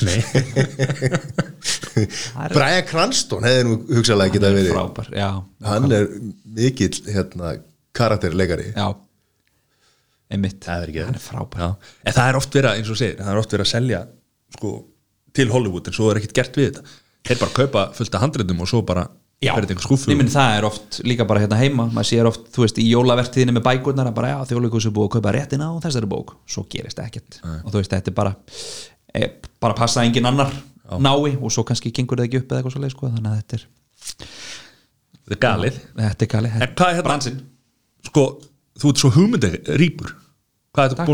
nei 0.02 0.18
Brian 2.56 2.88
Cranston 2.90 3.46
hefði 3.46 3.68
nú 3.68 3.76
hugsaðlega 3.92 4.34
getað 4.34 4.58
verið 4.58 4.74
frábær, 4.74 5.12
já, 5.14 5.28
hann 5.68 5.94
er 5.94 6.08
mikill 6.58 7.04
hérna, 7.06 7.52
karakterleikari. 7.94 8.72
Já. 8.74 8.88
Einmitt, 10.30 10.58
það 10.66 10.88
er 10.88 10.98
er 11.04 11.22
frábær. 11.22 11.62
Já. 11.62 11.70
en 12.06 12.18
það 12.18 12.32
er 12.32 12.40
oft 12.42 12.58
verið 12.58 12.72
að, 12.72 12.82
eins 12.82 12.90
og 12.90 13.00
segir 13.04 13.22
það 13.22 13.32
er 13.34 13.42
oft 13.44 13.54
verið 13.56 13.68
að 13.68 13.72
selja 13.76 14.02
sko, 14.56 14.74
til 15.36 15.52
Hollywood 15.54 15.90
en 15.90 15.96
svo 15.96 16.10
er 16.12 16.20
ekkert 16.22 16.38
gert 16.40 16.60
við 16.60 16.70
þetta. 16.70 17.00
Þeir 17.30 17.42
bara 17.42 17.56
kaupa 17.58 17.88
fullt 17.98 18.16
af 18.16 18.24
handriðum 18.24 18.64
og 18.64 18.72
svo 18.72 18.84
bara 18.88 19.08
Já, 19.40 19.54
þetta 19.56 20.16
menn, 20.20 20.28
það 20.28 20.54
er 20.58 20.66
oft 20.68 20.98
líka 21.08 21.24
bara 21.28 21.40
hérna 21.46 21.56
heima. 21.62 21.86
Maður 21.96 22.08
sér 22.10 22.28
oft, 22.28 22.50
þú 22.52 22.66
veist, 22.66 22.80
í 22.82 22.90
jólavertíðinni 22.90 23.54
með 23.56 23.64
bækurnar 23.70 24.10
bara, 24.16 24.34
já, 24.34 24.40
þjóðleikus 24.50 24.88
er 24.90 24.94
búið 24.98 25.08
að 25.08 25.14
kaupa 25.14 25.32
réttina 25.32 25.70
á 25.72 25.74
þessari 25.86 26.10
bók, 26.12 26.34
svo 26.44 26.66
gerist 26.68 27.00
ekkert. 27.00 27.38
Og 27.64 27.70
þú 27.72 27.80
veist, 27.80 27.94
þetta 27.94 28.12
er 28.12 28.18
bara 28.18 28.34
e, 29.16 29.30
bara 29.64 29.78
passa 29.80 30.04
engin 30.04 30.28
annar 30.28 30.52
nái 31.00 31.38
og 31.38 31.48
svo 31.56 31.64
kannski 31.70 31.94
gengur 31.96 32.20
það 32.20 32.28
ekki 32.28 32.42
upp 32.42 32.52
eða 32.52 32.60
eitthvað 32.60 32.76
svo 32.76 32.84
leið 32.84 32.94
sko, 32.98 33.14
þannig 33.14 33.32
að 33.32 33.40
þetta 33.40 33.60
er, 33.60 33.66
þetta 35.16 35.38
er 35.38 35.42
galið. 35.48 35.80
Þetta 36.02 36.28
er 36.28 36.32
galið. 36.36 36.60
Hvað 36.68 36.90
er 36.90 37.00
hérna 37.00 37.08
Bransinn. 37.08 37.40
sko, 38.12 38.26
þú 38.84 38.92
ert 38.92 39.06
svo 39.06 39.14
hugmyndi 39.16 39.54
rýpur 39.80 40.18
er 40.86 40.94
þetta 40.94 41.06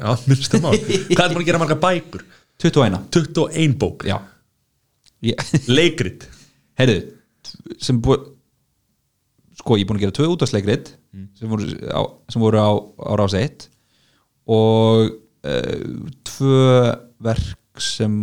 já, 0.00 0.10
hvað 0.16 1.24
er 1.24 1.28
þetta 1.28 1.34
búin 1.34 1.44
að 1.44 1.48
gera 1.50 1.60
margar 1.62 1.80
bækur 1.84 2.24
21, 2.60 3.06
21 3.10 3.78
bók, 3.80 4.04
já. 4.08 4.18
Leikrit. 5.78 6.28
Heyrðu 6.80 7.00
sem 7.80 7.98
búið 8.04 8.28
sko, 9.60 9.76
ég 9.76 9.84
er 9.84 9.88
búin 9.88 10.00
að 10.00 10.06
gera 10.06 10.16
tvö 10.16 10.28
útvarsleikrit 10.34 10.94
sem 11.36 11.50
voru 11.50 11.68
á, 11.92 12.00
sem 12.32 12.42
voru 12.42 12.60
á, 12.60 12.70
á 13.04 13.12
rás 13.20 13.36
1 13.36 13.66
og 14.50 15.10
uh, 15.10 16.06
tvö 16.28 16.70
verk 17.20 17.82
sem 17.84 18.16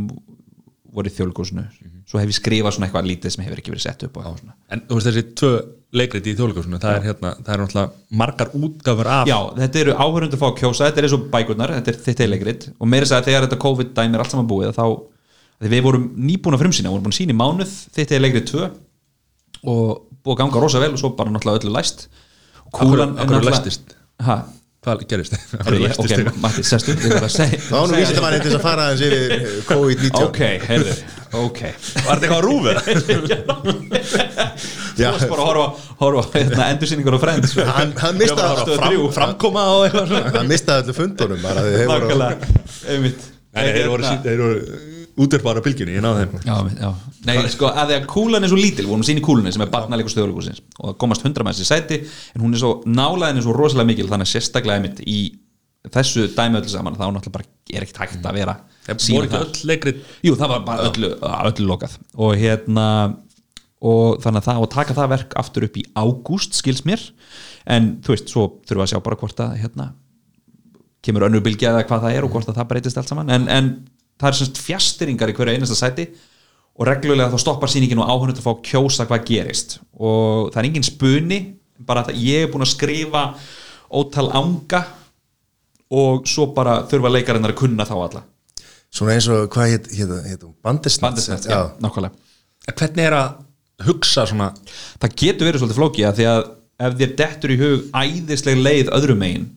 voru 0.88 1.11
í 1.11 1.13
þjóðleikúsinu 1.13 1.67
svo 2.08 2.22
hef 2.22 2.32
ég 2.32 2.38
skrifað 2.38 2.76
svona 2.76 2.88
eitthvað 2.88 3.10
lítið 3.10 3.34
sem 3.34 3.43
hefur 3.43 3.62
ekki 3.62 3.74
verið 3.74 3.86
sett 3.86 4.05
upp 4.08 4.20
en 4.22 4.84
þú 4.88 4.97
veist 4.97 5.10
þessi 5.10 5.24
tvö 5.41 5.51
leikrit 5.97 6.28
í 6.28 6.34
þjóðleikusinu 6.38 6.80
það 6.84 6.95
er 6.97 7.05
hérna, 7.08 7.34
það 7.41 7.51
er 7.53 7.62
náttúrulega 7.64 8.18
margar 8.22 8.53
útgafur 8.55 9.10
af 9.12 9.30
Já, 9.30 9.38
þetta 9.60 9.82
eru 9.82 9.95
áhörundur 9.95 10.41
fá 10.41 10.47
að 10.49 10.58
kjósa 10.62 10.88
þetta 10.88 11.01
er 11.01 11.08
eins 11.08 11.16
og 11.18 11.28
bækurnar, 11.34 11.74
þetta 11.78 11.93
er 11.93 11.99
þitt 12.08 12.24
eilegrit 12.26 12.68
og 12.76 12.91
meira 12.91 13.08
þess 13.08 13.18
að 13.18 13.30
þegar 13.30 13.47
þetta 13.47 13.60
COVID-dæmi 13.64 14.18
er 14.18 14.24
allt 14.24 14.36
saman 14.36 14.49
búið 14.51 14.74
þá, 14.76 14.86
við 15.68 15.86
vorum 15.88 16.10
nýbúin 16.28 16.58
að 16.58 16.64
frumsýna 16.66 16.91
vorum 16.91 17.08
búin 17.08 17.16
að 17.16 17.20
sína 17.22 17.36
í 17.36 17.39
mánuð, 17.39 17.76
þitt 17.95 18.16
eilegrit 18.18 18.51
2 18.51 18.68
og 19.68 19.84
búið 20.24 20.36
að 20.36 20.41
ganga 20.43 20.64
rosa 20.64 20.84
vel 20.84 20.91
og 20.93 21.01
svo 21.01 21.14
bara 21.18 21.34
náttúrulega 21.34 21.64
öllu 21.64 21.76
læst 21.76 22.08
af 22.68 22.84
hverju 22.84 23.47
læstist? 23.47 23.95
Hæ? 24.24 24.36
Hvað 24.88 25.03
gerist 25.11 25.35
Er 25.38 25.77
læstist 25.83 26.15
ok? 26.17 26.31
Matti, 26.41 26.63
sestu, 26.67 26.95
þá 26.97 27.77
nú 27.77 27.93
vísið 27.93 28.17
til 28.17 28.23
þess 28.47 28.57
að 28.57 28.63
fara 28.63 28.81
aðeins 28.88 29.03
yfir 29.07 29.21
eh, 29.35 29.45
COVID-19 29.67 30.23
Ok, 30.23 30.41
heyrðu, 30.67 30.93
ok 31.43 31.61
var 31.67 32.17
þetta 32.17 32.25
eitthvað 32.25 32.39
á 32.39 32.41
rúfið? 32.47 32.75
Þú 34.97 35.03
varst 35.03 35.29
bara 35.29 35.41
að 35.41 35.47
horfa, 35.47 35.67
horfa 36.01 36.23
hérna, 36.39 36.63
endursýningur 36.73 37.17
og 37.17 37.21
frends 37.21 37.51
hann, 37.69 37.91
mistaði 38.17 38.49
á 38.49 38.65
þrjú. 38.88 39.01
framkoma 39.17 39.63
og 39.75 39.81
eitthvað 39.88 40.05
svona 40.13 40.35
hann 40.38 40.51
mistaði 40.51 40.79
öllu 40.85 40.93
fundunum 40.97 41.41
þeir 43.57 43.88
voru 43.91 44.97
Útverfara 45.18 45.63
bylgjunni, 45.65 45.95
ég 45.97 46.03
náði 46.05 46.28
þeim. 46.28 46.45
Já, 46.45 46.78
já, 46.78 46.89
Nei, 47.26 47.36
sko, 47.49 47.72
að 47.72 47.89
því 47.89 47.95
að 47.97 48.07
kúlan 48.11 48.45
er 48.45 48.51
svo 48.51 48.59
lítil, 48.59 48.86
við 48.86 48.91
vorum 48.93 49.05
sín 49.07 49.18
í 49.18 49.24
kúlunni 49.26 49.53
sem 49.55 49.63
er 49.65 49.72
barnalegur 49.74 50.13
stöðuleikursins 50.13 50.61
og 50.78 50.91
það 50.91 50.97
komast 51.01 51.26
hundra 51.26 51.47
með 51.47 51.57
þessi 51.57 51.70
sæti 51.72 51.99
en 52.36 52.43
hún 52.45 52.53
er 52.53 52.61
svo 52.61 52.72
nálaðin 52.86 53.41
er 53.41 53.47
svo 53.47 53.55
rosalega 53.57 53.89
mikil 53.89 54.09
þannig 54.11 54.30
að 54.30 54.34
sérstaklega 54.36 54.78
einmitt 54.78 55.01
í 55.01 55.20
þessu 55.93 56.28
dæmi 56.36 56.59
öllu 56.59 56.72
saman 56.72 56.97
þá 56.97 57.05
náttúrulega 57.07 57.36
bara 57.38 57.47
er 57.74 57.86
ekkert 57.86 58.01
hægt 58.03 58.28
að 58.28 58.38
vera 58.38 58.57
Það 58.88 59.01
sýna 59.03 59.18
voru 59.18 59.28
ekki 59.28 59.39
öll 59.41 59.72
leikrit 59.72 60.03
Jú, 60.24 60.36
það 60.39 60.51
var 60.53 60.65
bara 60.68 60.89
öllu, 60.91 61.11
öllu 61.20 61.68
lokað. 61.68 61.97
Og 62.15 62.38
hérna 62.39 62.88
og 63.88 64.18
þannig 64.24 64.41
að 64.41 64.47
það 64.47 64.63
og 64.63 64.72
taka 64.74 64.95
það 64.97 65.11
verk 65.13 65.36
aftur 65.38 65.68
upp 65.68 65.78
í 65.78 65.86
ágúst 65.93 66.57
skils 66.57 66.84
mér 66.88 67.03
en 67.70 67.97
þú 68.05 68.13
veist, 68.15 68.32
svo 68.32 68.45
þurfum 68.65 68.82
við 68.82 68.86
að 68.88 68.91
sjá 68.93 69.01
bara 69.05 69.20
hvort 69.22 69.43
að 69.43 69.57
hérna, 69.61 69.88
kemur 71.05 71.28
önnur 71.28 71.43
bylgja 71.45 71.74
eða 71.74 71.86
hvað 71.89 72.07
það 72.07 72.18
er 72.18 72.26
og 72.26 72.34
hvort 72.34 72.49
að 72.49 72.57
það 72.57 72.70
breytist 72.72 72.99
allt 72.99 73.11
saman 73.11 73.30
en, 73.36 73.45
en 73.53 73.70
það 74.18 74.30
er 74.30 74.39
semst 74.39 74.61
fjastýringar 74.65 75.32
í 75.32 75.38
hverju 75.38 75.55
einasta 75.55 75.78
sæti 75.78 76.07
og 76.78 76.86
reglulega 76.89 77.32
þá 77.34 77.41
stoppar 77.41 77.72
sýningin 77.74 78.01
og 78.03 78.11
áhörnut 78.11 78.39
að 78.39 78.45
fá 78.45 78.51
að 78.53 78.63
kjósa 78.70 79.07
hvað 79.09 79.26
gerist. 79.30 79.78
Og 79.97 80.51
það 80.53 80.61
er 80.61 80.70
engin 80.70 80.86
spuni 80.86 81.39
bara 81.88 82.03
að 82.05 82.20
ég 82.22 82.45
er 82.45 82.51
búin 82.51 82.65
að 82.65 82.74
skrifa 82.74 83.24
ótal 83.88 84.28
anga 84.38 84.84
og 85.93 86.28
svo 86.28 86.49
bara 86.53 86.82
þurfa 86.89 87.13
leikarinnar 87.13 87.53
að 87.55 87.61
kunna 87.61 87.88
þá 87.88 87.95
alla. 87.97 88.24
Svona 88.93 89.18
eins 89.18 89.28
og, 89.32 89.47
hvað 89.51 89.74
heit, 89.74 89.89
heit, 89.93 90.13
heit 90.28 90.45
Bandisnett? 90.63 91.03
bandisnett, 91.09 91.47
já, 91.49 91.74
nákvæmlega. 91.84 92.13
Hvernig 92.68 93.03
er 93.03 93.15
að 93.18 93.88
hugsa 93.88 94.26
svona? 94.28 94.51
Það 95.01 95.18
getur 95.22 95.49
verið 95.49 95.63
svolítið 95.63 95.80
flókið 95.82 96.07
að 96.07 96.20
því 96.20 96.28
að 96.32 96.41
ef 96.88 96.97
þér 97.01 97.13
dettur 97.22 97.53
í 97.53 97.59
hug 97.61 97.86
æðisleg 97.97 98.61
leið 98.61 98.91
öðrum 98.95 99.22
megin 99.22 99.47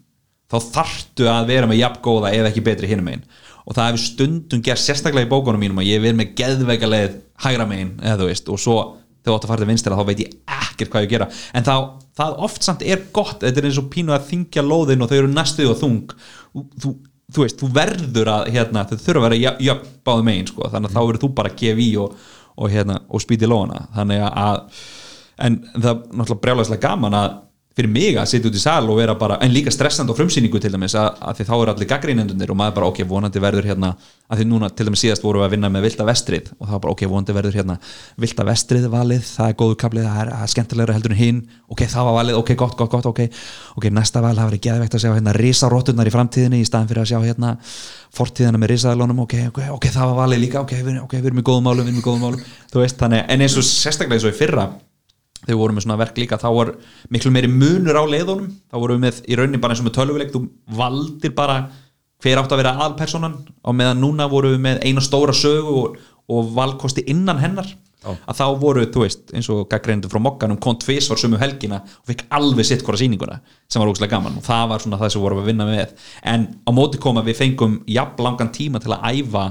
þá 0.50 0.56
þarftu 0.74 1.28
að 1.30 1.50
vera 1.52 1.68
með 1.70 1.82
jafn 1.82 2.02
góða 2.04 2.32
ef 2.36 2.48
ekki 2.50 2.64
betri 2.66 2.90
hinum 2.90 3.06
megin. 3.06 3.26
Og 3.66 3.76
það 3.76 3.90
hefur 3.90 4.02
stundum 4.04 4.62
gert 4.66 4.82
sérstaklega 4.82 5.28
í 5.28 5.30
bókunum 5.30 5.62
mínum 5.62 5.82
að 5.82 5.90
ég 5.90 6.00
hef 6.00 6.06
verið 6.06 6.18
með 6.20 6.32
geðveika 6.40 6.88
leið 6.90 7.18
hægra 7.44 7.66
megin 7.70 7.92
eða 8.00 8.18
þú 8.22 8.30
veist 8.30 8.50
og 8.50 8.62
svo 8.62 8.78
þegar 9.20 9.30
þú 9.30 9.36
átt 9.36 9.44
að 9.44 9.52
fara 9.52 9.62
til 9.62 9.68
vinstira 9.68 9.98
þá 9.98 10.08
veit 10.08 10.22
ég 10.24 10.34
ekkert 10.56 10.94
hvað 10.94 11.04
ég 11.04 11.12
gera. 11.12 11.28
En 11.54 11.66
þá, 11.66 11.74
það 12.16 12.40
oft 12.48 12.66
samt 12.66 12.82
er 12.82 13.04
gott 13.14 13.44
þetta 13.44 13.62
er 13.62 13.68
eins 13.68 13.80
og 13.82 13.90
pínu 13.92 14.16
að 14.16 14.26
þingja 14.30 14.64
lóðin 14.64 15.04
og 15.04 15.12
þau 15.12 15.18
eru 15.20 15.32
næstuð 15.34 15.74
og 15.74 15.78
þung. 15.82 16.14
Þú, 16.56 16.94
þú, 17.30 17.44
veist, 17.44 17.60
þú 17.60 17.70
verður 17.76 18.32
að 18.32 18.50
hérna, 18.56 18.86
þau 18.88 18.96
þurfa 18.96 19.20
að 19.20 19.26
vera 19.28 19.54
jöfn, 19.68 19.92
báðu 20.08 20.26
megin 20.26 20.50
sko. 20.50 20.70
þannig 20.72 20.90
að 20.90 20.96
þá 20.96 21.02
verður 21.02 21.22
þú 21.26 21.30
bara 21.36 21.52
að 21.52 21.60
gefa 21.60 21.84
í 21.84 21.90
og, 22.00 22.16
og, 22.56 22.72
hérna, 22.72 22.98
og 23.06 23.22
spýti 23.22 23.50
lóðana 23.50 23.84
þannig 23.94 24.24
að 24.30 24.64
en 25.40 25.60
það 25.76 25.90
er 25.90 26.00
náttúrulega 26.10 26.42
brjálæslega 26.44 26.84
gaman 26.84 27.16
að 27.16 27.38
fyrir 27.80 27.92
mig 27.92 28.18
að 28.20 28.28
sitja 28.28 28.50
út 28.50 28.56
í 28.56 28.60
sal 28.60 28.84
og 28.90 28.98
vera 29.00 29.14
bara 29.18 29.38
en 29.40 29.52
líka 29.52 29.72
stressand 29.72 30.10
á 30.12 30.14
frumsýningu 30.16 30.60
til 30.60 30.72
dæmis 30.74 30.94
að, 30.98 31.16
að 31.24 31.38
því 31.38 31.46
þá 31.48 31.52
eru 31.56 31.72
allir 31.72 31.88
gaggrínendunir 31.88 32.52
og 32.52 32.58
maður 32.60 32.76
bara 32.76 32.88
ok, 32.90 33.00
vonandi 33.08 33.40
verður 33.40 33.68
hérna 33.70 33.94
að 34.30 34.40
því 34.40 34.46
núna 34.50 34.68
til 34.70 34.86
dæmis 34.86 35.02
síðast 35.04 35.24
vorum 35.24 35.42
við 35.42 35.48
að 35.48 35.54
vinna 35.56 35.70
með 35.72 35.86
Vilda 35.86 36.06
Vestrið 36.08 36.50
og 36.58 36.68
var 36.68 36.82
bara 36.84 36.94
ok, 36.94 37.04
vonandi 37.10 37.36
verður 37.36 37.56
hérna 37.60 37.76
Vilda 38.20 38.46
Vestrið 38.50 38.88
valið, 38.92 39.24
það 39.30 39.52
er 39.52 39.56
góðu 39.62 39.78
kaplið 39.80 40.08
það 40.10 40.20
er, 40.24 40.32
er 40.36 40.52
skemmtilegra 40.54 40.96
heldur 40.98 41.14
en 41.14 41.20
hinn 41.20 41.40
ok, 41.70 41.84
það 41.94 42.10
var 42.10 42.18
valið, 42.18 42.40
ok, 42.42 42.52
gott, 42.60 42.76
gott, 42.78 42.92
gott, 42.92 43.08
ok 43.10 43.22
ok, 43.80 43.88
næsta 43.96 44.22
val, 44.24 44.34
það 44.36 44.50
verður 44.50 44.64
geðvegt 44.68 44.98
að 44.98 45.04
sjá 45.06 45.10
hérna 45.14 45.34
risarótturnar 45.38 46.10
í 46.10 46.14
framtíðinni 46.14 46.60
í 46.60 46.68
staðan 46.68 46.90
fyrir 46.90 47.04
að 47.04 47.10
sjá 47.14 47.18
hérna 47.24 47.56
fortíðina 48.14 48.60
með 48.60 48.74
risaðalónum 48.74 49.24
ok, 49.24 49.36
ok, 49.50 49.64
ok, 49.78 49.88
það 49.94 50.12
var 50.12 50.20
valið 50.24 50.44
líka, 50.44 50.62
ok, 50.64 50.76
við, 50.82 51.02
okay, 51.04 51.22
við 51.22 51.32
erum 51.32 51.42
í 51.42 51.46
góðum 51.46 51.68
málum, 51.70 51.86
við 51.86 51.92
erum 51.92 52.02
í 52.02 52.06
góðum 52.06 52.24
málum 52.26 52.46
þú 52.72 52.82
veist, 52.82 52.98
þannig, 52.98 53.26
en 53.30 53.44
eins 53.46 53.58
og 53.58 53.66
sérstaklega 53.66 54.18
eins 54.18 54.26
og 54.26 54.34
í 54.34 54.40
fyrra 54.40 54.66
þegar 55.40 55.52
við 55.54 55.60
vorum 55.62 55.78
með 55.78 55.86
svona 55.86 56.00
verk 56.00 56.18
líka 56.20 56.38
þá 56.40 56.48
var 56.56 56.72
miklu 57.12 57.32
meiri 57.34 57.50
munur 57.52 58.00
á 58.00 58.04
leiðunum. 58.04 58.48
Þá 58.70 58.76
vorum 58.82 58.98
við 58.98 59.04
með 59.06 59.20
í 59.26 59.38
rauninni 59.38 59.60
bara 59.62 59.74
eins 59.74 59.82
og 59.82 59.88
með 59.88 59.96
tölvuleik 59.98 60.32
þú 60.34 60.42
valdir 60.80 61.36
bara 61.36 61.60
hver 62.20 62.40
átt 62.40 62.52
að 62.52 62.60
vera 62.60 62.74
aðalpersonan 62.76 63.38
á 63.64 63.70
meðan 63.72 64.02
núna 64.02 64.28
vorum 64.30 64.56
við 64.56 64.64
með 64.66 64.82
eina 64.84 65.04
stóra 65.04 65.36
sögu 65.36 65.76
og, 65.84 66.02
og 66.28 66.50
valkosti 66.56 67.06
innan 67.08 67.40
hennar. 67.40 67.70
Já. 68.00 68.14
að 68.32 68.38
þá 68.38 68.44
voru, 68.56 68.82
þú 68.88 69.02
veist, 69.04 69.26
eins 69.36 69.48
og 69.52 69.66
gaggreindu 69.68 70.08
frá 70.08 70.16
mokkanum 70.24 70.56
kom 70.64 70.78
tvis 70.80 71.10
var 71.10 71.18
sömu 71.20 71.36
helgina 71.36 71.82
og 71.84 72.06
fikk 72.08 72.22
alveg 72.32 72.64
sitt 72.64 72.84
hvora 72.86 72.96
sýninguna 72.96 73.34
sem 73.68 73.82
var 73.82 73.90
ógslag 73.92 74.08
gaman. 74.08 74.38
Og 74.40 74.46
það 74.46 74.70
var 74.70 74.80
svona 74.80 75.00
það 75.02 75.10
sem 75.12 75.20
við 75.20 75.26
vorum 75.26 75.42
að 75.42 75.50
vinna 75.50 75.66
með. 75.68 75.92
En 76.32 76.46
á 76.64 76.70
móti 76.72 77.00
koma 77.02 77.20
við 77.26 77.36
fengum 77.42 77.74
jafn 77.84 78.24
langan 78.24 78.52
tíma 78.56 78.80
til 78.80 78.94
að 78.96 79.04
æfa 79.10 79.44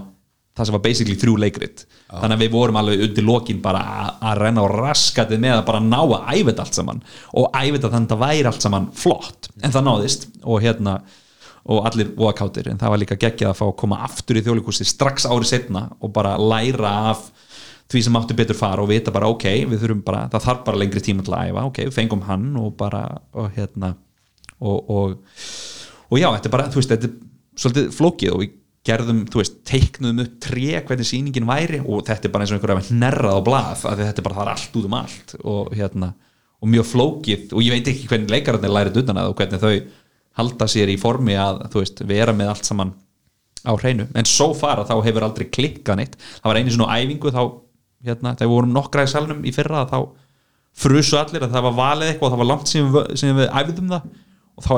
það 0.59 0.69
sem 0.69 0.75
var 0.75 0.83
basically 0.85 1.15
þrjú 1.21 1.37
leikrit. 1.43 1.85
Þannig 2.09 2.35
að 2.37 2.43
við 2.43 2.51
vorum 2.57 2.79
alveg 2.81 3.03
undir 3.07 3.25
lokin 3.27 3.61
bara 3.63 3.81
að- 4.19 4.37
renna 4.43 4.65
á 4.65 4.67
raskatið 4.73 5.39
með 5.45 5.55
að 5.57 5.65
bara 5.71 5.79
ná 5.85 5.99
að 6.03 6.29
æfa 6.35 6.51
þetta 6.51 6.65
allt 6.67 6.79
saman. 6.81 7.01
Og 7.33 7.49
æfa 7.53 7.73
þetta 7.77 7.93
þannig 7.95 8.09
að 8.09 8.13
það 8.13 8.23
væri 8.27 8.51
allt 8.51 8.67
saman 8.67 8.87
flott. 8.93 9.49
En 9.63 9.71
það 9.71 9.87
náðist 9.89 10.27
og 10.43 10.61
hérna 10.61 10.99
og 11.69 11.85
allir 11.85 12.07
voðakáttir 12.17 12.69
en 12.71 12.79
það 12.81 12.89
var 12.93 12.99
líka 13.01 13.17
geggjað 13.19 13.49
að 13.51 13.57
fá 13.59 13.65
að 13.67 13.75
koma 13.77 13.97
aftur 14.05 14.37
í 14.39 14.41
þjóðleikursi 14.41 14.85
strax 14.87 15.25
ári 15.29 15.45
setna 15.45 15.81
og 16.01 16.13
bara 16.15 16.31
læra 16.39 16.93
af 17.11 17.25
því 17.91 18.01
sem 18.05 18.15
átti 18.17 18.35
betur 18.37 18.57
fara 18.57 18.81
og 18.81 18.89
vita 18.89 19.11
bara 19.11 19.27
ok, 19.29 19.43
við 19.69 19.81
þurfum 19.83 20.01
bara, 20.05 20.23
það 20.31 20.45
þarf 20.47 20.63
bara 20.65 20.79
lengri 20.81 21.01
tíma 21.03 21.25
til 21.25 21.33
að 21.35 21.51
æfa, 21.51 21.65
ok, 21.69 21.79
við 21.89 21.93
fengum 21.93 22.23
hann 22.25 22.47
og 22.57 22.71
bara, 22.79 23.03
og 23.33 23.51
hérna 23.57 23.91
og, 24.61 24.89
og, 24.89 25.15
og 26.09 26.17
já, 26.21 26.29
þetta 26.37 26.49
er 26.49 26.55
bara, 26.55 26.67
þú 26.69 26.79
veist, 26.81 26.93
þetta 26.95 27.09
er 27.09 27.15
svolítið 27.59 27.91
flókið 27.99 28.33
og 28.33 28.43
við 28.43 28.55
gerðum, 28.87 29.25
þú 29.27 29.41
veist, 29.41 29.59
teiknuðum 29.67 30.23
upp 30.23 30.35
tré 30.43 30.79
hvernig 30.87 31.07
sýningin 31.07 31.47
væri 31.49 31.81
og 31.83 32.05
þetta 32.07 32.27
er 32.27 32.33
bara 32.33 32.45
eins 32.45 32.53
og 32.53 32.59
einhverja 32.59 32.87
hnerrað 32.93 33.35
á 33.35 33.41
blað 33.45 33.81
því 33.83 34.05
þetta 34.05 34.21
er 34.21 34.27
bara, 34.27 34.37
það 34.37 34.45
er 34.45 34.51
allt 34.53 34.77
út 34.79 34.87
um 34.87 34.95
allt 34.99 35.33
og 35.41 35.73
hérna, 35.75 36.09
og 36.59 36.71
mjög 36.73 36.87
flókið 36.93 37.55
og 37.55 37.65
ég 37.65 37.75
veit 37.75 37.91
ekki 37.91 38.07
hvernig 38.11 38.31
leikararnir 38.33 38.73
lærið 38.75 39.01
utan 39.03 39.19
að 39.19 39.31
og 39.33 39.37
hvernig 39.39 39.63
þau 39.63 39.73
halda 40.39 40.69
sér 40.71 40.91
í 40.93 40.97
formi 40.99 41.35
að, 41.39 41.65
þú 41.73 41.83
veist, 41.83 42.03
vera 42.07 42.35
með 42.35 42.53
allt 42.53 42.69
saman 42.69 42.93
á 43.67 43.71
hreinu, 43.75 44.05
en 44.15 44.29
svo 44.29 44.53
fara 44.55 44.87
þá 44.87 44.95
hefur 45.03 45.25
aldrei 45.27 45.49
klikkað 45.51 45.99
neitt, 45.99 46.15
það 46.39 46.47
var 46.47 46.59
einu 46.61 46.71
svona 46.71 46.95
æfingu 46.95 47.33
þá, 47.35 47.41
hérna, 48.07 48.35
þegar 48.39 48.47
við 48.47 48.55
vorum 48.55 48.75
nokkra 48.77 49.03
í 49.03 49.11
salnum 49.11 49.43
í 49.43 49.51
fyrra 49.51 49.83
þá 49.89 49.99
frusu 50.79 51.19
allir 51.19 51.43
að 51.43 51.57
það 51.57 51.65
var 51.67 51.75
valið 51.81 52.13
eitthvað 52.13 52.29
og 52.29 52.31
það 52.31 52.41
var 52.43 52.49
langt 52.53 52.71
sem 52.71 52.93
við, 52.93 53.09
sem 53.19 53.35
við 53.35 53.51
æfðum 53.59 53.91
það 53.91 54.03
og 54.55 54.63
þá 54.63 54.71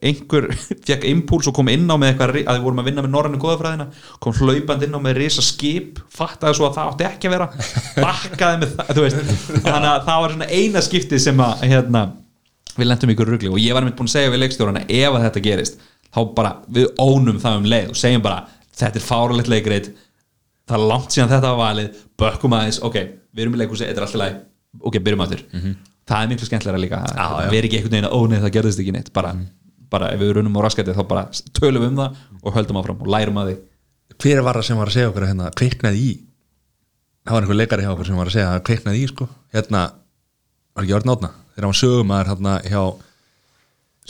einhver 0.00 0.46
fekk 0.88 1.04
impuls 1.10 1.48
og 1.50 1.56
kom 1.56 1.68
inn 1.72 1.84
á 1.90 1.96
með 2.00 2.12
eitthvað, 2.12 2.38
að 2.44 2.58
við 2.58 2.66
vorum 2.66 2.82
að 2.82 2.88
vinna 2.90 3.04
með 3.04 3.14
norrænu 3.14 3.40
góðafræðina 3.42 3.86
kom 4.24 4.36
hlaupand 4.38 4.86
inn 4.86 4.96
á 4.96 5.00
með 5.04 5.20
risa 5.20 5.44
skip 5.44 6.00
fattaði 6.14 6.56
svo 6.56 6.68
að 6.70 6.78
það 6.78 6.92
átti 6.94 7.08
ekki 7.10 7.30
að 7.30 7.34
vera 7.36 7.48
bakkaði 8.06 8.62
með 8.62 8.74
það, 8.78 8.92
þú 8.96 9.04
veist. 9.06 9.20
Þannig 9.66 9.90
að 9.92 10.08
það 10.08 10.24
var 10.24 10.34
svona 10.36 10.50
eina 10.56 10.84
skiptið 10.88 11.24
sem 11.26 11.44
að 11.44 11.66
hérna, 11.68 12.04
við 12.76 12.88
lentum 12.88 13.12
ykkur 13.14 13.34
rugli. 13.34 13.52
Og 13.52 13.60
ég 13.60 13.76
var 13.76 13.84
einmitt 13.84 13.98
búin 13.98 14.08
að 14.08 14.16
segja 14.16 14.32
við 14.32 14.44
leikstjórana 14.44 14.86
ef 14.88 15.10
að 15.10 15.26
þetta 15.26 15.44
gerist 15.48 15.82
þá 16.10 16.20
bara 16.34 16.54
við 16.66 16.88
ónum 16.98 17.38
það 17.42 17.60
um 17.60 17.68
leið 17.70 17.92
og 17.92 17.98
segjum 18.00 18.24
bara 18.24 18.40
þetta 18.80 18.98
er 18.98 19.04
fáralegt 19.04 19.50
leikreit 19.52 19.90
það 20.70 20.76
er 20.78 20.88
langt 20.90 21.14
síðan 21.14 21.30
þetta 21.30 21.52
var 21.52 21.60
valið 21.60 22.00
bökkum 22.20 22.56
aðeins, 22.56 22.80
ok, 22.86 22.96
við 23.34 23.44
erum 23.44 23.54
í 23.56 23.60
leikhúsi 23.60 23.86
þetta 23.86 24.00
er 24.00 24.06
alltaf 24.06 24.20
læg, 24.22 24.40
ok, 24.90 24.98
byrjum 25.06 25.24
aftur. 25.26 25.44
Það 26.10 26.24
er 26.24 26.30
miklu 26.32 26.46
skemmtilega 26.48 26.82
líka 26.82 26.98
við 27.52 27.58
erum 27.60 27.68
ekki 27.68 27.78
einhvern 27.78 27.94
veginn 27.94 28.08
að, 28.08 28.14
ó 28.16 28.20
nei, 28.30 28.38
það 28.42 28.54
gerðist 28.56 28.82
ekki 28.82 28.94
neitt 28.96 29.10
bara, 29.14 29.32
bara 29.90 30.10
ef 30.14 30.20
við 30.22 30.32
runum 30.38 30.56
á 30.58 30.60
raskæti 30.66 30.94
þá 30.96 31.02
bara 31.10 31.26
tölum 31.58 31.86
um 31.88 31.98
það 32.00 32.18
og 32.42 32.56
höldum 32.56 32.80
áfram 32.80 33.00
og 33.04 33.10
lærum 33.14 33.40
að 33.42 33.50
því. 33.52 33.56
Hver 34.20 34.42
var 34.46 34.58
það 34.60 34.66
sem 34.68 34.80
var 34.80 34.90
að 34.90 34.96
segja 34.96 35.10
okkur 35.10 35.26
að 35.26 35.30
hérna 35.32 35.50
kveiknaði 35.60 36.02
í? 36.06 36.10
Það 37.26 37.36
var 37.36 37.44
einhver 37.46 37.58
leikari 37.60 37.84
hjá 37.86 37.92
okkur 37.94 38.08
sem 38.10 38.18
var 38.20 38.30
að 38.30 38.36
segja 38.36 38.50
að 38.54 38.64
kveiknaði 38.68 39.02
í 39.04 39.08
sko. 39.10 39.28
Hérna, 39.54 39.82
var 40.74 40.86
ekki 40.86 40.96
orðin 40.98 41.14
átna 41.14 41.30
þegar 41.54 41.66
hann 41.66 41.72
var 41.74 41.80
sögumæður 41.82 42.30
hérna 42.32 42.56
hjá 42.66 42.82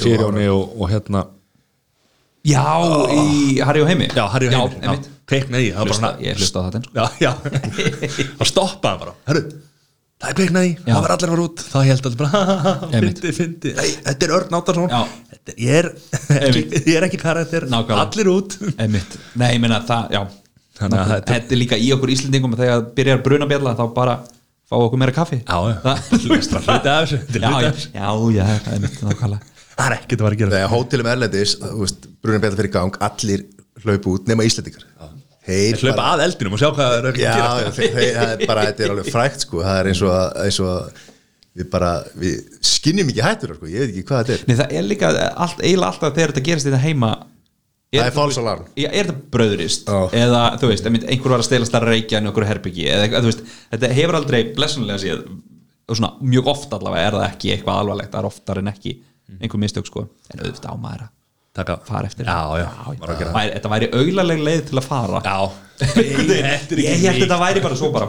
Sirjóni 0.00 0.46
og, 0.52 0.76
og 0.80 0.90
hérna 0.92 1.24
já, 2.46 2.62
í 3.12 3.58
Harry 3.66 3.82
og 3.84 3.88
Heimi? 3.90 4.06
Já, 4.14 4.22
Harry 4.32 4.48
og 4.48 4.54
Heimir, 4.54 4.76
einmitt. 4.84 5.08
kveiknaði 5.28 5.66
í 5.66 5.72
það 5.74 5.80
var 5.82 5.90
bara 5.90 5.98
svona- 5.98 6.22
ég 6.24 6.38
hlusta 6.40 6.62
á 6.62 7.06
já 7.20 7.32
og 8.40 8.46
stoppaði 8.52 9.02
bara, 9.02 9.14
hörru 9.28 9.42
það 10.20 10.30
er 10.30 10.36
kveiknaði, 10.40 10.70
Já. 10.76 10.92
það 10.92 11.00
var 11.06 11.14
allir 11.14 11.30
að 11.30 11.34
fara 11.34 11.44
út. 11.48 11.62
Þá 11.70 11.78
held 11.88 12.08
allir 12.10 12.20
bara, 12.20 12.74
fyndi, 12.94 13.32
fyndi. 13.36 13.72
Nei, 13.78 13.88
þetta 14.08 14.26
er 14.28 14.34
Örn 14.38 14.56
Áttarsson 14.60 14.90
ég 15.56 15.78
er, 15.80 15.88
ekki, 16.46 16.64
ég 16.86 16.98
er 17.00 17.06
ekki 17.08 17.20
karakter. 17.22 17.64
Nákvæmlega. 17.72 18.04
allir 18.04 18.28
út. 18.34 18.58
Nei, 18.76 19.48
ég 19.54 19.62
meina 19.64 19.80
það, 19.88 20.12
já. 20.14 20.20
Þannig 20.80 21.00
að 21.02 21.10
þetta- 21.14 21.32
þetta 21.34 21.56
er 21.56 21.60
líka 21.60 21.76
í 21.80 21.88
okkur 21.96 22.12
Íslendingum 22.14 22.54
þegar 22.56 22.84
byrjar 22.96 23.22
brunabjalla 23.24 23.72
þá 23.76 23.82
bara 23.96 24.14
fá 24.70 24.76
okkur 24.78 25.00
meira 25.02 25.12
kaffi. 25.16 25.40
Já, 25.42 25.56
já, 25.72 25.76
Það- 25.84 26.12
hluti 26.24 26.76
af 26.76 26.84
þessu. 26.86 27.18
Þetta 27.26 27.40
er 27.40 27.42
já, 27.42 27.50
hluti 27.50 27.64
já, 27.64 27.70
af 27.70 27.80
þessu. 27.80 27.90
já, 27.96 28.08
já, 28.36 28.44
það 28.68 28.76
er 28.76 28.84
mitt 28.86 29.00
nákvæmlega. 29.08 29.42
Það 29.80 29.86
er 29.90 29.96
ekkert 29.96 30.20
að 30.20 30.24
vera 30.28 30.36
að 30.36 30.40
gera. 30.44 30.52
Þegar 30.54 30.72
hótelum 30.76 31.10
erlendis, 31.14 31.52
þú 31.64 31.80
veist, 31.84 32.08
brunum 32.20 32.42
betur 32.44 32.60
fyrir 32.60 32.72
gang 32.76 32.96
allir 33.08 33.44
hlaupa 33.80 34.12
út 34.14 34.28
nema 34.28 34.44
Íslandingar 34.48 34.84
hlaupa 35.80 36.08
að 36.14 36.24
eldinum 36.26 36.56
og 36.56 36.60
sjá 36.62 36.68
hvað 36.70 36.90
það 36.90 36.98
er 36.98 37.08
að 37.10 37.20
Já, 37.20 37.30
gera. 37.36 37.72
þeir, 37.76 37.94
þeir, 37.96 38.10
það 38.16 38.34
er 38.34 38.50
bara, 38.50 38.66
þetta 38.68 38.84
er 38.86 38.94
alveg 38.94 39.10
frækt 39.14 39.46
sko, 39.46 39.62
það 39.66 39.80
er 39.80 39.90
eins 39.90 40.02
og 40.06 40.44
eins 40.44 40.60
og 40.64 41.02
við 41.60 41.68
bara, 41.72 41.90
við 42.20 42.60
skinnum 42.70 43.10
ekki 43.12 43.24
hættur 43.26 43.56
sko, 43.58 43.68
ég 43.70 43.82
veit 43.84 43.90
ekki 43.92 44.06
hvað 44.10 44.22
þetta 44.22 44.36
er. 44.36 44.46
Nei, 44.48 44.56
það 44.60 44.74
er 44.78 44.86
líka 44.86 45.10
allt, 45.18 45.62
eiginlega 45.64 45.90
alltaf 45.90 46.16
þegar 46.16 46.32
þetta 46.34 46.46
gerist 46.50 46.68
þetta 46.70 46.82
heima 46.84 47.12
Það 47.90 48.06
er 48.06 48.12
false 48.14 48.38
alarm. 48.38 48.66
Já, 48.78 48.86
er 48.86 49.08
þetta 49.08 49.30
bröðurist 49.34 49.88
Já. 49.90 49.96
eða, 50.14 50.42
þú 50.62 50.68
veist, 50.70 50.84
einhver 50.86 51.32
var 51.34 51.42
að 51.42 51.46
stelast 51.48 51.74
að 51.74 51.86
reykja 51.88 52.20
en 52.20 52.30
okkur 52.30 52.46
herbyggi, 52.46 52.84
eða, 52.86 53.22
veist, 53.24 53.40
þetta 53.72 53.90
hefur 53.96 54.18
aldrei 54.20 54.38
blessunlega 54.54 55.02
séð, 55.02 55.24
og 55.90 55.98
svona 55.98 56.12
mjög 56.22 56.52
oft 56.52 56.76
allavega 56.76 57.08
er 57.08 57.16
það 57.18 57.26
ekki 57.32 57.50
eitthvað 57.56 57.80
alvarlegt, 57.82 58.12
það 58.14 58.20
er 58.22 58.28
oftar 58.30 58.60
en 58.62 58.70
ekki 58.70 58.92
einhver 59.40 59.62
mistök, 59.64 59.90
sko, 59.90 60.04
en 60.30 60.44
auðvitað 60.44 60.70
á 60.70 60.76
maður 60.78 61.02
að 61.08 61.10
taka 61.56 61.76
fara 61.86 62.06
eftir. 62.06 62.26
Já, 62.26 62.58
já, 62.60 62.68
já, 62.94 63.30
væri, 63.34 63.52
þetta 63.56 63.70
væri 63.72 63.88
auglaleg 63.98 64.42
leið 64.46 64.62
til 64.68 64.78
að 64.80 64.86
fara. 64.86 65.20
Já, 65.24 65.38
ég, 65.98 67.02
held 67.02 67.22
þetta 67.24 67.38
væri 67.40 67.62
bara 67.64 67.78
svo 67.78 67.90
bara 67.94 68.06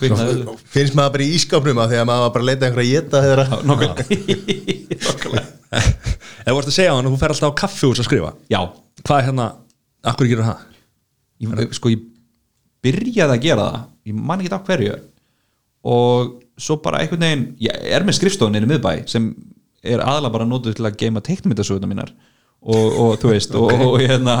kviknaði. 0.00 0.56
finnst 0.74 0.96
maður 0.98 1.14
bara 1.16 1.24
í 1.24 1.30
ískapnum 1.38 1.80
að 1.80 1.94
því 1.94 2.00
að 2.02 2.08
maður 2.10 2.24
var 2.26 2.34
bara 2.34 2.44
að 2.44 2.50
leita 2.50 2.68
einhverja 2.68 2.98
geta 2.98 3.22
þegar 3.24 3.42
að 3.44 3.64
nokkulega 3.70 5.46
ef 5.70 6.48
þú 6.50 6.54
vorst 6.56 6.70
að 6.72 6.74
segja 6.74 6.90
á 6.90 6.96
hann 6.96 7.06
að 7.06 7.14
þú 7.14 7.20
fer 7.20 7.34
alltaf 7.34 7.52
á 7.54 7.60
kaffihús 7.62 8.00
að 8.02 8.08
skrifa. 8.08 8.32
Já, 8.50 8.60
hvað 9.04 9.20
er 9.20 9.26
hérna, 9.28 9.46
akkur 10.12 10.30
gerur 10.30 10.48
það? 10.48 10.64
Ég, 11.40 11.76
sko 11.78 11.92
ég 11.92 12.02
byrjaði 12.84 13.36
að 13.36 13.44
gera 13.44 13.68
það. 13.68 13.84
Ég 14.10 14.18
man 14.30 14.42
ekki 14.42 14.56
á 14.56 14.66
hverju. 14.66 14.96
Og 15.94 16.34
svo 16.60 16.76
bara 16.84 17.00
einhvern 17.04 17.24
veginn 17.24 17.46
ég 17.62 17.86
er 17.94 18.04
með 18.04 18.18
skrifstofun 18.18 18.58
í 18.58 18.66
miðbæ 18.66 18.92
sem 19.08 19.30
er 19.80 20.02
aðalega 20.04 20.34
bara 20.34 20.48
notuð 20.48 20.76
til 20.76 20.88
að 20.88 20.98
geima 21.00 21.22
teiknmyndasöguna 21.24 21.88
mínar 21.88 22.10
og, 22.60 22.98
og 23.04 23.12
þú 23.22 23.32
veist 23.34 23.54
og, 23.56 23.72
og, 23.72 23.96
hérna, 24.02 24.36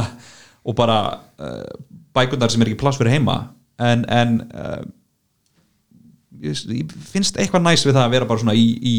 og 0.64 0.76
bara 0.76 1.00
uh, 1.40 1.70
bækundar 2.16 2.52
sem 2.52 2.62
er 2.62 2.70
ekki 2.70 2.80
pláss 2.82 3.00
fyrir 3.00 3.14
heima 3.16 3.38
en, 3.80 4.04
en 4.12 4.36
uh, 4.50 4.82
ég, 6.44 6.60
ég 6.76 6.92
finnst 7.12 7.40
eitthvað 7.40 7.64
næs 7.64 7.86
við 7.86 7.96
það 7.96 8.06
að 8.06 8.14
vera 8.16 8.28
bara 8.28 8.42
svona 8.42 8.56
í, 8.58 8.68
í 8.76 8.94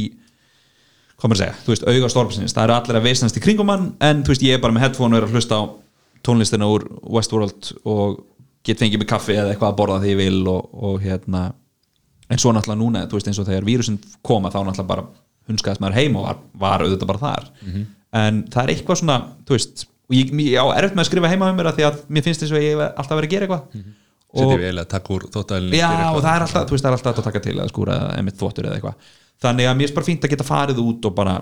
hvað 1.21 1.29
maður 1.29 1.37
að 1.37 1.43
segja, 1.43 1.59
þú 1.61 1.73
veist, 1.73 1.83
auga 1.85 2.09
stormsins. 2.09 2.53
Það 2.57 2.63
eru 2.65 2.75
allir 2.79 2.97
að 2.97 3.05
veisnast 3.05 3.37
í 3.37 3.43
kringum 3.43 3.69
hann 3.69 3.87
en 4.01 4.23
þú 4.25 4.33
veist, 4.33 4.45
ég 4.47 4.57
er 4.57 4.63
bara 4.63 4.73
með 4.73 4.87
headphone 4.87 5.13
og 5.13 5.21
er 5.21 5.27
að 5.27 5.35
hlusta 5.37 5.59
á 5.61 5.63
tónlistina 6.25 6.69
úr 6.69 6.87
Westworld 7.13 7.71
og 7.89 8.21
get 8.65 8.81
fengið 8.81 9.01
mig 9.01 9.09
kaffi 9.09 9.35
eða 9.37 9.53
eitthvað 9.53 9.71
að 9.71 9.77
borða 9.77 9.99
því 10.01 10.13
ég 10.13 10.19
vil 10.21 10.49
og, 10.49 10.73
og 10.73 11.01
hérna 11.01 11.43
en 12.31 12.41
svo 12.41 12.53
náttúrulega 12.55 12.81
núna, 12.81 13.05
þú 13.09 13.19
veist, 13.19 13.29
eins 13.29 13.41
og 13.41 13.49
þegar 13.49 13.67
vírusin 13.67 13.97
koma 14.25 14.49
þá 14.53 14.61
náttúrulega 14.61 14.89
bara 14.89 15.07
hunskaðist 15.49 15.81
maður 15.83 15.97
heim 15.99 16.17
og 16.17 16.27
var, 16.27 16.43
var 16.61 16.85
auðvitað 16.85 17.09
bara 17.11 17.23
þar 17.25 17.49
en 18.19 18.43
það 18.51 18.63
er 18.63 18.73
eitthvað 18.75 19.01
svona, 19.01 19.17
þú 19.47 19.57
veist 19.57 19.87
og 20.11 20.17
ég, 20.17 20.31
ég 20.51 20.59
á 20.59 20.65
erfitt 20.75 20.97
með 20.97 21.05
að 21.05 21.09
skrifa 21.11 21.31
heima 21.31 21.49
um 21.51 21.57
mér 21.59 21.71
af 21.71 21.77
því 21.77 21.87
að 21.87 21.99
mér 22.11 22.25
finnst 22.25 22.43
þess 22.43 22.55
að 22.57 22.65
ég 22.65 22.81
alltaf 22.89 23.15
verið 23.15 23.29
að 23.29 23.33
gera 23.35 23.47
eitthvað. 23.47 23.89
Setjum 24.31 24.59
við 24.59 24.67
eiginlega 24.67 24.85
að 24.87 24.91
taka 24.91 25.13
úr 25.15 25.23
þóttæðilin 25.31 25.75
Já, 25.75 25.89
og 26.11 26.21
það 26.23 26.33
er 26.33 26.45
alltaf, 26.45 26.67
þú 26.67 26.75
veist, 26.75 26.85
það 26.85 26.91
er 26.91 26.97
alltaf 26.97 27.17
að 27.21 27.25
taka 27.27 27.41
til 27.43 27.55
að 27.59 27.71
skúra 27.71 27.95
emitt 28.15 28.37
þvottur 28.39 28.67
eða 28.67 28.77
eitthvað 28.79 29.09
þannig 29.41 29.65
að 29.71 29.77
mér 29.79 29.89
er 29.89 29.95
bara 29.97 30.05
fínt 30.05 30.25
að 30.27 30.31
geta 30.35 30.45
farið 30.45 30.79
út 30.83 31.05
og 31.09 31.13
bara, 31.17 31.35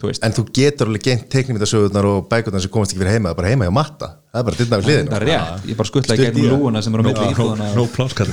þú 0.00 0.08
veist, 0.10 0.24
En 0.26 0.32
þú 0.34 0.42
getur 0.56 0.88
alveg 0.90 1.02
gengt 1.06 1.28
teiknumindasögurnar 1.30 2.08
og 2.10 2.24
bækurnar 2.30 2.60
sem 2.64 2.72
komast 2.74 2.90
ekki 2.92 3.02
fyrir 3.04 3.14
heima, 3.16 3.28
það 3.30 3.34
er 3.36 3.38
bara 3.40 3.50
heima 3.52 3.68
hjá 3.68 3.74
matta. 3.76 4.08
Það 4.36 4.40
er 4.40 4.46
bara 4.48 4.58
dyrna 4.60 4.78
við 4.80 4.86
hliðina. 4.90 5.10
Það 5.12 5.22
er 5.22 5.26
rétt. 5.30 5.68
Ég 5.70 5.76
bara 5.78 5.88
skuttla 5.88 6.16
í 6.16 6.18
gegnum 6.20 6.48
lúuna 6.50 6.82
sem 6.84 6.96
eru 6.98 7.02
á 7.02 7.06
milli 7.06 7.28
íbúðana 7.32 7.68
no 7.76 7.84
pláskall 7.94 8.32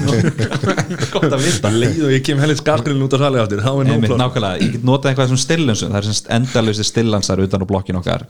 gott 1.14 1.28
að 1.38 1.44
vita. 1.46 1.72
Leið 1.72 2.02
og 2.08 2.12
ég 2.16 2.26
kem 2.28 2.42
helið 2.44 2.60
skargrillin 2.60 3.06
út 3.06 3.16
á 3.16 3.20
sali 3.22 3.40
áttir 3.44 3.62
þá 3.64 3.70
er 3.72 3.88
no 3.88 4.00
pláskall 4.02 4.20
nákvæmlega, 4.24 4.60
ég 4.66 4.74
get 4.76 4.88
notað 4.90 5.12
eitthvað 5.14 5.32
sem 5.32 5.42
stillansum 5.46 5.94
það 5.94 6.00
er 6.02 6.08
semst 6.10 6.28
endalösi 6.38 6.88
stillansar 6.90 7.44
utan 7.46 7.64
á 7.64 7.68
blokkin 7.70 8.00
okkar 8.02 8.26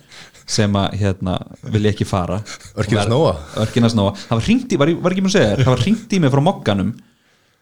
sem 0.46 0.78
að 0.84 1.00
hérna 1.02 1.38
vil 1.74 1.82
ég 1.88 1.96
ekki 1.96 2.06
fara. 2.12 2.42
Örkin 2.76 3.00
að 3.00 3.08
Og 3.08 3.10
snóa. 3.10 3.34
ver- 3.40 3.64
Örkin 3.66 3.88
að 3.90 3.96
snóa, 3.96 4.14
það 4.28 4.36
var 4.38 4.46
hringt 4.52 4.70
í, 4.76 4.80
var, 4.84 4.92
ég- 4.94 5.02
var 5.08 5.16
ekki 5.16 5.24
mér 5.26 5.32
að 5.34 5.38
segja 5.40 5.50
þér 5.56 5.64
það 5.64 5.74
var 5.74 5.84
hringt 5.88 6.14
í 6.14 6.20
mig 6.28 6.34
frá 6.36 6.44
mokkanum 6.52 6.94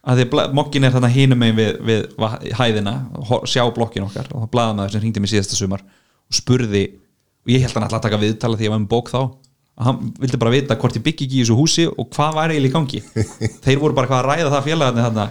að 0.02 0.22
því 0.22 0.26
að 0.42 0.56
mokkin 0.58 0.88
er 0.88 0.96
þarna 0.96 1.12
hinum 1.14 1.42
megin 1.42 1.60
við, 1.60 1.76
við 1.86 2.56
hæðina, 2.58 2.96
sjá 3.50 3.62
blokkin 3.76 4.08
okkar 4.08 4.32
og 4.32 4.46
það 4.46 4.52
blaða 4.56 4.78
maður 4.78 4.96
sem 4.96 5.04
hringdi 5.04 5.22
mig 5.22 5.32
síðasta 5.32 5.60
sumar 5.60 5.84
og 5.86 6.38
spurði, 6.38 6.84
og 7.46 7.54
ég 7.54 7.66
held 7.66 7.76
hann 7.76 7.86
alltaf 7.86 8.00
að 8.00 8.08
taka 8.08 8.22
viðtala 8.22 8.58
því 8.58 8.68
ég 8.68 8.74
var 8.74 8.82
með 8.82 8.92
bók 8.96 9.12
þá 9.14 9.22
að 9.22 9.88
hann 9.88 10.12
vildi 10.22 10.40
bara 10.42 10.54
vita 10.54 10.78
hvort 10.80 10.98
ég 10.98 11.06
byggi 11.06 11.28
ekki 11.28 11.38
í 11.38 11.44
þessu 11.44 11.58
húsi 11.58 11.86
og 11.90 12.10
hvað 12.16 12.38
væri 12.38 12.58
eiginlega 12.58 12.72
í 12.72 12.76
gangi. 12.76 13.02
Þeir 13.66 13.82
voru 13.82 13.98
bara 13.98 14.10
hvað 14.10 14.20
að 14.20 14.28
ræða 14.30 14.52
það 14.56 14.68
félagarnir 14.68 15.08
þarna 15.08 15.28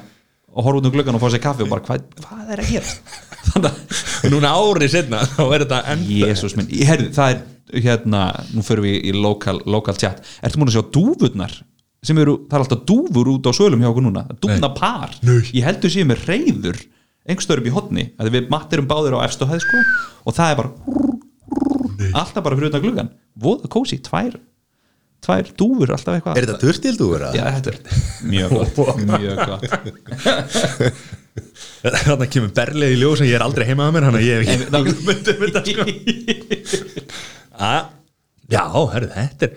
og 0.51 0.67
horfa 0.67 0.81
út 0.81 0.89
um 0.89 0.95
gluggan 0.95 1.19
og 1.19 1.23
fá 1.23 1.29
sér 1.31 1.43
kaffi 1.45 1.67
og 1.67 1.71
bara 1.71 1.85
hvað, 1.87 2.07
hvað 2.25 2.55
er 2.55 2.63
að 2.63 2.73
gera? 2.75 2.95
Þannig 3.51 3.69
að 3.71 4.33
núna 4.35 4.53
árið 4.59 4.95
setna 4.95 5.21
þá 5.29 5.43
er 5.45 5.65
þetta 5.65 5.81
enda 5.95 6.31
Jésús 6.31 6.57
minn, 6.59 6.71
ég 6.75 6.91
heyrðu, 6.91 7.11
það 7.17 7.35
er 7.35 7.85
hérna, 7.85 8.23
nú 8.51 8.65
förum 8.67 8.89
við 8.89 9.07
í 9.07 9.15
local, 9.15 9.61
local 9.71 9.95
chat. 9.99 10.25
Ertu 10.43 10.59
múin 10.59 10.73
að 10.73 10.81
sjá 10.81 10.89
dúfurnar 10.97 11.55
sem 12.05 12.19
eru, 12.23 12.35
það 12.49 12.57
er 12.57 12.65
alltaf 12.65 12.85
dúfur 12.89 13.29
út 13.35 13.49
á 13.49 13.53
sölum 13.57 13.83
hjá 13.83 13.91
okkur 13.91 14.07
núna. 14.07 14.23
Dúfna 14.41 14.71
par, 14.77 15.13
Nei. 15.27 15.41
ég 15.53 15.67
heldur 15.67 15.93
séu 15.93 16.07
með 16.09 16.23
reyður 16.31 16.79
einhverstöður 17.29 17.61
upp 17.63 17.69
í 17.69 17.75
hotni, 17.75 18.05
að 18.19 18.31
við 18.35 18.47
mattirum 18.53 18.89
báðir 18.91 19.19
á 19.21 19.25
efstu 19.27 19.49
hæð 19.51 19.61
sko. 19.67 19.83
Og 20.25 20.37
það 20.37 20.55
er 20.55 20.61
bara 20.63 20.71
alltaf 22.17 22.43
bara 22.47 22.57
fyrir 22.57 22.71
utan 22.73 22.83
gluggan 22.87 23.11
voða 23.41 23.69
kósi, 23.71 23.99
tvær 24.03 24.39
tvær 25.21 25.51
dúfur, 25.53 25.91
alltaf 25.93 26.15
eitthvað. 26.17 26.39
Er 26.41 26.47
þetta 26.49 26.61
turtildúur? 26.63 27.25
Já, 27.37 27.43
þetta 27.59 27.75
er 27.75 27.79
mjög 28.33 28.55
gott, 28.57 29.03
mjög 29.11 29.37
gott. 29.51 29.65
Þannig 31.85 32.25
að 32.25 32.31
kemur 32.33 32.55
berlið 32.57 32.95
í 32.95 32.97
ljós 33.03 33.21
en 33.21 33.29
ég 33.29 33.37
er 33.37 33.45
aldrei 33.45 33.67
heima 33.69 33.85
að 33.91 33.95
mér 33.99 34.07
hann 34.09 34.17
að 34.17 34.25
ég 34.25 34.41
hef 34.41 34.65
ekki 34.65 34.95
myndi 35.11 35.35
um 35.35 35.43
þetta 35.45 35.61
sko. 35.69 35.83
A- 37.61 37.91
já, 38.57 38.65
herru, 38.95 39.11
þetta 39.13 39.51
er 39.51 39.53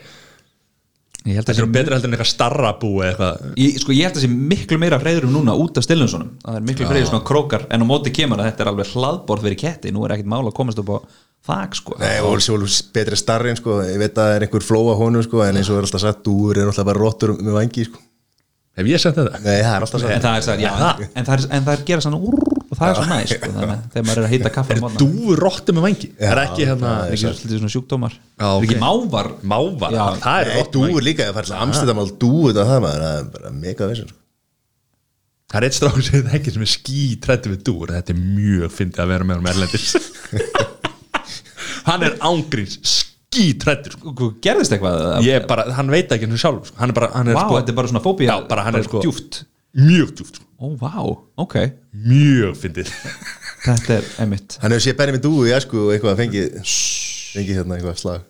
þetta 1.23 1.55
sé 1.55 1.63
er 1.63 1.69
betra 1.71 1.95
heldur 1.97 2.09
en 2.09 2.15
eitthvað 2.17 2.31
starra 2.33 2.71
bú 2.79 2.93
eða 2.99 3.11
eitthvað. 3.11 3.51
Ég, 3.63 3.77
sko, 3.79 3.93
ég 3.95 4.09
held 4.09 4.17
að 4.19 4.25
sé 4.25 4.31
miklu 4.33 4.79
meira 4.81 4.99
freyðurum 4.99 5.31
núna 5.37 5.55
út 5.55 5.77
af 5.79 5.85
Stillinssonum 5.85 6.33
það 6.43 6.57
er 6.59 6.65
miklu 6.67 6.87
freyður 6.89 7.11
svona 7.11 7.27
krókar 7.29 7.67
en 7.71 7.85
á 7.85 7.85
móti 7.87 8.11
kemur 8.15 8.41
að 8.41 8.49
þetta 8.49 8.65
er 8.65 8.71
alveg 8.73 8.91
hlaðborð 8.91 9.47
fyrir 9.47 9.61
ketti. 9.63 9.93
Nú 9.95 10.03
er 10.03 10.17
ekkert 10.17 10.31
mála 10.33 10.51
að 10.51 10.57
komast 10.59 10.81
upp 10.83 10.91
á 10.91 10.97
þak 11.47 11.77
sko. 11.79 11.97
Nei, 11.99 12.17
og 12.23 12.39
svo 12.43 12.57
betri 12.95 13.19
starri 13.19 13.51
en 13.51 13.59
sko, 13.59 13.81
ég 13.87 13.99
veit 13.99 14.15
að 14.15 14.21
það 14.21 14.35
er 14.37 14.45
einhver 14.47 14.65
flóa 14.65 14.95
honum 14.99 15.23
sko, 15.25 15.43
en 15.43 15.59
eins 15.59 15.71
og 15.71 15.79
er 15.79 15.87
alltaf 15.87 16.03
sagt, 16.03 16.23
dúur 16.27 16.59
er 16.59 16.69
alltaf 16.71 16.87
bara 16.87 17.01
rottur 17.01 17.35
með 17.39 17.57
vangi 17.57 17.87
sko. 17.89 18.03
hef 18.79 18.89
ég 18.89 19.01
sagt 19.01 19.19
þetta? 19.19 19.41
Nei, 19.43 19.59
það 19.59 19.75
er 19.75 19.87
alltaf 19.87 19.99
en 19.99 20.07
sagt. 20.07 20.23
það 20.23 20.37
er, 20.37 20.45
sagt, 20.47 20.63
já, 20.63 20.71
en 21.13 21.27
það 21.27 21.35
er, 21.35 21.47
en 21.57 21.67
það 21.67 21.73
er 21.75 21.83
gera 21.89 22.05
svona 22.05 22.19
úr, 22.19 22.52
og 22.73 22.79
það 22.79 22.89
er 22.89 22.97
svo 22.97 23.05
næst 23.11 23.35
sko, 23.37 23.51
þegar 23.53 24.05
maður 24.07 24.19
er 24.19 24.25
að 24.27 24.33
hýta 24.33 24.51
kaffa 24.55 24.73
er 24.75 24.97
dúfur 25.03 25.41
rottu 25.43 25.75
með 25.77 25.85
vangi? 25.87 26.09
Já, 26.17 26.27
er 26.33 26.41
ekki 26.43 26.67
hérna 26.69 26.89
það 26.89 27.05
er 27.05 27.13
ekki 27.13 27.21
svolítið 27.23 27.61
svona 27.61 27.73
sjúkdómar. 27.75 28.17
Já, 28.33 28.47
er 28.49 28.65
ekki 28.67 28.79
mávar? 28.81 29.29
Mávar, 29.53 29.93
Já. 29.95 30.03
það 30.23 30.41
er 30.41 30.49
Nei, 30.49 30.57
rottu 30.57 30.73
með 30.73 30.73
dúur 30.73 30.89
vangi 30.97 31.07
líka, 31.07 31.27
ég 31.29 31.37
fær 31.37 31.47
til 31.49 31.55
Amsterdam 31.67 32.01
að 32.03 32.11
dúu 32.23 32.43
þetta 32.49 32.65
það 32.71 32.83
maður, 32.87 33.05
það 33.07 33.21
er 33.21 33.31
bara 33.37 33.53
mega 33.61 33.89
vissin 33.93 34.09
sko. 34.11 34.19
það 35.53 35.59
er 35.59 35.67
eitt 35.69 35.77
strák 35.77 35.97
sem 36.07 36.23
það 36.25 36.35
ekki 36.39 36.53
sem 36.57 36.65
er 36.65 36.71
skítrættu 36.73 37.53
við 37.53 37.63
dúr 37.69 37.93
þetta 37.93 38.13
er 38.15 38.21
mjög 38.23 38.73
fyndið 38.73 39.03
að 39.03 39.11
vera 39.13 39.29
með 39.29 39.39
hann 39.39 39.51
erlendis. 39.53 39.87
Hann 41.87 42.03
er 42.07 42.13
ángríns 42.23 42.77
skítrættur 42.87 43.97
sko. 43.97 44.13
Hvað- 44.15 44.35
gerðist 44.45 44.71
eitthvað? 44.75 45.01
Ég 45.25 45.41
er 45.41 45.47
bara, 45.49 45.65
hann 45.75 45.89
veit 45.91 46.11
ekki 46.15 46.27
henni 46.29 46.39
sjálf 46.39 46.69
sko. 46.69 46.77
hann 46.79 46.93
er 46.93 46.95
bara, 46.95 47.09
hann 47.13 47.27
er 47.27 48.87
sko 48.87 49.03
mjög 49.77 50.11
djúft 50.17 50.35
sko. 50.39 50.45
ó, 50.61 50.65
vá, 50.79 50.91
ok, 51.43 51.55
mjög 52.07 52.57
fyndið 52.61 52.91
þetta 53.63 53.95
er 53.99 54.09
emitt 54.25 54.57
Hann 54.61 54.71
hefur 54.75 54.85
séð 54.85 54.97
Benjamin 54.99 55.23
dúu 55.23 55.47
í 55.47 55.53
æsku 55.55 55.79
og 55.87 55.93
eitthvað 55.95 56.19
fengið 56.19 56.59
fengið 57.33 57.57
hérna 57.61 57.77
eitthvað 57.79 57.97
slag 58.03 58.27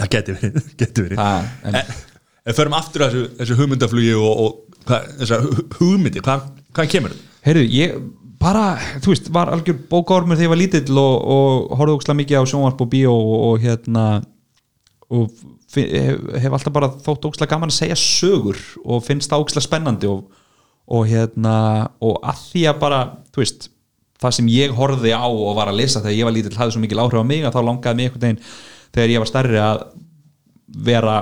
það 0.00 0.12
geti 0.14 0.36
verið, 0.38 0.62
geti 0.80 1.04
verið. 1.04 1.20
Það, 1.20 1.50
en- 1.68 1.76
en, 1.82 1.98
en 2.48 2.56
förum 2.56 2.76
aftur 2.78 3.04
að 3.04 3.12
þessu, 3.16 3.34
þessu 3.42 3.58
hugmyndaflugi 3.58 4.14
og, 4.16 4.40
og 4.46 4.80
hvað, 4.88 5.10
þessa 5.20 5.40
hu- 5.44 5.66
hugmyndi 5.80 6.22
hvað, 6.24 6.46
hvað 6.78 6.90
kemur 6.94 7.12
þetta? 7.16 7.26
Heyrðu, 7.44 7.66
ég 7.74 7.98
bara, 8.40 8.64
þú 9.04 9.12
veist, 9.12 9.28
var 9.36 9.50
algjör 9.52 9.76
bókármur 9.90 10.38
þegar 10.38 10.46
ég 10.46 10.52
var 10.54 10.60
lítill 10.62 10.96
og, 11.02 11.16
og 11.34 11.74
horfði 11.76 11.96
ókslega 11.98 12.18
mikið 12.22 12.40
á 12.40 12.44
sjónvarp 12.48 12.80
og 12.86 12.88
bíó 12.94 13.12
og, 13.12 13.34
og 13.50 13.60
hérna 13.66 14.04
og 15.10 15.34
hef, 15.74 16.20
hef 16.40 16.54
alltaf 16.56 16.72
bara 16.72 16.88
þótt 17.04 17.26
ókslega 17.28 17.50
gaman 17.52 17.72
að 17.72 17.76
segja 17.82 17.98
sögur 18.00 18.56
og 18.84 19.04
finnst 19.04 19.28
það 19.32 19.44
ókslega 19.44 19.66
spennandi 19.66 20.08
og, 20.08 20.22
og 20.90 21.06
hérna 21.10 21.56
og 22.02 22.18
að 22.26 22.40
því 22.48 22.64
að 22.70 22.80
bara, 22.82 23.00
þú 23.30 23.42
veist 23.44 23.68
það 24.20 24.36
sem 24.36 24.48
ég 24.52 24.72
horfði 24.76 25.12
á 25.16 25.24
og 25.26 25.52
var 25.56 25.70
að 25.70 25.80
lesa 25.80 26.02
þegar 26.02 26.18
ég 26.18 26.28
var 26.28 26.36
lítill 26.36 26.56
hafði 26.58 26.76
svo 26.76 26.82
mikil 26.82 27.02
áhrif 27.02 27.22
á 27.22 27.30
mig 27.30 27.44
að 27.46 27.56
þá 27.56 27.60
langaði 27.66 27.96
mig 27.96 28.08
einhvern 28.08 28.24
veginn 28.26 28.42
þegar 28.90 29.12
ég 29.14 29.22
var 29.22 29.30
stærri 29.30 29.60
að 29.62 29.84
vera 30.90 31.14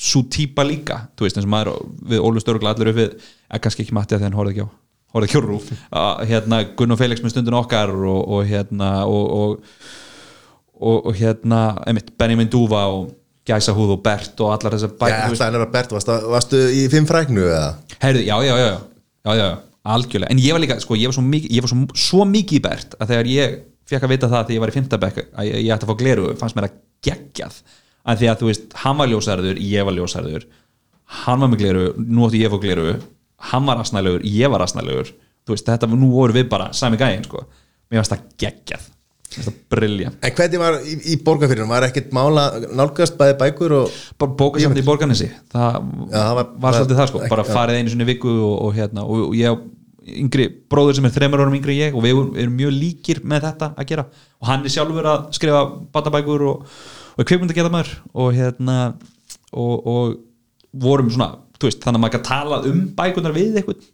svo 0.00 0.22
típa 0.30 0.64
líka 0.66 1.00
þú 1.18 1.26
veist 1.26 1.40
eins 1.40 1.48
og 1.48 1.54
maður 1.54 1.80
við 2.12 2.26
Ólu 2.28 2.42
Störgla 2.42 2.74
allir 2.74 2.92
upp 2.92 3.00
við 3.00 3.16
að 3.50 3.64
kannski 3.64 3.84
ekki 3.84 3.96
matti 3.96 4.14
að 4.14 4.22
þegar 4.22 4.30
hann 4.30 4.38
horfði 4.38 4.54
ekki 4.54 4.68
á 4.68 4.68
horfði 5.10 5.28
ekki 5.30 5.40
á 5.40 5.48
rúf 5.48 5.70
að, 5.72 6.20
hérna 6.30 6.60
Gunn 6.78 6.94
og 6.94 7.00
Felix 7.00 7.24
með 7.24 7.34
stundin 7.34 7.58
okkar 7.58 7.94
og, 7.96 8.20
og 8.20 8.44
hérna 8.46 8.90
og, 9.10 9.24
og, 9.40 9.88
og, 10.78 11.08
og 11.10 11.18
hérna 11.18 11.62
einmitt 11.82 12.12
Benjamin 12.20 12.52
Dúfa 12.52 12.84
og 12.92 13.10
Gæsahúð 13.50 13.96
og 13.96 14.02
Bert 14.04 14.40
og 14.44 14.52
allar 14.54 14.76
þessar 14.76 14.92
Já, 15.10 15.24
þú 15.24 15.32
veist. 15.32 15.42
það 15.42 15.56
er 15.56 15.64
að 15.64 15.72
Bert, 15.74 15.94
varstu, 15.96 16.16
varstu 16.30 16.62
í 16.76 16.84
fimm 16.92 17.08
fræknu 17.08 17.42
eða? 17.48 17.70
Heyrðu, 18.04 18.24
já, 18.28 18.36
já, 18.46 18.52
já, 18.52 18.66
já, 18.68 18.78
já, 19.26 19.34
já, 19.36 19.48
algjörlega. 19.96 20.30
En 20.32 20.40
ég 20.42 20.56
var 20.56 20.62
líka, 20.62 20.78
sko, 20.82 20.96
ég 20.98 21.10
var 21.10 21.16
svo 21.16 21.26
mikið, 21.26 21.52
ég 21.56 21.66
var 21.66 21.72
svo, 21.72 22.00
svo 22.06 22.26
mikið 22.28 22.60
í 22.60 22.62
Bert 22.64 22.96
að 22.98 23.12
þegar 23.14 23.30
ég 23.34 23.58
fekk 23.90 24.06
að 24.06 24.14
vita 24.14 24.30
það 24.30 24.46
þegar 24.46 24.56
ég 24.56 24.64
var 24.64 24.72
í 24.72 24.76
fimmtabekk 24.78 25.20
að 25.24 25.50
ég, 25.50 25.60
ég 25.66 25.74
ætti 25.74 25.86
að 25.86 25.92
fá 25.92 26.00
gleru 26.02 26.32
fannst 26.40 26.58
mér 26.58 26.68
að 26.68 26.80
geggjað. 27.06 27.60
Að 28.00 28.20
því 28.20 28.28
að 28.30 28.40
þú 28.40 28.50
veist, 28.50 28.76
hann 28.80 29.00
var 29.00 29.10
ljósærður, 29.10 29.58
ég 29.60 29.86
var 29.88 29.96
ljósærður 29.96 30.46
hann 31.24 31.42
var 31.42 31.50
með 31.50 31.64
gleru, 31.64 31.88
nú 31.98 32.26
átti 32.26 32.40
ég 32.40 32.50
að 32.50 32.56
fá 32.56 32.64
gleru 32.64 32.94
hann 33.50 33.66
var 33.66 33.82
asnælegur, 33.82 34.24
ég 34.26 34.52
var 34.52 34.64
asnælegur 34.64 35.10
þú 35.10 35.54
veist, 35.54 35.66
þetta, 35.66 35.90
nú 35.90 36.12
voru 36.12 36.36
við 36.36 36.48
bara 36.52 36.70
sami 36.76 37.00
gæðin, 37.00 37.26
sko, 37.26 37.44
mér 37.90 38.02
fannst 38.02 38.14
það 38.14 38.26
geggjað 38.44 38.88
briljant 39.70 40.16
En 40.26 40.32
hvernig 40.36 40.58
var 40.62 40.78
í, 40.82 40.94
í 41.12 41.16
borgarfyrirnum, 41.24 41.70
var 41.70 41.86
ekkert 41.86 42.10
mála 42.16 42.44
nálgast 42.76 43.16
bæði 43.20 43.36
bækur 43.40 43.74
og 43.80 43.92
bara 44.18 44.34
bókasafni 44.40 44.82
í 44.82 44.86
Borgarnesi. 44.86 45.28
Það, 45.52 45.76
Já, 46.10 46.24
var- 46.38 46.48
var, 46.64 46.78
svolítið 46.78 46.98
það 47.00 47.10
sko. 47.12 47.20
ekki- 47.20 47.30
bara 47.34 47.44
farið 47.46 47.78
einu 47.80 48.04
í 48.04 48.08
viku 48.10 48.32
og, 48.34 48.56
og 48.66 48.74
hérna 48.74 49.04
og, 49.06 49.28
og 49.28 49.36
ég 49.38 49.60
yngri 50.10 50.48
bróður 50.72 50.96
sem 50.98 51.04
er 51.06 51.14
þreymur 51.14 51.44
árum 51.44 51.54
yngri 51.54 51.76
ég 51.78 51.94
og 51.94 52.02
við 52.02 52.16
erum- 52.42 52.56
mjög 52.58 52.72
líkir 52.74 53.20
með 53.22 53.46
þetta 53.46 53.68
að 53.76 53.86
gera. 53.92 54.06
Og 54.40 54.48
hann 54.50 54.64
er 54.66 54.74
sjálfur 54.74 55.06
að 55.06 55.28
skrifa 55.36 55.62
batabækur 55.94 56.46
og, 56.50 56.66
og 57.18 57.24
kveikmynd 57.28 57.52
að 57.54 57.60
geta 57.60 57.70
maður. 57.70 57.94
Og 58.14 58.34
hérna 58.34 58.76
og, 59.52 59.86
og 59.86 60.18
vorum 60.74 61.10
svona, 61.10 61.36
veist, 61.62 61.80
þannig 61.84 61.98
að 62.00 62.04
maður 62.04 62.14
kann 62.16 62.28
tala 62.30 62.60
um 62.66 62.84
bækunar 62.96 63.34
við 63.36 63.58
eitthvað 63.60 63.88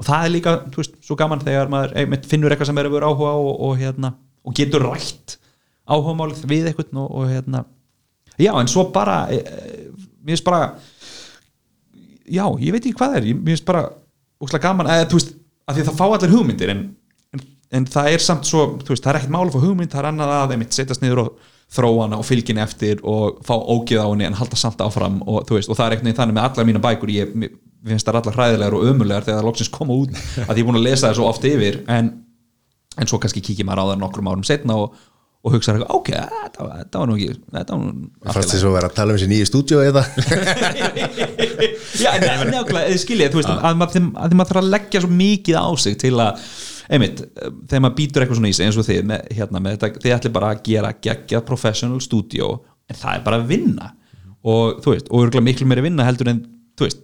og 0.00 0.06
það 0.08 0.24
er 0.24 0.32
líka, 0.32 0.52
þú 0.72 0.80
veist, 0.80 0.94
svo 1.04 1.16
gaman 1.20 1.42
þegar 1.44 1.68
maður 1.72 1.90
einmitt 2.00 2.24
finnur 2.28 2.52
eitthvað 2.54 2.70
sem 2.70 2.78
er 2.80 2.86
að 2.88 2.94
vera 2.96 3.08
áhuga 3.12 3.32
og, 3.36 3.50
og 3.68 3.74
hérna, 3.80 4.14
og 4.46 4.56
getur 4.56 4.86
rætt 4.86 5.36
áhugamálið 5.90 6.46
við 6.48 6.70
eitthvað 6.70 7.02
og, 7.02 7.10
og 7.10 7.30
hérna, 7.30 7.64
já, 8.38 8.52
en 8.54 8.70
svo 8.70 8.86
bara 8.94 9.24
e, 9.32 9.40
e, 9.40 9.84
mér 10.22 10.36
finnst 10.36 10.46
bara 10.46 10.62
já, 12.30 12.44
ég 12.62 12.74
veit 12.74 12.84
ekki 12.84 12.96
hvað 12.98 13.20
er 13.20 13.28
mér 13.34 13.54
finnst 13.54 13.68
bara 13.68 13.86
úkslega 14.40 14.68
gaman 14.68 14.90
eða, 14.90 15.08
þú 15.10 15.20
veist, 15.20 15.32
að 15.66 15.76
því 15.76 15.84
að 15.84 15.90
það 15.90 16.00
fá 16.00 16.04
allir 16.08 16.34
hugmyndir 16.34 16.74
en, 16.74 16.84
en, 17.34 17.46
en 17.78 17.88
það 17.96 18.12
er 18.14 18.24
samt 18.24 18.48
svo 18.48 18.66
þú 18.80 18.94
veist, 18.94 19.04
það 19.04 19.12
er 19.12 19.20
ekkert 19.20 19.34
máli 19.36 19.54
fyrir 19.54 19.66
hugmynd, 19.68 19.92
það 19.92 20.02
er 20.02 20.10
annað 20.12 20.36
að 20.36 20.54
einmitt 20.56 20.78
setjast 20.78 21.04
niður 21.04 21.24
og 21.24 21.50
þróa 21.70 22.06
hana 22.06 22.18
og 22.18 22.26
fylgin 22.26 22.62
eftir 22.62 23.02
og 23.06 23.42
fá 23.46 23.54
ógið 23.54 24.02
á 24.02 24.06
henni 24.08 24.26
en 24.26 24.38
halda 24.38 24.58
samt 24.58 24.80
áfram 24.82 25.20
og 25.22 25.50
veist, 25.52 25.70
og 25.70 25.78
það 25.78 25.84
er 25.84 25.96
einhvern 25.96 26.10
veginn 26.10 26.22
þannig 26.22 26.38
með 26.38 26.48
allar 26.48 26.70
mína 26.70 26.82
bækur 26.82 27.12
ég, 27.14 27.36
finnst 27.86 28.08
það 28.08 28.18
allar 28.20 28.38
hræðilegar 28.38 28.76
og 28.76 28.88
ömulegar 28.90 29.26
þegar 29.26 29.38
það 29.38 29.46
loksins 29.46 29.70
koma 29.72 29.96
út 29.96 30.16
að 30.48 30.58
ég 30.58 30.64
er 30.64 30.66
búin 30.68 30.80
að 30.80 30.88
lesa 30.88 31.06
það 31.08 31.20
svo 31.20 31.28
oft 31.30 31.46
yfir 31.48 31.78
en, 31.92 32.10
en 32.98 33.10
svo 33.10 33.20
kannski 33.22 33.42
kíkir 33.44 33.66
maður 33.68 33.86
á 33.86 33.90
það 33.92 34.02
nokkrum 34.02 34.30
árum 34.30 34.46
setna 34.46 34.76
og, 34.80 34.96
og 35.44 35.54
hugsa 35.54 35.74
eitthvað, 35.74 35.92
ok, 35.96 36.08
þetta 36.10 36.64
var, 36.64 36.72
þetta 36.80 37.02
var 37.02 37.10
nú 37.10 37.18
ekki 37.18 37.36
þetta 37.54 37.76
var 37.76 37.84
nú 37.84 38.32
fannst 38.34 38.54
þess 38.54 38.66
að 38.66 38.74
vera 38.76 38.90
að 38.90 38.96
tala 38.96 39.14
um 39.14 39.18
þessi 39.18 39.30
nýju 39.30 39.50
stúdíu 39.50 39.84
eða? 39.84 40.02
Já, 42.00 42.10
en 42.16 42.26
nefnilega, 42.26 42.98
skiljið, 43.00 43.30
þú 43.32 43.40
veist 43.40 43.52
að 43.52 43.78
maður, 43.80 44.10
að 44.24 44.34
maður 44.40 44.52
þarf 44.52 44.62
að 44.62 44.72
leggja 44.74 45.04
svo 45.04 45.12
mikið 45.20 45.60
á 45.60 45.68
sig 45.84 45.96
til 46.00 46.12
að, 46.22 46.42
einmitt, 46.90 47.22
þegar 47.70 47.84
maður 47.84 47.96
býtur 48.00 48.24
eitthvað 48.24 48.40
svona 48.40 48.50
í 48.50 48.56
sig 48.56 48.68
eins 48.68 48.80
og 48.80 48.88
þið, 48.88 49.00
með, 49.10 49.30
hérna, 49.38 49.62
með 49.64 49.76
þetta, 49.76 50.02
þið 50.04 50.16
ætli 50.16 50.32
bara 50.36 50.50
að 50.54 50.62
gera 50.66 50.92
geggjað 51.08 51.46
professional 51.48 52.00
studio, 52.04 52.50
en 52.90 53.00
það 53.00 53.18
er 53.18 53.26
bara 53.26 53.40
að 53.40 53.50
vinna. 53.50 53.92
Og 54.50 54.80
þú 54.80 54.94
veist, 54.94 55.10
og 55.12 55.26
örgulega 55.26 55.46
miklu 55.50 55.68
meiri 55.68 55.84
vinna 55.84 56.06
heldur 56.08 56.32
en, 56.32 56.42
þú 56.78 56.88
veist 56.88 57.02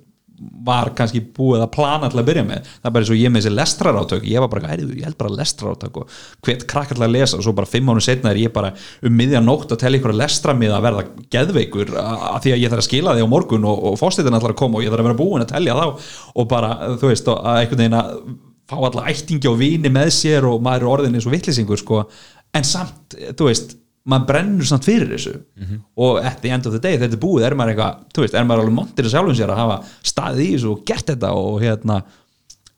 var 0.66 0.91
kannski 0.97 1.22
búið 1.37 1.62
að 1.64 1.70
plana 1.76 2.11
til 2.12 2.20
að 2.20 2.26
byrja 2.28 2.45
með. 2.47 2.70
Það 2.80 2.89
er 2.89 2.95
bara 2.95 3.05
eins 3.05 3.12
og 3.12 3.20
ég 3.20 3.32
með 3.32 3.45
þessi 3.45 3.57
lestrarátök. 3.57 4.26
Ég 4.28 4.43
var 4.45 4.51
bara, 4.53 4.70
heyrðu, 4.72 4.97
ég 4.99 5.07
held 5.09 5.18
bara 5.20 5.37
lestrarátök 5.37 6.01
og 6.03 6.16
hvert 6.45 6.66
krakkar 6.70 6.99
til 6.99 7.07
að 7.07 7.14
lesa. 7.14 7.39
Og 7.39 7.47
svo 7.47 7.55
bara 7.57 7.70
fimm 7.70 7.89
mánu 7.89 8.05
setna 8.05 8.32
er 8.32 8.43
ég 8.43 8.53
bara 8.55 8.72
um 9.07 9.16
miðjan 9.16 9.49
nótt 9.49 9.72
að 9.72 9.82
tella 9.84 10.01
ykkur 10.01 10.16
lestramiða 10.16 10.80
að 10.80 10.89
verða 10.89 11.07
geðveikur 11.37 11.95
að 12.03 12.41
því 12.45 12.55
að 12.57 12.61
ég 12.64 12.74
þarf 12.74 12.84
að 12.84 12.89
skila 12.91 13.16
þig 13.16 13.28
á 13.28 13.34
morgun 13.37 13.70
og, 13.70 13.87
og 13.91 13.99
fórstættin 14.03 14.37
allar 14.37 14.57
að 14.57 14.61
koma 14.61 14.80
og 14.80 14.84
ég 14.84 14.93
þarf 14.93 15.05
að 15.07 15.11
vera 15.11 15.20
búin 15.22 15.47
að 15.47 15.55
tellja 15.55 15.78
þá. 15.80 16.12
Og 16.37 16.51
bara, 16.53 16.74
þú 17.01 17.12
veist, 17.14 17.32
að 17.32 17.62
einhvern 17.62 17.84
veginn 17.84 17.99
að 18.03 18.12
fá 18.66 18.76
alla 18.82 19.09
ættingi 19.12 19.49
og 19.51 19.61
vini 19.61 19.91
með 19.95 20.12
sér 20.18 20.47
og 20.49 20.62
maður 20.64 20.84
er 20.84 20.93
orðin 20.93 21.18
eins 21.18 21.26
og 21.28 21.37
vittlisingur 21.37 21.80
sko. 21.80 22.05
en 22.57 22.64
samt, 22.64 23.14
þú 23.37 23.51
veist 23.51 23.76
maður 24.07 24.28
brennur 24.30 24.68
samt 24.68 24.86
fyrir 24.86 25.14
þessu. 25.14 25.36
Og 26.07 26.20
at 26.22 26.42
the 26.42 26.52
end 26.54 26.68
of 26.68 26.74
the 26.74 26.82
day, 26.82 26.98
þetta 27.00 27.18
er 27.18 27.22
búið 27.22 27.48
er 27.48 27.57
maður 27.59 27.74
eitthvað, 27.74 28.04
þú 28.14 28.26
veist, 28.26 28.36
er 28.36 28.46
maður 28.48 28.66
alveg 28.66 28.76
montir 28.80 29.09
að 29.09 29.16
sjálfum 29.16 29.38
sér 29.38 29.54
að 29.54 29.62
hafa 29.62 29.78
staðið 30.12 30.44
í 30.44 30.50
þessu 30.52 30.74
og 30.74 30.84
gert 30.90 31.11
þetta 31.12 31.32
og 31.40 31.57
hérna, 31.64 31.96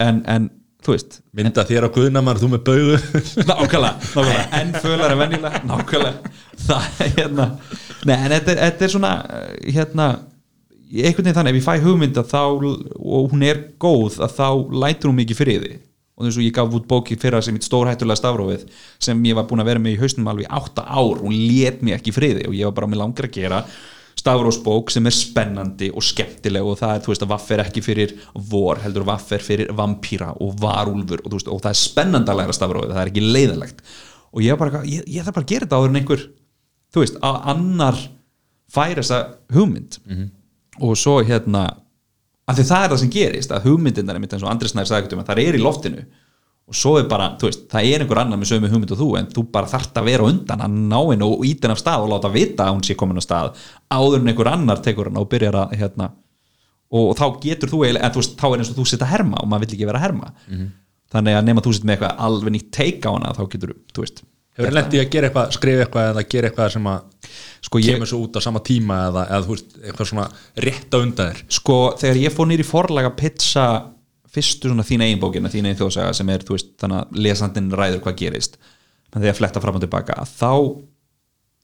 en, 0.05 0.23
en 0.29 0.49
þú 0.85 0.95
veist, 0.95 1.21
Mynda 1.39 1.65
þér 1.69 1.87
á 1.87 1.91
guðnamar, 1.95 2.41
þú 2.41 2.49
með 2.55 2.65
baugu. 2.67 2.97
Nákvæmlega, 3.45 3.93
nákvæmlega. 4.15 4.47
En 4.59 4.73
fölar 4.83 5.15
en 5.15 5.21
venjulega, 5.21 5.61
nákvæmlega. 5.69 6.33
Það 6.65 6.89
hérna 7.19 7.51
nei, 8.07 8.17
en 8.17 8.35
þetta, 8.35 8.57
þetta 8.63 8.87
er 8.87 8.93
svona 8.93 9.13
eh, 9.35 9.75
hérna, 9.75 10.07
einhvern 10.89 11.27
veginn 11.27 11.37
þannig, 11.37 11.57
ef 11.57 11.61
ég 11.61 11.67
fæ 11.67 11.85
hugmynda 11.85 12.25
þá, 12.27 12.43
og 12.99 13.33
hún 13.33 13.45
er 13.47 13.61
góð 13.81 14.21
að 14.25 14.35
þá 14.39 14.49
lætur 14.85 15.11
hún 15.11 15.21
mikið 15.21 15.41
fyrir 15.43 15.63
því 15.65 15.77
og 16.19 16.27
þess 16.27 16.41
að 16.41 16.49
ég 16.49 16.57
gaf 16.57 16.75
út 16.75 16.89
bóki 16.91 17.19
fyrra 17.21 17.41
sem 17.45 17.55
mitt 17.55 17.67
stórhættulega 17.67 18.19
stafrófið 18.19 18.65
sem 18.99 19.21
ég 19.29 19.39
var 19.39 19.47
búin 19.47 19.63
að 19.63 19.71
vera 19.71 19.83
með 19.85 19.95
í 19.95 20.01
hausnum 20.03 20.33
alveg 20.33 20.51
átta 20.59 20.85
ár, 20.85 21.23
hún 21.23 21.37
lét 21.37 21.79
mér 21.87 22.01
ekki 22.01 22.15
friði 22.17 22.49
og 22.49 22.59
ég 22.59 22.67
var 22.69 22.75
bara 22.81 22.91
með 22.91 23.03
langar 23.05 23.29
að 23.29 23.39
gera 23.39 23.63
stafrósbók 24.19 24.91
sem 24.91 25.07
er 25.07 25.15
spennandi 25.15 25.93
og 25.95 26.03
skemmtileg 26.03 26.67
og 26.67 26.81
það 26.81 26.97
er, 26.97 27.05
þú 27.05 27.13
veist, 27.13 27.23
að 27.23 27.33
vaff 27.37 27.53
er 27.55 27.63
ekki 27.63 27.85
fyrir 27.87 28.17
vor, 28.51 28.83
heldur 28.83 29.07
vaff 29.07 29.31
er 29.37 29.45
fyrir 29.47 29.71
vampýra 29.79 30.33
og 30.43 30.59
varúlfur 30.59 31.23
og, 31.23 31.31
þú 31.31 31.39
veist, 31.39 31.53
og 31.55 31.63
það 31.63 31.71
er 31.71 31.81
spennandi 31.85 32.35
að 32.35 32.41
læra 32.43 32.59
stafrófið, 32.59 32.97
það 32.97 33.05
er 33.05 33.13
ekki 33.13 33.25
leiðilegt 33.29 33.85
og 34.35 34.43
ég, 34.43 34.59
bara, 34.59 34.83
ég, 34.91 35.07
ég 35.07 35.23
þarf 35.23 35.39
bara 35.39 35.47
að 35.47 35.53
gera 35.55 35.69
þetta 35.69 35.79
áður 35.79 35.93
en 35.93 36.01
einhver 36.03 36.27
þú 36.95 37.05
veist, 37.05 37.21
að 37.25 37.39
annar 37.53 38.01
færi 38.73 39.01
þessa 39.01 39.21
hugmynd. 39.55 40.01
Og 40.79 40.95
svo 40.99 41.19
hérna 41.27 41.65
að 42.49 42.59
því 42.59 42.65
það 42.71 42.85
er 42.85 42.93
það 42.93 43.03
sem 43.03 43.13
gerist, 43.13 43.53
að 43.53 43.69
hugmyndin 43.69 44.11
er 44.11 44.19
eins 44.21 44.43
og 44.43 44.51
Andri 44.51 44.71
Snær 44.71 44.89
sagði 44.89 45.19
um 45.19 45.27
það 45.27 45.43
er 45.45 45.59
í 45.59 45.63
loftinu. 45.63 46.07
Og 46.69 46.77
svo 46.77 46.99
er 47.01 47.07
bara, 47.09 47.31
þú 47.41 47.49
veist, 47.49 47.63
það 47.73 47.87
er 47.89 48.03
einhver 48.05 48.19
annar 48.21 48.41
með 48.41 48.51
sömu 48.51 48.69
hugmynd 48.69 48.91
og 48.93 48.99
þú, 49.01 49.09
en 49.17 49.29
þú 49.33 49.45
bara 49.55 49.71
þarft 49.71 49.97
að 49.97 50.09
vera 50.11 50.25
á 50.25 50.29
undan 50.29 50.65
að 50.67 50.75
ná 50.91 50.99
henni 50.99 51.25
og 51.25 51.45
íta 51.49 51.65
henni 51.65 51.77
af 51.79 51.81
stað 51.81 52.05
og 52.05 52.11
láta 52.13 52.31
vita 52.35 52.67
að 52.67 52.75
hún 52.75 52.83
sé 52.85 52.97
komin 53.01 53.21
af 53.21 53.25
stað 53.25 53.63
áður 53.89 54.19
en 54.19 54.29
einhver 54.33 54.51
annar 54.53 54.83
tekur 54.85 55.09
henni 55.09 55.23
og 55.23 55.31
byrjar 55.33 55.57
að 55.63 55.73
hérna, 55.81 56.11
og, 56.93 57.15
þá 57.17 57.25
getur 57.41 57.73
þú 57.73 57.81
eiginlega, 57.87 58.05
en 58.05 58.13
þú 58.13 58.21
veist, 58.21 58.37
þá 58.37 58.47
er 58.51 58.59
eins 58.61 58.73
og 58.75 58.77
þú 58.83 58.87
sitt 58.93 59.07
að 59.07 59.13
herma 59.15 59.41
og 59.41 59.49
maður 59.49 59.65
vill 59.65 59.79
ekki 59.79 59.89
vera 59.89 60.03
að 60.03 60.07
herma. 60.11 60.29
Þannig 61.09 61.39
að 61.39 61.49
nema 61.49 61.65
þú 61.65 61.73
sitt 61.73 61.89
með 61.89 61.97
eitthvað 61.97 62.21
alveg 62.29 62.53
nýtt 62.59 62.71
take 62.77 63.09
á 63.09 63.11
hana 63.17 63.33
þá 63.33 63.43
getur 63.55 63.73
þú 63.97 64.05
veist 64.05 64.21
Hefur 64.59 64.75
lendið 64.75 65.01
að 65.05 65.11
gera 65.15 65.29
eitthvað, 65.31 65.53
skrifa 65.55 65.85
eitthvað 65.87 66.09
eða 66.13 66.25
gera 66.35 66.49
eitthvað 66.51 66.73
sem 66.75 66.89
að 66.91 67.29
Sko, 67.69 67.79
ég- 67.83 67.95
kemur 67.99 68.09
svo 68.11 68.19
út 68.25 68.37
á 68.39 68.41
sama 68.43 68.61
tíma 68.65 68.97
eða, 69.09 69.23
eða 69.31 69.45
þú 69.47 69.55
veist, 69.55 69.71
eitthvað 69.85 70.09
svona 70.11 70.27
rétt 70.67 70.95
á 70.95 70.99
undan 70.99 71.31
þér? 71.33 71.41
Sko 71.59 71.79
þegar 72.01 72.21
ég 72.25 72.35
fór 72.35 72.49
nýri 72.51 72.67
forlag 72.67 73.09
að 73.09 73.17
pitcha 73.19 73.65
fyrstu 74.29 74.71
svona 74.71 74.85
þín 74.87 75.03
eigin 75.07 75.21
bókina 75.23 75.51
þín 75.51 75.67
eigin 75.71 75.79
þjóðsaga 75.81 76.15
sem 76.15 76.29
er, 76.35 76.45
þú 76.47 76.55
veist, 76.59 76.71
þannig 76.83 77.01
að 77.01 77.21
lesandinn 77.27 77.71
ræður 77.75 78.03
hvað 78.05 78.19
gerist 78.21 78.59
þannig 79.13 79.25
að 79.25 79.31
ég 79.33 79.39
fletta 79.41 79.63
fram 79.65 79.79
og 79.79 79.83
tilbaka 79.87 80.19
þá 80.29 80.51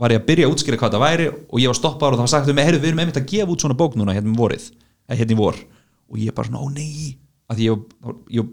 var 0.01 0.11
ég 0.15 0.21
að 0.23 0.27
byrja 0.27 0.47
að 0.49 0.55
útskýra 0.55 0.79
hvað 0.81 0.95
það 0.97 1.05
væri 1.05 1.27
og 1.31 1.59
ég 1.63 1.71
var 1.71 1.79
stoppaður 1.79 2.15
og 2.17 2.19
það 2.19 2.27
var 2.27 2.33
sagt 2.35 2.49
um 2.51 2.57
mig, 2.59 2.67
heyrðu, 2.67 2.81
við 2.83 2.91
erum 2.91 3.03
einmitt 3.05 3.21
að 3.21 3.29
gefa 3.31 3.53
út 3.55 3.63
svona 3.65 3.77
bók 3.79 3.95
núna 3.99 4.15
hérna 4.17 4.33
um 4.33 4.39
vorið, 4.39 4.65
eða 5.07 5.19
hérna 5.21 5.35
í 5.37 5.39
vor. 5.39 5.61
Og 6.11 6.19
ég 6.19 6.35
bara 6.35 6.49
svona, 6.49 6.63
ó 6.65 6.67
nei. 6.75 7.15
Að 7.53 7.61
ég, 7.63 7.85
ég, 8.35 8.49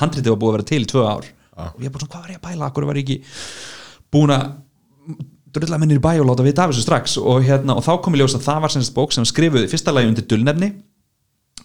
handritið 0.00 0.32
var 0.32 0.40
búið 0.40 0.52
að 0.52 0.56
vera 0.56 0.68
til 0.70 0.80
í 0.80 0.88
tvö 0.88 1.04
ár 1.04 1.28
og 1.56 1.82
ég 1.84 1.92
bara 1.94 2.02
svona, 2.02 2.12
hvað 2.14 2.24
var 2.24 2.32
ég 2.34 2.40
að 2.40 2.46
pæla, 2.48 2.68
akkur 2.70 2.86
var 2.88 2.98
ég 2.98 3.04
ekki 3.04 3.18
búin 4.14 4.32
að 4.34 4.42
drulla 5.54 5.78
minnir 5.78 6.00
í 6.00 6.02
bæ 6.02 6.12
og 6.18 6.26
láta 6.30 6.42
vita 6.46 6.64
af 6.64 6.70
þessu 6.72 6.82
strax? 6.86 7.04
Og, 7.20 7.38
hérna, 7.46 7.72
og 7.78 7.82
þá 7.86 7.92
kom 8.02 8.14
ég 8.16 8.20
ljós 8.24 8.36
að 8.38 8.46
það 8.48 8.60
var 8.64 8.72
semst 8.74 8.94
bók 8.96 9.10
sem 9.14 9.26
skrifuð 9.28 9.66
í 9.66 9.70
fyrsta 9.70 9.94
lagi 9.94 10.10
undir 10.10 10.26
dullnefni 10.30 10.68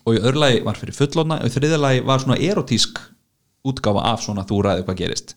og 0.06 0.12
í 0.16 0.22
öðru 0.22 0.40
lagi 0.44 0.60
var 0.66 0.78
fyrir 0.80 0.96
fullorna 0.98 1.36
og 1.42 1.48
í 1.50 1.54
þriðja 1.56 1.80
lagi 1.82 2.00
var 2.06 2.20
svona 2.24 2.38
erotísk 2.38 2.94
útgáfa 3.70 4.02
af 4.14 4.20
svona 4.24 4.46
þú 4.48 4.58
ræði 4.66 4.86
hvað 4.88 5.00
gerist. 5.02 5.30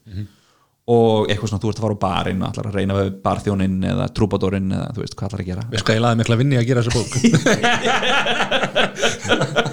Og 0.93 1.31
eitthvað 1.31 1.49
svona 1.53 1.63
þú 1.63 1.69
ert 1.71 1.79
að 1.79 1.85
fara 1.87 1.97
á 1.97 2.05
barinn 2.05 2.45
ætlar 2.47 2.69
að 2.69 2.77
reyna 2.79 2.95
við 2.99 3.09
barþjóninn 3.25 3.79
eða 3.93 4.05
trúbadorinn 4.17 4.71
eða 4.75 4.89
þú 4.97 5.01
veist 5.05 5.17
hvað 5.19 5.29
ætlar 5.29 5.43
að 5.45 5.51
gera? 5.53 5.63
Veist 5.73 5.85
hvað 5.87 5.97
ég 5.99 6.05
laði 6.05 6.19
mikla 6.21 6.41
vinni 6.43 6.57
að 6.59 6.69
gera 6.69 6.83
þessa 6.83 6.99
bók 6.99 7.11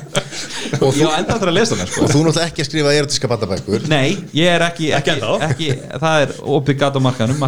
og 0.83 0.91
þú, 0.93 0.99
ég 0.99 1.09
á 1.09 1.19
enda 1.19 1.37
að 1.39 1.55
lesa 1.55 1.77
það 1.79 1.91
sko. 1.91 2.03
Og 2.03 2.11
þú 2.11 2.23
náttúrulega 2.25 2.49
ekki 2.49 2.63
að 2.63 2.69
skrifa 2.69 2.93
erotíska 2.99 3.29
bandabækur 3.31 3.87
Nei, 3.91 4.17
ég 4.37 4.51
er 4.53 4.65
ekki, 4.67 4.91
ekki, 4.97 5.15
Ekki 5.17 5.69
ekki 5.71 5.99
það 6.03 6.25
er 6.25 6.35
opið 6.57 6.79
gat 6.83 6.99
á 6.99 7.01
markanum, 7.03 7.43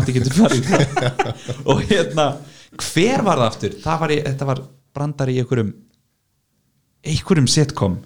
og 1.72 1.84
hérna 1.89 2.28
hver 2.80 3.26
var 3.26 3.41
það 3.41 3.47
aftur? 3.47 3.76
Það 3.84 3.99
var, 4.03 4.13
í, 4.13 4.19
þetta 4.26 4.47
var 4.47 4.61
brandar 4.95 5.32
í 5.32 5.38
einhverjum 5.41 5.74
einhverjum 7.01 7.49
sitcom. 7.49 7.99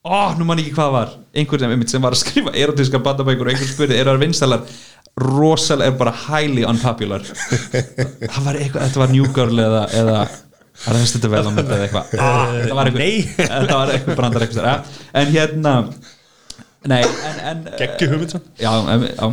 Ó, 0.00 0.32
nú 0.38 0.46
man 0.48 0.60
ekki 0.62 0.72
hvað 0.74 0.94
var. 0.94 1.10
Einhver 1.36 1.60
sem, 1.60 1.72
einmitt 1.74 1.92
sem 1.92 2.02
var 2.02 2.16
að 2.16 2.22
skrifa 2.22 2.54
erotíska 2.56 3.00
bandabækur 3.04 3.48
og 3.48 3.52
einhver 3.52 3.68
spurði, 3.68 3.98
eru 4.00 4.14
það 4.14 4.22
vinsalar 4.24 4.62
rosalega, 5.20 5.90
er 5.92 5.98
bara 6.00 6.14
highly 6.16 6.64
unpopular. 6.68 7.24
Það 8.30 8.44
var 8.46 8.58
eitthvað, 8.60 8.84
þetta 8.86 9.02
var 9.02 9.12
New 9.12 9.26
Girl 9.36 9.60
eða, 9.60 9.82
eða 10.00 10.20
Arrested 10.88 11.20
Development 11.24 11.68
eða 11.68 11.86
eitthvað. 11.86 12.14
Ah, 12.16 12.54
þetta 12.56 12.78
var 12.78 12.90
eitthvað, 12.90 13.36
þetta 13.42 13.76
var 13.76 13.92
eitthvað 13.94 14.18
brandar 14.22 14.46
eitthvað 14.46 14.68
ja. 14.70 14.74
en 15.20 15.32
hérna 15.34 15.74
nei, 16.88 17.02
en, 17.02 17.40
en 17.50 17.62
Geggi 17.76 18.08
hugmynd 18.08 18.32
svo 18.32 18.40
já, 18.60 18.70
já. 18.70 19.30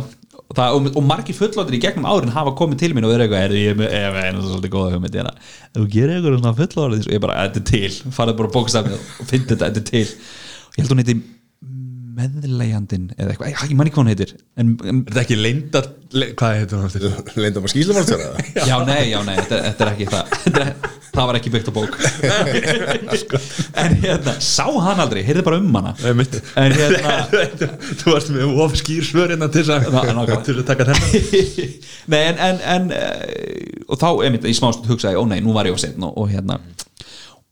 Og, 0.48 0.56
það, 0.56 0.74
og, 0.76 0.86
og 0.96 1.04
margir 1.04 1.36
fullóttir 1.36 1.76
í 1.76 1.80
gegnum 1.82 2.06
árin 2.08 2.32
hafa 2.32 2.54
komið 2.56 2.82
til 2.82 2.94
mín 2.96 3.04
og 3.04 3.12
verið 3.12 3.26
eitthvað, 3.26 3.42
er 3.48 3.56
ég 3.60 3.80
með 3.80 4.20
einu 4.22 4.44
svolítið 4.44 4.72
góða 4.72 4.94
hugmynd 4.94 5.18
hérna, 5.20 5.34
ef 5.68 5.80
þú 5.80 5.88
gerir 5.92 6.28
eitthvað 6.28 6.62
fullóttir, 6.62 7.10
ég 7.12 7.24
bara, 7.24 7.40
þetta 7.48 7.60
er 7.60 7.66
til. 7.68 8.14
Farið 8.16 8.38
bara 8.38 8.52
bókstafni 8.54 8.96
og 8.96 9.28
fyndi 9.28 9.52
þetta, 9.52 9.68
þetta 9.68 9.82
er 9.82 9.90
til. 9.90 10.06
Ég 10.72 10.80
held 10.80 10.94
hún 10.94 11.02
heiti 11.02 11.18
meðlegjandinn 12.18 13.08
eða 13.16 13.32
eitthvað, 13.32 13.52
ég, 13.52 13.64
ég 13.72 13.78
man 13.78 13.90
ekki 13.90 13.96
hvað 13.96 14.04
hún 14.04 14.12
heitir 14.12 14.34
en, 14.36 14.74
en 14.82 15.00
Er 15.00 15.10
þetta 15.12 15.24
ekki 15.24 15.40
leyndar, 15.40 15.90
le, 16.14 16.30
hvað 16.38 16.60
heitir 16.60 16.78
hún 16.78 16.88
aftur? 16.88 17.34
leyndum 17.38 17.68
að 17.68 17.74
skýslumarstjóra 17.74 18.30
já, 18.68 18.76
nei, 18.88 19.02
já, 19.12 19.18
nei, 19.24 19.34
þetta, 19.40 19.60
þetta 19.70 19.86
er 19.86 19.92
ekki 19.94 20.10
það. 20.12 20.38
Þetta 20.48 20.96
það 21.18 21.28
var 21.28 21.38
ekki 21.38 21.52
byggt 21.52 21.70
á 21.70 21.72
bók. 21.74 21.96
En 23.78 23.94
hérna, 24.02 24.34
sá 24.42 24.66
hann 24.66 25.00
aldrei 25.02 25.22
heyrði 25.26 25.44
bara 25.46 25.58
um 25.60 25.76
hana. 25.78 25.94
Nei, 26.02 26.26
en 26.58 26.74
hérna 26.74 27.14
Þú 28.00 28.12
varst 28.14 28.32
með 28.34 28.60
of 28.64 28.76
skýr 28.78 29.06
svörina 29.06 29.48
til 29.52 29.64
að 29.72 29.88
nákvæmlega. 29.94 30.38
til 30.46 30.56
að 30.58 30.66
taka 30.68 30.88
þennan. 30.88 31.72
Nei, 32.12 32.20
en, 32.20 32.42
en, 32.48 32.60
en 32.74 32.90
uh, 32.94 33.88
og 33.88 34.00
þá, 34.00 34.08
einmitt, 34.26 34.46
í 34.48 34.56
smástund 34.56 34.90
hugsaði, 34.90 35.18
ó 35.20 35.24
nei, 35.28 35.40
nú 35.44 35.54
var 35.56 35.68
ég 35.70 35.76
á 35.76 35.80
setn 35.80 36.06
og, 36.06 36.14
og 36.20 36.30
hérna. 36.32 36.58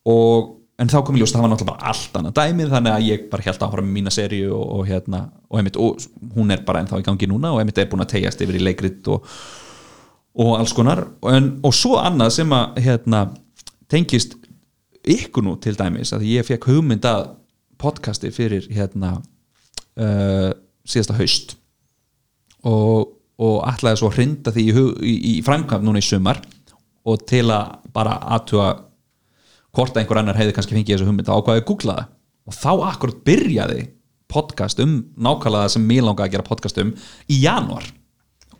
Og, 0.06 0.52
en 0.76 0.90
þá 0.92 0.98
kom 1.02 1.16
ég 1.16 1.24
ljóst 1.24 1.36
að 1.36 1.40
það 1.40 1.46
var 1.46 1.52
náttúrulega 1.54 1.72
bara 1.72 1.92
allt 1.92 2.16
annað 2.18 2.34
dæmið 2.36 2.72
þannig 2.74 2.94
að 2.94 3.06
ég 3.06 3.28
bara 3.32 3.46
held 3.46 3.62
áfram 3.66 3.86
með 3.86 3.94
mína 3.96 4.12
seríu 4.12 4.50
og, 4.56 4.66
og 4.76 4.88
hérna, 4.90 5.22
og 5.48 5.60
einmitt, 5.60 5.78
og 5.80 6.34
hún 6.36 6.52
er 6.52 6.64
bara 6.66 6.82
ennþá 6.82 7.00
í 7.00 7.06
gangi 7.06 7.28
núna 7.30 7.54
og 7.54 7.62
einmitt 7.62 7.80
er 7.80 7.88
búin 7.92 8.04
að 8.04 8.12
tegjast 8.16 8.42
yfir 8.44 8.58
í 8.58 8.66
leikrit 8.66 9.08
og 9.12 9.24
og 10.36 10.58
alls 10.58 10.74
konar. 10.76 11.06
En, 11.32 11.56
og 11.64 11.74
svo 11.74 11.96
annað 12.00 12.34
sem 12.38 12.54
að 12.54 12.80
hérna, 12.84 13.22
tengist 13.90 14.36
ykkur 15.06 15.44
nú 15.46 15.56
til 15.62 15.76
dæmis 15.78 16.12
að 16.14 16.26
ég 16.28 16.46
fekk 16.46 16.68
hugmynd 16.70 17.06
að 17.08 17.28
podcasti 17.80 18.32
fyrir 18.34 18.66
hérna 18.72 19.16
uh, 20.00 20.50
síðasta 20.86 21.16
haust. 21.18 21.56
Og, 22.66 23.14
og 23.38 23.56
ætlaði 23.68 24.00
svo 24.00 24.10
að 24.10 24.18
hrinda 24.18 24.52
því 24.52 24.66
í, 24.66 24.84
í, 25.06 25.14
í 25.30 25.34
framkvæmt 25.46 25.86
núna 25.86 26.02
í 26.02 26.06
sumar 26.06 26.40
og 27.06 27.22
til 27.28 27.44
að 27.54 27.76
bara 27.94 28.16
aðtuga 28.34 28.70
hvort 29.76 29.92
að 29.94 30.02
einhver 30.02 30.22
annar 30.22 30.38
hefði 30.38 30.56
kannski 30.56 30.76
fengið 30.76 30.96
þessu 30.96 31.08
hugmynd 31.10 31.28
á 31.28 31.36
hvað 31.36 31.60
ég 31.60 31.68
googlaði 31.68 32.06
og 32.46 32.56
þá 32.56 32.72
akkurat 32.88 33.22
byrjaði 33.26 33.84
podcast 34.30 34.80
um 34.82 34.98
nákvæmlega 35.14 35.66
það 35.66 35.72
sem 35.76 35.86
mér 35.86 36.06
langaði 36.06 36.28
að 36.28 36.34
gera 36.34 36.46
podcast 36.46 36.80
um 36.82 36.92
í 37.30 37.38
janúar. 37.44 37.86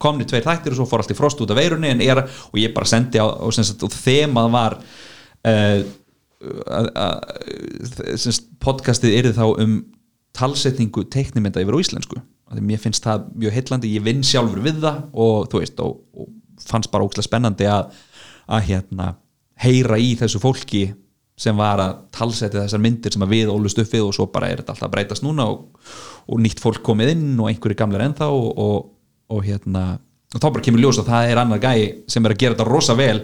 Komni 0.03 0.27
tveir 0.29 0.45
þættir 0.45 0.75
og 0.75 0.81
svo 0.81 0.87
fór 0.91 1.03
allt 1.03 1.15
í 1.15 1.19
frost 1.19 1.41
út 1.43 1.53
af 1.53 1.59
veirunni 1.59 1.95
er, 2.05 2.21
og 2.27 2.59
ég 2.61 2.75
bara 2.77 2.89
sendi 2.89 3.19
á 3.19 3.27
og, 3.27 3.55
sagt, 3.57 3.83
og 3.87 3.93
þemað 3.95 4.51
var 4.53 4.77
uh, 4.77 5.79
að, 6.77 6.91
að, 6.93 8.17
sagt, 8.21 8.49
podcastið 8.63 9.17
er 9.19 9.31
þá 9.37 9.47
um 9.49 9.79
talsetningu 10.37 11.07
teiknimynda 11.11 11.63
yfir 11.65 11.79
á 11.81 11.83
íslensku. 11.83 12.21
Mér 12.61 12.83
finnst 12.83 13.07
það 13.07 13.31
mjög 13.41 13.57
heillandi 13.57 13.95
ég 13.97 14.05
vinn 14.07 14.23
sjálfur 14.27 14.61
við 14.63 14.83
það 14.85 15.01
og 15.17 15.49
þú 15.51 15.63
veist 15.63 15.81
og, 15.83 15.97
og 16.15 16.29
fannst 16.67 16.93
bara 16.93 17.07
ókslega 17.07 17.27
spennandi 17.27 17.67
að, 17.71 17.89
að 18.47 18.69
hérna 18.69 19.09
heyra 19.65 19.99
í 19.99 20.13
þessu 20.21 20.39
fólki 20.43 20.85
sem 21.37 21.57
var 21.59 21.81
að 21.83 21.97
talsetja 22.17 22.63
þessar 22.63 22.81
myndir 22.81 23.13
sem 23.13 23.25
að 23.25 23.33
við 23.35 23.53
ólust 23.53 23.81
upp 23.83 23.93
við 23.93 24.07
og 24.07 24.15
svo 24.17 24.27
bara 24.33 24.49
er 24.49 24.63
þetta 24.63 24.73
alltaf 24.73 24.89
að 24.89 24.95
breytast 24.95 25.25
núna 25.25 25.49
og, 25.53 25.67
og 26.33 26.41
nýtt 26.41 26.63
fólk 26.63 26.81
komið 26.87 27.13
inn 27.13 27.35
og 27.37 27.51
einhverju 27.51 27.77
gamlar 27.77 28.07
ennþá 28.07 28.31
og, 28.33 28.47
og, 28.57 28.79
og 29.37 29.43
hérna 29.45 29.83
og 30.33 30.41
þá 30.41 30.47
bara 30.49 30.65
kemur 30.65 30.83
ljós 30.83 31.01
að 31.03 31.11
það 31.13 31.33
er 31.33 31.41
annar 31.43 31.61
gæi 31.61 31.83
sem 32.11 32.25
er 32.25 32.35
að 32.35 32.41
gera 32.41 32.57
þetta 32.57 32.69
rosa 32.71 32.97
vel 32.97 33.19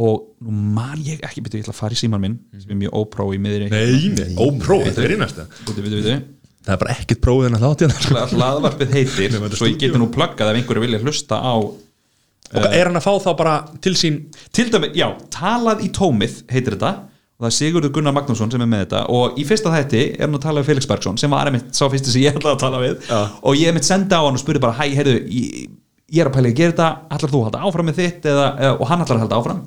og 0.00 0.26
nú 0.42 0.54
man 0.74 0.98
ég 1.04 1.22
ekki 1.26 1.42
betur, 1.44 1.60
ég 1.60 1.66
ætla 1.66 1.74
að 1.74 1.80
fara 1.80 1.96
í 1.96 2.00
síman 2.00 2.22
minn 2.22 2.36
sem 2.56 2.72
er 2.72 2.78
mjög 2.82 2.98
ópró 2.98 3.26
í 3.34 3.40
miðri. 3.42 3.68
Nei, 3.72 4.10
nei, 4.14 4.34
ópróf, 4.40 4.86
þetta 4.86 5.02
er 5.04 5.14
vitu, 5.18 5.84
vitu. 5.84 6.16
Það 6.60 6.74
er 6.74 6.80
bara 6.82 6.94
ekkert 6.96 7.22
prófið 7.24 7.48
en 7.48 7.58
að 7.58 7.66
þátt 7.66 7.84
hérna. 7.84 8.24
Hlaðvarpið 8.34 8.96
heitir 8.96 9.36
svo 9.56 9.68
ég 9.68 9.78
geti 9.80 10.00
nú 10.00 10.10
pluggað 10.12 10.52
ef 10.52 10.60
einhverju 10.60 10.84
vilja 10.84 11.00
hlusta 11.02 11.40
á 11.40 11.54
Og 12.50 12.64
er 12.74 12.88
hann 12.88 12.98
að 12.98 13.04
fá 13.04 13.12
þá 13.22 13.30
bara 13.38 13.52
til 13.82 13.92
sín? 13.94 14.16
Til 14.54 14.66
dæmi, 14.72 14.90
já, 14.98 15.06
talað 15.30 15.84
í 15.86 15.90
tómið 15.94 16.40
heitir 16.50 16.74
þetta 16.74 17.09
og 17.40 17.46
það 17.46 17.50
er 17.50 17.56
Sigurður 17.56 17.92
Gunnar 17.96 18.12
Magnússon 18.12 18.50
sem 18.52 18.60
er 18.60 18.68
með 18.68 18.82
þetta 18.84 18.98
og 19.16 19.38
í 19.40 19.46
fyrsta 19.48 19.72
þætti 19.72 20.00
er 20.12 20.26
hann 20.26 20.36
að 20.36 20.42
tala 20.44 20.60
við 20.60 20.66
Felix 20.68 20.88
Bergson 20.90 21.20
sem 21.20 21.32
var 21.32 21.48
einmitt 21.48 21.70
sá 21.72 21.86
fyrsti 21.88 22.12
sem 22.12 22.24
ég 22.26 22.36
ætlaði 22.36 22.52
að 22.52 22.64
tala 22.66 22.80
við 22.82 23.06
Já. 23.08 23.20
og 23.40 23.56
ég 23.56 23.72
einmitt 23.72 23.88
senda 23.88 24.20
á 24.20 24.22
hann 24.26 24.36
og 24.36 24.42
spurði 24.42 24.60
bara 24.60 24.76
hæ, 24.76 24.90
heyrðu, 24.98 25.14
ég, 25.32 25.70
ég 26.12 26.20
er 26.20 26.28
að 26.28 26.36
pæla 26.36 26.50
í 26.50 26.52
að 26.52 26.60
gera 26.60 26.74
þetta 26.74 26.90
ætlar 27.16 27.32
þú 27.32 27.40
að 27.40 27.46
halda 27.48 27.62
áfram 27.70 27.88
með 27.88 28.02
þitt 28.02 28.28
eða, 28.34 28.46
eða, 28.60 28.74
og 28.76 28.92
hann 28.92 29.06
ætlar 29.06 29.16
að 29.16 29.24
halda 29.24 29.40
áfram? 29.40 29.62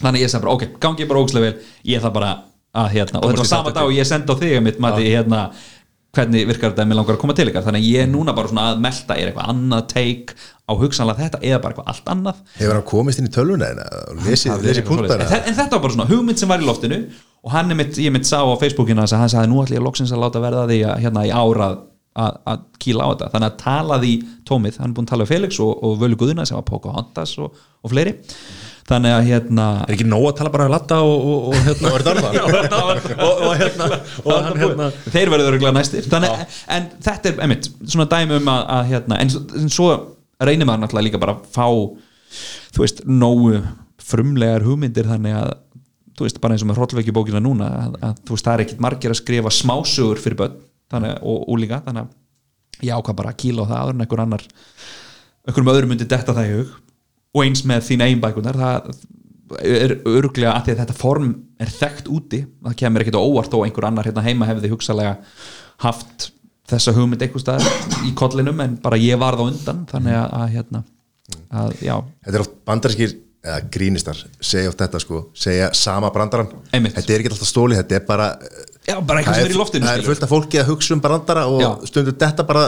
Þannig 0.00 0.24
ég 0.24 0.32
segi 0.32 0.42
bara, 0.42 0.56
ok, 0.58 0.66
gangi 0.82 1.06
bara 1.06 1.22
ógslega 1.22 1.46
vel. 1.46 1.70
Ég 1.86 2.00
ætla 2.00 2.10
bara 2.14 2.32
að 2.74 2.88
hérna 2.96 3.20
og 3.20 3.30
þetta 3.30 3.44
var 3.44 3.50
sama 3.50 3.72
dag 3.74 3.86
og 3.86 3.94
ég 3.94 4.08
senda 4.08 4.34
á 4.34 4.40
þig 4.40 4.56
mitt 4.64 4.80
mati 4.82 5.06
hérna 5.06 5.44
hvernig 6.16 6.46
virkar 6.48 6.72
þetta 6.72 6.84
að 6.84 6.90
mér 6.90 6.98
langar 7.00 7.16
að 7.16 7.20
koma 7.24 7.34
til 7.38 7.46
ykkar? 7.50 7.64
Þannig 7.66 7.84
að 7.84 7.88
ég 7.92 8.02
er 8.04 8.10
núna 8.12 8.34
bara 8.36 8.50
svona 8.50 8.64
að 8.72 8.82
melta 8.84 9.16
er 9.20 9.30
eitthvað 9.30 9.50
annað 9.54 9.86
take 9.92 10.36
á 10.64 10.72
hugsanlega 10.80 11.24
þetta 11.26 11.40
eða 11.44 11.60
bara 11.64 11.74
eitthvað 11.74 11.90
allt 11.92 12.10
annað? 12.14 12.42
Hefur 12.58 12.74
hann 12.78 12.86
komist 12.88 13.20
inn 13.22 13.28
í 13.28 13.32
tölvuna 13.34 13.70
lesi, 14.24 14.48
Það 14.48 14.58
er 14.62 14.68
lesi 14.68 14.82
en, 14.84 14.88
púntana 14.88 15.26
þe- 15.32 15.42
en 15.50 15.58
þetta 15.58 15.76
var 15.76 15.82
bara 15.86 15.96
svona 15.98 16.08
hugmynd 16.12 16.40
sem 16.40 16.48
var 16.54 16.62
í 16.64 16.68
loftinu 16.68 17.00
og 17.44 17.50
hann 17.52 17.74
er 17.74 17.78
mitt, 17.82 17.98
ég 18.00 18.14
mitt 18.14 18.24
sá 18.30 18.38
á 18.40 18.54
Facebookina 18.62 19.04
að 19.04 19.18
hann 19.20 19.32
sagði 19.34 19.50
nú 19.52 19.60
ætlum 19.64 19.76
ég 19.80 19.84
loksins 19.84 20.14
að 20.16 20.22
láta 20.24 20.40
verða 20.40 20.64
því 20.70 20.78
að 20.88 21.02
hérna 21.04 21.26
í 21.28 21.32
ára 21.36 21.66
að, 21.74 21.78
að, 22.24 22.38
að 22.54 22.62
kýla 22.80 23.04
á 23.04 23.08
þetta. 23.12 23.28
Þannig 23.34 23.50
að 23.50 23.58
talaði 23.64 24.12
tómið, 24.48 24.78
hann 24.80 24.90
er 24.90 24.96
búin 24.96 25.04
að 25.08 25.12
tala 25.12 25.26
við 25.26 25.32
Felix 25.34 25.60
og, 25.60 25.72
og 25.84 25.98
Völu 26.00 26.16
Guðuna 26.22 26.46
sem 26.48 26.56
var 26.56 26.64
Pocahontas 26.70 27.34
og, 27.44 27.58
og 27.84 27.92
fleiri 27.92 28.14
þannig 28.88 29.14
að 29.16 29.28
hérna 29.30 29.66
Er 29.84 29.94
ekki 29.96 30.06
nóg 30.08 30.26
að 30.28 30.34
tala 30.40 30.52
bara 30.54 30.66
að 30.68 30.74
latta 30.74 30.98
og, 31.04 31.28
og, 31.30 31.46
og 31.50 31.54
hérna? 31.66 31.92
Og 31.94 31.98
er 31.98 32.04
það 32.04 32.18
það? 32.24 33.12
og, 33.14 33.44
og 33.48 33.54
hérna 33.60 33.88
og 34.24 34.32
hann 34.34 34.60
hérna. 34.60 34.88
Þeir 35.14 35.32
verður 35.34 35.52
örgulega 35.52 35.76
næstir. 35.78 36.08
Þannig, 36.12 36.58
en 36.76 36.90
þetta 37.06 37.30
er, 37.30 37.38
einmitt, 37.46 37.70
svona 37.84 38.08
dæmi 38.10 38.38
um 38.40 38.50
að, 38.52 38.64
að 38.76 38.90
hérna, 38.92 39.20
en, 39.24 39.32
en 39.60 39.72
svo 39.72 39.88
reynir 40.44 40.68
maður 40.68 40.84
náttúrulega 40.84 41.08
líka 41.08 41.22
bara 41.22 41.36
að 41.38 41.46
fá 41.54 41.66
þú 42.74 42.84
veist, 42.84 43.04
nógu 43.08 43.62
frumlegar 44.04 44.66
hugmyndir 44.66 45.08
þannig 45.08 45.36
að 45.38 45.54
þú 46.14 46.26
veist, 46.26 46.40
bara 46.42 46.56
eins 46.56 46.64
og 46.64 46.70
með 46.70 46.80
hrollvekju 46.80 47.14
bókina 47.14 47.42
núna 47.42 47.70
að, 47.84 47.96
að 48.08 48.20
þú 48.26 48.36
veist, 48.36 48.46
það 48.46 48.54
er 48.56 48.64
ekkit 48.66 48.84
margir 48.84 49.14
að 49.14 49.20
skrifa 49.20 49.54
smásögur 49.54 50.20
fyrir 50.22 50.38
börn, 50.42 50.58
þannig, 50.92 51.16
og 51.22 51.48
úlíka 51.54 51.80
þannig 51.86 52.06
að 52.06 52.86
ég 52.88 52.98
ákvað 52.98 53.18
bara 53.20 53.32
að 53.32 53.40
kýla 53.42 53.64
á 53.64 53.70
það 53.70 53.80
áður 53.80 53.94
en 53.94 54.04
einhver 54.04 54.24
annar 54.24 54.44
einhverjum 55.44 55.72
öðrum 55.74 55.94
myndi 55.94 56.08
detta 56.10 56.34
það 56.36 56.50
í 56.50 56.56
hug 56.58 56.74
og 57.34 57.42
eins 57.44 57.64
með 57.66 57.88
þín 57.88 58.04
einbækunar 58.08 58.58
það 58.60 58.94
er 59.60 59.98
örglega 60.08 60.54
að 60.54 60.70
að 60.72 60.80
þetta 60.82 60.96
form 60.96 61.34
er 61.60 61.70
þekkt 61.70 62.08
úti, 62.10 62.40
það 62.64 62.78
kemur 62.80 63.04
ekkit 63.04 63.18
óvart 63.20 63.56
og 63.56 63.66
einhver 63.66 63.88
annar 63.88 64.08
hérna 64.08 64.24
heima 64.24 64.48
hefði 64.48 64.70
hugsalega 64.72 65.18
haft 65.84 66.30
þessa 66.70 66.94
hugmynd 66.96 67.22
einhver 67.22 67.42
stað 67.42 67.66
í 68.08 68.14
kollinum 68.16 68.62
en 68.64 68.78
bara 68.82 68.98
ég 69.00 69.20
var 69.20 69.36
það 69.36 69.52
undan 69.52 69.84
þannig 69.90 70.16
að, 70.16 70.38
að 70.40 70.54
hérna 70.54 70.82
að, 71.52 71.76
Þetta 71.84 72.34
er 72.34 72.44
oft 72.44 72.56
bandarskir 72.68 73.14
eða 73.44 73.58
grínistar, 73.72 74.20
segja 74.40 74.70
oft 74.72 74.80
þetta 74.80 75.00
sko 75.02 75.20
segja 75.36 75.68
sama 75.76 76.08
brandarann 76.12 76.48
Einmitt. 76.72 76.96
Þetta 76.96 77.12
er 77.12 77.22
ekki 77.22 77.34
alltaf 77.34 77.50
stóli, 77.50 77.76
þetta 77.76 77.98
er 77.98 78.06
bara 78.08 78.30
já 78.88 78.96
bara 79.04 79.20
eitthvað 79.20 79.40
sem 79.40 79.50
er 79.50 79.58
loftinu 79.60 79.88
það 79.88 80.00
er 80.00 80.08
fullt 80.08 80.24
af 80.24 80.32
fólki 80.32 80.60
að 80.60 80.70
hugsa 80.72 80.96
um 80.96 81.04
brandara 81.04 81.44
og 81.52 81.60
Já. 81.60 81.70
stundur 81.90 82.16
þetta 82.20 82.46
bara 82.48 82.64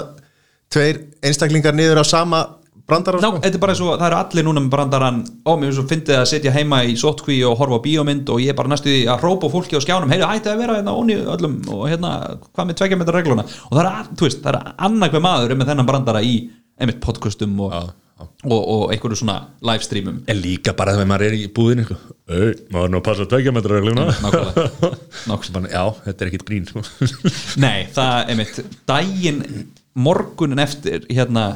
tveir 0.72 1.00
einstaklingar 1.24 1.76
niður 1.76 2.02
á 2.02 2.04
sama 2.04 2.42
brandara 2.86 3.18
Ná, 3.18 3.28
sko. 3.32 3.40
þetta 3.42 3.58
er 3.58 3.62
bara 3.64 3.74
svo, 3.78 3.88
það 3.98 4.06
eru 4.08 4.18
allir 4.20 4.44
núna 4.46 4.60
með 4.62 4.70
brandarann 4.76 5.16
ó, 5.42 5.50
mér 5.58 5.72
finnst 5.74 5.90
fyndið 5.90 6.18
að 6.20 6.28
sitja 6.30 6.52
heima 6.54 6.78
í 6.86 6.94
sótkví 7.00 7.40
og 7.48 7.56
horfa 7.58 7.80
á 7.82 7.84
bíómynd 7.86 8.30
og 8.30 8.40
ég 8.44 8.52
er 8.54 8.58
bara 8.60 8.70
næstu 8.70 8.92
því 8.92 9.00
að 9.10 9.20
hrópa 9.24 9.50
á 9.50 9.54
fólki 9.56 9.74
á 9.74 9.82
skjánum, 9.82 10.12
heyrðu, 10.14 10.28
hætti 10.30 10.52
að 10.52 10.60
vera 10.62 10.78
hérna 10.78 10.94
óni 10.94 11.18
öllum 11.34 11.56
og 11.74 11.84
hérna, 11.90 12.12
hvað 12.54 12.70
með 12.70 12.78
tvekja 12.82 13.00
metra 13.02 13.18
regluna 13.18 13.44
og 13.46 13.74
það 13.74 13.82
er, 13.84 13.92
að- 13.92 14.10
þú 14.20 14.28
veist, 14.28 14.42
það 14.46 14.54
er 14.54 14.74
annað 14.88 15.14
hver 15.16 15.24
maður 15.26 15.50
er 15.56 15.60
með 15.64 15.70
þennan 15.72 15.90
brandara 15.90 16.22
í, 16.22 16.34
einmitt 16.78 17.00
podcastum 17.02 17.58
og, 17.66 17.74
Já, 17.74 17.82
já. 18.22 18.28
og, 18.46 18.60
og 18.76 18.84
einhverju 18.94 19.18
svona 19.22 19.36
livestreamum 19.66 20.22
En 20.30 20.40
líka 20.46 20.76
bara 20.78 20.94
þegar 20.94 21.10
maður 21.10 21.26
er 21.26 21.36
í 21.40 21.44
búðinu 21.56 21.84
sko. 21.88 21.96
Ei, 22.30 22.54
maður 22.70 22.86
er 22.86 22.92
nú 22.94 23.00
að 23.02 23.06
passa 23.10 23.26
tveikja 23.32 23.52
metra 23.56 23.80
regluna 23.80 24.06
nákvæmlega, 25.26 25.72
Já, 25.74 25.84
þetta 26.06 26.26
er 26.26 26.30
sko. 26.70 26.84
Nei, 27.62 27.86
það, 27.96 28.30
einmitt, 28.32 28.60
daginn 28.88 29.42
morgunin 29.96 30.60
eftir, 30.62 31.06
hérna 31.10 31.46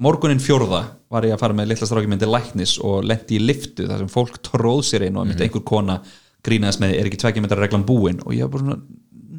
morgunin 0.00 0.40
fjórða 0.42 0.82
var 1.10 1.26
ég 1.26 1.34
að 1.34 1.42
fara 1.42 1.56
með 1.56 1.72
litla 1.72 1.88
strákjum 1.88 2.18
til 2.20 2.30
læknis 2.30 2.74
og 2.86 3.04
lendi 3.06 3.36
í 3.36 3.42
liftu 3.42 3.86
þar 3.88 4.04
sem 4.04 4.10
fólk 4.12 4.38
tróð 4.46 4.82
sér 4.88 5.06
inn 5.08 5.18
og 5.18 5.26
einmitt 5.26 5.42
einhver 5.44 5.64
kona 5.66 5.98
grínaðist 6.46 6.80
með, 6.80 6.94
er 6.96 7.08
ekki 7.10 7.20
tvekja 7.20 7.44
metra 7.44 7.60
reglan 7.60 7.84
búin? 7.88 8.20
Og 8.24 8.36
ég 8.36 8.46
var 8.46 8.54
bara 8.54 8.64
svona, 8.64 8.78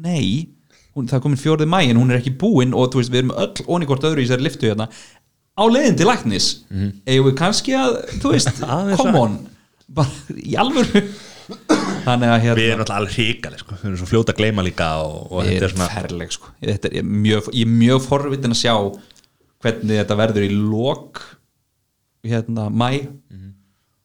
nei 0.04 0.52
hún, 0.92 1.08
það 1.08 1.18
er 1.18 1.24
komin 1.24 1.40
fjórði 1.40 1.68
mæin, 1.72 1.98
hún 1.98 2.12
er 2.12 2.20
ekki 2.20 2.34
búin 2.38 2.76
og 2.76 2.92
þú 2.92 3.02
veist, 3.02 3.12
við 3.12 3.24
erum 3.24 3.34
öll 3.42 3.66
onni 3.74 3.88
hvort 3.90 4.06
öðru 4.06 4.22
í 4.22 4.28
þessari 4.28 4.46
liftu 4.46 4.70
hérna, 4.70 4.88
á 5.56 5.64
leiðin 5.68 5.98
til 5.98 6.08
læknis 6.08 6.48
mm 6.70 6.94
eigum 7.08 7.30
við 7.30 7.36
kannski 7.40 7.76
að, 7.76 7.98
þú 8.22 8.34
veist 8.36 8.62
come 9.00 9.18
on, 9.18 9.38
bara 9.92 10.38
í 10.38 10.56
alvöru. 10.60 11.06
Að 12.02 12.22
hérna 12.22 12.54
Við 12.56 12.68
erum 12.70 12.82
alltaf 12.84 12.96
alveg 13.00 13.16
hrikaleg 13.16 13.60
sko. 13.60 13.74
Við 13.80 13.88
erum 13.88 13.98
svo 14.00 14.06
fljóta 14.08 14.32
að 14.32 14.38
gleyma 14.38 14.62
líka 14.64 14.86
og, 15.02 15.16
og 15.26 15.46
þetta 15.46 15.66
er 15.66 15.72
svona 15.74 15.88
ferleg 15.90 16.32
sko. 16.34 16.52
þetta 16.62 16.88
er 16.88 16.94
ég 16.96 17.02
er 17.02 17.08
mjög, 17.26 17.50
mjög 17.68 18.04
forvitin 18.06 18.54
að 18.54 18.60
sjá 18.62 18.74
hvernig 19.62 19.98
þetta 20.00 20.16
verður 20.18 20.46
í 20.46 20.50
lok 20.56 21.22
hérna 22.26 22.68
mæ 22.70 22.88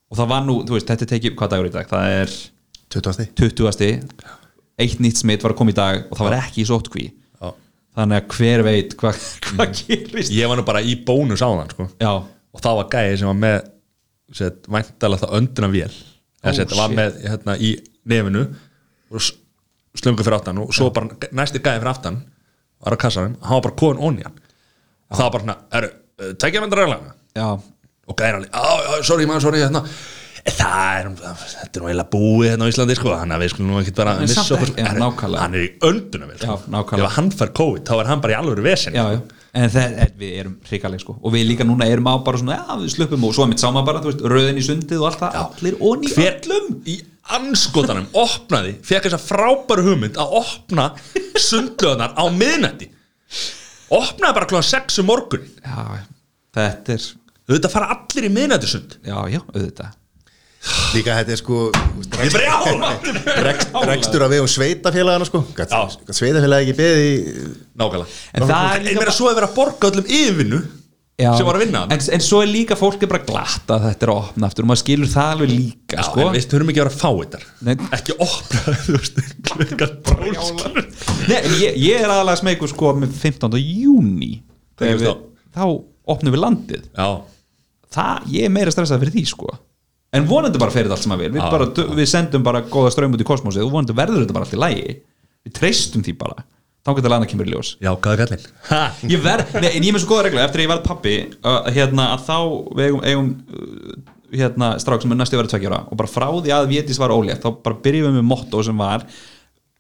og 0.07 0.15
það 0.17 0.29
var 0.31 0.43
nú, 0.47 0.53
þú 0.63 0.77
veist, 0.77 0.88
þetta 0.88 1.07
tekið 1.11 1.34
hvað 1.38 1.49
dagur 1.53 1.67
í 1.67 1.73
dag, 1.73 1.88
það 1.89 2.13
er 2.21 2.35
20. 2.95 3.25
20. 3.35 4.27
eitt 4.79 4.99
nýtt 5.03 5.19
smitt 5.19 5.43
var 5.43 5.51
að 5.55 5.59
koma 5.59 5.73
í 5.73 5.77
dag 5.77 6.05
og 6.07 6.15
það 6.19 6.29
var 6.29 6.38
ekki 6.39 6.61
í 6.63 6.67
sótkví 6.69 7.05
Já. 7.41 7.49
þannig 7.97 8.21
að 8.21 8.35
hver 8.38 8.63
veit 8.67 8.93
hvað 9.01 9.23
hva 9.57 9.65
gerist. 9.73 10.31
Ég 10.31 10.47
var 10.47 10.59
nú 10.61 10.63
bara 10.67 10.81
í 10.85 10.93
bónus 11.07 11.41
á 11.43 11.49
þann 11.49 11.73
sko. 11.73 11.89
já, 11.99 12.13
og 12.53 12.63
það 12.63 12.77
var 12.79 12.89
gæði 12.93 13.17
sem 13.19 13.27
var 13.34 13.41
með 13.41 13.57
væntalega 14.77 15.23
það 15.25 15.35
önduna 15.41 15.69
vél 15.73 15.97
set, 16.53 16.71
var 16.77 16.93
með 16.95 17.19
hérna, 17.27 17.57
í 17.59 17.73
nefinu 18.07 18.45
og 19.11 19.19
s- 19.23 19.34
slöngu 19.97 20.23
fyrir 20.23 20.38
aftan. 20.38 20.59
Og 20.63 20.71
svo 20.75 20.89
bara 20.95 21.09
næsti 21.35 21.59
gæði 21.59 21.81
fyrir 21.81 21.91
aftan 21.91 22.21
var 22.84 22.95
á 22.95 22.97
kassanum, 23.01 23.35
hann 23.41 23.57
var 23.57 23.65
bara 23.67 23.75
hann. 23.81 24.34
og 24.38 24.47
það 25.13 25.23
var 25.23 25.31
bara 25.38 25.43
svona, 25.45 25.57
eru, 25.79 25.89
tekja 26.43 26.61
myndar 26.63 26.81
reglana 26.84 27.15
já, 27.38 27.47
og 28.07 28.15
gæði 28.17 28.38
alveg, 28.39 28.51
já, 28.53 28.77
já, 28.88 29.03
sorry 29.11 29.25
maður, 29.29 29.41
sorry 29.47 29.59
hérna. 29.65 29.81
"Eh, 30.47 30.53
það 30.55 30.99
er, 30.99 31.07
þetta 31.51 31.75
er 31.75 31.81
nú 31.84 31.88
eiginlega 31.89 32.11
búið 32.13 32.49
hérna 32.53 32.67
á 32.67 32.71
Íslandi, 32.71 32.95
sko, 32.95 33.15
hann 33.19 33.34
að 33.35 33.41
við 33.43 33.49
skulum 33.51 33.71
nú 33.73 33.79
ekki 33.81 33.93
bara 33.97 34.13
En 34.15 34.21
missa 34.23 34.43
samt 34.43 34.53
okkur, 34.61 34.69
ekki- 34.71 34.85
já, 34.85 34.93
nákvæmlega. 35.01 35.39
hann 35.43 35.55
er 35.55 35.63
í 35.65 35.71
vél, 35.81 36.38
sko. 36.39 36.45
Já, 36.47 36.55
nákvæmlega. 36.75 37.05
ef 37.09 37.15
hann 37.17 37.29
fær 37.31 37.51
COVID, 37.59 37.84
þá 37.84 37.99
er 37.99 38.07
hann 38.07 38.21
bara 38.21 38.34
í 38.34 38.38
alvöru 38.39 38.63
vesen 38.63 38.93
já, 38.93 39.03
já. 39.11 39.21
en 39.53 39.69
það, 39.69 39.97
er, 40.05 40.11
við 40.19 40.39
erum 40.39 40.55
hrikaleg 40.69 40.99
sko. 41.03 41.17
og 41.21 41.34
við 41.34 41.47
líka 41.49 41.65
núna 41.67 41.85
erum 41.91 42.07
á 42.07 42.15
bara 42.23 42.38
svona 42.38 42.57
já, 42.63 42.77
við 42.79 42.95
slöpum 42.95 43.23
og 43.27 43.34
svo 43.35 43.45
mitt 43.47 43.59
sáma 43.59 43.84
bara, 43.85 43.99
þú 43.99 44.11
veist, 44.13 44.23
röðin 44.23 44.57
í 44.61 44.63
sundið 44.63 45.01
og 45.01 45.07
allt 45.11 45.19
það, 45.19 45.35
allir 45.43 45.75
og 45.81 45.97
ný 45.99 46.13
hver 46.15 46.39
öllum 46.39 46.81
í 46.88 46.97
anskotanum 47.27 48.07
opnaði, 48.13 48.77
fekk 48.88 49.03
þessa 49.09 49.19
frábæru 49.19 49.84
hugmynd 49.84 50.15
að 50.15 50.31
opna 50.39 50.93
sundlöðunar 51.35 52.13
á 52.15 52.23
miðnætti 52.31 52.88
opnaði 53.93 54.35
bara 54.39 54.49
klokkan 54.49 54.69
6 54.72 54.99
um 55.03 55.09
morgun. 55.11 55.47
Já, 55.64 56.03
þetta 56.57 56.97
er 56.97 57.07
Þetta 57.47 57.69
fara 57.72 57.93
allir 57.93 58.27
í 58.27 58.34
miðnættisund 58.35 58.97
já, 59.07 59.15
já, 59.31 59.39
auðvitað. 59.53 59.93
Líka 60.91 61.14
þetta 61.15 61.31
er 61.31 61.39
sko 61.39 61.57
rekstur 63.88 64.26
af 64.26 64.34
vegum 64.34 64.49
sveitafélagana 64.51 65.27
sko. 65.30 65.45
Sveitafélagi 65.55 66.65
ekki 66.65 66.76
beðið 66.76 67.05
í 67.05 67.14
Nákvæmlega. 67.80 68.18
En 68.35 68.47
það 68.49 68.73
er 68.73 68.84
líka 68.84 68.99
meira 68.99 69.15
svo 69.15 69.30
að 69.30 69.39
vera 69.39 69.47
að 69.47 69.55
borga 69.61 69.91
öllum 69.93 70.11
yfirvinnu 70.18 70.59
Já, 71.18 71.31
sem 71.34 71.48
var 71.48 71.57
að 71.57 71.64
vinna 71.64 71.80
en, 71.89 72.02
en 72.14 72.22
svo 72.22 72.44
er 72.44 72.49
líka 72.52 72.76
fólk 72.77 73.02
er 73.02 73.10
bara 73.10 73.26
glatt 73.26 73.72
að 73.73 73.88
þetta 73.88 74.06
er 74.06 74.10
að 74.14 74.19
opna 74.22 74.49
aftur 74.52 74.65
og 74.65 74.69
maður 74.69 74.81
skilur 74.84 75.10
það 75.10 75.30
alveg 75.34 75.49
líka 75.49 75.95
Já, 75.98 76.02
sko. 76.06 76.19
en 76.22 76.35
veist, 76.35 76.52
þurfum 76.52 76.69
ekki 76.69 76.81
að 76.81 76.85
vera 76.85 76.94
að 76.94 76.99
fá 77.02 77.10
þetta. 77.18 77.39
Nei. 77.65 77.73
Ekki 77.98 78.14
opna, 78.22 78.60
ég, 81.64 81.80
ég 81.81 82.03
er 82.03 82.06
aðalega 82.14 82.38
smeykur 82.44 82.69
sko 82.69 82.91
með 83.02 83.15
15. 83.18 83.57
júni 83.57 84.30
við, 84.77 85.07
þá 85.57 85.64
opnum 86.14 86.35
við 86.35 86.44
landið. 86.44 86.84
Já, 86.94 87.10
það, 87.98 88.30
ég 88.35 88.45
er 88.45 88.53
meira 88.53 88.76
stressað 88.76 89.02
fyrir 89.02 89.18
því 89.18 89.26
sko. 89.34 89.49
En 90.14 90.30
vonandi 90.30 90.61
bara 90.61 90.72
fyrir 90.76 90.85
þetta 90.85 90.99
allt 90.99 91.07
sem 91.07 91.15
að 91.18 91.23
vil 91.26 91.34
við, 91.34 91.81
við 91.98 92.11
sendum 92.14 92.45
bara 92.45 92.61
góða 92.69 92.94
ströym 92.94 93.18
út 93.18 93.26
í 93.26 93.27
kosmosið 93.27 93.65
og 93.65 93.73
vonandi 93.73 93.98
verður 93.98 94.22
þetta 94.22 94.38
bara 94.38 94.45
allt 94.45 94.53
í 94.53 94.61
lægi 94.61 94.94
við 95.48 95.57
treystum 95.57 96.06
því 96.06 96.14
bara 96.22 96.45
þá 96.88 96.91
getur 96.95 97.11
lana 97.11 97.27
kemur 97.27 97.49
í 97.49 97.53
ljós. 97.53 97.73
Já, 97.84 97.91
kallinn? 97.99 98.45
Ha, 98.72 98.84
ég 99.11 99.23
verð, 99.23 99.57
nei, 99.59 99.73
en 99.73 99.84
ég 99.84 99.89
er 99.91 99.97
með 99.97 100.05
svo 100.05 100.14
góða 100.14 100.27
regla 100.30 100.45
eftir 100.47 100.61
að 100.61 100.65
ég 100.65 100.72
varð 100.72 100.85
pappi 100.88 101.15
uh, 101.43 101.72
hérna, 101.76 102.11
að 102.15 102.27
þá 102.30 102.38
við 102.80 102.85
eigum, 102.88 103.01
eigum 103.03 104.05
hérna, 104.31 104.73
strák 104.81 105.03
sem 105.03 105.14
er 105.14 105.19
næstu 105.19 105.39
verið 105.39 105.53
tveggjára 105.53 105.81
og 105.88 105.99
bara 105.99 106.11
frá 106.11 106.27
því 106.31 106.53
að 106.55 106.69
Vétis 106.72 106.99
var 107.01 107.14
ólétt 107.15 107.43
þá 107.43 107.49
bara 107.64 107.80
byrjum 107.84 108.09
við 108.09 108.19
með 108.19 108.30
motto 108.31 108.64
sem 108.65 108.80
var 108.80 109.05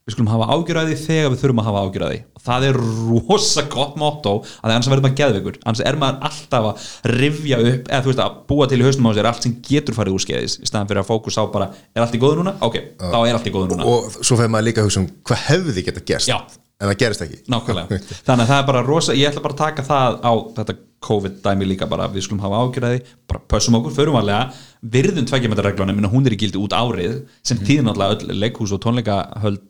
við 0.07 0.15
skulum 0.15 0.29
hafa 0.31 0.45
ágjörði 0.55 0.95
þegar 1.01 1.31
við 1.33 1.41
þurfum 1.41 1.59
að 1.61 1.67
hafa 1.67 1.81
ágjörði 1.83 2.19
og 2.37 2.43
það 2.45 2.65
er 2.67 2.77
rosa 2.79 3.63
gott 3.67 3.97
motto 3.99 4.33
að 4.61 4.71
annars 4.71 4.87
verður 4.87 5.03
maður 5.03 5.17
geðveikur. 5.19 5.57
Annars 5.67 5.81
er 5.83 5.99
maður 5.99 6.29
alltaf 6.29 6.67
að 6.69 7.11
rifja 7.17 7.59
upp 7.59 7.91
eða 7.91 7.99
þú 8.05 8.13
veist 8.13 8.23
að 8.23 8.37
búa 8.47 8.69
til 8.71 8.79
í 8.79 8.85
haustum 8.87 9.09
á 9.09 9.11
sér 9.17 9.29
allt 9.31 9.47
sem 9.47 9.57
getur 9.67 9.97
farið 9.97 10.15
úr 10.15 10.23
skeiðis 10.23 10.55
í 10.61 10.69
staðan 10.69 10.87
fyrir 10.93 11.03
að 11.03 11.09
fókus 11.11 11.39
á 11.39 11.43
bara 11.51 11.67
er 11.91 12.05
allt 12.05 12.15
í 12.15 12.21
góðu 12.23 12.39
núna? 12.39 12.55
Ok, 12.63 12.79
þá 13.03 13.19
er 13.19 13.35
allt 13.35 13.51
í 13.51 13.55
góðu 13.57 13.73
núna. 13.73 13.89
Og 13.91 14.15
svo 14.21 14.39
fyrir 14.39 14.53
maður 14.55 14.69
líka 14.69 14.83
að 14.85 14.87
hugsa 14.87 15.03
um 15.03 15.11
hvað 15.27 15.45
hefði 15.49 15.85
geta 15.89 16.05
gerst. 16.07 16.31
Já. 16.31 16.39
en 16.77 16.91
það 16.91 16.99
gerist 17.01 17.23
ekki. 17.25 17.37
Nákvæmlega, 17.51 17.99
þannig 18.23 18.43
að 18.43 18.51
það 18.51 18.59
er 18.61 18.67
bara 18.67 18.83
rosa 18.85 19.15
ég 19.17 19.31
ætla 19.31 19.41
bara 19.43 19.55
að 19.57 19.63
taka 19.63 19.85
það 19.87 20.19
á 20.23 20.33
þetta 20.59 20.75
COVID-dæmi 21.05 21.67
líka 21.69 21.85
bara, 21.89 22.07
við 22.09 22.23
skulum 22.25 22.41
hafa 22.41 22.57
ágjörði 22.65 23.01
bara 23.29 23.41
pössum 23.53 23.75
okkur, 23.77 23.93
förum 23.93 24.15
varlega 24.17 24.47
virðum 24.81 25.27
tveggjumetarreglunum, 25.29 25.95
minna 25.99 26.09
hún 26.09 26.25
er 26.25 26.33
í 26.33 26.39
gildi 26.41 26.57
út 26.61 26.73
árið 26.73 27.19
sem 27.45 27.59
tíðin 27.61 27.91
alltaf 27.91 28.15
öll 28.25 28.33
leikhús 28.41 28.73
og 28.73 28.81
tónleikahöld, 28.83 29.61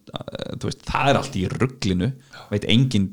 þú 0.61 0.69
veist, 0.69 0.85
það 0.87 1.11
er 1.11 1.19
allt 1.19 1.35
í 1.35 1.43
rugglinu, 1.51 2.11
veit 2.53 2.67
engin 2.71 3.09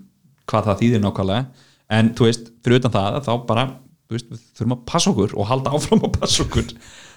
hvað 0.50 0.68
það 0.70 0.78
þýðir 0.84 1.02
nákvæmlega. 1.06 1.66
En 1.98 2.12
þú 2.16 2.28
veist, 2.28 2.52
fyrir 2.64 2.80
utan 2.80 2.94
það, 2.94 3.18
þá 3.26 3.32
bara 3.50 3.66
þú 3.74 4.16
veist, 4.16 4.30
við 4.30 4.44
þurfum 4.60 4.76
að 4.78 4.86
passa 4.92 5.10
okkur 5.10 5.34
og 5.40 5.50
halda 5.50 5.74
áfram 5.74 6.06
að 6.06 6.14
passa 6.20 6.44
okkur, 6.46 6.70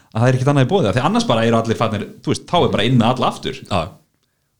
að 0.08 0.18
það 0.24 0.28
er 0.32 0.38
ekkert 0.40 0.52
annað 0.54 0.66
í 0.68 0.72
bóði 0.74 0.94
því 0.98 1.06
annars 1.08 1.28
bara 1.30 1.46
eru 1.48 1.60
allir 1.62 1.78
fannir, 1.80 2.06
þú 2.26 2.34
veist, 2.34 2.46
þá 2.50 2.58
er 2.64 2.74
bara 2.74 2.86
inn 2.90 2.98
með 3.00 3.10
alla 3.14 3.30
aftur. 3.32 3.60
Já, 3.68 3.82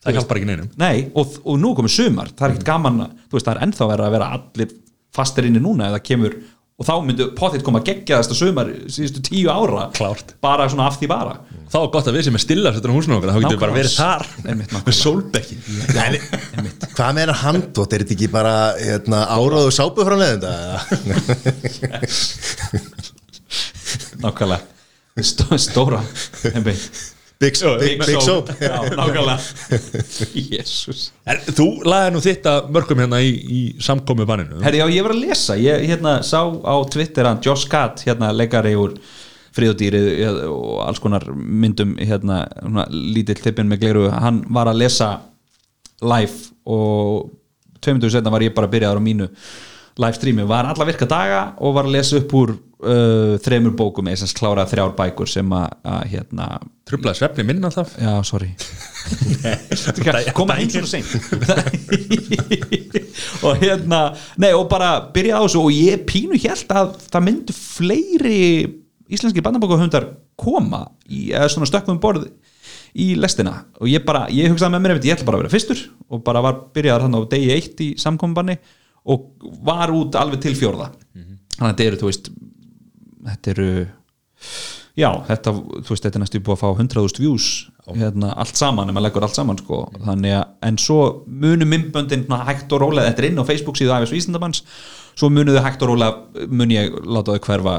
það 0.06 0.18
hjálpar 0.20 0.40
ekki 0.42 0.50
neinum. 0.52 0.70
Nei, 0.80 1.08
og, 1.18 1.38
og 1.48 1.58
nú 1.64 1.72
komið 1.78 1.96
sumar 1.98 2.30
það 2.34 2.46
er 2.48 2.54
ekkert 2.56 2.68
gaman, 2.70 3.00
að- 3.08 3.16
þú 3.32 3.40
veist, 3.40 3.48
það 3.50 3.56
er 3.58 3.64
ennþá 3.68 3.88
verið 3.94 4.08
að 4.08 4.16
vera 4.18 4.30
allir 4.38 4.76
fastir 5.16 5.48
inni 5.50 5.62
núna 5.64 5.92
eða 5.92 6.02
kemur 6.04 6.36
og 6.78 6.86
þá 6.86 6.94
myndu 7.02 7.26
potið 7.34 7.64
koma 7.66 7.80
geggjaðasta 7.82 8.36
sumar 8.38 8.68
síðustu 8.92 9.24
tíu 9.26 9.48
ára 9.50 9.88
Klárt. 9.98 10.36
bara 10.44 10.68
svona 10.70 10.86
af 10.92 11.00
því 11.00 11.08
bara 11.10 11.40
Þá 11.68 11.78
er 11.82 11.88
gott 11.92 12.08
að 12.08 12.16
við 12.16 12.24
sem 12.28 12.36
er 12.38 12.42
stilla 12.44 12.72
settur 12.72 12.94
á 12.94 12.96
húsinu 12.96 13.18
okkar 13.18 13.34
Þá 13.34 13.40
getum 13.42 13.56
við 13.58 13.60
bara 13.60 13.74
verið 13.76 13.96
þar. 13.98 14.24
Einmitt. 14.48 14.76
Með 14.86 14.96
sólbekki. 14.96 15.58
Hvað 16.96 17.18
meina 17.18 17.34
handótt, 17.36 17.92
er 17.98 18.06
þetta 18.06 18.16
ekki 18.16 18.30
bara 18.32 18.54
hérna, 18.80 19.20
áráðu 19.36 19.74
sápu 19.76 20.06
frá 20.08 20.16
neðunda 20.16 20.54
nákvæmlega. 24.24 24.62
Stó, 25.28 25.58
stóra 25.58 26.00
einmitt. 26.54 27.17
Big, 27.40 27.60
big, 27.80 28.02
big 28.06 28.22
soap. 28.22 28.50
Já, 28.62 28.78
nákvæmlega. 28.98 29.38
Jésús 30.56 31.12
þú 31.58 31.68
laði 31.88 32.12
nú 32.16 32.22
þitt 32.24 32.48
að 32.50 32.68
mörgum 32.74 33.02
hérna 33.04 33.20
í, 33.24 33.32
í 33.34 33.62
samkomi 33.84 34.28
banninu. 34.28 34.62
Herri, 34.64 34.82
já, 34.82 34.88
ég 34.96 35.06
var 35.06 35.16
að 35.16 35.24
lesa, 35.26 35.58
ég 35.60 35.86
hérna 35.90 36.18
sá 36.26 36.40
á 36.48 36.76
Twitter 36.92 37.30
að 37.30 37.48
Josh 37.48 37.70
Gad, 37.72 38.04
hérna 38.08 38.32
leikari 38.36 38.76
úr 38.80 38.96
fríðudýrið 39.58 40.44
og 40.52 40.84
alls 40.86 41.02
konar 41.02 41.26
myndum 41.34 41.96
hérna, 41.98 42.44
svona, 42.62 42.86
lítill 42.92 43.40
tippin 43.42 43.70
með 43.70 43.86
gleru, 43.86 44.06
hann 44.14 44.44
var 44.54 44.70
að 44.72 44.84
lesa 44.84 45.10
live 46.06 46.54
og 46.70 47.32
tveimundur 47.82 48.14
setna 48.14 48.34
var 48.34 48.46
ég 48.46 48.54
bara 48.56 48.70
byrjaður 48.70 49.02
á 49.02 49.08
mínu 49.08 49.30
live 50.02 50.18
streami, 50.18 50.46
var 50.48 50.70
alla 50.70 50.88
virka 50.88 51.08
daga 51.10 51.42
og 51.64 51.76
var 51.78 51.88
að 51.88 51.96
lesa 51.98 52.20
upp 52.20 52.34
úr 52.38 52.54
uh, 52.54 53.36
þremur 53.44 53.76
bókum, 53.78 54.10
sem 54.16 54.34
kláraði 54.38 54.76
þrjár 54.76 54.96
bækur 54.98 55.32
sem 55.32 55.54
að, 55.58 55.70
hérna 56.14 56.50
Trublaði 56.88 57.20
svefni 57.20 57.44
minn 57.48 57.68
alltaf 57.68 57.96
Já, 58.00 58.14
sorry. 58.24 58.54
Koma 60.38 60.56
eins 60.62 60.78
og 60.80 60.88
seint 60.88 61.10
Og 63.48 63.60
hérna 63.60 64.02
Nei, 64.40 64.54
og 64.54 64.70
bara 64.72 64.94
byrja 65.14 65.42
á 65.42 65.44
þessu 65.44 65.66
Og 65.66 65.74
ég 65.76 66.06
pínu 66.08 66.40
hélt 66.40 66.72
að 66.72 66.96
það 67.10 67.26
myndu 67.28 67.56
fleiri 67.58 68.40
Íslenski 69.08 69.44
bandabókahundar 69.44 70.10
koma 70.38 70.84
í, 71.08 71.32
eða 71.32 71.48
svona 71.52 71.68
stökkum 71.70 71.96
um 71.96 72.02
borð 72.04 72.26
í 72.98 73.14
lestina. 73.20 73.54
Og 73.82 73.90
ég 73.92 74.04
bara, 74.06 74.26
ég 74.34 74.52
hugsaði 74.52 74.74
með 74.74 74.84
mér 74.84 75.00
ég 75.00 75.16
ætla 75.16 75.28
bara 75.28 75.40
að 75.40 75.46
vera 75.46 75.54
fyrstur 75.54 75.84
og 76.12 76.24
bara 76.26 76.44
var 76.44 76.60
byrjaðar 76.76 77.06
hann 77.06 77.16
á 77.16 77.22
degi 77.32 77.54
eitt 77.54 77.84
í 77.84 77.90
samkominbanni 78.02 78.58
og 79.08 79.48
var 79.66 79.94
út 79.96 80.18
alveg 80.20 80.44
til 80.44 80.56
fjórða. 80.60 80.92
Þannig 81.58 81.64
að 81.64 81.72
þetta 81.72 81.88
eru, 81.88 82.02
þú 82.02 82.12
veist 82.12 82.30
þetta 83.28 83.54
eru 83.54 83.70
já, 84.98 85.10
þetta, 85.28 85.54
þú 85.54 85.94
veist, 85.94 86.06
þetta 86.06 86.20
er 86.20 86.24
næstu 86.24 86.44
búið 86.44 86.56
að 86.56 86.62
fá 86.62 86.70
100.000 86.84 87.24
views 87.24 87.48
hérna, 87.88 88.34
allt 88.42 88.60
saman, 88.60 88.90
ef 88.90 88.98
maður 88.98 89.08
leggur 89.08 89.26
allt 89.28 89.38
saman 89.38 89.60
sko. 89.62 89.82
þannig 90.04 90.36
að, 90.36 90.46
en 90.68 90.80
svo 90.82 91.00
munu 91.28 91.68
mymböndin 91.70 92.26
hægt 92.50 92.74
og 92.76 92.84
rólega, 92.84 93.12
þetta 93.12 93.24
er 93.24 93.30
inn 93.30 93.40
á 93.40 93.48
Facebook 93.48 93.80
síðu 93.80 93.94
Æfis 93.96 94.16
Vísindabanns, 94.16 94.64
svo 95.18 95.30
munu 95.34 95.56
þau 95.56 95.64
hægt 95.66 95.86
og 95.86 95.94
rólega 95.94 96.48
mun 96.52 96.74
ég 96.74 96.98
láta 97.06 97.38
þau 97.38 97.46
hverfa 97.48 97.78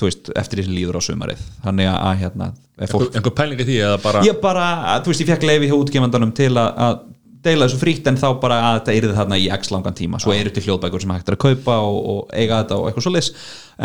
þú 0.00 0.08
veist, 0.08 0.32
eftir 0.40 0.60
því 0.60 0.64
sem 0.64 0.76
líður 0.78 0.96
á 0.96 1.02
sumarið. 1.04 1.40
Þannig 1.60 1.90
að, 1.92 2.12
hérna, 2.22 2.46
fólk 2.88 3.16
Einhver 3.18 3.34
pælingi 3.36 3.66
því 3.68 3.78
eða 3.84 3.98
bara 4.00 4.22
ég 4.24 4.38
bara, 4.40 4.66
þú 5.04 5.12
veist, 5.12 5.24
ég 5.26 5.28
fekk 5.34 5.44
leiði 5.44 5.68
hjá 5.68 5.76
útgefandanum 5.76 6.32
til 6.36 6.54
að, 6.54 6.70
að 6.86 7.02
deila 7.44 7.66
þessu 7.66 7.80
frítt 7.80 8.08
en 8.10 8.18
þá 8.20 8.28
bara 8.42 8.58
að 8.68 8.78
þetta 8.78 8.96
yrði 8.98 9.16
þarna 9.18 9.38
í 9.40 9.48
x 9.56 9.72
langan 9.74 9.96
tíma. 9.96 10.20
Svo 10.22 10.34
eru 10.36 10.52
til 10.54 10.64
hljóðbækur 10.66 11.04
sem 11.04 11.12
hægt 11.14 11.30
er 11.30 11.36
að 11.36 11.44
kaupa 11.46 11.76
og, 11.86 11.98
og 12.12 12.34
eiga 12.36 12.62
þetta 12.62 12.78
og 12.78 12.88
eitthvað 12.88 13.06
svo 13.06 13.14
leys 13.14 13.30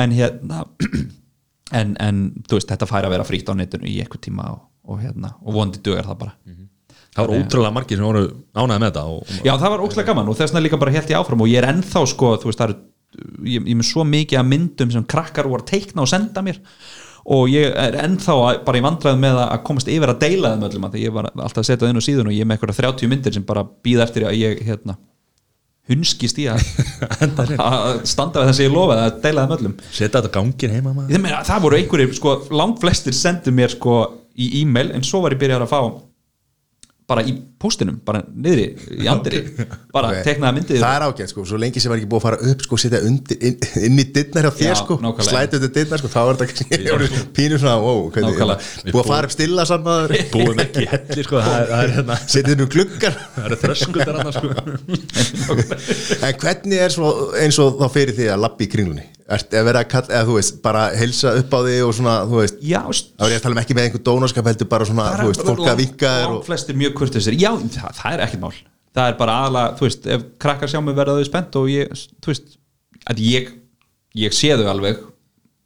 en 0.04 0.16
hérna 0.16 0.64
en, 1.80 1.96
en 2.04 2.24
þú 2.46 2.60
veist, 2.60 2.72
þetta 2.72 2.90
fær 2.90 3.08
að 3.08 3.16
vera 3.16 3.28
frítt 3.28 3.52
á 3.52 3.54
netinu 3.58 3.90
í 3.90 4.00
eitthvað 4.04 4.26
tíma 4.28 4.50
og, 4.54 4.64
og 4.92 5.04
hérna 5.04 5.36
og 5.42 5.60
vondi 5.60 5.84
dugar 5.86 6.08
það 6.08 6.22
bara. 6.26 6.36
Það 7.16 7.30
voru 7.30 7.44
ótrúlega 7.46 7.72
margir 7.72 8.00
sem 8.02 8.06
voru 8.10 8.26
ánæði 8.52 8.82
með 8.82 8.90
þetta 8.90 9.06
og, 9.08 9.38
Já, 9.48 9.54
það 9.56 9.72
var 9.72 9.84
óslega 9.86 10.10
gaman 10.10 10.28
og 10.28 10.36
þess 10.36 10.52
vegna 10.52 10.66
líka 10.66 10.80
bara 10.82 10.96
held 10.98 11.14
ég 11.14 11.22
áfram 11.22 11.46
og 11.46 11.48
ég 11.48 11.62
er 11.62 11.70
ennþá 11.70 12.02
sko, 12.12 12.34
þú 12.42 12.50
veist, 12.50 12.60
það 12.60 12.74
eru 12.74 12.82
ég, 13.48 13.62
ég 13.62 13.78
með 13.80 13.88
svo 13.88 14.04
mikið 14.10 14.42
að 14.42 14.50
myndum 14.52 14.92
sem 14.92 15.06
krakkar 15.08 15.48
voru 15.48 15.64
að 15.64 15.72
teikna 15.72 16.04
og 16.04 16.12
senda 16.12 16.44
mér 16.46 16.60
og 17.26 17.50
ég 17.50 17.74
er 17.74 17.98
ennþá 18.04 18.36
að, 18.38 18.60
bara 18.68 18.80
í 18.80 18.84
vandræðum 18.86 19.24
með 19.24 19.42
að 19.42 19.64
komast 19.66 19.90
yfir 19.90 20.12
að 20.14 20.22
deila 20.22 20.54
þeim 20.54 20.66
öllum 20.68 20.86
af 20.86 20.94
því 20.94 21.04
ég 21.08 21.16
var 21.16 21.28
alltaf 21.32 21.62
að 21.64 21.68
setja 21.70 21.82
það 21.82 21.92
inn 21.92 22.02
á 22.02 22.08
síðun 22.08 22.30
og 22.30 22.36
ég 22.36 22.46
er 22.46 22.50
með 22.50 22.58
eitthvað 22.60 22.82
30 22.84 23.12
myndir 23.12 23.36
sem 23.36 23.46
bara 23.48 23.66
býða 23.66 24.06
eftir 24.06 24.28
að 24.30 24.38
ég 24.38 24.62
hérna, 24.68 24.98
hunskist 25.90 26.42
í 26.42 26.46
að, 26.54 26.62
standa 28.14 28.44
við 28.44 28.52
þess 28.52 28.62
að 28.62 28.66
ég 28.68 28.76
lofa 28.76 29.00
að 29.02 29.18
deila 29.26 29.46
þeim 29.46 29.56
öllum. 29.58 29.76
Setja 29.90 30.20
þetta 30.20 30.34
gangin 30.38 30.76
heima 30.78 30.94
maður. 30.94 31.24
Meina, 31.26 31.42
það 31.46 31.66
voru 31.66 31.80
einhverjir, 31.80 32.14
sko, 32.20 32.36
langt 32.54 32.82
flestir 32.84 33.18
sendu 33.18 33.54
mér 33.56 33.74
sko 33.74 34.00
í 34.36 34.52
e-mail 34.62 34.92
en 34.94 35.06
svo 35.06 35.24
var 35.24 35.34
ég 35.34 35.42
byrjar 35.42 35.66
að 35.66 35.74
fá 35.74 35.82
bara 37.10 37.26
í 37.26 37.36
póstinum, 37.66 37.98
bara 38.06 38.22
niðri 38.30 38.68
í 39.02 39.10
andri, 39.14 39.42
bara 39.94 40.14
Ok. 40.14 40.22
teknaða 40.30 40.56
myndið. 40.60 40.80
Það 40.86 40.96
er 41.00 41.06
ágætt 41.10 41.34
sko, 41.34 41.46
svo 41.50 41.58
lengi 41.62 41.82
sem 41.84 41.92
var 41.92 42.00
ekki 42.00 42.10
búið 42.14 42.22
að 42.22 42.28
fara 42.30 42.52
upp 42.54 42.66
sko, 42.70 42.80
setja 42.86 43.02
undir, 43.10 43.42
inn, 43.50 43.58
inn 43.90 44.00
í 44.00 44.08
dittnar 44.16 44.48
hjá 44.48 44.54
þér 44.62 44.80
sko, 44.84 45.00
slæta 45.26 45.58
undir 45.60 45.74
dittnar 45.76 46.02
sko, 46.04 46.12
þá 46.14 46.20
er 46.22 46.40
þetta 46.40 46.50
kannski 46.52 47.24
pínu 47.38 47.60
svona, 47.62 47.76
wow, 47.82 48.06
hvernig, 48.14 48.38
búið 48.92 49.02
að 49.02 49.10
fara 49.10 49.30
upp 49.30 49.36
stilla 49.36 49.66
saman 49.68 50.14
Búum 50.32 50.60
ekki 50.62 50.86
í 50.86 50.90
helli 50.92 51.24
sko 51.26 51.42
Það 51.42 51.56
er, 51.58 51.68
það 51.72 51.82
er, 51.86 51.94
hérna, 51.98 52.18
setja 52.36 52.56
um 52.60 52.70
gluggar 52.76 53.18
það 53.36 53.50
eru 53.50 53.58
þröskuldar 53.64 54.20
annars 54.22 54.40
sko. 54.40 54.48
En 56.26 56.40
hvernig 56.42 56.80
er 56.86 56.94
svo 56.94 57.12
eins 57.40 57.60
og 57.62 57.78
þá 57.82 57.86
fyrir 57.94 58.16
því 58.18 58.30
að 58.34 58.42
lappi 58.46 58.68
í 58.68 58.72
kringlunni? 58.72 59.06
Ert, 59.26 59.48
eða 59.58 59.66
vera 59.66 59.80
að 59.82 59.88
kalla, 59.90 60.12
eða 60.14 60.26
þú 60.28 60.34
veist, 60.38 60.58
bara 60.62 60.82
helsa 60.94 61.32
upp 61.40 61.54
á 61.58 61.60
því 61.66 61.78
og 61.82 61.94
svona, 61.98 62.12
þú 62.30 62.42
veist, 62.44 62.60
Já, 62.62 62.82
þá 62.86 63.24
er 63.26 63.32
ég 63.34 63.40
að 63.40 63.46
tala 63.48 63.56
um 63.56 63.62
ekki 63.64 63.78
með 63.78 63.88
einhver 63.88 64.04
dónaskap 64.06 64.50
heldur 64.52 64.70
bara 64.70 64.86
svona, 64.86 65.06
þú 65.18 65.32
veist, 65.32 65.42
fólk 65.48 65.70
að 65.72 65.80
vinka 65.82 66.12
þér 66.20 66.34
og 66.36 66.44
flestir 66.46 66.78
mjög 66.78 66.94
kurtisir, 67.00 67.38
já, 67.42 67.50
það, 67.64 67.92
það 68.00 68.14
er 68.14 68.24
ekkert 68.26 68.44
mál. 68.44 68.54
Það 68.96 69.10
er 69.12 69.18
bara 69.20 69.40
aðla, 69.46 69.64
þú 69.76 69.88
veist, 69.88 70.08
ef 70.16 70.28
krakkar 70.42 70.72
sjá 70.72 70.80
mig 70.84 70.96
verða 70.96 71.18
þau 71.20 71.28
spennt 71.28 71.58
og 71.60 71.72
ég, 71.72 72.04
þú 72.24 72.32
veist 72.32 72.54
að 73.12 73.24
ég, 73.26 73.50
ég 74.16 74.36
sé 74.36 74.54
þau 74.56 74.70
alveg 74.72 75.02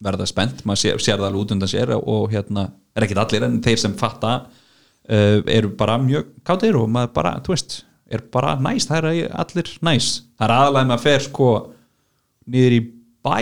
verða 0.03 0.25
spennt, 0.29 0.63
maður 0.65 0.81
sér, 0.83 1.03
sér 1.03 1.19
það 1.19 1.27
alveg 1.27 1.43
út 1.43 1.53
undan 1.55 1.71
sér 1.71 1.93
og 1.99 2.31
hérna, 2.33 2.69
er 2.95 3.05
ekkert 3.05 3.21
allir 3.25 3.45
en 3.45 3.59
þeir 3.63 3.81
sem 3.81 3.93
fatta 3.99 4.33
uh, 4.47 5.39
eru 5.43 5.73
bara 5.77 5.99
mjög 6.01 6.31
kátir 6.47 6.79
og 6.79 6.89
maður 6.91 7.13
bara, 7.19 7.35
þú 7.45 7.53
veist 7.53 7.81
er 8.09 8.23
bara 8.33 8.55
næs, 8.57 8.87
það 8.89 9.11
er 9.11 9.35
allir 9.43 9.73
næs. 9.85 10.07
Það 10.39 10.47
er 10.47 10.55
aðalega 10.55 10.95
að 10.95 11.03
fer 11.03 11.25
sko 11.27 11.49
niður 12.49 12.77
í 12.79 12.81
bæ 13.25 13.37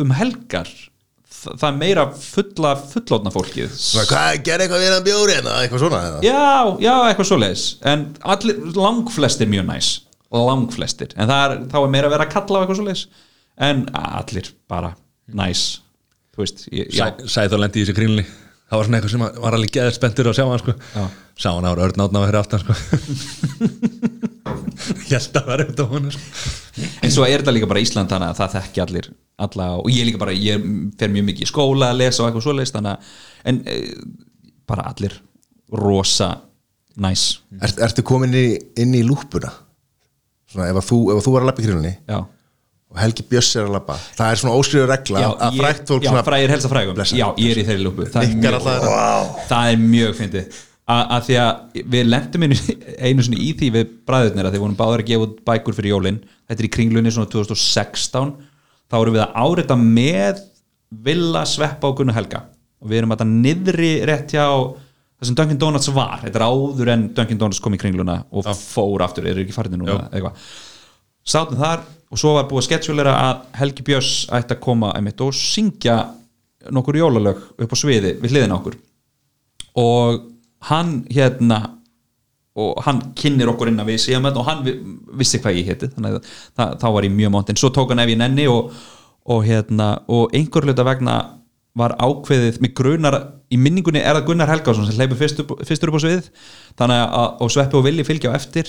um 0.00 0.14
helgar 0.16 0.70
það 1.40 1.66
er 1.68 1.78
meira 1.80 2.04
fulla 2.14 2.74
fullótna 2.92 3.32
fólkið. 3.34 3.74
Hvað, 4.10 4.40
gerði 4.46 4.66
eitthvað 4.66 4.84
við 4.84 4.94
hann 4.94 5.06
bjóri 5.06 5.36
hérna, 5.38 5.56
eitthvað 5.62 5.84
svona 5.84 6.02
eða? 6.08 6.20
já, 6.26 6.76
já, 6.84 6.92
eitthvað 7.08 7.30
svoleiðis. 7.30 7.64
En 7.92 8.04
allir, 8.34 8.60
langflestir 8.76 9.50
mjög 9.50 9.66
næs. 9.70 9.90
Langflestir, 10.30 11.16
en 11.16 11.30
það 11.30 11.44
er, 11.46 11.56
þá 11.72 11.78
er 11.80 11.90
meira 11.96 12.10
að 12.10 12.14
vera 12.16 12.28
að 12.28 12.34
kalla 12.36 12.60
á 12.60 12.62
eitthvað 12.62 12.80
svoleiðis. 12.82 13.06
En 13.70 13.82
allir 14.00 14.52
bara 14.70 14.94
næs. 15.40 15.64
Þú 16.36 16.44
veist, 16.44 16.62
ég, 16.70 16.94
já, 16.94 17.08
Sæði 17.26 17.54
þá 17.54 17.60
lendi 17.64 17.80
í 17.80 17.84
þessu 17.84 17.96
grínli 17.98 18.28
Það 18.70 18.78
var 18.78 18.86
svona 18.86 18.98
eitthvað 19.00 19.10
sem 19.16 19.22
var 19.42 19.54
alveg 19.56 19.70
geðið 19.74 19.94
spenntur 19.96 20.28
að 20.30 20.36
sjá 20.38 20.44
hann 20.46 20.60
sko. 20.62 20.72
Já. 20.94 21.06
Sá 21.42 21.48
hann 21.50 21.66
ára 21.66 21.88
örn 21.88 22.04
átna 22.04 22.20
fyrir 22.22 22.38
aftan 22.38 22.62
sko. 22.62 22.76
Ég 24.50 25.14
held 25.14 25.38
að 25.40 25.48
vera 25.50 25.66
eitthvað 25.66 25.94
hún 25.94 26.10
sko. 26.14 26.52
en 27.02 27.12
svo 27.12 27.26
er 27.26 27.42
þetta 27.42 27.54
líka 27.54 27.68
bara 27.70 27.82
Ísland 27.82 28.10
þannig 28.12 28.32
að 28.32 28.40
það 28.40 28.54
þekki 28.56 28.82
allir 28.84 29.08
alla, 29.40 29.68
og 29.80 29.88
ég 29.92 30.06
líka 30.08 30.20
bara, 30.20 30.34
ég 30.36 30.64
fer 31.00 31.12
mjög 31.12 31.26
mikið 31.30 31.46
í 31.46 31.50
skóla 31.50 31.90
að 31.92 32.02
lesa 32.02 32.22
og 32.22 32.28
eitthvað 32.28 32.46
svoleiðis 32.46 32.74
þannig 32.74 32.92
að, 32.92 33.14
en 33.50 33.60
e, 33.64 33.76
bara 34.68 34.86
allir 34.90 35.16
rosa 35.80 36.30
næs. 37.00 37.24
Er, 37.60 37.74
Ertu 37.86 38.04
komin 38.06 38.34
inn 38.34 38.40
í, 38.40 38.60
inn 38.84 38.96
í 38.98 39.02
lúpuna? 39.06 39.52
Svona, 40.50 40.68
ef 40.72 40.80
að 40.82 40.86
þú, 40.90 41.00
ef 41.14 41.20
að 41.20 41.26
þú 41.26 41.34
var 41.36 41.44
að 41.44 41.50
lappa 41.50 41.62
í 41.62 41.66
krínunni 41.68 41.92
já, 42.10 42.18
og 42.90 42.98
Helgi 42.98 43.26
Björs 43.30 43.52
er 43.54 43.68
að 43.68 43.76
lappa 43.76 43.96
það 44.18 44.32
er 44.32 44.40
svona 44.42 44.56
óskriður 44.58 44.90
regla 44.90 45.22
já, 45.22 45.28
að 45.46 45.60
frækt 45.60 45.92
fólk 45.92 46.08
já 46.08 46.24
frægir 46.26 46.54
helsa 46.56 46.70
frægum. 46.72 47.04
já, 47.06 47.26
ég 47.38 47.52
er 47.54 47.60
í 47.62 47.66
þeirri 47.68 47.84
lúpu. 47.86 48.08
Það 48.10 48.34
er 48.50 48.58
alltaf 48.58 49.46
það 49.52 49.70
er 49.76 49.84
mjög 49.84 50.18
fyndið 50.18 50.58
að 50.90 51.26
því 51.28 51.36
að 51.38 51.80
við 51.92 52.06
lendum 52.08 52.44
einu, 52.46 52.56
einu 52.98 53.24
sinni 53.24 53.40
í 53.44 53.50
því 53.58 53.72
við 53.76 53.90
bræðurnir 54.08 54.48
að 54.48 54.54
því 54.54 54.62
vorum 54.62 54.78
báður 54.78 55.02
að 55.04 55.10
gefa 55.10 55.26
út 55.26 55.42
bækur 55.46 55.76
fyrir 55.76 55.94
jólin. 55.94 56.20
Þetta 56.48 56.62
er 56.62 56.68
í 56.68 56.72
kringlunni 56.76 57.12
svona 57.14 57.30
2016 57.30 58.32
þá 58.90 58.96
erum 58.98 59.16
við 59.16 59.24
að 59.26 59.36
árita 59.44 59.76
með 59.78 60.40
Villa 60.90 61.44
Sveppa 61.46 61.90
og 61.90 62.00
Gunnar 62.00 62.18
Helga. 62.18 62.42
Og 62.82 62.90
við 62.90 63.02
erum 63.02 63.14
að 63.14 63.22
það 63.22 63.34
niðri 63.44 63.92
rétt 64.08 64.34
hjá 64.34 64.46
það 65.20 65.28
sem 65.28 65.36
Dunkin 65.38 65.60
Donuts 65.60 65.92
var. 65.94 66.18
Þetta 66.24 66.40
er 66.40 66.46
áður 66.48 66.92
en 66.94 67.06
Dunkin 67.14 67.40
Donuts 67.40 67.62
kom 67.62 67.76
í 67.76 67.80
kringluna 67.80 68.22
og 68.32 68.50
fór 68.56 69.04
aftur, 69.04 69.28
eru 69.30 69.44
ekki 69.44 69.54
farinni 69.54 69.78
núna 69.78 70.08
eitthvað. 70.08 70.40
Sátum 71.30 71.60
þar 71.60 71.84
og 72.10 72.18
svo 72.18 72.32
var 72.34 72.48
búið 72.50 72.64
að 72.64 72.66
sketsjulera 72.70 73.14
að 73.28 73.42
Helgi 73.60 73.84
Björns 73.86 74.14
ætti 74.34 74.56
að 74.56 74.62
koma 74.64 74.94
einmitt, 74.96 75.20
og 75.22 75.36
syngja 75.36 76.00
nokkur 76.74 76.98
jólalög 76.98 77.44
upp 77.60 77.74
á 77.74 77.76
sviði 77.78 78.16
við 78.18 78.34
hliðina 78.34 78.56
á 78.56 78.58
okkur. 78.58 78.78
Og 79.78 80.24
hann 80.68 81.04
hérna 81.10 81.60
og 82.60 82.80
hann 82.84 82.98
kynir 83.16 83.48
okkur 83.52 83.70
inn 83.70 83.80
að 83.80 83.92
við 83.92 84.02
þetta 84.10 84.40
og 84.42 84.46
hann 84.48 84.64
vi- 84.66 84.78
vissi 85.20 85.38
hvað 85.40 85.56
ég 85.60 85.68
héti 85.70 85.88
þannig 85.94 86.16
að 86.18 86.30
það, 86.58 86.72
þá 86.82 86.86
var 86.96 87.06
ég 87.06 87.14
mjög 87.14 87.30
mátt 87.36 87.50
en 87.52 87.56
svo 87.60 87.70
tók 87.70 87.92
hann 87.94 88.02
ef 88.02 88.10
ég 88.10 88.18
nenni 88.20 88.46
og, 88.50 88.72
og 89.30 89.44
hérna 89.46 89.90
og 90.08 90.34
einhver 90.34 90.66
hluta 90.66 90.84
vegna 90.84 91.14
var 91.78 91.94
ákveðið 92.02 92.58
með 92.60 92.74
grunar 92.74 93.16
í 93.50 93.56
minningunni 93.56 94.02
er 94.02 94.18
það 94.18 94.26
Gunnar 94.26 94.50
Helgásson 94.50 94.86
sem 94.88 94.96
hleypur 94.98 95.16
fyrst 95.20 95.40
upp, 95.44 95.54
fyrstur 95.64 95.88
upp 95.92 96.00
á 96.02 96.04
svið 96.04 96.28
þannig 96.76 97.02
að 97.06 97.42
og 97.46 97.50
Sveppi 97.54 97.78
og 97.78 97.84
Villi 97.86 98.04
fylgja 98.04 98.34
á 98.34 98.38
eftir 98.38 98.68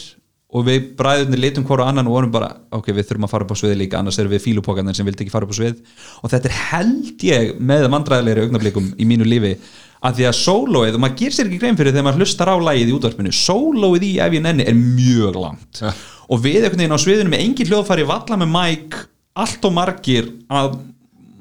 og 0.51 0.65
við 0.67 0.89
bræðunni 0.99 1.39
litum 1.39 1.63
hvora 1.65 1.87
annan 1.89 2.07
og 2.11 2.13
vorum 2.19 2.31
bara 2.33 2.51
ok, 2.75 2.91
við 2.93 3.07
þurfum 3.09 3.25
að 3.25 3.31
fara 3.33 3.45
upp 3.47 3.53
á 3.55 3.61
svið 3.61 3.75
líka 3.81 3.99
annars 3.99 4.19
erum 4.21 4.33
við 4.35 4.43
fílupókarnir 4.45 4.95
sem 4.97 5.07
vildi 5.07 5.23
ekki 5.25 5.33
fara 5.33 5.47
upp 5.47 5.53
á 5.55 5.59
svið 5.61 5.77
og 6.21 6.33
þetta 6.33 6.49
er 6.51 6.57
held 6.71 7.23
ég 7.25 7.53
með 7.59 7.87
vandræðilegri 7.93 8.45
augnablikum 8.45 8.89
í 8.99 9.07
mínu 9.09 9.25
lífi 9.31 9.53
að 10.01 10.17
því 10.17 10.27
að 10.29 10.37
sólóið, 10.39 10.95
og 10.97 11.03
maður 11.03 11.17
gerir 11.19 11.35
sér 11.35 11.49
ekki 11.49 11.59
grein 11.61 11.77
fyrir 11.77 11.93
þegar 11.93 12.07
maður 12.07 12.23
hlustar 12.23 12.49
á 12.49 12.57
lagið 12.57 12.89
í 12.89 12.95
útvarpinu 12.95 13.33
sólóið 13.37 14.07
í 14.07 14.11
ef 14.25 14.35
ég 14.37 14.43
nenni 14.45 14.65
er 14.65 14.77
mjög 14.77 15.37
langt. 15.37 15.81
Ja. 15.83 15.93
og 16.31 16.39
við 16.41 16.63
einhvern 16.63 16.79
veginn 16.79 16.95
á 16.95 17.03
sviðinu 17.03 17.33
með 17.33 17.43
engin 17.45 17.69
hljóðfæri 17.69 18.07
valla 18.07 18.37
með 18.39 18.51
mæk 18.55 18.97
allt 19.41 19.67
og 19.67 19.73
margir 19.75 20.29
að 20.51 20.77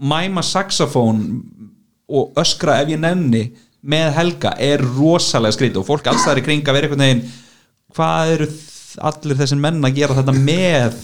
mæma 0.01 0.43
saxofón 0.45 1.21
og 2.11 2.41
öskra 2.41 2.81
ef 2.83 2.91
ég 2.91 3.01
nenni 3.01 3.45
með 3.81 4.11
Helga 4.19 4.53
er 4.61 4.83
rosalega 4.83 5.57
skrítið. 5.57 5.81
Og 5.83 5.89
fólk 5.89 6.11
alls 6.11 6.25
það 6.25 6.35
er 6.35 6.43
í 6.43 6.45
kring 6.49 6.67
að 6.67 6.77
vera 6.77 6.89
einhvern 6.89 7.05
veginn 7.07 7.23
hvað 7.97 8.35
eru 8.35 8.49
allir 9.11 9.39
þessi 9.39 9.59
menn 9.61 9.81
að 9.87 9.97
gera 10.01 10.17
þetta 10.19 10.35
með 10.37 10.99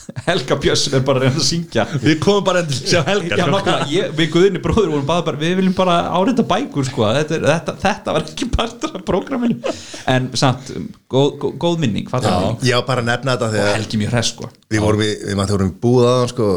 Helga 0.26 0.56
Björns 0.60 0.84
er 0.96 1.02
bara 1.06 1.20
að 1.20 1.24
reyna 1.26 1.38
að 1.40 1.46
syngja 1.46 1.84
Við 2.02 2.16
komum 2.24 2.44
bara 2.46 2.62
til 2.66 2.76
að 2.78 2.88
sjá 2.92 3.00
Helga 3.06 3.36
Já, 3.38 3.44
sko. 3.44 3.52
nákvæmlega, 3.54 3.88
ég, 3.94 4.12
við 4.18 4.30
guðinni 4.34 4.62
bróður 4.64 4.90
vorum 4.94 5.06
bara, 5.06 5.24
bara 5.28 5.40
við 5.42 5.54
viljum 5.60 5.74
bara 5.78 5.96
árita 6.18 6.44
bækur 6.50 6.88
sko. 6.88 7.06
þetta, 7.18 7.36
er- 7.38 7.46
þetta, 7.50 7.74
þetta 7.84 8.14
var 8.16 8.26
ekki 8.26 8.48
partur 8.56 8.96
af 8.98 9.04
prógraminu 9.06 9.74
en 10.10 10.30
samt, 10.40 10.70
góð, 11.10 11.30
góð, 11.42 11.56
góð 11.66 11.78
minning 11.84 12.08
Já. 12.10 12.20
mig. 12.20 12.64
Já, 12.70 12.78
bara 12.86 13.04
að 13.04 13.10
nefna 13.12 13.36
þetta 13.36 13.50
og 13.50 13.74
Helgi 13.76 14.00
mjög 14.02 14.14
hress 14.16 14.32
sko. 14.34 14.50
við 14.70 14.80
vorum 14.86 15.04
í, 15.06 15.10
við 15.28 15.38
maður 15.38 15.56
vorum 15.58 15.74
búið 15.84 16.08
að 16.10 16.18
hann 16.20 16.32
sko 16.34 16.48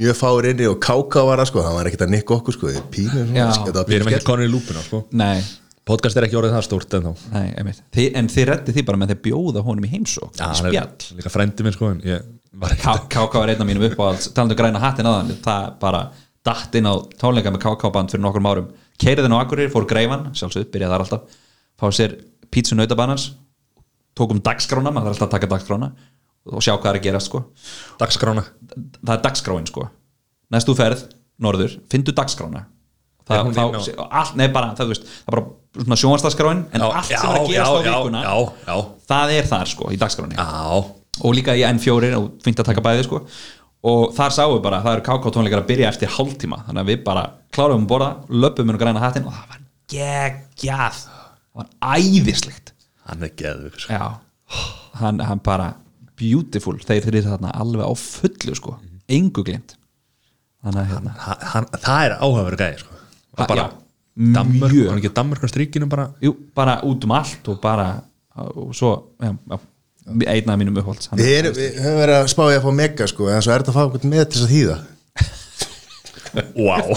mjög 0.00 0.14
fáir 0.20 0.46
inni 0.52 0.66
og 0.70 0.76
káká 0.78 1.24
var 1.26 1.40
það 1.42 1.48
sko, 1.50 1.62
það 1.66 1.74
var 1.80 1.88
ekkert 1.90 2.04
að 2.06 2.12
nikka 2.14 2.34
okkur 2.36 2.54
sko, 2.54 2.68
við 2.70 2.84
pínu 2.94 3.24
Já. 3.34 3.48
þetta 3.56 3.74
var 3.80 3.88
Við 3.90 3.96
erum 3.98 4.12
ekki 4.12 4.26
konur 4.28 4.46
í 4.46 4.50
lúpuna 4.52 4.84
sko. 4.86 5.00
nei, 5.18 5.40
Podcast 5.88 6.16
er 6.20 6.26
ekki 6.26 6.36
orðið 6.38 6.52
það 6.56 6.66
stórt 6.66 6.94
en 6.94 7.06
þá 7.08 7.12
nei, 7.32 7.72
Þi, 7.94 8.04
en 8.20 8.28
þið 8.30 8.44
reddi 8.50 8.74
því 8.76 8.82
bara 8.86 8.98
með 9.00 9.08
þeir 9.14 9.20
bjóða 9.24 9.62
honum 9.64 9.84
í 9.86 9.90
heimsók 9.90 10.36
er 10.36 10.54
spjall. 10.58 11.16
líka 11.18 11.32
frændi 11.32 11.64
minn 11.66 11.72
sko 11.74 11.94
KK 12.50 13.34
var 13.38 13.48
einn 13.48 13.62
af 13.62 13.66
mínum 13.68 13.86
uppáhalds 13.88 14.32
talandu 14.34 14.54
græna 14.58 14.78
hattin 14.82 15.06
aðan 15.06 15.30
það 15.44 15.78
bara 15.80 16.10
datt 16.46 16.74
inn 16.74 16.88
á 16.88 16.94
tónleika 17.20 17.52
með 17.54 17.62
KK 17.64 17.92
band 17.94 18.10
fyrir 18.10 18.24
nokkrum 18.24 18.46
árum. 18.50 18.68
Keiriðin 19.00 19.32
á 19.32 19.40
Akureyri, 19.40 19.70
fór 19.72 19.86
greifan, 19.88 20.28
sjálfsög, 20.36 20.66
byrjaði 20.72 20.92
þar 20.92 21.04
alltaf. 21.04 21.20
Fá 21.80 21.86
sér 21.94 22.16
pítsu 22.50 22.74
nautabannans 22.76 23.30
tókum 24.18 24.40
dagskrána, 24.42 24.90
maður 24.90 25.14
þarf 25.14 25.22
alltaf 25.22 25.28
að 25.28 25.34
taka 25.36 25.50
dagskrána 25.54 25.92
og 26.50 26.64
sjá 26.64 26.74
hvað 26.74 26.90
er 26.90 26.98
að 26.98 27.04
gerast 27.06 27.30
sko. 27.30 27.42
Dagskrána. 28.00 28.44
Það 29.00 29.14
er 29.14 29.22
dagskráin 29.24 29.68
sko. 29.70 29.86
Næstu 30.50 30.74
ferð, 30.74 31.06
norður, 31.40 31.78
sjónvarsdagskráin 35.76 36.64
en 36.74 36.84
allt 36.86 37.08
sem 37.08 37.20
er 37.20 37.38
að 37.40 37.48
gerast 37.50 37.70
á 37.70 37.80
já, 37.84 37.94
vikuna 37.94 38.22
Já, 38.24 38.34
já, 38.66 38.76
það 39.12 39.32
er 39.36 39.48
þar 39.50 39.70
sko, 39.70 39.90
í 39.94 39.98
dagskráni 40.00 40.38
já. 40.38 40.46
Og 41.20 41.34
líka 41.36 41.56
í 41.58 41.64
N4 41.66 42.12
og 42.16 42.28
fint 42.44 42.62
að 42.62 42.70
taka 42.70 42.84
bæði 42.84 43.04
sko. 43.04 43.20
Og 43.90 44.12
þar 44.16 44.34
sáum 44.36 44.54
við 44.54 44.62
bara, 44.64 44.80
það 44.84 44.96
eru 44.96 45.04
KK 45.08 45.32
tónleikar 45.34 45.62
að 45.62 45.68
byrja 45.68 45.90
eftir 45.90 46.12
hálftíma, 46.14 46.60
þannig 46.66 46.82
að 46.82 46.90
við 46.92 47.02
bara 47.04 47.24
klárum 47.52 47.84
að 47.84 47.90
borða, 47.92 48.10
löpum 48.28 48.72
um 48.72 48.78
græna 48.80 49.02
hattin 49.02 49.26
og 49.28 49.34
það 49.36 49.50
var 49.52 49.62
geggjað. 49.94 51.00
Það 51.50 51.60
var 51.60 51.98
æðislegt. 51.98 52.72
Hann 53.08 53.26
er 53.26 53.34
geðvig 53.40 53.82
sko. 53.84 53.98
já, 53.98 54.60
hann, 55.00 55.20
hann 55.24 55.42
bara 55.44 55.72
beautiful, 56.20 56.76
þeir 56.84 57.08
þeir 57.08 57.20
þarna 57.26 57.52
alveg 57.56 57.84
á 57.88 57.92
fullu 57.96 58.56
sko, 58.56 58.76
engu 59.10 59.44
glimt 59.44 59.76
hérna 60.64 61.14
Það 61.80 62.04
er 62.04 62.16
áhugaverið 62.20 62.60
gæði 62.60 62.82
sko. 62.82 62.98
Bara 63.38 63.56
já, 63.56 63.64
Danmörk, 64.20 64.72
mjög. 64.74 64.88
hann 64.90 64.98
ekki 65.00 65.12
Danmörk 65.16 65.44
á 65.44 65.48
strikinu 65.48 65.86
bara? 65.88 66.10
Jú, 66.20 66.34
bara 66.54 66.74
út 66.84 67.04
um 67.08 67.12
allt 67.16 67.48
og 67.48 67.60
bara 67.62 67.86
og 68.36 68.74
svo, 68.76 68.90
já, 69.20 69.32
já 69.48 69.58
einn 70.34 70.50
af 70.50 70.58
mínum 70.60 70.76
uppholds 70.80 71.08
hann- 71.10 71.20
Við, 71.20 71.32
erum, 71.38 71.54
við 71.56 71.78
höfum 71.80 72.00
verið 72.02 72.16
að 72.20 72.28
spá 72.32 72.42
ég 72.52 72.58
að 72.60 72.64
fá 72.66 72.72
mega 72.82 73.06
sko 73.10 73.28
en 73.32 73.42
svo 73.44 73.52
er 73.54 73.62
þetta 73.64 73.72
að 73.72 73.78
fá 73.78 73.82
einhvern 73.86 74.10
með 74.12 74.24
til 74.28 74.40
þess 74.40 74.46
að 74.46 74.54
þýða. 74.56 74.76
Wow 76.54 76.94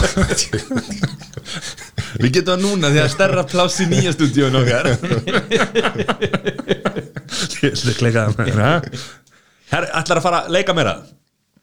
Við 2.22 2.30
getum 2.36 2.52
það 2.54 2.62
núna 2.62 2.92
því 2.94 3.00
að 3.02 3.10
stærra 3.16 3.44
pláss 3.50 3.80
í 3.82 3.88
nýja 3.90 4.12
stúdíun 4.14 4.60
okkar. 4.60 4.86
Með 8.38 8.92
Herr, 9.74 9.88
ætlar 9.98 10.20
að 10.20 10.26
fara 10.28 10.40
að 10.44 10.52
leika 10.54 10.76
meira 10.78 10.94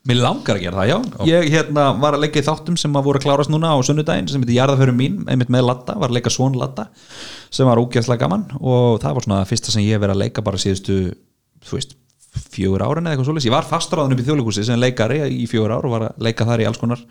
Mér 0.09 0.17
langar 0.17 0.57
að 0.57 0.63
gera 0.65 0.79
það, 0.79 0.89
já. 0.89 1.27
Ég 1.29 1.47
hérna, 1.53 1.83
var 2.01 2.17
að 2.17 2.23
leika 2.25 2.41
í 2.41 2.45
þáttum 2.47 2.77
sem 2.81 2.95
að 2.97 3.05
voru 3.05 3.21
að 3.21 3.25
klárast 3.27 3.53
núna 3.53 3.75
á 3.77 3.79
sunnudaginn 3.85 4.31
sem 4.33 4.41
heitir 4.41 4.57
Jarðaförum 4.57 4.97
mín, 4.97 5.19
einmitt 5.29 5.51
með 5.53 5.67
Latta, 5.69 5.97
var 6.01 6.09
að 6.09 6.17
leika 6.17 6.33
Svon 6.33 6.57
Latta 6.57 6.87
sem 7.53 7.69
var 7.69 7.81
ógeðslega 7.83 8.23
gaman 8.23 8.47
og 8.57 8.97
það 9.03 9.19
var 9.19 9.27
svona 9.27 9.41
það 9.43 9.51
fyrsta 9.51 9.75
sem 9.75 9.85
ég 9.85 9.99
hef 9.99 10.01
verið 10.07 10.17
að 10.17 10.23
leika 10.23 10.45
bara 10.47 10.61
síðustu, 10.63 10.97
þú 11.69 11.77
veist, 11.77 11.93
fjögur 12.55 12.87
árin 12.87 13.11
eða 13.11 13.13
eitthvað 13.13 13.29
svoleiðis. 13.29 13.49
Ég 13.51 13.57
var 13.59 13.69
fastráðan 13.69 14.17
upp 14.17 14.23
í 14.23 14.27
þjóðleikúsi 14.31 14.65
sem 14.65 14.81
leikari 14.81 15.21
í 15.35 15.45
fjögur 15.51 15.75
ár 15.77 15.89
og 15.89 15.95
var 15.99 16.07
að 16.09 16.25
leika 16.31 16.49
þar 16.49 16.65
í 16.65 16.69
alls 16.71 16.81
konar 16.81 17.05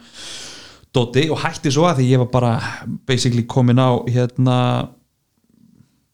dóti 0.95 1.27
og 1.29 1.43
hætti 1.43 1.73
svo 1.73 1.85
að 1.85 2.01
því 2.01 2.07
ég 2.09 2.23
var 2.23 2.31
bara 2.33 2.53
basically 3.05 3.45
komin 3.45 3.77
á 3.77 4.01
hérna 4.09 4.55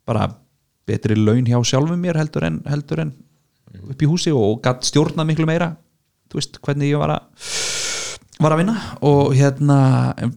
bara 0.03 0.27
betri 0.85 1.15
laun 1.15 1.47
hjá 1.47 1.57
sjálfum 1.64 2.02
mér 2.02 2.19
heldur 2.19 2.49
en, 2.49 2.60
heldur 2.68 3.06
en 3.06 3.15
upp 3.85 4.02
í 4.02 4.10
húsi 4.10 4.34
og 4.35 4.60
gætt 4.65 4.88
stjórnað 4.89 5.31
miklu 5.31 5.47
meira 5.47 5.72
þú 6.31 6.39
veist 6.41 6.60
hvernig 6.65 6.91
ég 6.93 7.02
var 7.02 7.15
að 7.18 7.52
var 8.43 8.52
að 8.52 8.60
vinna 8.65 8.73
og 9.07 9.30
hérna 9.38 9.76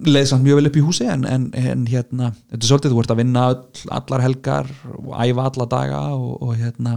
leið 0.06 0.28
samt 0.30 0.44
mjög 0.46 0.60
vel 0.60 0.68
upp 0.70 0.76
í 0.78 0.82
húsi 0.86 1.06
en, 1.10 1.24
en, 1.26 1.48
en 1.58 1.80
hérna, 1.90 2.28
þetta 2.52 2.60
er 2.62 2.68
svolítið 2.70 2.92
þú 2.94 3.00
ert 3.02 3.14
að 3.14 3.18
vinna 3.24 3.46
all, 3.50 3.62
allar 3.96 4.22
helgar 4.22 4.68
og 4.94 5.08
æfa 5.18 5.46
alla 5.50 5.66
daga 5.72 6.02
og, 6.14 6.28
og 6.46 6.52
hérna 6.60 6.92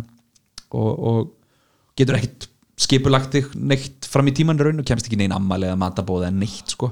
og, 0.77 0.91
og 1.11 1.31
getur 1.97 2.19
ekkit 2.19 2.45
skipulagt 2.81 3.33
þig 3.33 3.49
neitt 3.57 4.07
fram 4.09 4.29
í 4.29 4.35
tíman 4.37 4.61
raun 4.61 4.81
og 4.81 4.87
kemst 4.87 5.09
ekki 5.09 5.17
neinn 5.19 5.33
ammali 5.35 5.67
eða 5.71 5.79
matabóð 5.81 6.27
eða 6.27 6.37
neitt 6.37 6.71
sko. 6.73 6.91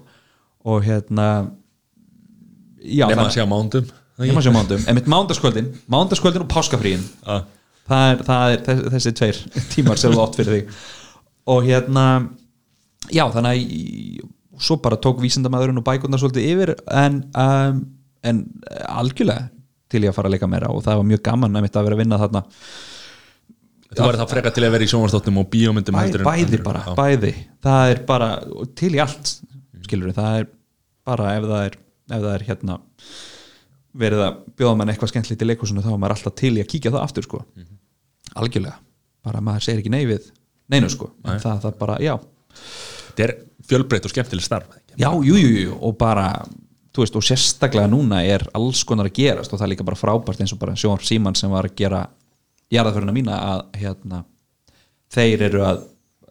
Og 0.70 0.84
hérna 0.86 1.28
já, 2.82 3.06
Nefn 3.10 3.24
að 3.28 3.34
sjá 3.38 3.46
mándum 3.50 3.88
Nefna 4.20 4.42
sjá 4.44 4.52
mándum, 4.52 4.82
en 4.90 4.98
mitt 4.98 5.08
mándaskvöldin 5.10 5.70
Mándaskvöldin 5.90 6.44
og 6.44 6.50
páskafríin. 6.52 7.06
Já. 7.24 7.38
það 7.88 8.10
er, 8.12 8.24
það 8.28 8.54
er 8.56 8.64
þess- 8.66 8.90
þessi 8.96 9.14
tveir 9.22 9.40
tímar 9.74 10.02
sem 10.02 10.12
þú 10.18 10.24
átt 10.26 10.40
fyrir 10.42 10.58
þig 10.58 10.80
og 11.48 11.64
hérna 11.64 12.06
já 13.12 13.24
þannig 13.32 13.52
að 13.54 13.62
í- 13.64 14.22
svo 14.60 14.76
bara 14.84 14.98
tók 15.00 15.22
vísindamæðurinn 15.24 15.78
og 15.80 15.86
bækurnar 15.88 16.20
svolítið 16.20 16.50
yfir 16.52 16.76
en, 16.92 17.22
um, 17.34 17.78
en 18.24 18.42
algjörlega 18.88 19.50
til 19.90 20.02
ég 20.04 20.10
að 20.12 20.16
fara 20.18 20.28
að 20.30 20.36
leika 20.36 20.48
meira 20.52 20.68
og 20.70 20.84
það 20.84 20.98
var 21.00 21.08
mjög 21.08 21.22
gaman 21.24 21.56
að 21.56 21.62
mitt 21.66 21.76
að 21.80 21.84
vera 21.88 21.96
að 21.96 22.02
vinna 22.04 22.18
þarna. 22.20 22.42
Þú 23.90 24.04
væri 24.06 24.20
það 24.20 24.30
frekar 24.36 24.54
til 24.54 24.64
að 24.68 24.72
vera 24.76 24.84
í 24.86 24.90
sjónvarsdóttum 24.92 25.38
og 25.42 25.48
bíómyndum 25.50 25.96
Bæ, 25.96 26.02
heldur 26.04 26.22
en- 26.22 26.28
bæði 26.30 26.60
bara, 26.64 26.84
Já. 26.86 26.94
bæði. 27.00 27.32
Það 27.64 27.92
er 27.96 28.02
bara, 28.06 28.28
til 28.76 28.92
í 28.94 29.00
allt 29.02 29.32
skilur 29.88 30.14
það 30.14 30.40
er 30.44 30.48
bara 31.06 31.32
ef 31.40 31.44
það 31.50 31.64
er 31.66 31.78
ef 32.10 32.22
það 32.22 32.34
er 32.36 32.44
hérna 32.50 32.76
verið 34.00 34.22
að 34.28 34.36
bjóða 34.60 34.78
mann 34.78 34.90
eitthvað 34.94 35.10
skemmtilegt 35.14 35.42
í 35.42 35.48
leikusinu 35.50 35.82
þá 35.82 35.90
er 35.94 35.98
maður 36.04 36.16
alltaf 36.20 36.36
til 36.38 36.54
í 36.58 36.62
að 36.62 36.70
kíkja 36.70 36.92
það 36.94 37.02
aftur 37.08 37.24
sko. 37.26 37.42
algjörlega, 38.36 38.76
bara 39.26 39.42
maður 39.42 39.66
segir 39.66 39.80
ekki 39.82 39.90
nei 39.96 40.06
við 40.70 40.76
neinu 40.78 40.92
sko, 40.94 41.10
en 41.26 41.42
það, 41.42 41.64
það 41.66 41.78
bara, 41.82 41.98
já. 42.04 42.14
Þetta 43.10 43.26
er 43.26 43.36
fjölbreytt 43.70 44.06
og 44.08 44.14
skemmtileg 44.14 44.46
starf 44.46 44.80
já, 45.00 45.10
jú, 45.24 45.36
jú, 45.36 45.52
jú, 45.66 45.78
og 45.82 45.98
bara 46.00 46.30
veist, 47.00 47.16
og 47.16 47.24
sérstaklega 47.24 47.88
núna 47.88 48.22
er 48.28 48.44
alls 48.58 48.82
konar 48.84 49.08
að 49.08 49.20
gerast 49.22 49.54
og 49.54 49.60
það 49.60 49.68
er 49.68 49.72
líka 49.74 49.86
bara 49.88 50.00
frábært 50.00 50.42
eins 50.44 50.52
og 50.52 50.60
bara 50.60 50.76
Sjónar 50.76 51.06
Síman 51.08 51.38
sem 51.38 51.52
var 51.52 51.70
að 51.70 51.78
gera 51.80 52.02
jarðaföruna 52.74 53.16
mína 53.16 53.38
að 53.54 53.62
hérna 53.80 54.24
þeir 55.14 55.46
eru 55.48 55.64
að 55.64 55.86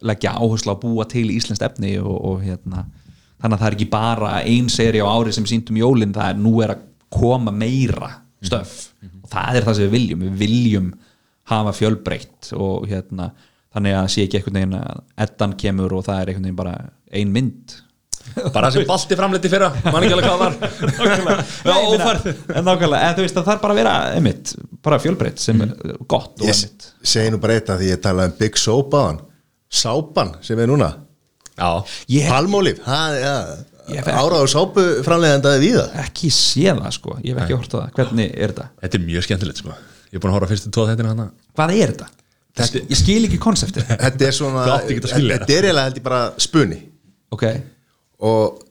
leggja 0.05 0.35
áherslu 0.37 0.75
að 0.75 0.81
búa 0.83 1.07
til 1.09 1.25
íslenskt 1.33 1.65
efni 1.65 1.95
og, 1.99 2.13
og 2.13 2.43
hérna 2.45 2.85
þannig 3.39 3.55
að 3.55 3.59
það 3.63 3.67
er 3.69 3.77
ekki 3.77 3.89
bara 3.91 4.31
ein 4.43 4.69
seri 4.71 5.01
á 5.01 5.07
ári 5.09 5.33
sem 5.35 5.47
sýndum 5.49 5.79
jólin, 5.79 6.13
það 6.15 6.33
er 6.35 6.39
nú 6.43 6.53
er 6.63 6.75
að 6.75 6.85
koma 7.09 7.51
meira 7.55 8.11
stöf 8.45 8.91
og 9.23 9.29
það 9.31 9.57
er 9.57 9.67
það 9.67 9.79
sem 9.79 9.87
við 9.87 9.95
viljum, 9.97 10.25
við 10.27 10.39
viljum 10.43 10.89
hafa 11.49 11.73
fjölbreytt 11.73 12.51
og 12.53 12.85
hérna 12.91 13.31
þannig 13.75 13.95
að 13.99 14.07
sé 14.13 14.25
ekki 14.25 14.39
einhvern 14.39 14.57
veginn 14.59 14.79
að 14.79 15.03
eddan 15.25 15.53
kemur 15.61 15.93
og 15.99 16.07
það 16.07 16.21
er 16.23 16.31
einhvern 16.31 16.47
veginn 16.49 16.59
bara 16.59 16.73
ein 17.19 17.31
mynd. 17.35 17.75
Bara 18.53 18.69
sem 18.73 18.83
balti 18.85 19.15
framleiti 19.17 19.49
fyrra, 19.49 19.69
mann 19.89 20.05
ekki 20.05 20.15
alveg 20.17 20.27
hvað 20.27 20.41
var. 20.43 21.43
Já, 21.65 21.75
ófærð. 21.87 22.27
En 22.53 22.67
nákvæmlega, 22.67 22.99
en 23.07 23.15
þú 23.17 23.23
veist 23.25 23.39
að 23.39 23.47
það 23.47 23.55
er 23.55 23.61
bara 23.63 23.73
að 23.75 23.79
vera 23.79 23.93
einmitt, 24.17 24.51
bara 24.85 24.99
fjölbreytt 25.01 25.41
sem 25.41 25.63
er 25.65 25.71
gott 26.11 26.35
og 26.37 26.45
Ég 26.45 26.53
einmitt. 26.53 26.89
segi 27.13 27.31
nú 27.33 27.39
bara 27.41 27.55
eitt 27.57 27.71
að 27.73 27.81
því 27.83 27.89
ég 27.93 28.03
talaði 28.03 28.33
um 28.33 28.37
Big 28.41 28.59
hann 28.99 29.21
Sápan 29.69 30.35
sem 30.45 30.59
er 30.59 30.69
núna. 30.69 30.91
Já, 31.59 31.71
Ég 32.09 32.29
Palmólif, 32.29 32.79
Ég 33.89 34.05
er 34.05 34.13
áraður 34.21 34.49
sápu 34.51 34.83
framleiðandaði 35.05 35.61
við 35.63 35.79
ekki 36.03 36.29
séð 36.33 36.77
það 36.83 36.93
sko, 36.93 37.15
ég 37.25 37.33
hef 37.33 37.43
ekki 37.45 37.57
hort 37.57 37.73
á 37.73 37.77
það. 37.79 37.91
Hvernig 37.97 38.33
er 38.35 38.53
þetta? 38.53 38.65
þetta 38.83 38.99
er 38.99 39.05
mjög 39.07 39.25
skemmtilegt 39.25 39.61
sko. 39.63 39.77
Ég 40.09 40.17
er 40.19 40.21
búin 40.21 40.29
að 40.29 40.35
horfa 40.37 40.49
á 40.49 40.51
fyrstu 40.53 40.73
tóð 40.75 40.91
þetta 40.93 41.25
Hvað 41.57 41.73
er 41.79 41.93
þetta? 41.93 42.09
Þetta 42.57 42.81
ég 42.89 42.97
skil 42.99 43.19
ekki 43.27 43.39
konseptið. 43.41 43.91
Þetta 44.05 44.25
er 44.29 44.35
svona 44.35 44.63
Þetta 44.85 45.53
er 45.53 45.67
eiginlega 45.69 45.83
held 45.87 45.99
ég 45.99 46.05
bara 46.07 46.21
spunni 46.41 46.79
Ok, 47.29 47.45
og 48.25 48.63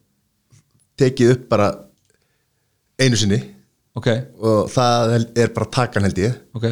tekið 0.99 1.37
upp 1.37 1.45
bara 1.53 1.69
einu 2.99 3.17
sinni. 3.21 3.39
Ok, 3.99 4.09
og 4.43 4.67
það 4.75 5.15
er 5.39 5.53
bara 5.55 5.71
takan 5.71 6.07
held 6.09 6.19
ég. 6.19 6.35
Ok, 6.59 6.67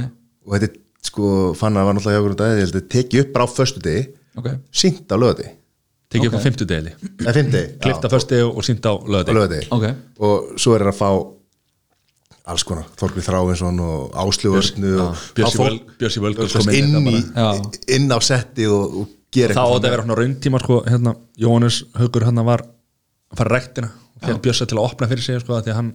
og 0.46 0.56
þetta 0.56 0.66
er 0.72 0.82
sko 1.06 1.28
fann 1.58 1.78
að 1.78 1.86
var 1.88 1.96
náttúrulega 1.96 2.16
hjá 2.16 2.22
okkur 2.24 2.34
um 2.34 2.40
dag 2.40 2.56
ég 2.56 2.64
held 2.66 2.78
að 2.80 2.88
tekið 2.96 3.22
upp 3.22 3.30
bara 3.36 3.46
á 3.46 3.50
föstu 3.54 3.82
degi 3.84 4.02
ok. 4.38 4.48
Sínt 4.74 5.14
á 5.14 5.16
lögati 5.18 5.46
Tekið 6.12 6.28
upp 6.30 6.38
á 6.38 6.42
fimmtudegi 6.44 6.92
eða 7.22 7.34
fimmti 7.36 7.62
Klifta 7.82 8.10
fyrsti 8.12 8.40
og 8.46 8.62
sínt 8.66 8.86
á 8.86 8.92
á 8.94 8.98
Ok. 9.74 9.86
og 10.22 10.52
svo 10.58 10.76
er 10.76 10.86
það 10.86 10.92
að 10.92 11.00
fá 11.00 11.10
alls 12.46 12.62
konar, 12.66 12.84
Þorgrið 13.00 13.26
Þráinsson 13.26 13.80
og 13.82 14.16
Áslugurnu 14.22 14.90
og 15.02 15.20
Bjössi 15.34 15.56
fá 15.56 15.60
fólk- 15.60 15.72
Völ- 15.72 15.96
Bjössi 16.00 16.20
Völgos 16.22 16.52
Völgos 16.54 16.56
kom 16.62 16.74
inn 16.74 16.94
inn, 16.94 17.30
inn 17.96 18.08
á 18.14 18.18
setti 18.22 18.66
og, 18.70 18.98
og 19.02 19.08
gera 19.34 19.56
Það 19.56 19.72
átti 19.74 19.86
að 19.88 19.90
vera 19.96 20.04
svona. 20.06 20.18
rauntíma 20.20 20.60
sko 20.62 20.76
hérna, 20.86 21.14
Jóhannes 21.42 21.80
Haugur 21.98 22.24
hann 22.28 22.44
var 22.46 22.62
að 22.62 23.40
fara 23.40 23.56
rektina 23.58 23.90
og 23.90 24.22
fyrir 24.28 24.38
Bjössa 24.46 24.66
til 24.70 24.78
að 24.78 24.84
opna 24.86 25.08
fyrir 25.10 25.22
sig 25.26 25.40
sko 25.42 25.58
því 25.58 25.72
að 25.74 25.80
hann 25.80 25.90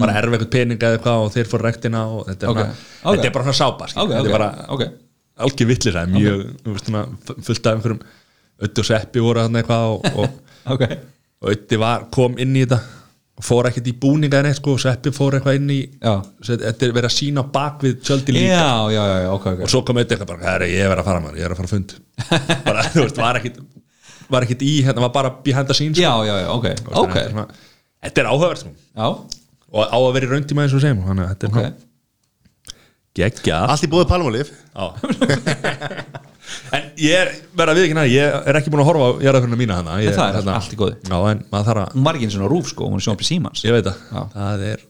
var 0.00 0.08
að 0.12 0.20
erfa 0.22 0.36
eitthvað 0.38 0.50
pening 0.54 0.78
eða 0.78 0.98
eitthvað 0.98 1.24
og 1.26 1.32
þeir 1.34 1.50
fór 1.50 1.62
rektina 1.66 2.04
og 2.06 2.22
þetta 2.30 2.46
er, 2.46 2.48
Ok. 2.48 2.56
bara, 2.56 2.70
Ok. 3.02 3.16
þetta 3.18 3.26
er 3.26 3.34
bara 3.34 3.44
svona 3.44 3.58
sápa 3.58 3.88
skilur. 3.88 4.04
Ok, 4.04 4.10
þetta 4.14 4.28
er 4.28 4.38
bara 4.38 4.48
algjör 5.38 5.96
er 5.96 6.06
mjög 6.14 6.84
svona, 6.84 7.02
fullt 7.46 7.66
af 7.66 7.74
einhverjum 7.76 8.00
Ötti 8.62 8.78
og 8.82 8.86
Seppi 8.88 9.20
voru 9.22 9.38
hann 9.44 9.54
eitthvað 9.54 9.84
og, 9.92 10.06
og, 10.18 10.30
og 11.42 11.50
Ötti 11.52 11.78
var, 11.78 12.08
kom 12.10 12.34
inn 12.38 12.56
í 12.58 12.64
þetta 12.66 12.80
fór 13.44 13.68
ekkert 13.68 13.86
í 13.90 13.94
búninga 14.02 14.40
en 14.40 14.48
eitt 14.50 14.58
sko 14.58 14.74
Seppi 14.82 15.12
fór 15.14 15.36
eitthvað 15.38 15.58
inn 15.60 15.70
í 15.70 15.78
Já. 15.86 16.14
Þetta 16.48 16.86
er 16.86 16.94
verið 16.96 17.08
að 17.08 17.14
sína 17.14 17.44
á 17.44 17.46
bak 17.54 17.84
við 17.86 18.00
tjöldi 18.06 18.34
líka 18.34 18.50
já, 18.50 18.68
já, 18.94 19.02
já, 19.22 19.28
ok, 19.34 19.46
ok 19.54 19.64
og 19.66 19.72
svo 19.72 19.82
kom 19.86 20.00
eitthvað 20.02 20.26
bara, 20.32 20.44
herri, 20.48 20.70
ég 20.74 20.90
er 20.90 21.02
að 21.02 21.08
fara 21.10 21.22
maður, 21.22 21.38
ég 21.38 21.46
er 21.46 21.54
að 21.54 21.60
fara 21.60 21.68
að 21.68 21.74
fund 21.76 21.94
bara, 22.68 22.86
þú 22.94 23.04
veist, 23.04 23.20
var 23.22 23.40
ekkit 23.40 23.60
var 24.28 24.46
ekkit 24.46 24.64
í, 24.66 24.72
hérna 24.86 25.04
var 25.06 25.12
bara 25.14 25.34
behind 25.44 25.70
the 25.70 25.76
scenes 25.76 25.96
sko. 25.96 26.04
Já, 26.04 26.14
já, 26.26 26.34
já, 26.42 26.48
ok, 26.56 26.66
veist, 26.68 26.88
ok 27.02 27.14
þetta 27.14 27.24
er 27.24 27.34
svona- 27.36 27.48
þetta 28.08 28.24
er 28.24 28.30
áhugavert 28.32 28.64
sko. 28.64 28.72
Já, 28.98 29.08
og 29.68 29.92
á 29.94 29.98
að 29.98 30.12
vera 30.18 30.28
í 30.28 30.32
rauntíma 30.34 30.64
eins 30.66 30.74
og 30.74 30.82
segjum 30.84 31.04
þannig 31.06 31.28
að 31.28 31.34
þetta 31.34 31.46
er 31.46 31.52
ok 31.52 31.60
okay. 31.62 32.76
geggja 33.18 33.62
allt 33.68 33.86
í 33.86 33.92
bóði 33.92 34.10
Palmólif 34.10 34.50
en 36.76 36.86
ég 37.02 37.14
er, 37.22 37.30
verða 37.58 37.74
við 37.78 37.86
ekki 37.88 37.96
næ 37.98 38.04
ég 38.10 38.36
er 38.48 38.58
ekki 38.60 38.72
búin 38.72 38.82
að 38.84 38.88
horfa 38.90 39.08
á 39.08 39.12
jarðaföruna 39.26 39.58
mína 39.60 39.78
hana 39.80 39.96
ég, 40.02 40.14
það 40.16 40.38
er 40.42 40.50
allt 40.54 40.74
í 40.74 40.78
góðu. 40.80 40.96
já, 41.08 41.16
en 41.32 41.42
maður 41.52 41.68
þarf 41.70 41.82
að, 41.84 41.96
Hún 41.96 42.06
var 42.08 42.18
ekki 42.18 42.28
eins 42.28 42.38
og 42.38 42.52
rúf 42.52 42.70
sko, 42.72 42.88
hún 42.88 43.00
er 43.00 43.04
sjónpi 43.08 43.28
símans 43.28 43.64
ég 43.66 43.74
veit 43.76 43.90
að 43.90 43.98
Já. 44.12 44.20
það 44.34 44.64
er 44.72 44.84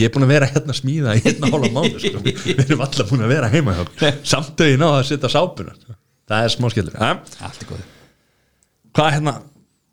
ég 0.00 0.06
er 0.06 0.14
búin 0.14 0.26
að 0.26 0.32
vera 0.34 0.48
hérna 0.50 0.74
að 0.74 0.80
smíða 0.80 1.14
í 1.18 1.22
hérna 1.24 1.50
hálfa 1.54 1.70
mánu 1.74 2.02
sko. 2.02 2.20
við 2.26 2.64
erum 2.66 2.84
alltaf 2.86 3.10
búin 3.10 3.24
að 3.26 3.32
vera 3.34 3.48
heima 3.52 3.74
hjá 3.76 3.82
okkur. 3.86 4.18
samt 4.32 4.60
að 4.64 4.70
ég 4.74 4.78
náða 4.82 4.98
að 5.00 5.08
setja 5.10 5.32
sápuna 5.34 5.74
sko. 5.78 5.96
það 6.30 6.44
er 6.46 6.54
smá 6.54 6.68
skellur 6.74 6.98
ja? 7.00 7.10
Allt 7.48 7.64
í 7.64 7.70
góðu 7.70 7.88
hvað 8.96 9.10
hérna 9.16 9.34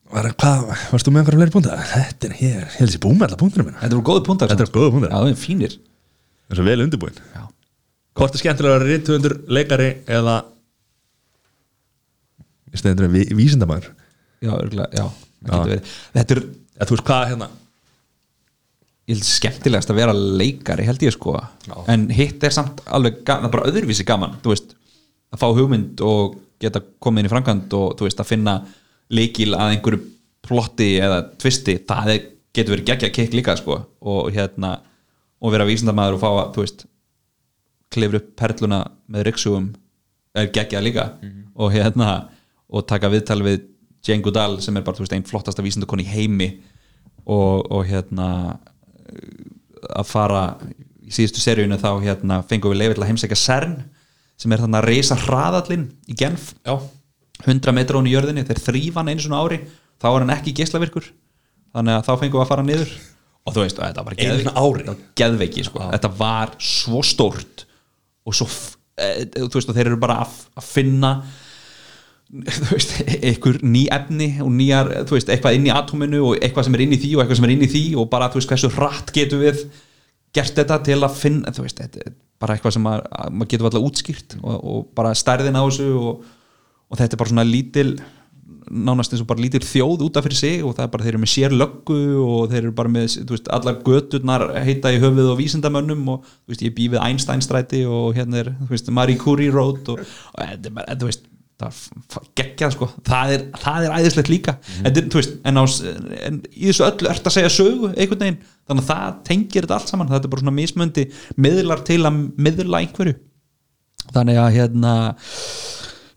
var, 0.08 0.30
hvað, 0.40 0.62
varstu 0.94 1.12
með 1.12 1.20
einhverja 1.24 1.40
fleiri 1.42 1.54
púnta? 1.58 1.78
Þetta 1.92 2.28
er 2.30 2.36
hér, 2.40 2.62
ég 2.64 2.76
held 2.80 2.88
þessi 2.94 3.02
búið 3.04 3.18
með 3.20 3.26
alla 3.28 3.40
púntina 3.42 3.66
minna 3.68 3.82
Þetta 3.82 3.98
voru 3.98 4.06
góði 4.08 4.24
púntar 4.30 4.52
Þetta 4.54 4.68
góðir 4.78 4.94
punktar. 4.96 5.12
Já, 5.12 5.18
það 5.18 5.32
er 5.34 5.40
fínir 5.42 5.74
Það 5.76 6.54
er 6.56 6.60
svo 6.62 6.66
vel 6.70 6.86
undirbúin 6.86 7.18
Já, 7.36 7.42
Hvort 8.18 8.38
er 8.38 8.42
skemmtilega 8.42 8.78
að 8.78 8.80
vera 8.80 8.88
rithundur, 8.94 9.36
leikari 9.58 9.90
eða 10.18 10.38
í 12.78 12.82
stæðindur 12.82 13.14
ví, 13.14 13.24
vísindamæður 13.38 13.90
já, 14.46 14.52
örgulega, 14.54 14.90
já, 14.94 15.08
Já. 15.48 15.80
Þetta 16.18 16.34
er, 16.34 16.40
þú 16.82 16.96
veist 16.96 17.06
hvað 17.08 17.28
hérna? 17.32 17.48
Ég 19.08 19.16
held 19.16 19.28
skemmtilegast 19.28 19.92
að 19.94 20.00
vera 20.02 20.16
leikari 20.18 20.88
held 20.88 21.04
ég 21.06 21.14
sko. 21.16 21.38
En 21.88 22.08
hitt 22.12 22.44
er 22.44 22.52
samt 22.56 22.82
alveg, 22.92 23.22
það 23.28 23.46
er 23.48 23.54
bara 23.54 23.70
öðruvísi 23.70 24.06
gaman 24.08 24.34
þú 24.44 24.52
veist, 24.52 24.74
að 25.32 25.44
fá 25.44 25.48
hugmynd 25.56 26.02
og 26.04 26.36
geta 26.60 26.82
komið 27.04 27.24
inn 27.24 27.30
í 27.30 27.32
framkvæmd 27.32 27.76
og 27.78 27.96
þú 28.00 28.08
veist, 28.08 28.20
að 28.24 28.32
finna 28.32 28.56
leikil 29.14 29.54
að 29.56 29.76
einhverju 29.76 30.02
plotti 30.48 30.90
eða 31.04 31.22
tvisti, 31.40 31.78
það 31.88 32.14
getur 32.56 32.74
verið 32.76 32.90
geggja 32.90 33.14
kikk 33.16 33.38
líka 33.38 33.56
sko. 33.60 33.82
Og 34.10 34.32
hérna 34.36 34.78
og 35.38 35.54
vera 35.54 35.68
vísindamæður 35.70 36.18
og 36.18 36.24
fá 36.24 36.30
að, 36.34 36.48
þú 36.56 36.66
veist 36.66 36.88
klifra 37.94 38.20
upp 38.20 38.34
perluna 38.42 38.82
með 39.08 39.30
ryggsugum 39.30 39.70
er 40.36 40.50
geggja 40.56 40.82
líka. 40.84 41.12
Og 41.56 41.72
hérna 41.78 42.10
og 42.68 42.88
taka 42.90 43.12
viðtal 43.12 43.42
við 43.46 43.62
Jane 44.08 44.24
Goodall 44.24 44.60
sem 44.64 44.76
er 44.78 44.86
bara, 44.86 44.98
þú 44.98 45.06
veist, 45.06 45.16
einn 45.16 45.28
flottasta 45.28 45.64
vísindakon 45.66 46.04
í 46.04 46.08
heimi 46.08 46.50
og, 47.28 47.68
og 47.72 47.86
hérna 47.88 48.28
að 49.88 50.10
fara 50.10 50.44
í 51.08 51.14
síðustu 51.16 51.42
seríunu 51.44 51.80
þá 51.80 51.90
hérna 52.04 52.42
fengum 52.48 52.74
við 52.74 52.84
leifið 52.84 52.98
til 52.98 53.06
að 53.06 53.12
heimsækja 53.12 53.40
CERN 53.42 53.76
sem 54.38 54.54
er 54.54 54.64
þannig 54.64 54.80
að 54.80 54.88
reysa 54.92 55.18
hraðallinn 55.24 55.88
í 56.08 56.16
Genf. 56.18 56.52
Já. 56.68 56.78
100 57.46 57.74
metra 57.76 58.00
hún 58.00 58.10
í 58.10 58.14
jörðinni, 58.16 58.46
þeir 58.48 58.64
þrýfa 58.66 59.02
hann 59.02 59.12
einu 59.14 59.24
svona 59.24 59.42
ári 59.46 59.60
þá 60.02 60.08
er 60.10 60.24
hann 60.24 60.34
ekki 60.36 60.56
geislavirkur. 60.58 61.08
Þannig 61.76 61.98
að 61.98 62.08
þá 62.08 62.12
fengum 62.22 62.40
við 62.40 62.44
að 62.44 62.52
fara 62.52 62.66
niður. 62.66 62.94
Og 63.48 63.56
þú 63.56 63.64
veist, 63.64 63.80
þetta 63.80 64.04
var 64.04 64.18
geðveiki, 64.20 64.96
geðveiki 65.18 65.64
sko. 65.64 65.86
þetta 65.94 66.10
var 66.18 66.56
svo 66.60 67.00
stórt 67.06 67.64
og 68.28 68.36
svo 68.36 68.48
e, 69.00 69.08
þú 69.32 69.54
veist, 69.54 69.70
og 69.72 69.78
þeir 69.78 69.94
eru 69.94 70.00
bara 70.02 70.18
að, 70.26 70.34
að 70.60 70.66
finna 70.68 71.12
veist, 72.74 72.94
einhver 73.24 73.60
ný 73.64 73.86
efni 73.94 74.30
og 74.44 74.52
nýjar, 74.52 74.90
þú 75.08 75.16
veist, 75.16 75.30
eitthvað 75.32 75.58
inn 75.58 75.68
í 75.70 75.74
atóminu 75.74 76.24
og 76.28 76.42
eitthvað 76.42 76.68
sem 76.68 76.76
er 76.76 76.84
inn 76.84 76.96
í 76.98 77.00
því 77.00 77.12
og 77.16 77.24
eitthvað 77.24 77.40
sem 77.40 77.48
er 77.48 77.54
inn 77.54 77.64
í 77.64 77.70
því 77.72 77.84
og 78.02 78.10
bara, 78.12 78.28
þú 78.32 78.42
veist, 78.42 78.52
hversu 78.52 78.72
hratt 78.76 79.14
getum 79.16 79.44
við 79.46 79.64
gert 80.36 80.60
þetta 80.60 80.82
til 80.86 81.00
að 81.00 81.16
finna 81.22 81.54
þú 81.56 81.66
veist, 81.66 81.80
bara 82.38 82.58
eitthvað 82.58 82.76
sem 82.76 82.84
maður, 82.84 83.08
að 83.16 83.32
maður 83.34 83.52
getur 83.54 83.70
alltaf 83.70 83.88
útskýrt 83.88 84.38
og, 84.42 84.58
og 84.58 84.86
bara 84.98 85.16
stærðin 85.18 85.58
á 85.58 85.64
þessu 85.64 85.88
og, 85.96 86.28
og 86.92 87.00
þetta 87.00 87.16
er 87.16 87.22
bara 87.24 87.34
svona 87.34 87.48
lítil 87.48 87.90
nánast 88.68 89.14
eins 89.16 89.24
og 89.24 89.30
bara 89.30 89.40
lítil 89.40 89.64
þjóð 89.64 90.04
út 90.10 90.18
af 90.20 90.26
fyrir 90.28 90.40
sig 90.42 90.66
og 90.68 90.74
það 90.76 90.84
er 90.84 90.92
bara, 90.92 91.06
þeir 91.06 91.14
eru 91.14 91.22
með 91.24 91.32
sér 91.32 91.56
löggu 91.56 92.00
og 92.26 92.52
þeir 92.52 92.60
eru 92.60 92.74
bara 92.76 92.92
með, 92.92 93.08
þú 93.22 93.38
veist, 93.38 93.48
allar 93.56 93.80
göturnar 93.86 94.46
heita 94.66 94.92
í 94.92 95.00
höfuð 95.00 95.32
og 95.32 95.40
vísindamönnum 95.40 96.04
og 96.12 96.28
þú 96.28 96.52
veist, 96.52 96.66
ég 96.68 96.76
bý 96.76 96.90
við 96.92 97.04
Einstein 97.06 97.44
stræti 97.46 97.86
og 97.88 98.20
hérna 98.20 98.42
er, 98.44 98.52
þú 98.66 98.74
veist, 98.74 98.92
Marie 99.00 99.20
Curie 99.22 99.54
Road 99.56 99.94
og, 99.94 100.04
og 100.04 100.68
þú 100.68 101.08
veist 101.08 101.24
geggjað 102.38 102.74
sko, 102.76 102.88
það 103.08 103.32
er, 103.34 103.46
það 103.58 103.88
er 103.88 103.96
æðislegt 103.98 104.30
líka, 104.30 104.54
er, 104.86 105.00
þú 105.00 105.18
veist 105.18 105.32
en, 105.42 105.58
á, 105.58 105.64
en 106.28 106.38
í 106.54 106.68
þessu 106.68 106.86
öllu 106.86 107.10
ert 107.10 107.30
að 107.30 107.34
segja 107.34 107.54
sögu 107.56 107.90
einhvern 107.96 108.22
veginn, 108.22 108.38
þannig 108.70 108.86
að 108.86 108.92
það 108.92 109.18
tengir 109.32 109.66
þetta 109.66 109.80
allt 109.80 109.94
saman, 109.94 110.12
þetta 110.12 110.30
er 110.30 110.34
bara 110.36 110.46
svona 110.46 110.56
mismöndi 110.60 111.08
miðlar 111.48 111.82
til 111.88 112.00
að 112.06 112.22
miðla 112.38 112.84
einhverju. 112.84 113.18
Þannig 114.14 114.40
að 114.44 114.54
hérna 114.60 114.94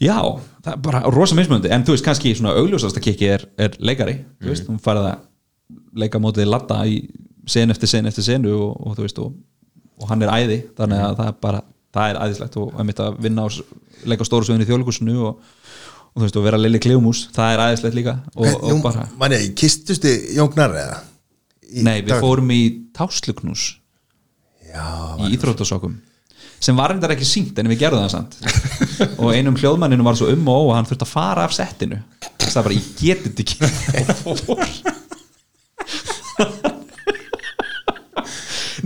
Já, 0.01 0.17
það 0.65 0.71
er 0.73 0.79
bara 0.85 1.01
rosa 1.13 1.37
mismunandi. 1.37 1.69
En 1.75 1.83
þú 1.85 1.93
veist, 1.93 2.05
kannski 2.07 2.31
svona 2.33 2.55
augljósasta 2.57 3.03
kikki 3.05 3.27
er, 3.35 3.43
er 3.61 3.75
leikari, 3.85 4.15
þú 4.41 4.49
veist, 4.49 4.69
hún 4.71 4.81
farið 4.81 5.11
að 5.11 5.27
leika 6.01 6.21
mótið 6.23 6.49
latta 6.49 6.79
í 6.89 7.03
sen 7.51 7.73
eftir 7.73 7.91
sen 7.91 8.09
eftir 8.09 8.25
senu 8.25 8.55
og, 8.57 8.71
og 8.81 8.97
þú 8.97 9.05
veist 9.05 9.21
og, 9.21 9.35
og 10.01 10.09
hann 10.09 10.25
er 10.25 10.33
æði, 10.33 10.59
þannig 10.79 11.05
að 11.05 11.19
það 11.19 11.31
er 11.33 11.37
bara 11.45 11.61
það 11.95 12.11
er 12.13 12.21
æðislegt 12.27 12.59
og 12.63 12.75
að 12.79 12.89
mitt 12.91 13.01
að 13.05 13.19
vinna 13.27 13.47
s- 13.51 13.63
leika 14.09 14.25
stóru 14.29 14.47
sögun 14.49 14.63
í 14.65 14.69
þjóðleikusinu 14.69 15.17
og, 15.29 15.41
og 16.11 16.19
þú 16.21 16.25
veist, 16.27 16.37
og 16.41 16.47
vera 16.47 16.61
Lili 16.61 16.81
Kleumús, 16.83 17.25
það 17.37 17.55
er 17.57 17.65
æðislegt 17.69 17.97
líka 17.99 18.15
og, 18.35 18.47
og 18.71 18.83
bara, 18.85 19.09
manni, 19.21 19.41
kistustu 19.59 20.13
Jóngnar 20.37 20.73
eða? 20.85 21.01
Í 21.71 21.83
nei, 21.87 21.99
við 22.03 22.15
dag? 22.17 22.23
fórum 22.25 22.51
í 22.55 22.61
tásluknús 22.97 23.69
Já, 24.71 24.87
í 25.27 25.33
íþróttasokum 25.35 25.99
sem 26.61 26.77
var 26.77 26.91
reyndar 26.93 27.15
ekki 27.15 27.25
sínt 27.25 27.57
en 27.63 27.71
við 27.73 27.79
gerðum 27.81 28.03
það 28.05 28.11
samt. 28.13 28.35
Og 29.23 29.31
einum 29.33 29.57
hljóðmanninu 29.57 30.05
var 30.05 30.19
svo 30.19 30.27
um 30.29 30.45
og 30.53 30.59
ó 30.61 30.63
og 30.69 30.75
hann 30.77 30.85
þurfti 30.91 31.07
að 31.07 31.13
fara 31.15 31.47
af 31.49 31.55
settinu. 31.57 31.97
Það 32.43 32.59
er 32.61 32.67
bara, 32.67 32.77
ég 32.77 32.85
geti 33.01 33.31
þetta 33.31 33.43
ekki. 33.47 33.57
Og 34.29 34.37
fór 34.45 34.61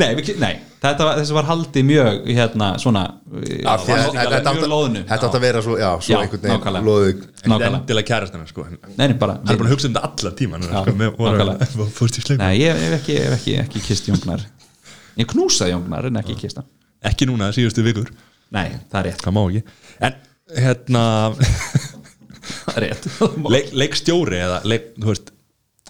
Nei, 0.01 0.09
við, 0.19 0.31
nei 0.43 0.55
þetta 0.85 1.07
var, 1.07 1.19
þessi 1.21 1.35
var 1.37 1.47
haldið 1.49 1.87
mjög 1.89 2.27
hérna 2.37 2.69
svona 2.83 3.03
Af 3.05 3.85
því 3.85 3.95
að 3.95 4.03
var- 4.05 4.35
þetta 4.35 5.15
átti 5.17 5.29
að 5.29 5.45
vera 5.45 5.63
svo, 5.65 5.77
já, 5.81 5.91
svo 6.01 6.15
Já, 6.15 6.19
einhvern 6.21 6.45
veginn 6.45 6.89
loðu 6.89 7.13
endilega 7.55 8.09
kærastina 8.11 8.49
sko 8.49 8.67
Hann 8.67 8.79
Nei, 8.99 9.07
nei, 9.07 9.17
bara 9.21 9.39
er 9.41 9.61
búin 9.61 9.69
að 9.71 9.75
hugsa 9.77 9.89
um 9.91 9.97
þetta 9.97 10.11
alla 10.11 10.35
tíma 10.41 10.61
Já, 10.61 10.67
sko, 10.85 12.39
Nei, 12.43 12.53
ég 12.61 12.85
hef 12.85 12.99
ekki, 12.99 13.19
hef 13.23 13.39
ekki, 13.39 13.57
ekki 13.65 13.85
kist 13.89 14.11
Jóngnar. 14.11 14.45
Ég 15.21 15.29
knúsaði 15.31 15.75
Jóngnar 15.75 16.09
en 16.11 16.21
ekki 16.21 16.37
kist 16.41 16.59
hann. 16.61 16.69
Ekki 17.05 17.29
núna 17.31 17.51
síðustu 17.55 17.85
vikur, 17.87 18.11
Nei, 18.55 18.77
það 18.91 19.01
er 19.01 19.07
rétt, 19.11 19.23
það 19.25 19.35
má 19.37 19.43
ekki. 19.45 19.63
En 20.05 20.19
hérna 20.65 21.05
það 22.65 22.77
er 22.79 22.87
rétt. 22.89 23.09
leik, 23.55 23.73
Leikstjóri 23.83 24.41
eða 24.43 24.61
leik, 24.69 24.93
þú 24.99 25.11
veist 25.13 25.34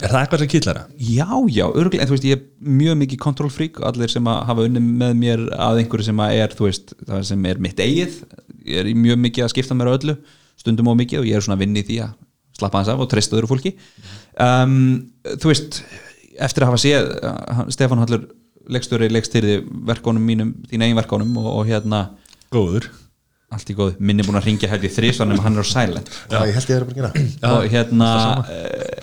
Er 0.02 0.10
það 0.10 0.20
eitthvað 0.24 0.40
sem 0.42 0.50
kýtlar 0.50 0.78
það? 0.80 0.94
Já, 1.06 1.28
já, 1.54 1.64
örgulega, 1.70 2.02
en 2.02 2.08
þú 2.10 2.16
veist, 2.16 2.24
ég 2.26 2.40
er 2.40 2.70
mjög 2.80 2.96
mikið 3.04 3.20
kontrollfrík 3.22 3.76
og 3.78 3.84
allir 3.92 4.10
sem 4.10 4.26
hafa 4.26 4.64
unni 4.66 4.80
með 4.82 5.12
mér 5.20 5.44
að 5.54 5.82
einhverju 5.84 6.06
sem 6.08 6.22
er, 6.24 6.56
þú 6.58 6.66
veist, 6.66 6.94
það 7.06 7.20
sem 7.28 7.44
er 7.46 7.60
mitt 7.62 7.82
eigið, 7.84 8.16
ég 8.66 8.80
er 8.82 8.90
mjög 9.04 9.20
mikið 9.28 9.46
að 9.46 9.52
skipta 9.52 9.76
mér 9.78 9.92
öllu, 9.92 10.16
stundum 10.58 10.90
á 10.90 10.94
mikið 10.98 11.20
og 11.20 11.28
ég 11.30 11.38
er 11.38 11.46
svona 11.46 11.58
að 11.60 11.62
vinna 11.62 11.84
í 11.84 11.86
því 11.86 12.00
að 12.08 12.16
slappa 12.58 12.80
hans 12.80 12.90
af 12.90 13.04
og 13.04 13.10
treysta 13.10 13.38
öðru 13.38 13.50
fólki 13.50 13.74
um, 14.42 14.74
Þú 15.22 15.52
veist, 15.52 15.78
eftir 16.42 16.66
að 16.66 16.72
hafa 16.72 16.82
séð 16.82 17.14
uh, 17.14 17.62
Stefán 17.74 18.02
Hallur 18.02 18.26
leikstjóri 18.74 19.12
leikstýrði 19.12 19.56
verkónum 19.86 20.26
mínum, 20.26 20.54
þín 20.70 20.86
eigin 20.86 20.98
verkónum 20.98 21.38
og, 21.38 21.50
og 21.60 21.70
hérna, 21.70 22.06
Góður 22.54 22.90
allt 23.54 23.70
í 23.70 23.76
góð 23.78 24.00
minni 24.02 24.24
búin 24.26 24.38
að 24.40 24.48
ringja 24.48 24.70
hætti 24.70 24.90
þrísvanum 24.92 25.40
hann 25.44 25.56
er 25.56 25.64
á 25.64 25.66
silent. 25.68 26.10
Já, 26.30 26.38
ég 26.48 26.56
held 26.58 26.68
ég 26.70 26.74
að 26.74 26.74
vera 26.74 26.88
bara 26.90 27.10
að 27.10 27.30
gera 27.30 27.54
og 27.54 27.66
hérna 27.72 28.10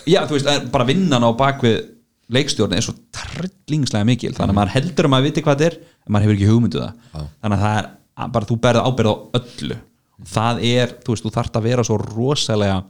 já 0.09 0.19
þú 0.27 0.37
veist, 0.37 0.51
eh, 0.51 0.61
bara 0.73 0.87
vinnan 0.89 1.25
á 1.25 1.29
bakvið 1.39 1.79
leikstjórn 2.31 2.75
er 2.77 2.85
svo 2.85 2.95
trillingslega 3.15 4.07
mikil. 4.07 4.33
Þannig 4.35 4.53
að 4.53 4.59
maður 4.59 4.73
heldur 4.77 5.07
að 5.07 5.13
maður 5.13 5.27
viti 5.27 5.43
hvað 5.45 5.61
þetta 5.61 5.67
er 5.67 5.77
en 5.81 6.15
maður 6.15 6.27
hefur 6.27 6.37
ekki 6.37 6.49
hugmyndu 6.51 6.81
það. 6.81 7.27
Þannig 7.43 7.57
að 7.57 7.63
það 7.65 7.79
er 7.81 8.33
bara 8.37 8.49
þú 8.49 8.57
berð 8.65 8.87
ábyrð 8.87 9.11
á 9.11 9.15
öllu. 9.41 9.77
Það 10.31 10.65
er, 10.69 10.97
þú 11.01 11.15
veist, 11.15 11.25
þú 11.25 11.33
þarft 11.35 11.57
að 11.57 11.67
vera 11.67 11.85
svo 11.87 11.97
rosalega 12.01 12.81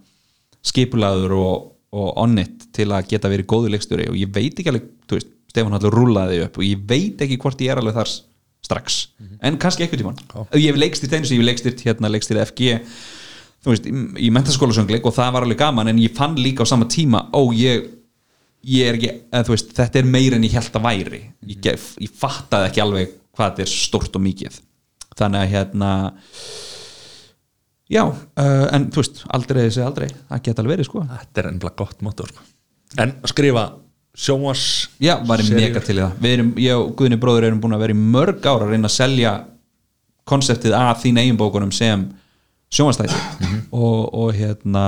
skipulaður 0.71 1.35
og, 1.39 1.69
og 1.95 2.09
onnit 2.21 2.67
til 2.75 2.89
að 2.91 3.07
geta 3.13 3.31
verið 3.31 3.49
góður 3.49 3.73
leikstjóri. 3.75 4.09
Og 4.11 4.19
ég 4.19 4.33
veit 4.35 4.53
ekki 4.59 4.73
alveg, 4.73 4.89
þú 5.09 5.17
veist, 5.17 5.31
Stefán 5.51 5.75
Hallur 5.75 5.95
rúlaði 5.95 6.43
upp 6.45 6.59
og 6.59 6.63
ég 6.63 6.83
veit 6.87 7.21
ekki 7.23 7.39
hvort 7.41 7.59
ég 7.63 7.73
er 7.73 7.81
alveg 7.81 7.97
þar 7.97 8.11
strax, 8.65 9.01
en 9.41 9.57
kannski 9.61 9.85
eitthvað 9.85 10.03
tímann. 10.03 10.21
Ég 10.55 10.69
hef 10.69 10.79
leikstýrt 10.79 11.17
einu 11.17 11.27
sem 11.27 11.37
ég 11.37 11.41
hef 11.41 11.49
leikstýrt 11.49 11.83
hérna 11.87 12.11
leikstýrt 12.13 12.43
FG 12.45 12.77
þú 13.61 13.73
veist, 13.73 13.87
í, 13.87 13.93
í 14.27 14.29
mentaskólasöngleik 14.33 15.05
og 15.05 15.15
það 15.15 15.35
var 15.35 15.45
alveg 15.45 15.59
gaman 15.61 15.91
en 15.91 16.01
ég 16.01 16.15
fann 16.17 16.37
líka 16.39 16.65
á 16.65 16.71
sama 16.71 16.87
tíma 16.89 17.27
ó, 17.29 17.41
ég, 17.55 17.87
ég 18.65 18.89
er 18.89 18.97
ekki 18.97 19.11
eða, 19.11 19.45
veist, 19.51 19.73
þetta 19.77 20.01
er 20.01 20.09
meira 20.09 20.39
en 20.39 20.47
ég 20.47 20.57
held 20.57 20.79
að 20.79 20.87
væri. 20.87 21.21
Ég, 21.49 21.61
gef, 21.63 21.91
ég 22.01 22.19
fattaði 22.23 22.71
ekki 22.71 22.83
alveg 22.83 23.15
hvað 23.37 23.53
þetta 23.53 23.65
er 23.65 23.73
stórt 23.73 24.17
og 24.17 24.25
mikið. 24.25 24.59
Þannig 25.19 25.43
að 25.43 25.53
hérna 25.53 25.91
já, 27.91 28.03
uh, 28.07 28.65
en 28.71 28.89
þú 28.93 29.03
veist 29.03 29.23
aldrei 29.37 29.61
þessi 29.67 29.85
aldrei, 29.85 30.09
það 30.29 30.43
geta 30.47 30.63
alveg 30.63 30.77
verið 30.77 30.89
sko. 30.89 31.05
Þetta 31.11 31.43
er 31.43 31.51
ennbla 31.51 31.73
gott 31.83 32.05
motto 32.05 32.29
sko. 32.31 32.47
En 33.01 33.13
skrifa 33.29 33.69
sjónvars 34.17 34.89
já, 34.99 35.15
Seríur. 35.23 35.55
mega 35.55 35.83
til 35.83 35.97
það. 35.99 36.15
Við 36.21 36.33
erum, 36.35 36.49
ég 36.59 36.77
og 36.77 36.89
Guðni 36.99 37.19
bróður 37.21 37.47
erum 37.47 37.61
búin 37.63 37.75
að 37.77 37.83
vera 37.85 37.95
í 37.95 37.99
mörg 37.99 38.45
ára 38.45 38.65
að 38.65 38.73
reyna 38.73 38.89
að 38.89 38.97
selja 38.97 39.33
konseptið 40.27 40.75
að 40.77 40.91
þín 41.05 41.21
eigin 41.21 41.39
bókunum 41.39 41.71
sem 41.75 42.03
sjónvastæti 42.71 43.15
og, 43.71 44.13
og 44.13 44.33
hérna 44.35 44.85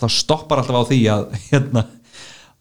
það 0.00 0.14
stoppar 0.16 0.62
alltaf 0.62 0.80
á 0.80 0.88
því 0.88 1.00
að 1.12 1.24
hérna, 1.50 1.84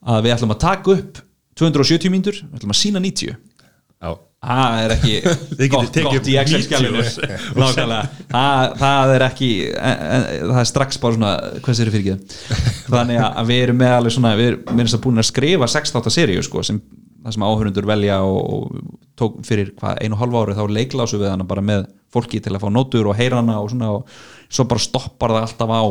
að 0.05 0.25
við 0.25 0.35
ætlum 0.35 0.55
að 0.55 0.63
taka 0.65 0.95
upp 0.95 1.21
270 1.55 2.11
mínútur, 2.11 2.39
við 2.43 2.57
ætlum 2.59 2.75
að 2.75 2.81
sína 2.81 3.03
90 3.03 3.35
Já, 3.35 4.09
það 4.45 4.79
er 4.83 4.93
ekki 4.95 5.13
gott, 5.73 5.99
gott 6.05 6.29
í 6.29 6.35
upp 6.35 6.41
Excel-skjalinu 6.43 7.01
90 7.01 7.23
og- 7.55 7.61
Nákvæmlega. 7.61 8.01
það, 8.31 8.75
það 8.81 9.13
er 9.15 9.25
ekki 9.29 9.49
e, 9.71 9.93
e, 9.93 10.19
það 10.43 10.59
er 10.61 10.69
strax 10.71 11.01
bara 11.03 11.17
svona 11.17 11.31
hvað 11.65 11.79
sér 11.79 11.91
fyrir 11.95 12.15
ekki? 12.15 12.43
Þannig 12.91 13.23
að 13.25 13.49
við 13.51 13.63
erum 13.65 13.81
með 13.81 13.95
alveg 13.97 14.15
svona 14.17 14.35
við 14.39 14.51
erum 14.53 15.03
búin 15.07 15.23
að 15.23 15.29
skrifa 15.31 15.71
6-8 15.75 16.13
seríu 16.13 16.45
sko, 16.45 16.63
sem, 16.67 16.79
það 17.25 17.37
sem 17.37 17.47
áhörundur 17.49 17.89
velja 17.89 18.21
og, 18.27 18.41
og 18.55 18.95
tók 19.19 19.39
fyrir 19.47 19.73
hvað 19.79 20.01
einu 20.03 20.19
hálfa 20.19 20.43
ári 20.45 20.57
þá 20.59 20.65
leiklásu 20.77 21.21
við 21.21 21.31
hana 21.33 21.47
bara 21.47 21.63
með 21.65 21.87
fólki 22.13 22.41
til 22.43 22.53
að 22.55 22.63
fá 22.65 22.69
nótur 22.71 23.09
og 23.11 23.17
heyra 23.17 23.41
hana 23.41 23.57
og 23.63 23.71
svona 23.73 23.93
og 23.97 24.17
svo 24.51 24.67
bara 24.69 24.83
stoppar 24.83 25.33
það 25.35 25.47
alltaf 25.47 25.73
á 25.73 25.83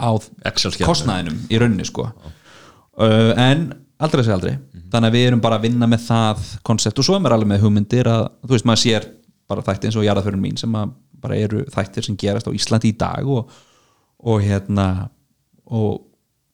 á 0.00 0.10
kostnaðinum 0.86 1.42
í 1.50 1.58
rauninni 1.60 1.84
sko. 1.88 2.06
Uh, 3.00 3.32
en 3.36 3.66
aldrei 4.04 4.24
sé 4.26 4.34
aldrei. 4.34 4.54
Þannig 4.92 5.10
að 5.10 5.16
við 5.16 5.26
erum 5.28 5.42
bara 5.44 5.58
að 5.60 5.66
vinna 5.68 5.88
með 5.90 6.04
það 6.08 6.44
koncept 6.66 7.00
og 7.00 7.06
svo 7.06 7.16
er 7.16 7.24
maður 7.24 7.36
alveg 7.38 7.52
með 7.52 7.64
hugmyndir 7.64 8.10
að 8.10 8.22
þú 8.44 8.54
veist 8.54 8.68
maður 8.68 8.82
sér 8.84 9.08
bara 9.50 9.64
þætti 9.66 9.88
eins 9.88 9.98
og 9.98 10.06
jarðaförun 10.06 10.42
mín 10.42 10.60
sem 10.60 10.76
að 10.78 10.94
bara 11.20 11.36
eru 11.36 11.64
þættir 11.70 12.06
sem 12.06 12.16
gerast 12.20 12.48
á 12.48 12.56
Íslandi 12.56 12.92
í 12.92 12.96
dag 12.96 13.28
og, 13.28 13.50
og 14.24 14.40
hérna 14.44 14.86
og 15.70 16.06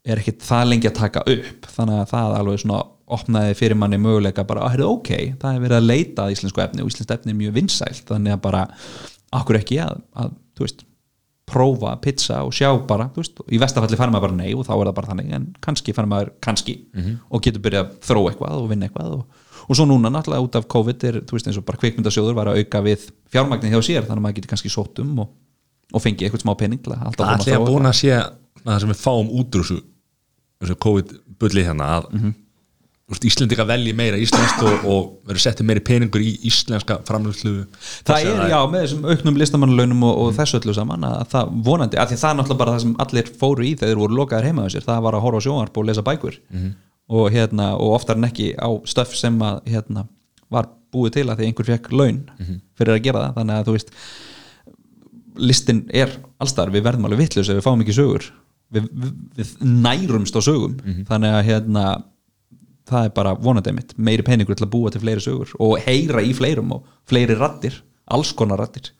er 0.06 0.20
ekkit 0.20 0.44
það 0.46 0.68
lengi 0.72 0.90
að 0.90 1.00
taka 1.00 1.24
upp. 1.26 1.70
Þannig 1.76 2.02
að 2.02 2.12
það 2.12 2.36
alveg 2.40 2.62
svona 2.62 2.82
opnaði 3.16 3.54
fyrir 3.58 3.78
manni 3.78 3.98
möguleika 4.02 4.44
bara 4.46 4.64
að 4.66 4.74
heyrðu 4.74 4.88
ok, 4.96 5.10
það 5.42 5.52
er 5.52 5.62
verið 5.62 5.78
að 5.78 5.88
leita 5.90 6.24
að 6.24 6.34
íslensku 6.34 6.62
efni 6.64 6.82
og 6.82 6.90
íslensku 6.90 7.14
efni 7.14 7.32
er 7.32 7.38
mjög 7.38 7.54
vinsælt 7.60 8.08
þannig 8.10 8.34
að 8.34 8.40
bara, 8.42 8.62
akkur 9.38 9.58
ekki 9.60 9.78
að, 9.84 10.00
að 10.18 10.32
þú 10.58 10.66
veist, 10.66 10.82
prófa 11.46 11.92
pizza 12.02 12.40
og 12.42 12.54
sjá 12.54 12.68
bara, 12.88 13.08
veist, 13.14 13.38
í 13.54 13.58
vestafalli 13.62 13.98
fær 13.98 14.10
maður 14.10 14.26
bara 14.26 14.38
nei 14.40 14.52
og 14.56 14.64
þá 14.66 14.72
er 14.74 14.88
það 14.88 14.94
bara 14.98 15.10
þannig, 15.12 15.32
en 15.36 15.44
kannski 15.62 15.94
fær 15.94 16.08
maður 16.10 16.32
kannski 16.42 16.74
og 17.30 17.42
getur 17.44 17.62
byrjað 17.62 17.84
að 17.84 17.92
þróa 18.08 18.30
eitthvað 18.32 18.56
og 18.58 18.70
vinna 18.72 18.88
eitthvað 18.88 19.12
og, 19.18 19.44
og 19.66 19.78
svo 19.78 19.86
núna 19.86 20.10
náttúrulega 20.10 20.46
út 20.46 20.58
af 20.58 20.66
COVID 20.74 21.04
er, 21.10 21.20
þú 21.22 21.38
veist, 21.38 21.46
eins 21.46 21.60
og 21.60 21.66
bara 21.68 21.78
kvikmyndasjóður 21.82 22.34
var 22.34 22.50
að 22.50 22.62
auka 22.62 22.82
við 22.82 23.06
fjármagnið 23.30 23.76
hjá 23.76 23.82
sér, 23.86 24.02
þannig 24.08 24.18
að 24.18 24.24
maður 24.26 24.38
getur 24.40 24.52
kannski 24.54 24.72
sótt 24.74 24.98
um 25.04 25.12
og, 25.22 25.30
og 25.94 26.02
fengið 26.02 26.26
eitthvað 26.26 26.42
smá 26.42 26.54
pening 26.58 26.82
að 26.82 26.98
það 26.98 27.28
að 27.30 27.46
þróa 27.46 27.70
búin 27.70 27.90
að 27.92 28.00
sé 28.00 28.18
það 28.64 28.80
sem 28.82 28.90
við 28.90 29.00
fáum 29.04 29.30
út 29.30 29.60
úr 29.60 29.62
þessu, 29.62 29.78
þessu 30.64 30.78
COVID-bulli 30.82 31.66
hérna 31.68 31.92
að 32.00 32.10
mm 32.10 32.34
Íslendinga 33.06 33.62
velji 33.68 33.92
meira 33.94 34.18
íslenskt 34.18 34.64
og, 34.66 34.86
og 34.90 35.02
verður 35.28 35.42
settið 35.44 35.66
meiri 35.68 35.82
peningur 35.86 36.22
í 36.26 36.32
íslenska 36.48 36.96
framlöfslu 37.06 37.52
það 38.08 38.24
er, 38.32 38.40
já, 38.50 38.56
með 38.72 38.80
þessum 38.82 39.04
auknum 39.12 39.36
listamannalaunum 39.38 40.00
og, 40.08 40.16
og 40.24 40.32
þessu 40.34 40.58
öllu 40.58 40.74
saman 40.74 41.06
að 41.06 41.20
það 41.30 41.52
vonandi, 41.68 42.00
af 42.02 42.10
því 42.10 42.18
það 42.18 42.32
er 42.32 42.38
náttúrulega 42.40 42.60
bara 42.64 42.74
það 42.74 42.82
sem 42.82 42.96
allir 43.04 43.30
fóru 43.38 43.62
í 43.62 43.70
þegar 43.76 43.92
þeir 43.92 44.00
voru 44.00 44.18
lokaðir 44.18 44.48
heima 44.50 44.64
á 44.66 44.68
sér, 44.74 44.86
það 44.88 45.04
var 45.06 45.18
að 45.18 45.22
horfa 45.22 45.38
á 45.38 45.44
sjónvarp 45.46 45.78
og 45.78 45.86
lesa 45.86 46.04
bækur. 46.08 46.40
Og, 47.06 47.28
hérna, 47.30 47.68
og 47.78 47.94
oftar 48.00 48.18
en 48.18 48.26
ekki 48.26 48.48
á 48.58 48.68
stöf 48.90 49.14
sem 49.14 49.38
að 49.46 49.60
hérna, 49.70 50.08
var 50.50 50.66
búið 50.90 51.14
til 51.20 51.26
að 51.30 51.38
því 51.38 51.46
einhver 51.52 51.68
fekk 51.70 51.86
laun 51.94 52.18
fyrir 52.74 52.96
að 52.96 53.04
gera 53.06 53.22
það, 53.28 53.36
þannig 53.38 53.60
að 53.60 53.70
þú 53.70 53.76
veist 53.76 53.94
listin 55.46 55.84
er 55.94 56.10
allstar, 56.42 56.74
við 56.74 56.82
verðum 56.88 57.06
alveg 57.06 57.22
vitlaus 57.22 57.48
ef 57.52 57.60
við 57.60 57.62
fáum 57.68 57.86
ekki 57.86 57.94
sögur. 57.94 58.26
Við, 58.74 58.90
við, 58.90 59.14
við 59.38 59.54
nærumst 59.62 60.34
á 60.34 60.42
sögum. 60.42 60.74
Þannig 61.06 61.38
að 61.38 61.46
hérna 61.52 61.86
það 62.86 63.08
er 63.08 63.12
bara 63.16 63.34
vonandi 63.34 63.72
mitt, 63.74 63.94
meiri 63.98 64.24
peningur 64.26 64.58
til 64.58 64.66
að 64.66 64.72
búa 64.72 64.92
til 64.94 65.02
fleiri 65.02 65.24
sögur 65.24 65.52
og 65.62 65.76
heyra 65.86 66.22
í 66.22 66.32
fleirum 66.36 66.72
og 66.76 66.86
fleiri 67.08 67.36
rattir, 67.38 67.80
alls 68.14 68.32
konar 68.36 68.62
rattir 68.62 68.92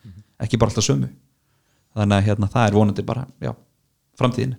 ekki 0.43 0.59
bara 0.61 0.73
alltaf 0.73 0.85
sömu. 0.85 1.09
Þannig 1.97 2.19
að 2.19 2.27
hérna, 2.29 2.49
það 2.53 2.69
er 2.69 2.77
vonandi 2.77 3.05
bara, 3.07 3.27
já 3.41 3.53
framtíðin. 4.21 4.57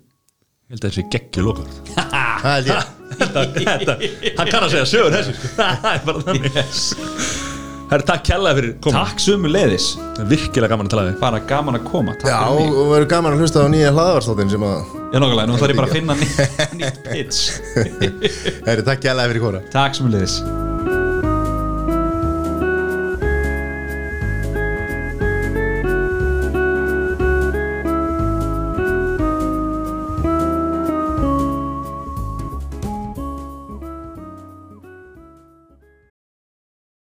Ég 0.68 0.76
held 0.76 0.84
að 0.84 0.90
þessi 0.90 1.04
geggju 1.12 1.44
lokar 1.46 1.68
Það 2.42 2.50
held 2.52 2.70
ég. 2.72 2.88
Þetta, 3.18 3.94
hann 4.36 4.50
kann 4.52 4.66
að 4.66 4.74
segja 4.74 4.88
sögur 4.90 5.14
þessu. 5.14 5.32
Það 5.56 5.86
er 5.94 6.02
bara 6.04 6.24
þannig. 6.26 6.58
Yes. 6.58 6.82
Herra, 7.88 8.04
takk 8.04 8.26
kærlega 8.28 8.58
fyrir 8.58 8.74
koma 8.84 9.00
Takk 9.06 9.22
sömu 9.24 9.48
leiðis, 9.48 9.88
virkilega 10.28 10.74
gaman 10.74 10.90
að 10.90 10.92
tala 10.92 11.06
við 11.08 11.18
bara 11.22 11.40
gaman 11.48 11.80
að 11.80 11.88
koma 11.88 12.18
Takk 12.20 12.28
Já, 12.34 12.42
og 12.52 12.92
verður 12.92 13.10
gaman 13.14 13.38
að 13.38 13.44
hlusta 13.46 13.64
á 13.64 13.72
nýja 13.72 13.94
hlaðarstóttin 13.96 14.52
sem 14.52 14.66
að 14.68 14.97
Já, 15.08 15.16
nokkulega, 15.22 15.48
nú 15.48 15.56
þarf 15.56 15.72
ég 15.72 15.78
bara 15.78 15.88
að 15.88 15.94
finna 15.96 16.16
nýtt 16.18 17.02
pitch. 17.08 17.40
Herri, 18.68 18.84
takk 18.84 19.04
gælega 19.08 19.32
fyrir 19.32 19.46
kóra 19.46 19.64
Takk 19.72 19.96
sömu 19.96 20.12
leiðis 20.12 20.42